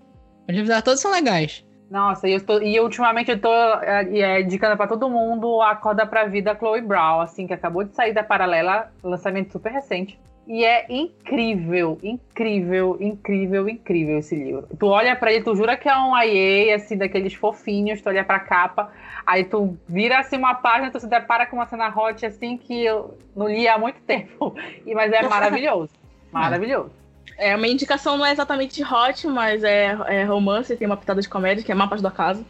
Os 0.48 0.50
livros 0.50 0.68
dela 0.68 0.82
todos 0.82 1.00
são 1.00 1.10
legais. 1.10 1.63
Nossa, 1.90 2.28
e, 2.28 2.32
eu 2.32 2.44
tô, 2.44 2.60
e 2.60 2.80
ultimamente 2.80 3.30
eu 3.30 3.40
tô 3.40 3.52
é, 3.52 4.08
é, 4.18 4.40
indicando 4.40 4.76
pra 4.76 4.86
todo 4.86 5.08
mundo 5.08 5.60
a 5.60 5.72
Acorda 5.72 6.06
pra 6.06 6.24
Vida 6.24 6.56
Chloe 6.56 6.80
Brown, 6.80 7.20
assim, 7.20 7.46
que 7.46 7.52
acabou 7.52 7.84
de 7.84 7.94
sair 7.94 8.12
da 8.12 8.22
Paralela, 8.24 8.90
lançamento 9.02 9.52
super 9.52 9.70
recente. 9.70 10.18
E 10.46 10.64
é 10.64 10.86
incrível, 10.90 11.98
incrível, 12.02 12.98
incrível, 13.00 13.68
incrível 13.68 14.18
esse 14.18 14.34
livro. 14.34 14.68
Tu 14.78 14.86
olha 14.86 15.16
pra 15.16 15.32
ele, 15.32 15.42
tu 15.42 15.56
jura 15.56 15.76
que 15.76 15.88
é 15.88 15.96
um 15.96 16.16
IA, 16.16 16.76
assim, 16.76 16.98
daqueles 16.98 17.32
fofinhos, 17.32 18.02
tu 18.02 18.08
olha 18.08 18.24
pra 18.24 18.38
capa, 18.38 18.92
aí 19.24 19.44
tu 19.44 19.76
vira 19.88 20.18
assim 20.18 20.36
uma 20.36 20.54
página, 20.54 20.90
tu 20.90 21.00
se 21.00 21.08
depara 21.08 21.46
com 21.46 21.56
uma 21.56 21.66
cena 21.66 21.88
hot, 21.88 22.26
assim, 22.26 22.58
que 22.58 22.84
eu 22.84 23.16
não 23.34 23.48
li 23.48 23.66
há 23.66 23.78
muito 23.78 24.00
tempo. 24.04 24.54
E, 24.84 24.94
mas 24.94 25.12
é 25.12 25.22
maravilhoso. 25.22 25.90
Maravilhoso. 26.30 27.03
É, 27.36 27.54
uma 27.56 27.66
indicação 27.66 28.16
não 28.16 28.24
é 28.24 28.32
exatamente 28.32 28.82
hot, 28.82 29.26
mas 29.26 29.64
é, 29.64 29.96
é 30.06 30.24
romance, 30.24 30.76
tem 30.76 30.86
uma 30.86 30.96
pitada 30.96 31.20
de 31.20 31.28
comédia, 31.28 31.64
que 31.64 31.72
é 31.72 31.74
Mapas 31.74 32.00
do 32.00 32.08
Acaso. 32.08 32.44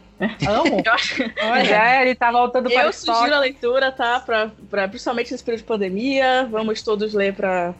Amo. 0.47 0.81
Eu 0.85 0.93
acho 0.93 1.23
Mas 1.49 1.69
é, 1.69 2.01
ele 2.03 2.15
tá 2.15 2.31
voltando 2.31 2.69
para 2.69 2.85
Eu 2.85 2.93
sugiro 2.93 3.33
a 3.33 3.39
leitura, 3.39 3.91
tá? 3.91 4.19
Pra, 4.19 4.51
pra, 4.69 4.87
principalmente 4.87 5.31
nesse 5.31 5.43
período 5.43 5.61
de 5.61 5.67
pandemia. 5.67 6.47
Vamos 6.49 6.81
todos 6.81 7.13
ler 7.13 7.33
pra, 7.33 7.73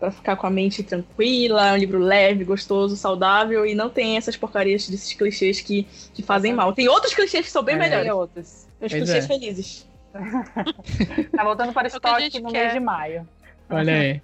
pra 0.00 0.10
ficar 0.10 0.36
com 0.36 0.46
a 0.46 0.50
mente 0.50 0.82
tranquila. 0.82 1.68
É 1.68 1.72
um 1.72 1.76
livro 1.76 1.98
leve, 1.98 2.44
gostoso, 2.44 2.96
saudável. 2.96 3.66
E 3.66 3.74
não 3.74 3.90
tem 3.90 4.16
essas 4.16 4.36
porcarias 4.36 4.88
desses 4.88 5.12
clichês 5.12 5.60
que, 5.60 5.86
que 6.14 6.22
fazem 6.22 6.54
mal. 6.54 6.72
Tem 6.72 6.88
outros 6.88 7.12
clichês 7.12 7.44
que 7.44 7.52
são 7.52 7.62
bem 7.62 7.74
É. 7.74 7.78
melhores. 7.78 8.04
Tem 8.04 8.12
outros. 8.12 8.48
Os 8.48 8.66
Pois 8.78 8.92
clichês 8.92 9.24
é. 9.24 9.28
felizes. 9.28 9.88
Tá 11.36 11.44
voltando 11.44 11.72
para 11.72 11.88
estoque 11.88 12.40
no 12.40 12.50
quer. 12.52 12.60
mês 12.62 12.72
de 12.74 12.80
maio. 12.80 13.28
Olha 13.68 13.94
aí. 13.94 14.22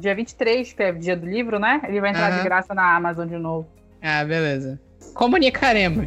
Dia 0.00 0.14
23, 0.14 0.72
que 0.72 0.82
é 0.82 0.92
dia 0.92 1.14
do 1.14 1.26
livro, 1.26 1.58
né? 1.58 1.82
Ele 1.86 2.00
vai 2.00 2.08
entrar 2.08 2.30
Aham. 2.32 2.38
de 2.38 2.44
graça 2.44 2.72
na 2.72 2.96
Amazon 2.96 3.28
de 3.28 3.36
novo. 3.36 3.68
Ah, 4.00 4.24
beleza. 4.24 4.80
Comunicaremos. 5.12 6.06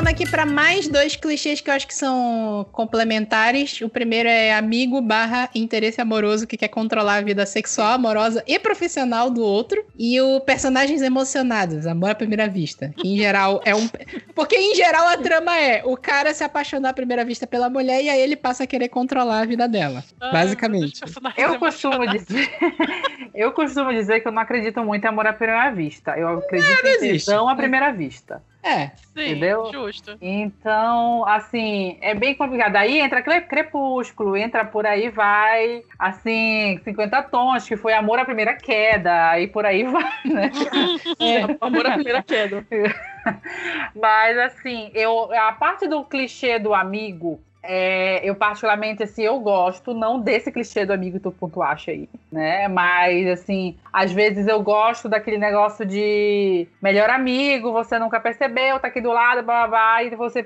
Passando 0.00 0.08
aqui 0.08 0.30
para 0.30 0.46
mais 0.46 0.88
dois 0.88 1.14
clichês 1.14 1.60
que 1.60 1.68
eu 1.68 1.74
acho 1.74 1.86
que 1.86 1.94
são 1.94 2.66
complementares. 2.72 3.82
O 3.82 3.88
primeiro 3.88 4.30
é 4.30 4.54
amigo 4.54 4.98
barra 5.02 5.50
interesse 5.54 6.00
amoroso 6.00 6.46
que 6.46 6.56
quer 6.56 6.68
controlar 6.68 7.16
a 7.16 7.20
vida 7.20 7.44
sexual, 7.44 7.92
amorosa 7.92 8.42
e 8.46 8.58
profissional 8.58 9.28
do 9.28 9.42
outro. 9.42 9.84
E 9.98 10.18
o 10.18 10.40
personagens 10.40 11.02
emocionados, 11.02 11.86
amor 11.86 12.10
à 12.10 12.14
primeira 12.14 12.48
vista. 12.48 12.94
Que 12.96 13.08
em 13.08 13.18
geral 13.18 13.60
é 13.62 13.74
um. 13.74 13.86
Porque 14.34 14.56
em 14.56 14.74
geral 14.74 15.06
a 15.06 15.18
trama 15.18 15.54
é 15.58 15.82
o 15.84 15.96
cara 15.98 16.32
se 16.32 16.42
apaixonar 16.42 16.90
à 16.90 16.94
primeira 16.94 17.22
vista 17.22 17.46
pela 17.46 17.68
mulher 17.68 18.02
e 18.02 18.08
aí 18.08 18.20
ele 18.20 18.36
passa 18.36 18.64
a 18.64 18.66
querer 18.66 18.88
controlar 18.88 19.40
a 19.40 19.44
vida 19.44 19.68
dela. 19.68 20.02
Ai, 20.18 20.32
Basicamente. 20.32 21.02
Eu 21.36 21.58
costumo 21.58 22.06
dizer. 22.06 22.50
eu 23.34 23.52
costumo 23.52 23.92
dizer 23.92 24.20
que 24.20 24.28
eu 24.28 24.32
não 24.32 24.40
acredito 24.40 24.82
muito 24.82 25.04
em 25.04 25.08
amor 25.08 25.26
à 25.26 25.32
primeira 25.34 25.70
vista. 25.70 26.16
Eu 26.16 26.38
acredito 26.38 26.82
não 26.82 26.90
em 26.90 26.94
existe. 26.94 27.26
tesão 27.26 27.48
à 27.50 27.54
primeira 27.54 27.92
vista. 27.92 28.42
É. 28.62 28.90
Sim, 29.12 29.30
Entendeu? 29.32 29.70
justo. 29.72 30.16
Então, 30.20 31.26
assim, 31.26 31.98
é 32.00 32.14
bem 32.14 32.34
complicado. 32.34 32.76
Aí 32.76 33.00
entra 33.00 33.22
cre- 33.22 33.40
Crepúsculo, 33.42 34.36
entra 34.36 34.64
por 34.64 34.86
aí 34.86 35.08
vai, 35.10 35.82
assim, 35.98 36.78
50 36.84 37.22
tons, 37.22 37.66
que 37.66 37.76
foi 37.76 37.92
amor 37.92 38.18
à 38.18 38.24
primeira 38.24 38.54
queda, 38.54 39.30
aí 39.30 39.48
por 39.48 39.66
aí 39.66 39.82
vai, 39.84 40.12
né? 40.24 40.50
É, 41.20 41.42
amor 41.60 41.86
à 41.86 41.92
primeira 41.92 42.22
queda. 42.22 42.64
Mas 43.94 44.38
assim, 44.38 44.90
eu 44.94 45.32
a 45.32 45.52
parte 45.52 45.86
do 45.86 46.04
clichê 46.04 46.58
do 46.58 46.72
amigo, 46.72 47.42
é, 47.62 48.20
eu 48.28 48.34
particularmente 48.34 49.02
assim, 49.02 49.22
eu 49.22 49.38
gosto 49.40 49.92
não 49.92 50.18
desse 50.20 50.50
clichê 50.50 50.86
do 50.86 50.92
amigo 50.94 51.18
que 51.18 51.22
tu 51.22 51.30
pontuaste 51.30 51.90
aí, 51.90 52.08
né? 52.32 52.66
Mas 52.68 53.26
assim, 53.28 53.76
às 53.92 54.10
vezes 54.12 54.46
eu 54.46 54.62
gosto 54.62 55.08
daquele 55.08 55.36
negócio 55.38 55.84
de 55.84 56.66
melhor 56.80 57.10
amigo, 57.10 57.70
você 57.72 57.98
nunca 57.98 58.18
percebeu, 58.18 58.78
tá 58.80 58.88
aqui 58.88 59.00
do 59.00 59.12
lado, 59.12 59.42
blá, 59.42 59.66
blá, 59.66 59.68
blá, 59.68 60.02
e 60.04 60.10
você 60.16 60.44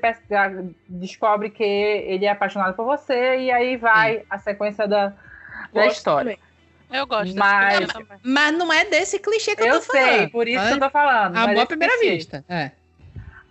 descobre 0.88 1.50
que 1.50 1.62
ele 1.62 2.24
é 2.26 2.30
apaixonado 2.30 2.74
por 2.74 2.84
você 2.84 3.38
e 3.38 3.50
aí 3.50 3.76
vai 3.76 4.22
a 4.28 4.38
sequência 4.38 4.86
da, 4.88 5.12
da 5.72 5.86
história. 5.86 6.32
também. 6.32 6.44
Eu 6.92 7.06
gosto 7.06 7.24
desse 7.26 7.38
Mas- 7.38 7.76
clichê 7.78 7.92
também. 7.92 8.18
Mas 8.22 8.52
não 8.58 8.72
é 8.72 8.84
desse 8.84 9.18
clichê 9.18 9.56
que 9.56 9.62
eu, 9.62 9.66
Eu 9.66 9.80
tô 9.80 9.86
falando. 9.86 10.04
sei, 10.18 10.28
por 10.28 10.46
isso 10.46 10.66
que 10.66 10.72
eu 10.74 10.80
tô 10.80 10.90
falando. 10.90 11.32
mas 11.34 11.42
Amor 11.44 11.50
à 11.50 11.58
esse 11.58 11.66
primeira 11.66 11.94
clichê. 11.98 12.14
vista. 12.16 12.44
É. 12.48 12.70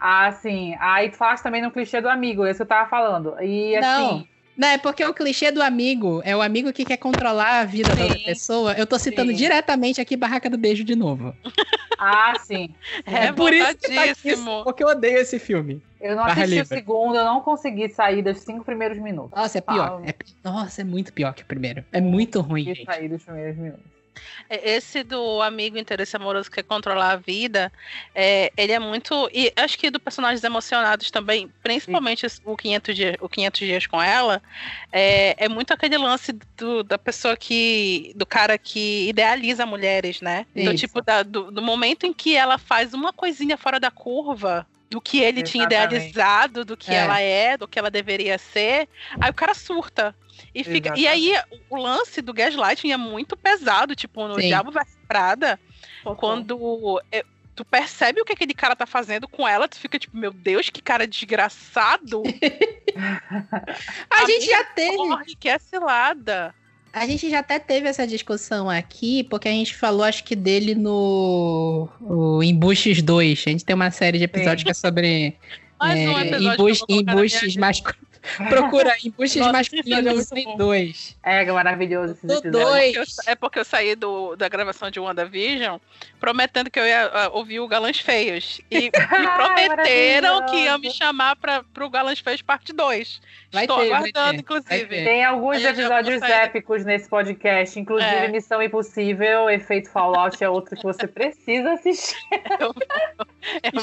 Assim, 0.06 0.76
aí 0.80 1.10
tu 1.12 1.18
falaste 1.18 1.44
também 1.44 1.62
no 1.62 1.72
clichê 1.72 2.02
do 2.02 2.10
amigo, 2.10 2.46
esse 2.46 2.58
que 2.58 2.64
eu 2.64 2.68
tava 2.68 2.90
falando. 2.90 3.40
E 3.42 3.76
Não. 3.76 3.78
assim, 3.78 4.30
Não, 4.56 4.68
é 4.68 4.78
porque 4.78 5.04
o 5.04 5.14
clichê 5.14 5.52
do 5.52 5.62
amigo 5.62 6.22
é 6.24 6.36
o 6.36 6.42
amigo 6.42 6.72
que 6.74 6.86
quer 6.86 6.98
controlar 6.98 7.60
a 7.62 7.66
vida 7.66 7.96
da 7.96 8.04
outra 8.06 8.20
Sim, 8.20 8.24
pessoa. 8.24 8.74
Eu 8.78 8.86
tô 8.86 9.00
citando 9.00 9.32
sim. 9.32 9.34
diretamente 9.34 10.00
aqui 10.00 10.16
Barraca 10.16 10.50
do 10.50 10.58
Beijo 10.58 10.84
de 10.84 10.96
novo. 10.96 11.36
Ah, 11.98 12.36
sim. 12.36 12.76
É, 13.06 13.32
por 13.32 13.54
isso 13.54 13.78
que 13.78 13.90
tá 13.90 14.04
aqui, 14.04 14.36
porque 14.64 14.84
eu 14.84 14.88
odeio 14.90 15.18
esse 15.20 15.40
filme. 15.40 15.82
Eu 16.00 16.16
não 16.16 16.24
Barra 16.26 16.46
assisti 16.46 16.46
livre. 16.46 16.70
o 16.70 16.78
segundo, 16.78 17.16
eu 17.18 17.24
não 17.26 17.42
consegui 17.42 17.88
sair 17.90 18.22
dos 18.22 18.40
cinco 18.40 18.66
primeiros 18.66 18.98
minutos. 19.00 19.32
Nossa, 19.36 19.58
é 19.58 19.62
pior. 19.62 19.88
Ah, 19.96 20.02
É- 20.04 20.16
nossa, 20.44 20.82
é 20.82 20.84
muito 20.84 21.14
pior 21.14 21.34
que 21.34 21.44
o 21.44 21.46
primeiro. 21.46 21.86
É 21.92 22.02
muito 22.02 22.42
ruim, 22.42 22.74
sair 22.86 23.10
dos 23.10 23.24
primeiros 23.24 23.58
minutos. 23.58 23.93
É, 24.50 24.76
Esse 24.76 25.04
do 25.04 25.42
amigo 25.42 25.78
interesse 25.78 26.16
amoroso 26.16 26.50
que 26.50 26.56
quer 26.58 26.64
controlar 26.64 27.12
a 27.12 27.16
vida, 27.16 27.72
é, 28.14 28.52
ele 28.56 28.72
é 28.72 28.80
muito. 28.80 29.30
E 29.34 29.52
acho 29.56 29.78
que 29.78 29.90
do 29.90 30.00
personagens 30.00 30.44
emocionados 30.44 31.10
também, 31.12 31.52
principalmente 31.62 32.26
o 32.46 32.56
500 32.56 32.96
dias, 32.96 33.16
o 33.20 33.30
500 33.30 33.60
dias 33.60 33.88
com 33.88 34.02
ela, 34.02 34.42
é, 34.92 35.36
é 35.46 35.50
muito 35.50 35.74
aquele 35.74 35.98
lance 35.98 36.32
do- 36.58 36.84
da 36.84 36.98
pessoa 36.98 37.36
que. 37.38 38.14
do 38.16 38.26
cara 38.26 38.58
que 38.58 39.08
idealiza 39.10 39.66
mulheres, 39.66 40.22
né? 40.22 40.46
Do 40.56 40.62
Isso. 40.62 40.76
tipo, 40.76 41.02
da- 41.02 41.24
do, 41.24 41.52
do 41.52 41.62
momento 41.62 42.06
em 42.06 42.14
que 42.14 42.36
ela 42.36 42.58
faz 42.58 42.94
uma 42.94 43.12
coisinha 43.14 43.58
fora 43.58 43.80
da 43.80 43.92
curva. 43.92 44.66
Do 44.94 45.02
que 45.02 45.20
ele 45.20 45.42
tinha 45.42 45.64
Exatamente. 45.64 45.96
idealizado, 45.96 46.64
do 46.64 46.78
que 46.78 46.92
É. 46.92 46.98
ela 46.98 47.20
é, 47.20 47.58
do 47.58 47.68
que 47.68 47.80
ela 47.80 47.90
deveria 47.90 48.38
ser. 48.38 48.88
Aí 49.20 49.32
o 49.32 49.34
cara 49.34 49.56
surta. 49.56 50.16
E, 50.54 50.64
fica, 50.64 50.94
e 50.96 51.08
aí 51.08 51.34
o 51.68 51.78
lance 51.78 52.22
do 52.22 52.32
gaslighting 52.32 52.92
é 52.92 52.98
muito 52.98 53.36
pesado, 53.36 53.96
tipo, 53.96 54.28
no 54.28 54.36
Sim. 54.36 54.50
Diabo 54.50 54.70
Veste 54.72 54.96
Prada, 55.08 55.60
Total. 56.04 56.16
quando 56.16 57.02
é, 57.12 57.26
tu 57.56 57.66
percebe 57.66 58.22
o 58.22 58.26
que 58.26 58.34
aquele 58.34 58.54
cara 58.54 58.76
tá 58.76 58.86
fazendo 58.86 59.28
com 59.28 59.48
ela, 59.48 59.68
tu 59.68 59.80
fica 59.80 59.98
tipo, 59.98 60.16
meu 60.16 60.32
Deus, 60.32 60.70
que 60.70 60.80
cara 60.80 61.08
desgraçado. 61.08 62.22
A 64.12 64.26
gente 64.28 64.46
já 64.46 64.64
teve. 64.64 64.96
Corre, 64.96 65.36
que 65.36 65.50
é 65.50 65.58
cilada. 65.58 66.54
A 66.94 67.08
gente 67.08 67.28
já 67.28 67.40
até 67.40 67.58
teve 67.58 67.88
essa 67.88 68.06
discussão 68.06 68.70
aqui, 68.70 69.24
porque 69.24 69.48
a 69.48 69.52
gente 69.52 69.76
falou, 69.76 70.04
acho 70.04 70.24
que 70.24 70.36
dele 70.36 70.76
no 70.76 71.90
o 72.00 72.44
Embuches 72.44 73.02
2. 73.02 73.44
A 73.48 73.50
gente 73.50 73.66
tem 73.66 73.76
uma 73.76 73.90
série 73.90 74.20
de 74.20 74.26
episódios 74.26 74.60
Sim. 74.60 74.66
que 74.66 74.70
é 74.70 74.74
sobre 74.76 75.36
Mais 75.80 76.00
um 76.00 76.20
é, 76.20 76.28
episódio 76.28 76.86
embustes 76.90 77.42
lista. 77.42 77.60
masculinos. 77.60 78.13
Procura 78.50 78.96
embuches 79.04 79.36
esse 79.36 79.48
é 79.48 79.52
masculinos 79.52 80.30
bom. 80.30 80.38
em 80.38 80.58
2. 80.58 81.18
É 81.24 81.52
maravilhoso 81.52 82.14
episódios. 82.14 82.52
dois. 82.52 82.94
Porque 82.96 83.00
eu- 83.00 83.32
é 83.32 83.36
porque 83.36 83.60
eu 83.60 83.66
saí 83.66 83.96
do, 83.96 84.36
da 84.36 84.48
gravação 84.48 84.90
de 84.90 85.00
WandaVision 85.00 85.78
prometendo 86.20 86.72
que 86.72 86.80
eu 86.80 86.86
ia 86.86 87.06
ah, 87.08 87.30
ouvir 87.34 87.60
o 87.60 87.68
Galãs 87.68 88.00
Feios. 88.00 88.62
E 88.72 88.84
me 88.90 89.28
prometeram 89.36 90.46
que 90.46 90.56
iam 90.56 90.80
me 90.80 90.90
chamar 90.90 91.36
para 91.36 91.64
pro 91.74 91.90
Galãs 91.90 92.20
Feios 92.20 92.42
parte 92.42 92.72
2. 92.72 93.22
Vai 93.52 93.66
Estou 93.66 93.80
ter, 93.80 93.94
aguardando, 93.94 94.40
inclusive. 94.40 94.88
Tem 94.88 95.24
alguns 95.26 95.62
eu 95.62 95.70
episódios 95.70 96.22
épicos 96.22 96.86
nesse 96.86 97.10
podcast, 97.10 97.78
inclusive 97.80 98.10
É. 98.16 98.28
Missão 98.30 98.62
Impossível, 98.64 99.50
Efeito 99.50 99.90
Fallout 99.90 100.42
é 100.44 100.50
outro 100.50 100.76
que 100.76 100.84
você 100.84 101.08
precisa 101.08 101.74
assistir. 101.74 102.16
Eu 102.62 102.74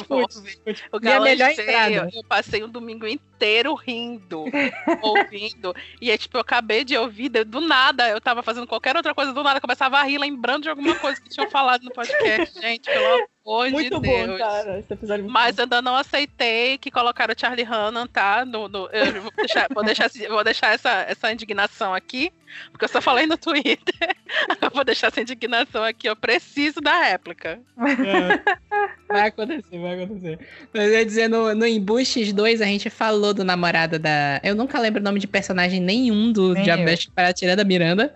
vou 0.08 0.22
Escute, 0.22 0.36
ouvir. 0.38 0.50
escute. 0.50 0.84
O 0.90 0.98
Galãs 0.98 1.38
Feio, 1.54 2.08
eu 2.14 2.24
passei 2.26 2.64
um 2.64 2.68
domingo 2.68 3.06
inteiro 3.06 3.29
rindo, 3.74 4.44
ouvindo. 5.02 5.74
E 6.00 6.10
é 6.10 6.18
tipo, 6.18 6.36
eu 6.36 6.40
acabei 6.40 6.84
de 6.84 6.96
ouvir, 6.96 7.28
do 7.28 7.60
nada, 7.60 8.08
eu 8.08 8.20
tava 8.20 8.42
fazendo 8.42 8.66
qualquer 8.66 8.96
outra 8.96 9.14
coisa, 9.14 9.32
do 9.32 9.42
nada, 9.42 9.60
começava 9.60 9.98
a 9.98 10.02
rir, 10.02 10.18
lembrando 10.18 10.64
de 10.64 10.70
alguma 10.70 10.94
coisa 10.96 11.20
que 11.20 11.28
tinham 11.28 11.50
falado 11.50 11.82
no 11.82 11.92
podcast. 11.92 12.60
Gente, 12.60 12.90
pelo 12.90 13.06
amor 13.06 13.28
Muito 13.44 13.84
de 14.00 14.06
bom, 14.06 14.26
Deus. 14.26 14.38
cara. 14.38 14.78
Esse 14.78 14.92
episódio 14.92 15.20
é 15.20 15.22
muito 15.24 15.32
Mas 15.32 15.56
bom. 15.56 15.62
ainda 15.62 15.82
não 15.82 15.96
aceitei 15.96 16.76
que 16.78 16.90
colocaram 16.90 17.34
o 17.34 17.40
Charlie 17.40 17.66
Hannan, 17.66 18.06
tá? 18.06 18.44
No, 18.44 18.68
no- 18.68 18.88
eu 18.92 19.22
vou 19.22 19.32
deixar, 19.36 19.66
vou 19.72 19.82
deixar, 19.84 20.10
vou 20.28 20.44
deixar 20.44 20.74
essa, 20.74 20.90
essa 21.08 21.32
indignação 21.32 21.94
aqui, 21.94 22.30
porque 22.70 22.84
eu 22.84 22.88
só 22.88 23.00
falei 23.00 23.26
no 23.26 23.36
Twitter. 23.38 24.16
Eu 24.62 24.70
vou 24.72 24.84
deixar 24.84 25.08
essa 25.08 25.20
indignação 25.20 25.82
aqui, 25.82 26.06
eu 26.08 26.14
preciso 26.14 26.80
da 26.80 26.96
réplica. 27.02 27.58
Vai 29.08 29.26
acontecer, 29.28 29.78
vai 29.78 30.02
acontecer. 30.02 30.38
Mas 30.72 30.84
eu 30.86 30.92
ia 30.92 31.04
dizer, 31.04 31.28
no, 31.28 31.52
no 31.54 31.66
Embustes 31.66 32.32
2 32.32 32.60
a 32.62 32.64
gente 32.66 32.88
falou 32.90 33.34
do 33.34 33.44
namorado 33.44 33.98
da. 33.98 34.40
Eu 34.44 34.54
nunca 34.54 34.78
lembro 34.78 35.00
o 35.00 35.04
nome 35.04 35.18
de 35.18 35.26
personagem 35.26 35.80
nenhum 35.80 36.30
do 36.32 36.54
Diabo. 36.54 36.84
Veste 36.84 37.10
Prada, 37.10 37.32
tirando 37.32 37.60
a 37.60 37.64
Miranda. 37.64 38.14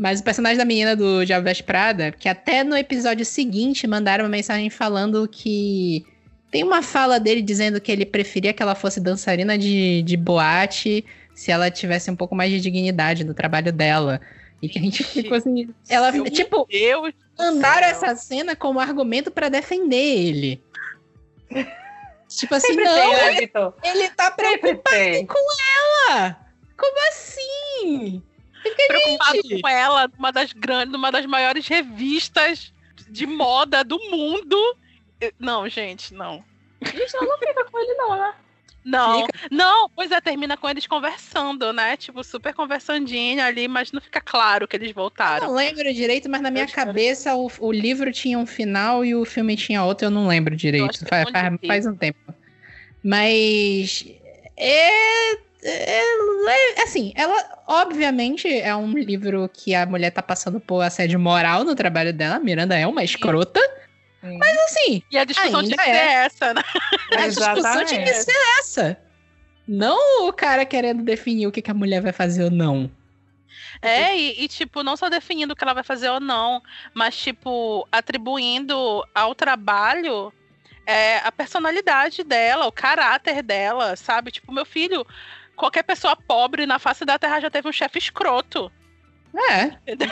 Mas 0.00 0.20
o 0.20 0.24
personagem 0.24 0.56
da 0.56 0.64
menina 0.64 0.96
do 0.96 1.26
Diabo 1.26 1.44
Veste 1.44 1.62
Prada, 1.62 2.10
que 2.10 2.26
até 2.26 2.64
no 2.64 2.74
episódio 2.74 3.22
seguinte 3.22 3.86
mandaram 3.86 4.24
uma 4.24 4.30
mensagem 4.30 4.70
falando 4.70 5.28
que. 5.28 6.06
Tem 6.50 6.64
uma 6.64 6.80
fala 6.80 7.20
dele 7.20 7.42
dizendo 7.42 7.78
que 7.82 7.92
ele 7.92 8.06
preferia 8.06 8.54
que 8.54 8.62
ela 8.62 8.74
fosse 8.74 8.98
dançarina 8.98 9.58
de, 9.58 10.00
de 10.00 10.16
boate 10.16 11.04
se 11.34 11.52
ela 11.52 11.70
tivesse 11.70 12.10
um 12.10 12.16
pouco 12.16 12.34
mais 12.34 12.50
de 12.50 12.60
dignidade 12.62 13.24
no 13.24 13.34
trabalho 13.34 13.70
dela. 13.74 14.22
E 14.62 14.70
que 14.70 14.78
a 14.78 14.82
gente 14.82 15.04
ficou 15.04 15.36
assim. 15.36 15.68
Ela, 15.86 16.10
Meu 16.10 16.24
tipo, 16.24 16.66
Deus 16.70 17.12
mandaram 17.38 17.86
essa 17.86 18.16
cena 18.16 18.56
como 18.56 18.80
argumento 18.80 19.30
pra 19.30 19.50
defender 19.50 19.96
ele. 19.96 20.64
tipo 22.26 22.54
assim, 22.54 22.68
Sempre 22.68 22.84
não, 22.84 22.94
tem, 22.94 23.12
né, 23.12 23.36
ele, 23.36 23.50
ele 23.84 24.08
tá 24.08 24.30
preocupado 24.30 25.26
com 25.26 26.08
ela. 26.08 26.38
Como 26.74 27.08
assim? 27.10 28.22
Preocupado 28.86 29.36
Gente. 29.36 29.60
com 29.62 29.68
ela 29.68 30.08
numa 30.16 30.30
das 30.30 30.52
grandes, 30.52 30.92
numa 30.92 31.10
das 31.10 31.26
maiores 31.26 31.66
revistas 31.66 32.72
de 33.08 33.26
moda 33.26 33.82
do 33.84 33.98
mundo. 34.10 34.56
Eu- 35.20 35.32
Não, 35.38 35.68
gente, 35.68 36.14
não. 36.14 36.44
Gente, 36.82 37.14
ela 37.16 37.26
não 37.26 37.38
fica 37.38 37.64
com 37.64 37.78
ele, 37.78 37.94
não, 37.94 38.16
né? 38.16 38.34
Não, 38.82 39.26
não, 39.50 39.90
pois 39.90 40.10
é, 40.10 40.18
termina 40.22 40.56
com 40.56 40.66
eles 40.66 40.86
conversando, 40.86 41.70
né? 41.70 41.98
Tipo, 41.98 42.24
super 42.24 42.54
conversandinho 42.54 43.44
ali, 43.44 43.68
mas 43.68 43.92
não 43.92 44.00
fica 44.00 44.22
claro 44.22 44.66
que 44.66 44.74
eles 44.74 44.88
Eu 44.88 44.94
voltaram. 44.94 45.48
não 45.48 45.54
lembro 45.54 45.92
direito, 45.92 46.30
mas 46.30 46.40
na 46.40 46.50
minha 46.50 46.64
Eu 46.64 46.68
cabeça 46.72 47.34
o, 47.36 47.50
o 47.60 47.70
livro 47.70 48.10
tinha 48.10 48.38
um 48.38 48.46
final 48.46 49.04
e 49.04 49.14
o 49.14 49.26
filme 49.26 49.54
tinha 49.54 49.84
outro, 49.84 50.06
eu 50.06 50.10
não 50.10 50.26
lembro 50.26 50.56
direito. 50.56 51.06
Faz, 51.06 51.26
eu 51.26 51.30
faz, 51.32 51.52
li. 51.60 51.66
faz 51.68 51.86
um 51.86 51.94
tempo. 51.94 52.34
Mas. 53.04 54.06
É, 54.56 55.34
é- 55.62 56.00
é- 56.00 56.82
Assim, 56.82 57.12
ela. 57.14 57.62
Obviamente 57.66 58.48
é 58.48 58.74
um 58.74 58.92
livro 58.92 59.48
que 59.52 59.74
a 59.74 59.86
mulher 59.86 60.10
tá 60.10 60.22
passando 60.22 60.58
por 60.60 60.80
assédio 60.80 61.18
moral 61.20 61.64
no 61.64 61.74
trabalho 61.74 62.12
dela. 62.12 62.38
Miranda 62.38 62.76
é 62.76 62.86
uma 62.86 63.04
escrota. 63.04 63.60
Sim. 64.20 64.38
Mas 64.38 64.58
assim, 64.64 65.02
E 65.10 65.16
a 65.16 65.24
discussão 65.24 65.62
tinha 65.62 65.76
que 65.76 65.84
ser 65.84 65.90
é. 65.90 66.12
essa, 66.24 66.54
né? 66.54 66.62
A 67.16 67.28
discussão 67.28 67.84
tinha 67.84 68.02
que 68.02 68.14
ser 68.14 68.36
essa. 68.58 68.98
Não 69.66 70.26
o 70.28 70.32
cara 70.32 70.66
querendo 70.66 71.02
definir 71.02 71.46
o 71.46 71.52
que, 71.52 71.62
que 71.62 71.70
a 71.70 71.74
mulher 71.74 72.02
vai 72.02 72.12
fazer 72.12 72.44
ou 72.44 72.50
não. 72.50 72.90
É, 73.80 74.14
e, 74.16 74.44
e, 74.44 74.48
tipo, 74.48 74.82
não 74.82 74.96
só 74.96 75.08
definindo 75.08 75.52
o 75.52 75.56
que 75.56 75.64
ela 75.64 75.72
vai 75.72 75.82
fazer 75.84 76.10
ou 76.10 76.20
não, 76.20 76.62
mas, 76.92 77.16
tipo, 77.16 77.86
atribuindo 77.90 79.02
ao 79.14 79.34
trabalho 79.34 80.32
é, 80.86 81.18
a 81.18 81.32
personalidade 81.32 82.24
dela, 82.24 82.66
o 82.66 82.72
caráter 82.72 83.42
dela, 83.42 83.96
sabe? 83.96 84.30
Tipo, 84.30 84.52
meu 84.52 84.66
filho, 84.66 85.06
qualquer 85.60 85.82
pessoa 85.84 86.16
pobre 86.16 86.66
na 86.66 86.78
face 86.78 87.04
da 87.04 87.18
terra 87.18 87.40
já 87.40 87.50
teve 87.50 87.68
um 87.68 87.72
chefe 87.72 87.98
escroto. 87.98 88.70
É. 89.50 89.64
Entendeu? 89.92 90.08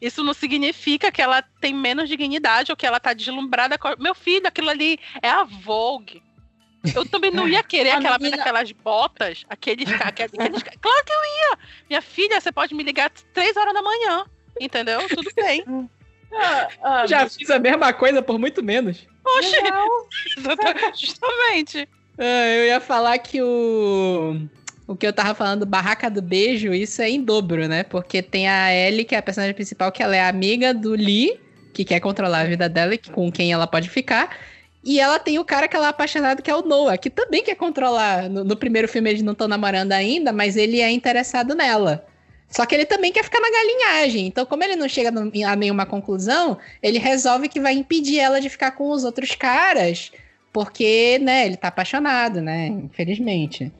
Isso 0.00 0.22
não 0.24 0.32
significa 0.32 1.10
que 1.12 1.20
ela 1.20 1.42
tem 1.60 1.74
menos 1.74 2.08
dignidade 2.08 2.70
ou 2.72 2.76
que 2.76 2.86
ela 2.86 2.98
tá 3.00 3.12
deslumbrada 3.12 3.76
com. 3.76 3.88
Meu 3.98 4.14
filho, 4.14 4.46
aquilo 4.46 4.70
ali 4.70 4.98
é 5.20 5.28
a 5.28 5.44
Vogue. 5.44 6.22
Eu 6.94 7.08
também 7.08 7.30
não 7.30 7.46
ia 7.48 7.62
querer 7.62 7.90
aquela, 7.98 8.18
menina- 8.18 8.42
aquelas 8.42 8.72
botas, 8.72 9.44
aqueles, 9.48 9.88
aqueles, 10.00 10.32
aqueles. 10.38 10.62
Claro 10.62 11.04
que 11.04 11.12
eu 11.12 11.24
ia! 11.24 11.58
Minha 11.88 12.02
filha, 12.02 12.40
você 12.40 12.50
pode 12.50 12.74
me 12.74 12.82
ligar 12.82 13.10
três 13.34 13.56
horas 13.56 13.74
da 13.74 13.82
manhã. 13.82 14.24
Entendeu? 14.60 15.06
Tudo 15.08 15.30
bem. 15.34 15.64
Ah, 16.34 16.68
ah, 16.82 17.06
Já 17.06 17.24
mas- 17.24 17.36
fiz 17.36 17.50
a 17.50 17.58
mesma 17.58 17.92
coisa 17.92 18.22
por 18.22 18.38
muito 18.38 18.62
menos. 18.62 19.06
Exata- 20.38 20.92
justamente. 20.96 21.86
Ah, 22.18 22.48
eu 22.48 22.66
ia 22.66 22.80
falar 22.80 23.18
que 23.18 23.42
o. 23.42 24.36
O 24.86 24.96
que 24.96 25.06
eu 25.06 25.12
tava 25.12 25.34
falando, 25.34 25.64
Barraca 25.64 26.10
do 26.10 26.20
Beijo, 26.20 26.74
isso 26.74 27.00
é 27.00 27.08
em 27.08 27.22
dobro, 27.22 27.68
né? 27.68 27.84
Porque 27.84 28.20
tem 28.20 28.48
a 28.48 28.74
Ellie, 28.74 29.04
que 29.04 29.14
é 29.14 29.18
a 29.18 29.22
personagem 29.22 29.54
principal, 29.54 29.92
que 29.92 30.02
ela 30.02 30.14
é 30.14 30.22
amiga 30.22 30.74
do 30.74 30.90
Lee, 30.90 31.40
que 31.72 31.84
quer 31.84 32.00
controlar 32.00 32.40
a 32.40 32.44
vida 32.44 32.68
dela 32.68 32.94
e 32.94 32.98
com 32.98 33.30
quem 33.30 33.52
ela 33.52 33.66
pode 33.66 33.88
ficar. 33.88 34.36
E 34.84 34.98
ela 34.98 35.18
tem 35.18 35.38
o 35.38 35.44
cara 35.44 35.68
que 35.68 35.76
ela 35.76 35.86
é 35.86 35.90
apaixonada, 35.90 36.42
que 36.42 36.50
é 36.50 36.54
o 36.54 36.62
Noah, 36.62 36.98
que 36.98 37.08
também 37.08 37.42
quer 37.42 37.54
controlar. 37.54 38.28
No, 38.28 38.42
no 38.42 38.56
primeiro 38.56 38.88
filme 38.88 39.10
eles 39.10 39.22
não 39.22 39.32
estão 39.32 39.46
namorando 39.46 39.92
ainda, 39.92 40.32
mas 40.32 40.56
ele 40.56 40.80
é 40.80 40.90
interessado 40.90 41.54
nela. 41.54 42.04
Só 42.50 42.66
que 42.66 42.74
ele 42.74 42.84
também 42.84 43.12
quer 43.12 43.24
ficar 43.24 43.40
na 43.40 43.50
galinhagem. 43.50 44.26
Então, 44.26 44.44
como 44.44 44.62
ele 44.62 44.76
não 44.76 44.88
chega 44.88 45.10
a 45.46 45.56
nenhuma 45.56 45.86
conclusão, 45.86 46.58
ele 46.82 46.98
resolve 46.98 47.48
que 47.48 47.60
vai 47.60 47.72
impedir 47.72 48.18
ela 48.18 48.40
de 48.40 48.50
ficar 48.50 48.72
com 48.72 48.90
os 48.90 49.04
outros 49.04 49.34
caras. 49.34 50.12
Porque, 50.52 51.18
né, 51.18 51.46
ele 51.46 51.56
tá 51.56 51.68
apaixonado, 51.68 52.42
né? 52.42 52.66
Infelizmente. 52.66 53.72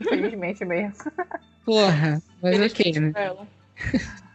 Infelizmente 0.00 0.64
mesmo. 0.64 0.94
Porra, 1.64 2.22
mas 2.42 2.60
ok, 2.60 3.00
né? 3.00 3.12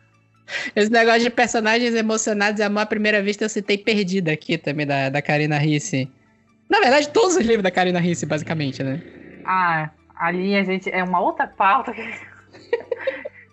Esse 0.76 0.92
negócio 0.92 1.22
de 1.22 1.30
personagens 1.30 1.96
emocionados 1.96 2.60
e 2.60 2.64
amor 2.64 2.82
à 2.82 2.86
primeira 2.86 3.22
vista 3.22 3.46
eu 3.46 3.50
citei 3.50 3.78
Perdida 3.78 4.32
aqui 4.32 4.58
também, 4.58 4.86
da, 4.86 5.10
da 5.10 5.22
Karina 5.22 5.58
Risse. 5.58 6.10
Na 6.70 6.80
verdade, 6.80 7.10
todos 7.10 7.36
os 7.36 7.46
livros 7.46 7.64
da 7.64 7.72
Karina 7.72 8.00
Risse, 8.00 8.26
basicamente, 8.26 8.84
né? 8.84 9.02
Ah, 9.46 9.90
ali 10.16 10.56
a 10.56 10.64
gente. 10.64 10.90
É 10.90 11.04
uma 11.04 11.20
outra 11.20 11.48
pauta 11.48 11.94
que. 11.94 12.02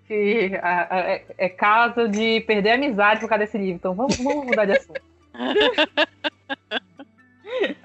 que 0.06 0.58
ah, 0.62 0.86
ah, 0.90 1.00
é, 1.00 1.24
é 1.38 1.48
caso 1.48 2.08
de 2.08 2.40
perder 2.42 2.70
a 2.70 2.74
amizade 2.74 3.20
por 3.20 3.28
causa 3.28 3.44
desse 3.44 3.58
livro. 3.58 3.74
Então 3.74 3.94
vamos, 3.94 4.16
vamos 4.16 4.46
mudar 4.46 4.64
de 4.64 4.72
assunto. 4.72 5.00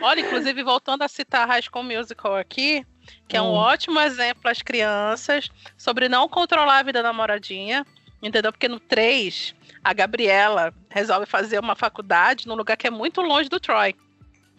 Olha, 0.00 0.20
inclusive, 0.20 0.62
voltando 0.62 1.02
a 1.02 1.08
citar 1.08 1.46
High 1.48 1.62
School 1.62 1.84
Musical 1.84 2.36
aqui, 2.36 2.84
que 3.28 3.36
é 3.36 3.42
um 3.42 3.50
Hum. 3.50 3.54
ótimo 3.54 4.00
exemplo 4.00 4.50
às 4.50 4.62
crianças 4.62 5.50
sobre 5.76 6.08
não 6.08 6.28
controlar 6.28 6.78
a 6.78 6.82
vida 6.82 7.02
da 7.02 7.08
namoradinha, 7.08 7.84
entendeu? 8.22 8.52
Porque 8.52 8.68
no 8.68 8.78
3, 8.80 9.54
a 9.82 9.92
Gabriela 9.92 10.72
resolve 10.88 11.26
fazer 11.26 11.58
uma 11.58 11.74
faculdade 11.74 12.46
num 12.46 12.54
lugar 12.54 12.76
que 12.76 12.86
é 12.86 12.90
muito 12.90 13.20
longe 13.20 13.48
do 13.48 13.58
Troy. 13.60 13.94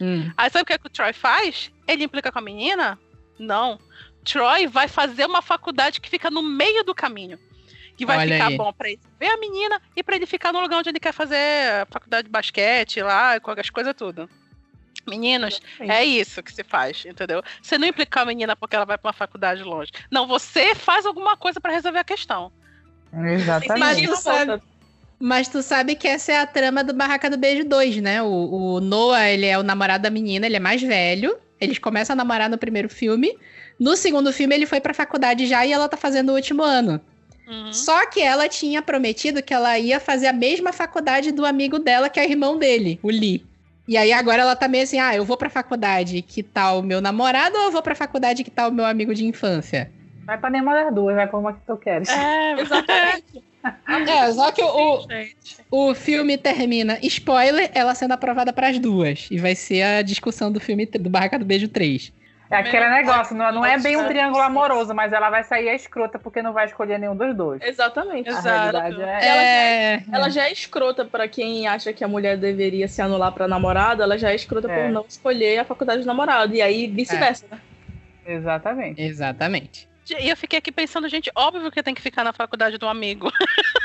Hum. 0.00 0.30
Aí 0.36 0.50
sabe 0.50 0.62
o 0.62 0.66
que, 0.66 0.72
é 0.72 0.78
que 0.78 0.86
o 0.86 0.90
Troy 0.90 1.12
faz? 1.12 1.70
Ele 1.86 2.04
implica 2.04 2.30
com 2.32 2.38
a 2.38 2.42
menina? 2.42 2.98
Não. 3.38 3.78
Troy 4.24 4.66
vai 4.66 4.88
fazer 4.88 5.26
uma 5.26 5.42
faculdade 5.42 6.00
que 6.00 6.08
fica 6.10 6.30
no 6.30 6.42
meio 6.42 6.82
do 6.84 6.94
caminho. 6.94 7.38
Que 7.96 8.04
vai 8.04 8.18
Olha 8.18 8.34
ficar 8.34 8.48
aí. 8.48 8.56
bom 8.56 8.72
pra 8.72 8.88
ele 8.88 9.00
ver 9.20 9.28
a 9.28 9.36
menina 9.36 9.80
e 9.94 10.02
pra 10.02 10.16
ele 10.16 10.26
ficar 10.26 10.52
no 10.52 10.60
lugar 10.60 10.78
onde 10.78 10.88
ele 10.88 10.98
quer 10.98 11.12
fazer 11.12 11.36
a 11.82 11.86
faculdade 11.88 12.26
de 12.26 12.32
basquete 12.32 13.00
lá, 13.00 13.38
com 13.38 13.52
as 13.52 13.70
coisas 13.70 13.94
tudo. 13.96 14.28
Meninos, 15.06 15.60
é 15.80 16.04
isso 16.04 16.42
que 16.42 16.52
se 16.52 16.64
faz, 16.64 17.04
entendeu? 17.04 17.42
Você 17.60 17.76
não 17.76 17.86
implicar 17.86 18.22
a 18.22 18.26
menina 18.26 18.56
porque 18.56 18.74
ela 18.74 18.84
vai 18.84 18.96
pra 18.96 19.08
uma 19.08 19.12
faculdade 19.12 19.62
longe. 19.62 19.90
Não, 20.10 20.26
você 20.26 20.74
faz 20.74 21.04
alguma 21.04 21.36
coisa 21.36 21.60
pra 21.60 21.72
resolver 21.72 21.98
a 21.98 22.04
questão. 22.04 22.50
Exatamente. 23.12 23.78
Mas 23.78 24.02
tu 24.02 24.16
sabe-. 24.16 24.62
Mas 25.20 25.48
tu 25.48 25.62
sabe 25.62 25.94
que 25.94 26.08
essa 26.08 26.32
é 26.32 26.38
a 26.38 26.46
trama 26.46 26.82
do 26.82 26.92
Barraca 26.92 27.30
do 27.30 27.38
Beijo 27.38 27.64
2, 27.64 27.98
né? 27.98 28.22
O, 28.22 28.26
o 28.26 28.80
Noah, 28.80 29.30
ele 29.30 29.46
é 29.46 29.58
o 29.58 29.62
namorado 29.62 30.02
da 30.02 30.10
menina, 30.10 30.46
ele 30.46 30.56
é 30.56 30.60
mais 30.60 30.82
velho. 30.82 31.36
Eles 31.60 31.78
começam 31.78 32.14
a 32.14 32.16
namorar 32.16 32.50
no 32.50 32.58
primeiro 32.58 32.88
filme. 32.88 33.36
No 33.78 33.96
segundo 33.96 34.32
filme, 34.32 34.54
ele 34.54 34.66
foi 34.66 34.80
pra 34.80 34.92
faculdade 34.92 35.46
já 35.46 35.64
e 35.64 35.72
ela 35.72 35.88
tá 35.88 35.96
fazendo 35.96 36.30
o 36.30 36.34
último 36.34 36.62
ano. 36.62 37.00
Uhum. 37.46 37.72
Só 37.72 38.06
que 38.06 38.20
ela 38.20 38.48
tinha 38.48 38.82
prometido 38.82 39.42
que 39.42 39.54
ela 39.54 39.78
ia 39.78 40.00
fazer 40.00 40.26
a 40.26 40.32
mesma 40.32 40.72
faculdade 40.72 41.30
do 41.30 41.44
amigo 41.44 41.78
dela, 41.78 42.08
que 42.08 42.18
é 42.18 42.28
irmão 42.28 42.58
dele, 42.58 42.98
o 43.02 43.08
Lee. 43.08 43.44
E 43.86 43.96
aí 43.96 44.12
agora 44.12 44.42
ela 44.42 44.56
tá 44.56 44.66
meio 44.66 44.84
assim, 44.84 44.98
ah, 44.98 45.14
eu 45.14 45.24
vou 45.24 45.36
pra 45.36 45.50
faculdade 45.50 46.22
que 46.22 46.42
tá 46.42 46.72
o 46.72 46.82
meu 46.82 47.00
namorado 47.00 47.56
ou 47.56 47.64
eu 47.64 47.72
vou 47.72 47.82
pra 47.82 47.94
faculdade 47.94 48.42
que 48.42 48.50
tá 48.50 48.66
o 48.68 48.72
meu 48.72 48.84
amigo 48.84 49.14
de 49.14 49.26
infância? 49.26 49.90
Vai 50.24 50.38
pra 50.38 50.48
nenhuma 50.48 50.72
das 50.72 50.94
duas, 50.94 51.14
vai 51.14 51.26
pra 51.26 51.38
uma 51.38 51.52
que 51.52 51.60
tu 51.66 51.76
queres. 51.76 52.08
É, 52.08 52.60
Exatamente. 52.60 53.44
É, 54.06 54.30
só 54.30 54.52
que 54.52 54.62
o, 54.62 55.06
o 55.70 55.94
filme 55.94 56.36
termina, 56.36 56.98
spoiler, 57.02 57.70
ela 57.72 57.94
sendo 57.94 58.12
aprovada 58.12 58.52
pras 58.52 58.78
duas. 58.78 59.26
E 59.30 59.38
vai 59.38 59.54
ser 59.54 59.80
a 59.80 60.02
discussão 60.02 60.52
do 60.52 60.60
filme 60.60 60.84
do 60.84 61.08
Barraca 61.08 61.38
do 61.38 61.46
Beijo 61.46 61.66
3. 61.68 62.12
É 62.50 62.56
aquele 62.56 62.88
negócio, 62.90 63.34
não, 63.34 63.50
não 63.52 63.64
é 63.64 63.78
bem 63.78 63.96
um 63.96 64.06
triângulo 64.06 64.42
amoroso, 64.42 64.94
mas 64.94 65.12
ela 65.12 65.30
vai 65.30 65.42
sair 65.44 65.68
a 65.68 65.74
escrota 65.74 66.18
porque 66.18 66.42
não 66.42 66.52
vai 66.52 66.66
escolher 66.66 66.98
nenhum 66.98 67.16
dos 67.16 67.34
dois. 67.34 67.62
Exatamente. 67.62 68.28
Exato. 68.28 68.76
é. 68.76 68.78
Ela 68.78 69.42
É, 69.42 70.04
Ela 70.12 70.28
já 70.28 70.44
é 70.44 70.52
escrota 70.52 71.04
pra 71.04 71.26
quem 71.26 71.66
acha 71.66 71.92
que 71.92 72.04
a 72.04 72.08
mulher 72.08 72.36
deveria 72.36 72.86
se 72.86 73.00
anular 73.00 73.32
pra 73.32 73.48
namorado, 73.48 74.02
ela 74.02 74.18
já 74.18 74.30
é 74.30 74.34
escrota 74.34 74.70
É. 74.70 74.74
por 74.84 74.92
não 74.92 75.04
escolher 75.08 75.58
a 75.58 75.64
faculdade 75.64 76.02
de 76.02 76.06
namorado. 76.06 76.54
E 76.54 76.60
aí 76.60 76.86
vice-versa, 76.86 77.46
né? 77.50 77.58
Exatamente. 78.26 79.00
exatamente. 79.02 79.93
E 80.10 80.28
eu 80.28 80.36
fiquei 80.36 80.58
aqui 80.58 80.70
pensando, 80.70 81.08
gente, 81.08 81.30
óbvio 81.34 81.70
que 81.70 81.82
tem 81.82 81.94
que 81.94 82.02
ficar 82.02 82.22
na 82.24 82.32
faculdade 82.32 82.76
do 82.76 82.86
amigo. 82.86 83.32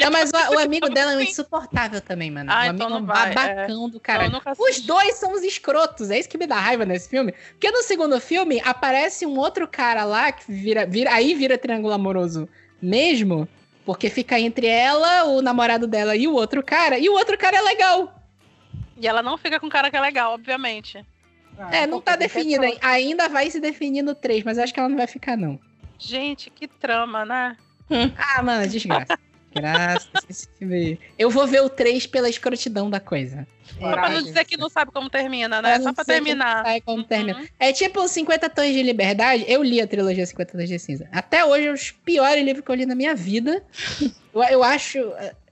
Não, 0.00 0.10
mas 0.10 0.30
o, 0.30 0.54
o 0.54 0.58
amigo 0.58 0.88
dela 0.88 1.12
é 1.12 1.16
um 1.16 1.20
insuportável 1.20 2.00
também, 2.00 2.30
mano. 2.30 2.50
Ah, 2.52 2.62
o 2.62 2.64
então 2.66 2.70
amigo 2.70 2.82
é 2.82 2.86
um 2.86 3.00
não 3.00 3.06
vai, 3.06 3.34
babacão 3.34 3.88
do 3.88 3.96
Eu 3.96 4.00
caralho. 4.00 4.32
nunca 4.32 4.52
Os 4.58 4.80
dois 4.80 5.14
são 5.16 5.32
os 5.32 5.42
escrotos, 5.42 6.10
é 6.10 6.18
isso 6.18 6.28
que 6.28 6.38
me 6.38 6.46
dá 6.46 6.56
raiva 6.56 6.84
nesse 6.84 7.08
filme. 7.08 7.32
Porque 7.52 7.70
no 7.70 7.82
segundo 7.82 8.20
filme 8.20 8.60
aparece 8.64 9.24
um 9.24 9.38
outro 9.38 9.68
cara 9.68 10.04
lá 10.04 10.32
que 10.32 10.50
vira, 10.50 10.86
vira 10.86 11.12
aí 11.14 11.34
vira 11.34 11.56
triângulo 11.56 11.94
amoroso 11.94 12.48
mesmo, 12.80 13.48
porque 13.84 14.10
fica 14.10 14.40
entre 14.40 14.66
ela, 14.66 15.24
o 15.24 15.40
namorado 15.40 15.86
dela 15.86 16.16
e 16.16 16.26
o 16.26 16.34
outro 16.34 16.62
cara, 16.64 16.98
e 16.98 17.08
o 17.08 17.12
outro 17.12 17.38
cara 17.38 17.56
é 17.56 17.62
legal. 17.62 18.12
E 18.96 19.06
ela 19.06 19.22
não 19.22 19.38
fica 19.38 19.58
com 19.58 19.68
cara 19.68 19.90
que 19.90 19.96
é 19.96 20.00
legal, 20.00 20.34
obviamente. 20.34 21.04
É, 21.70 21.86
não 21.86 22.00
tá 22.00 22.16
definido 22.16 22.64
ainda. 22.64 22.78
Ainda 22.82 23.28
vai 23.28 23.50
se 23.50 23.60
definir 23.60 24.02
no 24.02 24.14
3, 24.14 24.44
mas 24.44 24.58
eu 24.58 24.64
acho 24.64 24.72
que 24.72 24.80
ela 24.80 24.88
não 24.88 24.96
vai 24.96 25.06
ficar, 25.06 25.36
não. 25.36 25.58
Gente, 25.98 26.50
que 26.50 26.66
trama, 26.66 27.24
né? 27.24 27.56
Ah, 28.16 28.42
mano, 28.42 28.66
desgraça. 28.66 29.18
Graças 29.54 30.08
esse 30.28 30.48
filme. 30.58 30.98
Eu 31.18 31.30
vou 31.30 31.46
ver 31.46 31.60
o 31.60 31.68
3 31.68 32.06
pela 32.06 32.28
escrotidão 32.28 32.88
da 32.88 32.98
coisa. 32.98 33.46
Só 33.78 33.92
pra 33.92 34.08
não 34.08 34.22
dizer 34.22 34.44
que 34.44 34.56
não 34.56 34.68
sabe 34.68 34.90
como 34.90 35.10
termina, 35.10 35.60
né? 35.60 35.78
Só 35.80 35.92
pra 35.92 36.04
terminar. 36.04 36.64
Sai 36.64 36.80
como 36.80 37.04
termina. 37.04 37.38
Uhum. 37.38 37.46
É 37.58 37.72
tipo 37.72 38.00
os 38.00 38.10
50 38.10 38.48
Tons 38.48 38.72
de 38.72 38.82
Liberdade. 38.82 39.44
Eu 39.46 39.62
li 39.62 39.80
a 39.80 39.86
trilogia 39.86 40.24
50 40.24 40.52
Tons 40.52 40.68
de 40.68 40.78
Cinza. 40.78 41.08
Até 41.12 41.44
hoje 41.44 41.66
é 41.66 41.72
os 41.72 41.90
piores 41.90 42.42
livros 42.44 42.64
que 42.64 42.70
eu 42.70 42.74
li 42.74 42.86
na 42.86 42.94
minha 42.94 43.14
vida. 43.14 43.62
Eu, 44.34 44.42
eu 44.44 44.64
acho. 44.64 44.98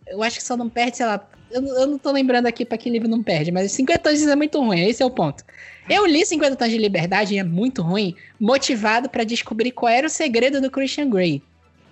Eu 0.06 0.22
acho 0.22 0.38
que 0.38 0.42
só 0.42 0.56
não 0.56 0.70
perde, 0.70 0.96
sei 0.96 1.04
lá. 1.04 1.22
Eu, 1.50 1.60
não- 1.62 1.80
eu 1.80 1.86
não 1.86 1.98
tô 1.98 2.10
lembrando 2.12 2.46
aqui 2.46 2.64
pra 2.64 2.78
que 2.78 2.88
livro 2.90 3.08
não 3.08 3.22
perde, 3.22 3.50
mas 3.50 3.70
50 3.72 3.98
Tons 3.98 4.12
de 4.14 4.18
Cinza 4.20 4.32
é 4.32 4.36
muito 4.36 4.60
ruim, 4.60 4.80
esse 4.88 5.02
é 5.02 5.06
o 5.06 5.10
ponto. 5.10 5.44
Eu 5.88 6.06
li 6.06 6.24
50 6.24 6.54
Tons 6.56 6.70
de 6.70 6.78
Liberdade 6.78 7.34
e 7.34 7.38
é 7.38 7.44
muito 7.44 7.82
ruim, 7.82 8.14
motivado 8.38 9.08
pra 9.08 9.24
descobrir 9.24 9.72
qual 9.72 9.90
era 9.90 10.06
o 10.06 10.10
segredo 10.10 10.60
do 10.60 10.70
Christian 10.70 11.08
Grey. 11.10 11.42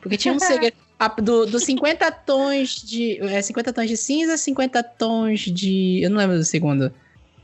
Porque 0.01 0.17
tinha 0.17 0.33
um 0.33 0.39
segredo. 0.41 0.77
a- 0.99 1.09
do, 1.09 1.47
do 1.47 1.59
50 1.59 2.11
tons 2.13 2.77
de. 2.83 3.19
É, 3.21 3.43
50 3.43 3.73
tons 3.73 3.89
de 3.89 3.97
cinza, 3.97 4.37
50 4.37 4.83
tons 4.83 5.41
de. 5.41 6.01
Eu 6.03 6.11
não 6.11 6.19
lembro 6.19 6.37
do 6.39 6.45
segundo. 6.45 6.93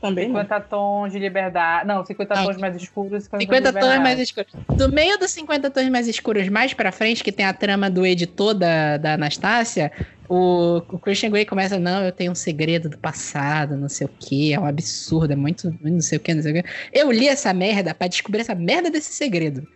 Também 0.01 0.27
não. 0.29 0.35
50 0.41 0.59
tons 0.61 1.11
de 1.13 1.19
liberdade. 1.19 1.87
Não, 1.87 2.05
50 2.05 2.33
Ah, 2.33 2.43
tons 2.45 2.57
mais 2.57 2.75
escuros. 2.75 3.23
50, 3.23 3.41
50 3.41 3.71
de 3.73 3.79
tons 3.79 3.99
mais 3.99 4.19
escuros. 4.19 4.51
Do 4.77 4.89
meio 4.91 5.17
dos 5.17 5.31
50 5.31 5.69
tons 5.71 5.89
mais 5.89 6.07
escuros 6.07 6.47
mais 6.47 6.73
pra 6.73 6.91
frente, 6.91 7.23
que 7.23 7.31
tem 7.31 7.45
a 7.45 7.53
trama 7.53 7.89
do 7.89 8.05
editor 8.05 8.53
da, 8.53 8.97
da 8.97 9.13
Anastácia, 9.15 9.91
o, 10.29 10.77
o 10.89 10.99
Christian 10.99 11.29
Grey 11.29 11.45
começa, 11.45 11.77
não, 11.79 12.03
eu 12.03 12.11
tenho 12.11 12.31
um 12.31 12.35
segredo 12.35 12.89
do 12.89 12.97
passado, 12.97 13.75
não 13.77 13.89
sei 13.89 14.05
o 14.07 14.09
que, 14.19 14.53
é 14.53 14.59
um 14.59 14.65
absurdo, 14.65 15.33
é 15.33 15.35
muito, 15.35 15.73
não 15.81 16.01
sei 16.01 16.17
o 16.17 16.21
que, 16.21 16.33
não 16.33 16.41
sei 16.41 16.51
o 16.59 16.63
que. 16.63 16.69
Eu 16.93 17.11
li 17.11 17.27
essa 17.27 17.53
merda 17.53 17.93
pra 17.93 18.07
descobrir 18.07 18.41
essa 18.41 18.55
merda 18.55 18.89
desse 18.89 19.13
segredo. 19.13 19.67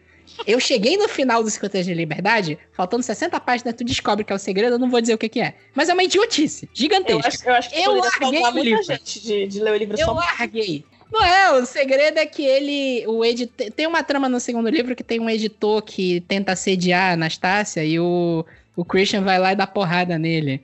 Eu 0.45 0.59
cheguei 0.59 0.95
no 0.95 1.09
final 1.09 1.43
dos 1.43 1.53
50 1.53 1.77
tons 1.77 1.85
de 1.85 1.93
liberdade, 1.93 2.57
faltando 2.71 3.03
60 3.03 3.39
páginas, 3.39 3.73
tu 3.75 3.83
descobre 3.83 4.23
que 4.23 4.31
é 4.31 4.35
o 4.35 4.39
segredo, 4.39 4.75
eu 4.75 4.79
não 4.79 4.89
vou 4.89 5.01
dizer 5.01 5.13
o 5.13 5.17
que, 5.17 5.27
que 5.27 5.41
é. 5.41 5.55
Mas 5.73 5.89
é 5.89 5.93
uma 5.93 6.03
idiotice, 6.03 6.65
Eu 6.65 6.69
gigantesca. 6.73 7.27
acho, 7.27 7.45
eu 7.45 7.53
acho 7.55 7.69
que 7.69 7.79
Eu 7.81 7.93
larguei 7.95 8.39
o 8.39 8.51
muita 8.51 8.59
livro. 8.61 8.83
gente 8.83 9.21
de, 9.21 9.47
de 9.47 9.59
ler 9.61 9.73
o 9.73 9.75
livro 9.77 9.99
Eu 9.99 10.05
só 10.05 10.13
larguei. 10.13 10.85
Não 11.11 11.25
é, 11.25 11.51
o 11.59 11.65
segredo 11.65 12.19
é 12.19 12.25
que 12.27 12.43
ele. 12.45 13.03
O 13.07 13.25
editor. 13.25 13.71
Tem 13.71 13.87
uma 13.87 14.03
trama 14.03 14.29
no 14.29 14.39
segundo 14.39 14.69
livro 14.69 14.95
que 14.95 15.03
tem 15.03 15.19
um 15.19 15.27
editor 15.27 15.81
que 15.81 16.21
tenta 16.21 16.51
assediar 16.51 17.09
a 17.09 17.13
Anastácia 17.13 17.83
e 17.83 17.99
o, 17.99 18.45
o 18.79 18.85
Christian 18.85 19.21
vai 19.23 19.37
lá 19.39 19.51
e 19.51 19.55
dá 19.55 19.67
porrada 19.67 20.17
nele. 20.17 20.61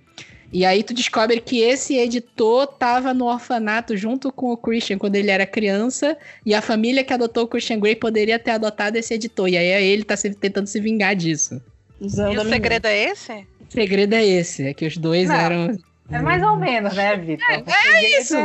E 0.54 0.64
aí 0.64 0.84
tu 0.84 0.94
descobre 0.94 1.42
que 1.42 1.60
esse 1.60 1.98
editor 1.98 2.68
tava 2.68 3.14
no 3.14 3.26
orfanato 3.26 3.98
junto 3.98 4.32
com 4.32 4.52
o 4.54 4.58
Christian 4.58 4.98
quando 4.98 5.16
ele 5.16 5.30
era 5.30 5.46
criança, 5.46 6.18
e 6.46 6.54
a 6.54 6.62
família 6.62 7.04
que 7.04 7.12
adotou 7.14 7.44
o 7.44 7.48
Christian 7.48 7.80
Grey 7.80 7.96
poderia 7.96 8.40
ter 8.40 8.52
adotado 8.52 8.96
esse 8.98 9.14
editor. 9.14 9.50
E 9.50 9.58
aí 9.58 9.84
ele 9.84 10.04
tá 10.06 10.16
se- 10.16 10.34
tentando 10.34 10.68
se 10.68 10.80
vingar 10.80 11.16
disso. 11.16 11.62
usando 12.00 12.34
E 12.34 12.38
o 12.38 12.46
segredo 12.48 12.86
é 12.86 13.04
esse? 13.12 13.32
O 13.34 13.72
segredo 13.74 14.14
é 14.14 14.24
esse, 14.26 14.68
é 14.68 14.74
que 14.74 14.86
os 14.86 14.96
dois 14.96 15.28
Não. 15.28 15.36
eram. 15.36 15.78
É 16.12 16.22
mais 16.22 16.42
ou 16.44 16.56
menos, 16.56 16.94
né, 16.94 17.18
Vitor? 17.18 17.46
É, 17.50 18.20
isso. 18.20 18.36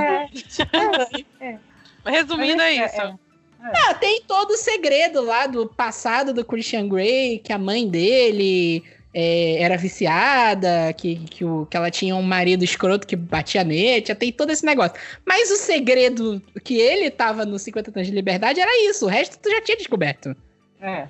Resumindo, 2.04 2.60
é 2.62 2.76
Mas 2.78 2.92
é- 2.94 3.06
isso. 3.06 3.18
Ah, 3.62 3.92
tem 3.94 4.22
todo 4.26 4.52
o 4.52 4.56
segredo 4.56 5.20
lá 5.22 5.46
do 5.46 5.66
passado 5.66 6.32
do 6.32 6.42
Christian 6.44 6.88
Grey, 6.88 7.38
que 7.38 7.52
a 7.52 7.58
mãe 7.58 7.86
dele 7.86 8.82
é, 9.12 9.62
era 9.62 9.76
viciada, 9.76 10.92
que, 10.92 11.16
que, 11.26 11.44
o- 11.44 11.66
que 11.66 11.76
ela 11.76 11.90
tinha 11.90 12.14
um 12.14 12.22
marido 12.22 12.62
escroto 12.64 13.06
que 13.06 13.16
batia 13.16 13.64
nele, 13.64 14.02
tem 14.14 14.30
todo 14.32 14.50
esse 14.50 14.64
negócio. 14.64 14.94
Mas 15.26 15.50
o 15.50 15.56
segredo 15.56 16.40
que 16.62 16.78
ele 16.78 17.10
tava 17.10 17.44
no 17.44 17.58
50 17.58 17.90
Tons 17.92 18.06
de 18.06 18.12
Liberdade 18.12 18.60
era 18.60 18.88
isso, 18.88 19.06
o 19.06 19.08
resto 19.08 19.38
tu 19.38 19.50
já 19.50 19.60
tinha 19.62 19.76
descoberto. 19.76 20.34
É. 20.80 21.06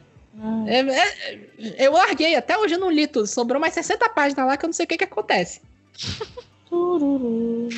É, 0.66 0.78
é, 0.78 1.86
eu 1.86 1.92
larguei, 1.92 2.34
até 2.36 2.56
hoje 2.56 2.74
eu 2.74 2.78
não 2.80 2.90
li 2.90 3.06
tudo, 3.06 3.26
sobrou 3.26 3.60
mais 3.60 3.74
60 3.74 4.08
páginas 4.10 4.46
lá 4.46 4.56
que 4.56 4.64
eu 4.64 4.68
não 4.68 4.72
sei 4.72 4.84
o 4.84 4.88
que 4.88 4.96
que 4.96 5.04
acontece. 5.04 5.60
Tururu. 6.68 7.68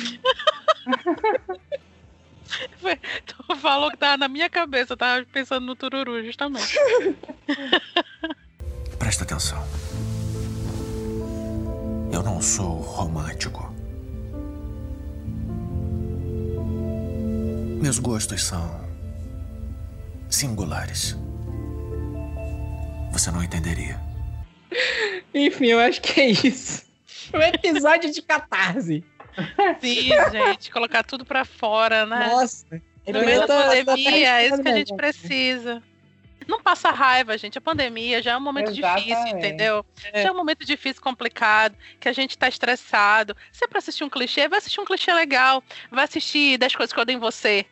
Tu 3.25 3.55
falou 3.57 3.89
que 3.89 3.97
tava 3.97 4.17
na 4.17 4.27
minha 4.27 4.49
cabeça, 4.49 4.93
eu 4.93 4.97
tava 4.97 5.25
pensando 5.33 5.65
no 5.65 5.75
tururu, 5.75 6.23
justamente. 6.23 6.75
Presta 8.99 9.23
atenção. 9.23 9.57
Eu 12.13 12.21
não 12.21 12.39
sou 12.39 12.75
romântico. 12.75 13.73
Meus 17.81 17.97
gostos 17.97 18.43
são 18.43 18.87
singulares. 20.29 21.17
Você 23.11 23.31
não 23.31 23.43
entenderia. 23.43 23.99
Enfim, 25.33 25.65
eu 25.65 25.79
acho 25.79 25.99
que 26.03 26.21
é 26.21 26.29
isso. 26.29 26.83
Um 27.33 27.41
episódio 27.41 28.11
de 28.11 28.21
catarse. 28.21 29.03
Sim, 29.81 30.09
gente, 30.31 30.69
colocar 30.71 31.01
tudo 31.01 31.25
pra 31.25 31.43
fora, 31.43 32.05
né? 32.05 32.27
Nossa. 32.27 32.79
No 33.07 33.25
meio 33.25 33.47
da 33.47 33.47
pandemia, 33.47 34.39
é 34.39 34.47
isso 34.49 34.61
que 34.61 34.69
a 34.69 34.75
gente 34.75 34.93
melhor. 34.93 34.97
precisa. 34.97 35.83
Não 36.47 36.61
passa 36.61 36.91
raiva, 36.91 37.37
gente. 37.37 37.57
A 37.57 37.61
pandemia 37.61 38.21
já 38.21 38.31
é 38.31 38.37
um 38.37 38.41
momento 38.41 38.71
difícil, 38.71 39.11
Exatamente. 39.11 39.45
entendeu? 39.45 39.85
Já 40.13 40.29
é 40.29 40.31
um 40.31 40.35
momento 40.35 40.65
difícil, 40.65 41.01
complicado, 41.01 41.75
que 41.99 42.07
a 42.07 42.13
gente 42.13 42.37
tá 42.37 42.47
estressado. 42.47 43.35
Se 43.51 43.65
é 43.65 43.67
pra 43.67 43.79
assistir 43.79 44.03
um 44.03 44.09
clichê, 44.09 44.47
vai 44.47 44.59
assistir 44.59 44.79
um 44.79 44.85
clichê 44.85 45.13
legal. 45.13 45.63
Vai 45.91 46.05
assistir 46.05 46.57
10 46.57 46.75
coisas 46.75 46.93
que 46.93 46.99
eu 46.99 47.03
odeio 47.03 47.17
em 47.17 47.19
você. 47.19 47.65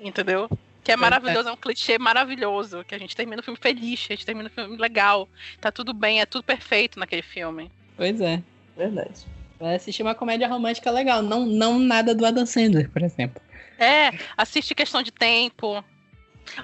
Entendeu? 0.00 0.48
Que 0.84 0.92
é 0.92 0.96
maravilhoso, 0.96 1.48
é 1.48 1.52
um 1.52 1.56
clichê 1.56 1.98
maravilhoso. 1.98 2.84
Que 2.84 2.94
a 2.94 2.98
gente 2.98 3.14
termina 3.14 3.40
o 3.40 3.44
filme 3.44 3.58
feliz, 3.60 4.06
a 4.08 4.14
gente 4.14 4.24
termina 4.24 4.48
o 4.48 4.52
filme 4.52 4.76
legal. 4.76 5.28
Tá 5.60 5.70
tudo 5.70 5.92
bem, 5.92 6.20
é 6.20 6.26
tudo 6.26 6.42
perfeito 6.42 6.98
naquele 6.98 7.22
filme. 7.22 7.70
Pois 7.96 8.20
é. 8.20 8.42
Verdade. 8.76 9.26
Vai 9.58 9.74
assistir 9.74 10.02
uma 10.02 10.14
comédia 10.14 10.48
romântica 10.48 10.90
legal. 10.90 11.20
Não, 11.20 11.44
não 11.44 11.78
nada 11.78 12.14
do 12.14 12.24
Adam 12.24 12.46
Sandler, 12.46 12.88
por 12.90 13.02
exemplo. 13.02 13.42
É, 13.78 14.10
assiste 14.36 14.74
questão 14.74 15.02
de 15.02 15.12
tempo. 15.12 15.84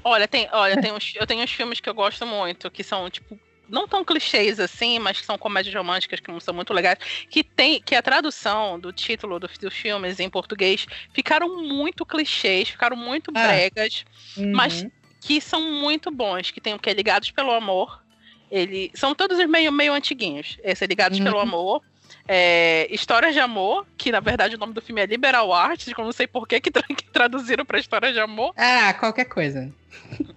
Olha, 0.03 0.27
tem, 0.29 0.49
olha, 0.53 0.81
tem 0.81 0.93
uns, 0.93 1.13
eu 1.15 1.27
tenho 1.27 1.43
uns 1.43 1.51
filmes 1.53 1.81
que 1.81 1.89
eu 1.89 1.95
gosto 1.95 2.27
muito, 2.27 2.71
que 2.71 2.83
são, 2.83 3.09
tipo, 3.11 3.39
não 3.69 3.89
tão 3.89 4.05
clichês 4.05 4.61
assim, 4.61 4.99
mas 4.99 5.19
que 5.21 5.27
são 5.27 5.39
comédias 5.39 5.75
românticas 5.75 6.21
que 6.21 6.31
não 6.31 6.39
são 6.41 6.53
muito 6.55 6.73
legais, 6.75 6.99
que 7.31 7.43
tem 7.43 7.81
que 7.81 7.95
a 7.95 8.03
tradução 8.03 8.79
do 8.79 8.93
título 8.93 9.39
do- 9.41 9.49
dos 9.61 9.75
filmes 9.75 10.21
em 10.21 10.29
português 10.29 10.87
ficaram 11.15 11.63
muito 11.63 12.05
clichês, 12.05 12.69
ficaram 12.69 12.97
muito 12.97 13.33
Ah. 13.35 13.41
bregas, 13.47 14.05
mas 14.53 14.83
Uhum. 14.83 14.91
que 15.23 15.41
são 15.41 15.63
muito 15.73 16.11
bons, 16.11 16.51
que 16.51 16.61
tem 16.61 16.75
o 16.75 16.79
que 16.79 16.91
é 16.91 16.93
Ligados 16.93 17.31
pelo 17.31 17.53
Amor. 17.53 18.03
Ele, 18.51 18.91
são 18.95 19.15
todos 19.15 19.39
meio, 19.49 19.73
meio 19.73 19.93
antiguinhos. 19.95 20.59
Esse 20.63 20.85
é 20.85 20.87
Ligados 20.87 21.19
Uhum. 21.19 21.25
pelo 21.25 21.39
Amor. 21.41 21.83
É, 22.27 22.87
Histórias 22.91 23.35
de 23.35 23.41
Amor, 23.41 23.87
que 23.99 24.11
na 24.11 24.21
verdade 24.21 24.57
o 24.57 24.59
nome 24.59 24.73
do 24.73 24.81
filme 24.81 25.01
é 25.03 25.07
Liberal 25.07 25.53
Arts, 25.53 25.93
que 25.93 26.01
eu 26.01 26.05
não 26.05 26.13
sei 26.13 26.27
por 26.27 26.49
que, 26.49 26.61
que, 26.61 26.71
tra- 26.71 26.83
que 26.89 27.05
traduziram 27.11 27.65
pra 27.65 27.79
Histórias 27.79 28.13
de 28.15 28.21
Amor. 28.21 28.53
Ah, 28.57 28.95
qualquer 28.95 29.27
coisa. 29.27 29.71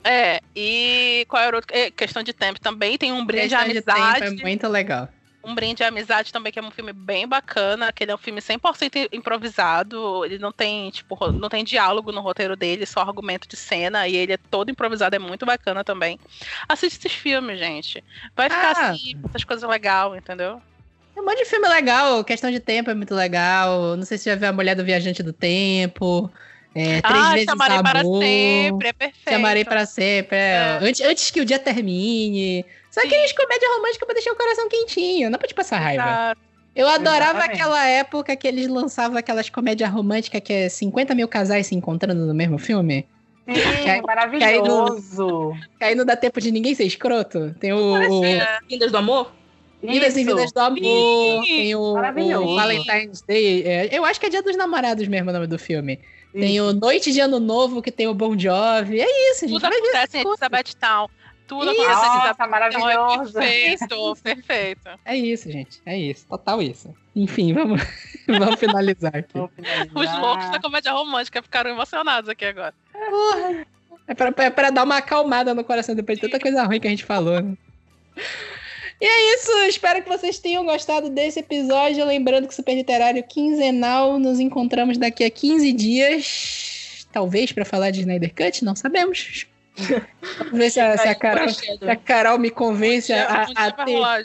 É, 0.03 0.41
e 0.55 1.25
qual 1.29 1.41
era 1.43 1.55
o 1.55 1.59
outro? 1.59 1.75
É, 1.75 1.89
questão 1.89 2.21
de 2.23 2.33
tempo 2.33 2.59
também, 2.59 2.97
tem 2.97 3.11
um 3.11 3.25
brinde 3.25 3.49
Questão 3.49 3.67
de 3.67 3.81
tempo 3.81 3.91
amizade. 3.91 4.39
é 4.39 4.43
muito 4.43 4.67
legal. 4.67 5.09
Um 5.43 5.55
Brinde 5.55 5.81
à 5.81 5.87
Amizade 5.87 6.33
também, 6.33 6.51
que 6.51 6.59
é 6.59 6.61
um 6.61 6.69
filme 6.71 6.91
bem 6.91 7.25
bacana, 7.25 7.89
que 7.93 8.03
ele 8.03 8.11
é 8.11 8.15
um 8.15 8.17
filme 8.17 8.41
100% 8.41 9.07
improvisado, 9.13 10.25
ele 10.25 10.37
não 10.37 10.51
tem, 10.51 10.89
tipo, 10.89 11.31
não 11.31 11.47
tem 11.47 11.63
diálogo 11.63 12.11
no 12.11 12.19
roteiro 12.19 12.53
dele, 12.57 12.85
só 12.85 12.99
argumento 12.99 13.47
de 13.47 13.55
cena, 13.55 14.09
e 14.09 14.15
ele 14.17 14.33
é 14.33 14.37
todo 14.37 14.69
improvisado, 14.69 15.15
é 15.15 15.19
muito 15.19 15.45
bacana 15.45 15.85
também. 15.85 16.19
Assiste 16.67 16.97
esses 17.07 17.13
filmes, 17.17 17.57
gente. 17.59 18.03
Vai 18.35 18.49
ficar 18.49 18.73
Ah. 18.75 18.89
assim, 18.91 19.13
essas 19.29 19.45
coisas 19.45 19.69
legais, 19.69 20.15
entendeu? 20.17 20.61
Tem 21.17 21.23
um 21.23 21.25
monte 21.25 21.39
de 21.39 21.45
filme 21.45 21.67
legal. 21.67 22.23
Questão 22.23 22.51
de 22.51 22.59
tempo 22.59 22.91
é 22.91 22.93
muito 22.93 23.15
legal. 23.15 23.97
Não 23.97 24.03
sei 24.05 24.19
se 24.19 24.25
já 24.25 24.35
viu 24.35 24.49
A 24.49 24.53
Mulher 24.53 24.75
do 24.75 24.85
Viajante 24.85 25.23
do 25.23 25.33
Tempo. 25.33 26.29
É, 26.75 27.01
Três 27.01 27.23
ah, 27.23 27.31
vezes 27.31 27.45
chamarei 27.45 27.81
para 27.81 28.01
Amor. 28.01 28.21
sempre, 28.21 28.87
é 28.89 28.93
perfeito. 28.93 29.29
Chamarei 29.31 29.65
para 29.65 29.85
sempre. 29.87 30.37
é. 30.37 30.77
Antes, 30.79 31.01
antes 31.01 31.31
que 31.31 31.41
o 31.41 31.45
dia 31.45 31.57
termine. 31.57 32.63
Só 32.91 33.01
Sim. 33.01 33.07
aqueles 33.07 33.31
comédia 33.31 33.67
romântica 33.75 34.05
pra 34.05 34.13
deixar 34.13 34.31
o 34.31 34.35
coração 34.35 34.69
quentinho. 34.69 35.31
Não 35.31 35.39
pra 35.39 35.47
te 35.47 35.55
passar 35.55 35.79
raiva. 35.79 36.03
Claro. 36.03 36.39
Eu 36.75 36.87
adorava 36.87 37.39
Exatamente. 37.39 37.61
aquela 37.61 37.87
época 37.87 38.35
que 38.35 38.47
eles 38.47 38.67
lançavam 38.67 39.17
aquelas 39.17 39.49
comédias 39.49 39.89
românticas 39.89 40.39
que 40.41 40.53
é 40.53 40.69
50 40.69 41.15
mil 41.15 41.27
casais 41.27 41.65
se 41.65 41.73
encontrando 41.73 42.27
no 42.27 42.33
mesmo 42.35 42.59
filme. 42.59 43.07
Sim, 43.51 43.55
Cai- 43.85 44.01
maravilhoso. 44.01 45.53
Que 45.79 45.83
aí 45.85 45.95
não 45.95 46.05
dá 46.05 46.15
tempo 46.15 46.39
de 46.39 46.51
ninguém 46.51 46.75
ser 46.75 46.83
escroto. 46.83 47.55
Tem 47.59 47.73
o. 47.73 48.19
o 48.19 48.23
É, 48.23 48.59
Vindas 48.69 48.91
do 48.91 48.97
Amor? 48.99 49.31
Vidas 49.81 50.17
e. 50.17 50.23
Vidas 50.23 50.51
do 50.51 50.59
Amor. 50.59 50.77
Sim. 50.77 51.41
Tem 51.45 51.75
o, 51.75 51.81
o 51.81 52.55
Valentine's 52.55 53.21
Day. 53.21 53.63
é, 53.63 53.89
eu 53.91 54.03
acho 54.05 54.19
que 54.19 54.25
é 54.25 54.29
Dia 54.29 54.41
dos 54.41 54.55
Namorados 54.55 55.07
mesmo 55.07 55.29
o 55.29 55.33
nome 55.33 55.47
do 55.47 55.59
filme. 55.59 55.99
Tem 56.33 56.59
o 56.61 56.73
Noite 56.73 57.11
de 57.11 57.19
Ano 57.19 57.39
Novo, 57.39 57.81
que 57.81 57.91
tem 57.91 58.07
o 58.07 58.13
Bon 58.13 58.37
Jovi. 58.37 59.01
É 59.01 59.31
isso, 59.31 59.47
gente. 59.47 59.59
tudo 59.59 59.65
acontece 59.65 60.17
em. 60.17 60.21
Elizabeth 60.21 60.75
Town. 60.79 61.09
Tudo 61.47 61.71
Isso. 61.71 61.81
acontece 61.81 62.05
em 62.05 62.11
Elizabeth 62.11 62.35
Town. 62.35 62.45
É 62.45 62.49
maravilhoso. 62.49 63.33
perfeito, 63.33 64.17
perfeito. 64.21 64.89
É 65.05 65.15
isso, 65.15 65.51
gente. 65.51 65.81
É 65.85 65.97
isso. 65.97 66.27
Total 66.27 66.61
isso. 66.61 66.93
Enfim, 67.15 67.53
vamos, 67.53 67.81
vamos 68.27 68.59
finalizar 68.59 69.15
aqui. 69.15 69.33
Vou 69.33 69.47
finalizar. 69.47 69.87
Os 69.95 70.19
loucos 70.19 70.49
da 70.51 70.59
comédia 70.59 70.91
romântica 70.91 71.41
ficaram 71.41 71.71
emocionados 71.71 72.29
aqui 72.29 72.45
agora. 72.45 72.75
É 74.07 74.13
pra, 74.13 74.33
é 74.37 74.49
pra 74.49 74.69
dar 74.69 74.83
uma 74.83 74.97
acalmada 74.97 75.53
no 75.55 75.63
coração 75.63 75.95
depois 75.95 76.19
de 76.19 76.27
tanta 76.27 76.39
coisa 76.39 76.63
ruim 76.63 76.79
que 76.79 76.87
a 76.87 76.91
gente 76.91 77.05
falou, 77.05 77.41
né? 77.41 77.57
E 78.99 79.05
é 79.05 79.35
isso, 79.35 79.51
espero 79.67 80.01
que 80.01 80.09
vocês 80.09 80.39
tenham 80.39 80.65
gostado 80.65 81.09
desse 81.09 81.39
episódio. 81.39 82.05
Lembrando 82.05 82.47
que 82.47 82.55
Super 82.55 82.73
Literário 82.73 83.23
quinzenal, 83.23 84.17
nos 84.17 84.39
encontramos 84.39 84.97
daqui 84.97 85.23
a 85.23 85.29
15 85.29 85.71
dias. 85.73 87.07
Talvez 87.11 87.51
pra 87.51 87.63
falar 87.63 87.91
de 87.91 88.01
Snyder 88.01 88.33
Cut, 88.33 88.65
não 88.65 88.75
sabemos. 88.75 89.47
Vamos 90.39 90.57
ver 90.57 90.71
se 90.71 90.79
a, 90.79 90.97
se 90.97 91.07
a 91.07 91.13
Carol, 91.13 91.49
se 91.49 91.89
a 91.89 91.95
Carol 91.95 92.39
me 92.39 92.49
convence 92.49 93.13
a, 93.13 93.45
dia 93.45 93.55
a 93.55 93.71
ter. 93.71 93.93
rolar. 93.93 94.23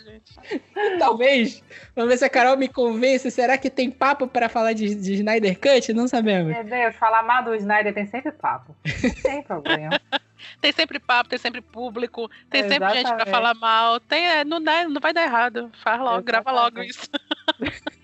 Talvez. 0.98 1.62
Vamos 1.94 2.10
ver 2.10 2.16
se 2.16 2.24
a 2.24 2.30
Carol 2.30 2.56
me 2.56 2.68
convence. 2.68 3.30
Será 3.30 3.58
que 3.58 3.68
tem 3.68 3.90
papo 3.90 4.26
pra 4.26 4.48
falar 4.48 4.72
de, 4.72 4.94
de 4.94 5.14
Snyder 5.14 5.58
Cut? 5.58 5.92
Não 5.92 6.08
sabemos. 6.08 6.54
Meu 6.54 6.64
Deus, 6.64 6.96
falar 6.96 7.22
mal 7.22 7.44
do 7.44 7.54
Snyder 7.54 7.92
tem 7.92 8.06
sempre 8.06 8.32
papo. 8.32 8.74
Tem 9.22 9.42
problema. 9.42 10.00
Tem 10.62 10.70
sempre 10.70 11.00
papo, 11.00 11.28
tem 11.28 11.38
sempre 11.40 11.60
público, 11.60 12.30
tem 12.48 12.62
sempre 12.62 12.88
gente 12.90 13.02
pra 13.02 13.16
Exatamente. 13.16 13.30
falar 13.30 13.54
mal. 13.54 13.98
Tem, 13.98 14.24
é, 14.24 14.44
não, 14.44 14.62
dá, 14.62 14.88
não 14.88 15.00
vai 15.00 15.12
dar 15.12 15.24
errado. 15.24 15.72
Faz 15.82 16.00
logo, 16.00 16.22
grava 16.22 16.52
logo 16.52 16.80
Exatamente. 16.80 16.90
isso. 16.90 17.90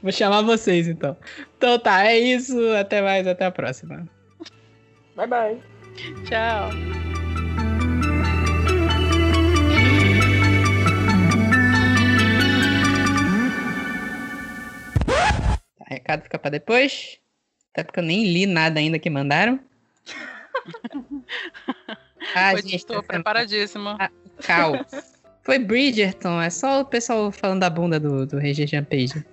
Vou 0.00 0.12
chamar 0.12 0.42
vocês, 0.42 0.86
então. 0.86 1.16
Então 1.58 1.76
tá, 1.80 2.06
é 2.06 2.16
isso. 2.16 2.56
Até 2.76 3.02
mais, 3.02 3.26
até 3.26 3.44
a 3.44 3.50
próxima. 3.50 4.08
Bye, 5.16 5.26
bye. 5.26 5.60
Tchau. 6.24 6.70
Tá, 15.76 15.84
recado 15.88 16.22
fica 16.22 16.38
pra 16.38 16.50
depois. 16.52 17.18
Até 17.72 17.82
porque 17.82 17.98
eu 17.98 18.04
nem 18.04 18.32
li 18.32 18.46
nada 18.46 18.78
ainda 18.78 18.96
que 18.96 19.10
mandaram. 19.10 19.58
Ah, 22.34 22.54
gente, 22.56 22.76
estou 22.76 22.96
essa 22.96 23.06
preparadíssimo. 23.06 23.96
caos. 24.44 25.16
Foi 25.46 25.60
Bridgerton, 25.60 26.42
é 26.42 26.50
só 26.50 26.80
o 26.80 26.84
pessoal 26.84 27.30
falando 27.30 27.60
da 27.60 27.70
bunda 27.70 28.00
do, 28.00 28.26
do 28.26 28.36
Regis 28.36 28.68
Page. 28.90 29.24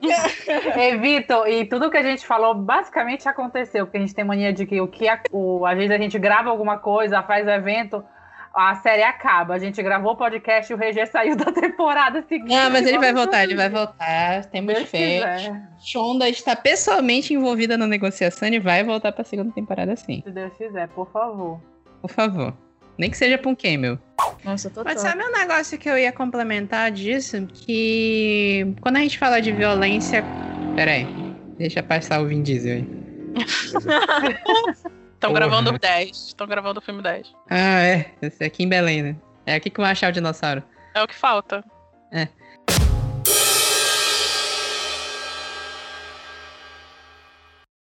Ei, 0.76 0.96
Vitor, 0.98 1.46
e 1.46 1.64
tudo 1.66 1.88
que 1.88 1.96
a 1.96 2.02
gente 2.02 2.26
falou 2.26 2.52
basicamente 2.52 3.28
aconteceu, 3.28 3.86
porque 3.86 3.98
a 3.98 4.00
gente 4.00 4.12
tem 4.12 4.24
mania 4.24 4.52
de 4.52 4.66
que 4.66 4.80
o 4.80 4.88
que 4.88 5.08
a, 5.08 5.22
o, 5.30 5.64
às 5.64 5.76
vezes 5.76 5.92
a 5.92 5.98
gente 5.98 6.18
grava 6.18 6.50
alguma 6.50 6.78
coisa, 6.78 7.22
faz 7.22 7.46
evento, 7.46 8.04
a 8.54 8.74
série 8.76 9.02
acaba. 9.02 9.54
A 9.54 9.58
gente 9.58 9.82
gravou 9.82 10.12
o 10.12 10.16
podcast 10.16 10.70
e 10.70 10.74
o 10.74 10.78
Regê 10.78 11.06
saiu 11.06 11.34
da 11.36 11.50
temporada 11.52 12.22
seguinte. 12.28 12.54
Não, 12.54 12.70
mas 12.70 12.86
ele 12.86 12.98
vai 12.98 13.12
voltar, 13.12 13.44
ele 13.44 13.54
vai 13.54 13.68
voltar. 13.68 14.44
Temos 14.46 14.78
fé. 14.82 15.52
Shonda 15.78 16.28
está 16.28 16.54
pessoalmente 16.54 17.32
envolvida 17.34 17.76
na 17.76 17.86
negociação 17.86 18.48
e 18.48 18.58
vai 18.58 18.84
voltar 18.84 19.12
pra 19.12 19.24
segunda 19.24 19.52
temporada 19.52 19.96
sim. 19.96 20.22
Se 20.24 20.30
Deus 20.30 20.52
quiser, 20.56 20.88
por 20.88 21.10
favor. 21.10 21.60
Por 22.00 22.10
favor. 22.10 22.54
Nem 22.98 23.10
que 23.10 23.16
seja 23.16 23.38
pra 23.38 23.50
um 23.50 23.54
camel. 23.54 23.98
Nossa, 24.44 24.68
total. 24.68 24.92
Mas 24.92 25.00
sabe 25.00 25.24
um 25.24 25.32
negócio 25.32 25.78
que 25.78 25.88
eu 25.88 25.96
ia 25.96 26.12
complementar 26.12 26.90
disso? 26.90 27.46
Que 27.46 28.74
quando 28.80 28.96
a 28.96 29.00
gente 29.00 29.18
fala 29.18 29.40
de 29.40 29.50
violência. 29.52 30.22
Pera 30.76 30.90
aí. 30.92 31.06
Deixa 31.56 31.82
passar 31.82 32.20
o 32.20 32.26
Vin 32.26 32.42
Diesel 32.42 32.76
aí. 32.76 32.86
Estão 35.22 35.32
gravando 35.32 35.70
o 35.70 35.78
10. 35.78 36.16
Estão 36.16 36.46
gravando 36.48 36.80
o 36.80 36.82
filme 36.82 37.00
10. 37.00 37.32
Ah, 37.48 37.80
é. 37.80 38.12
Esse 38.20 38.42
é 38.42 38.46
aqui 38.46 38.64
em 38.64 38.68
Belém, 38.68 39.02
né? 39.02 39.16
É 39.46 39.54
aqui 39.54 39.70
que 39.70 39.80
vão 39.80 39.88
achar 39.88 40.10
o 40.10 40.12
dinossauro. 40.12 40.64
É 40.94 41.00
o 41.00 41.06
que 41.06 41.14
falta. 41.14 41.64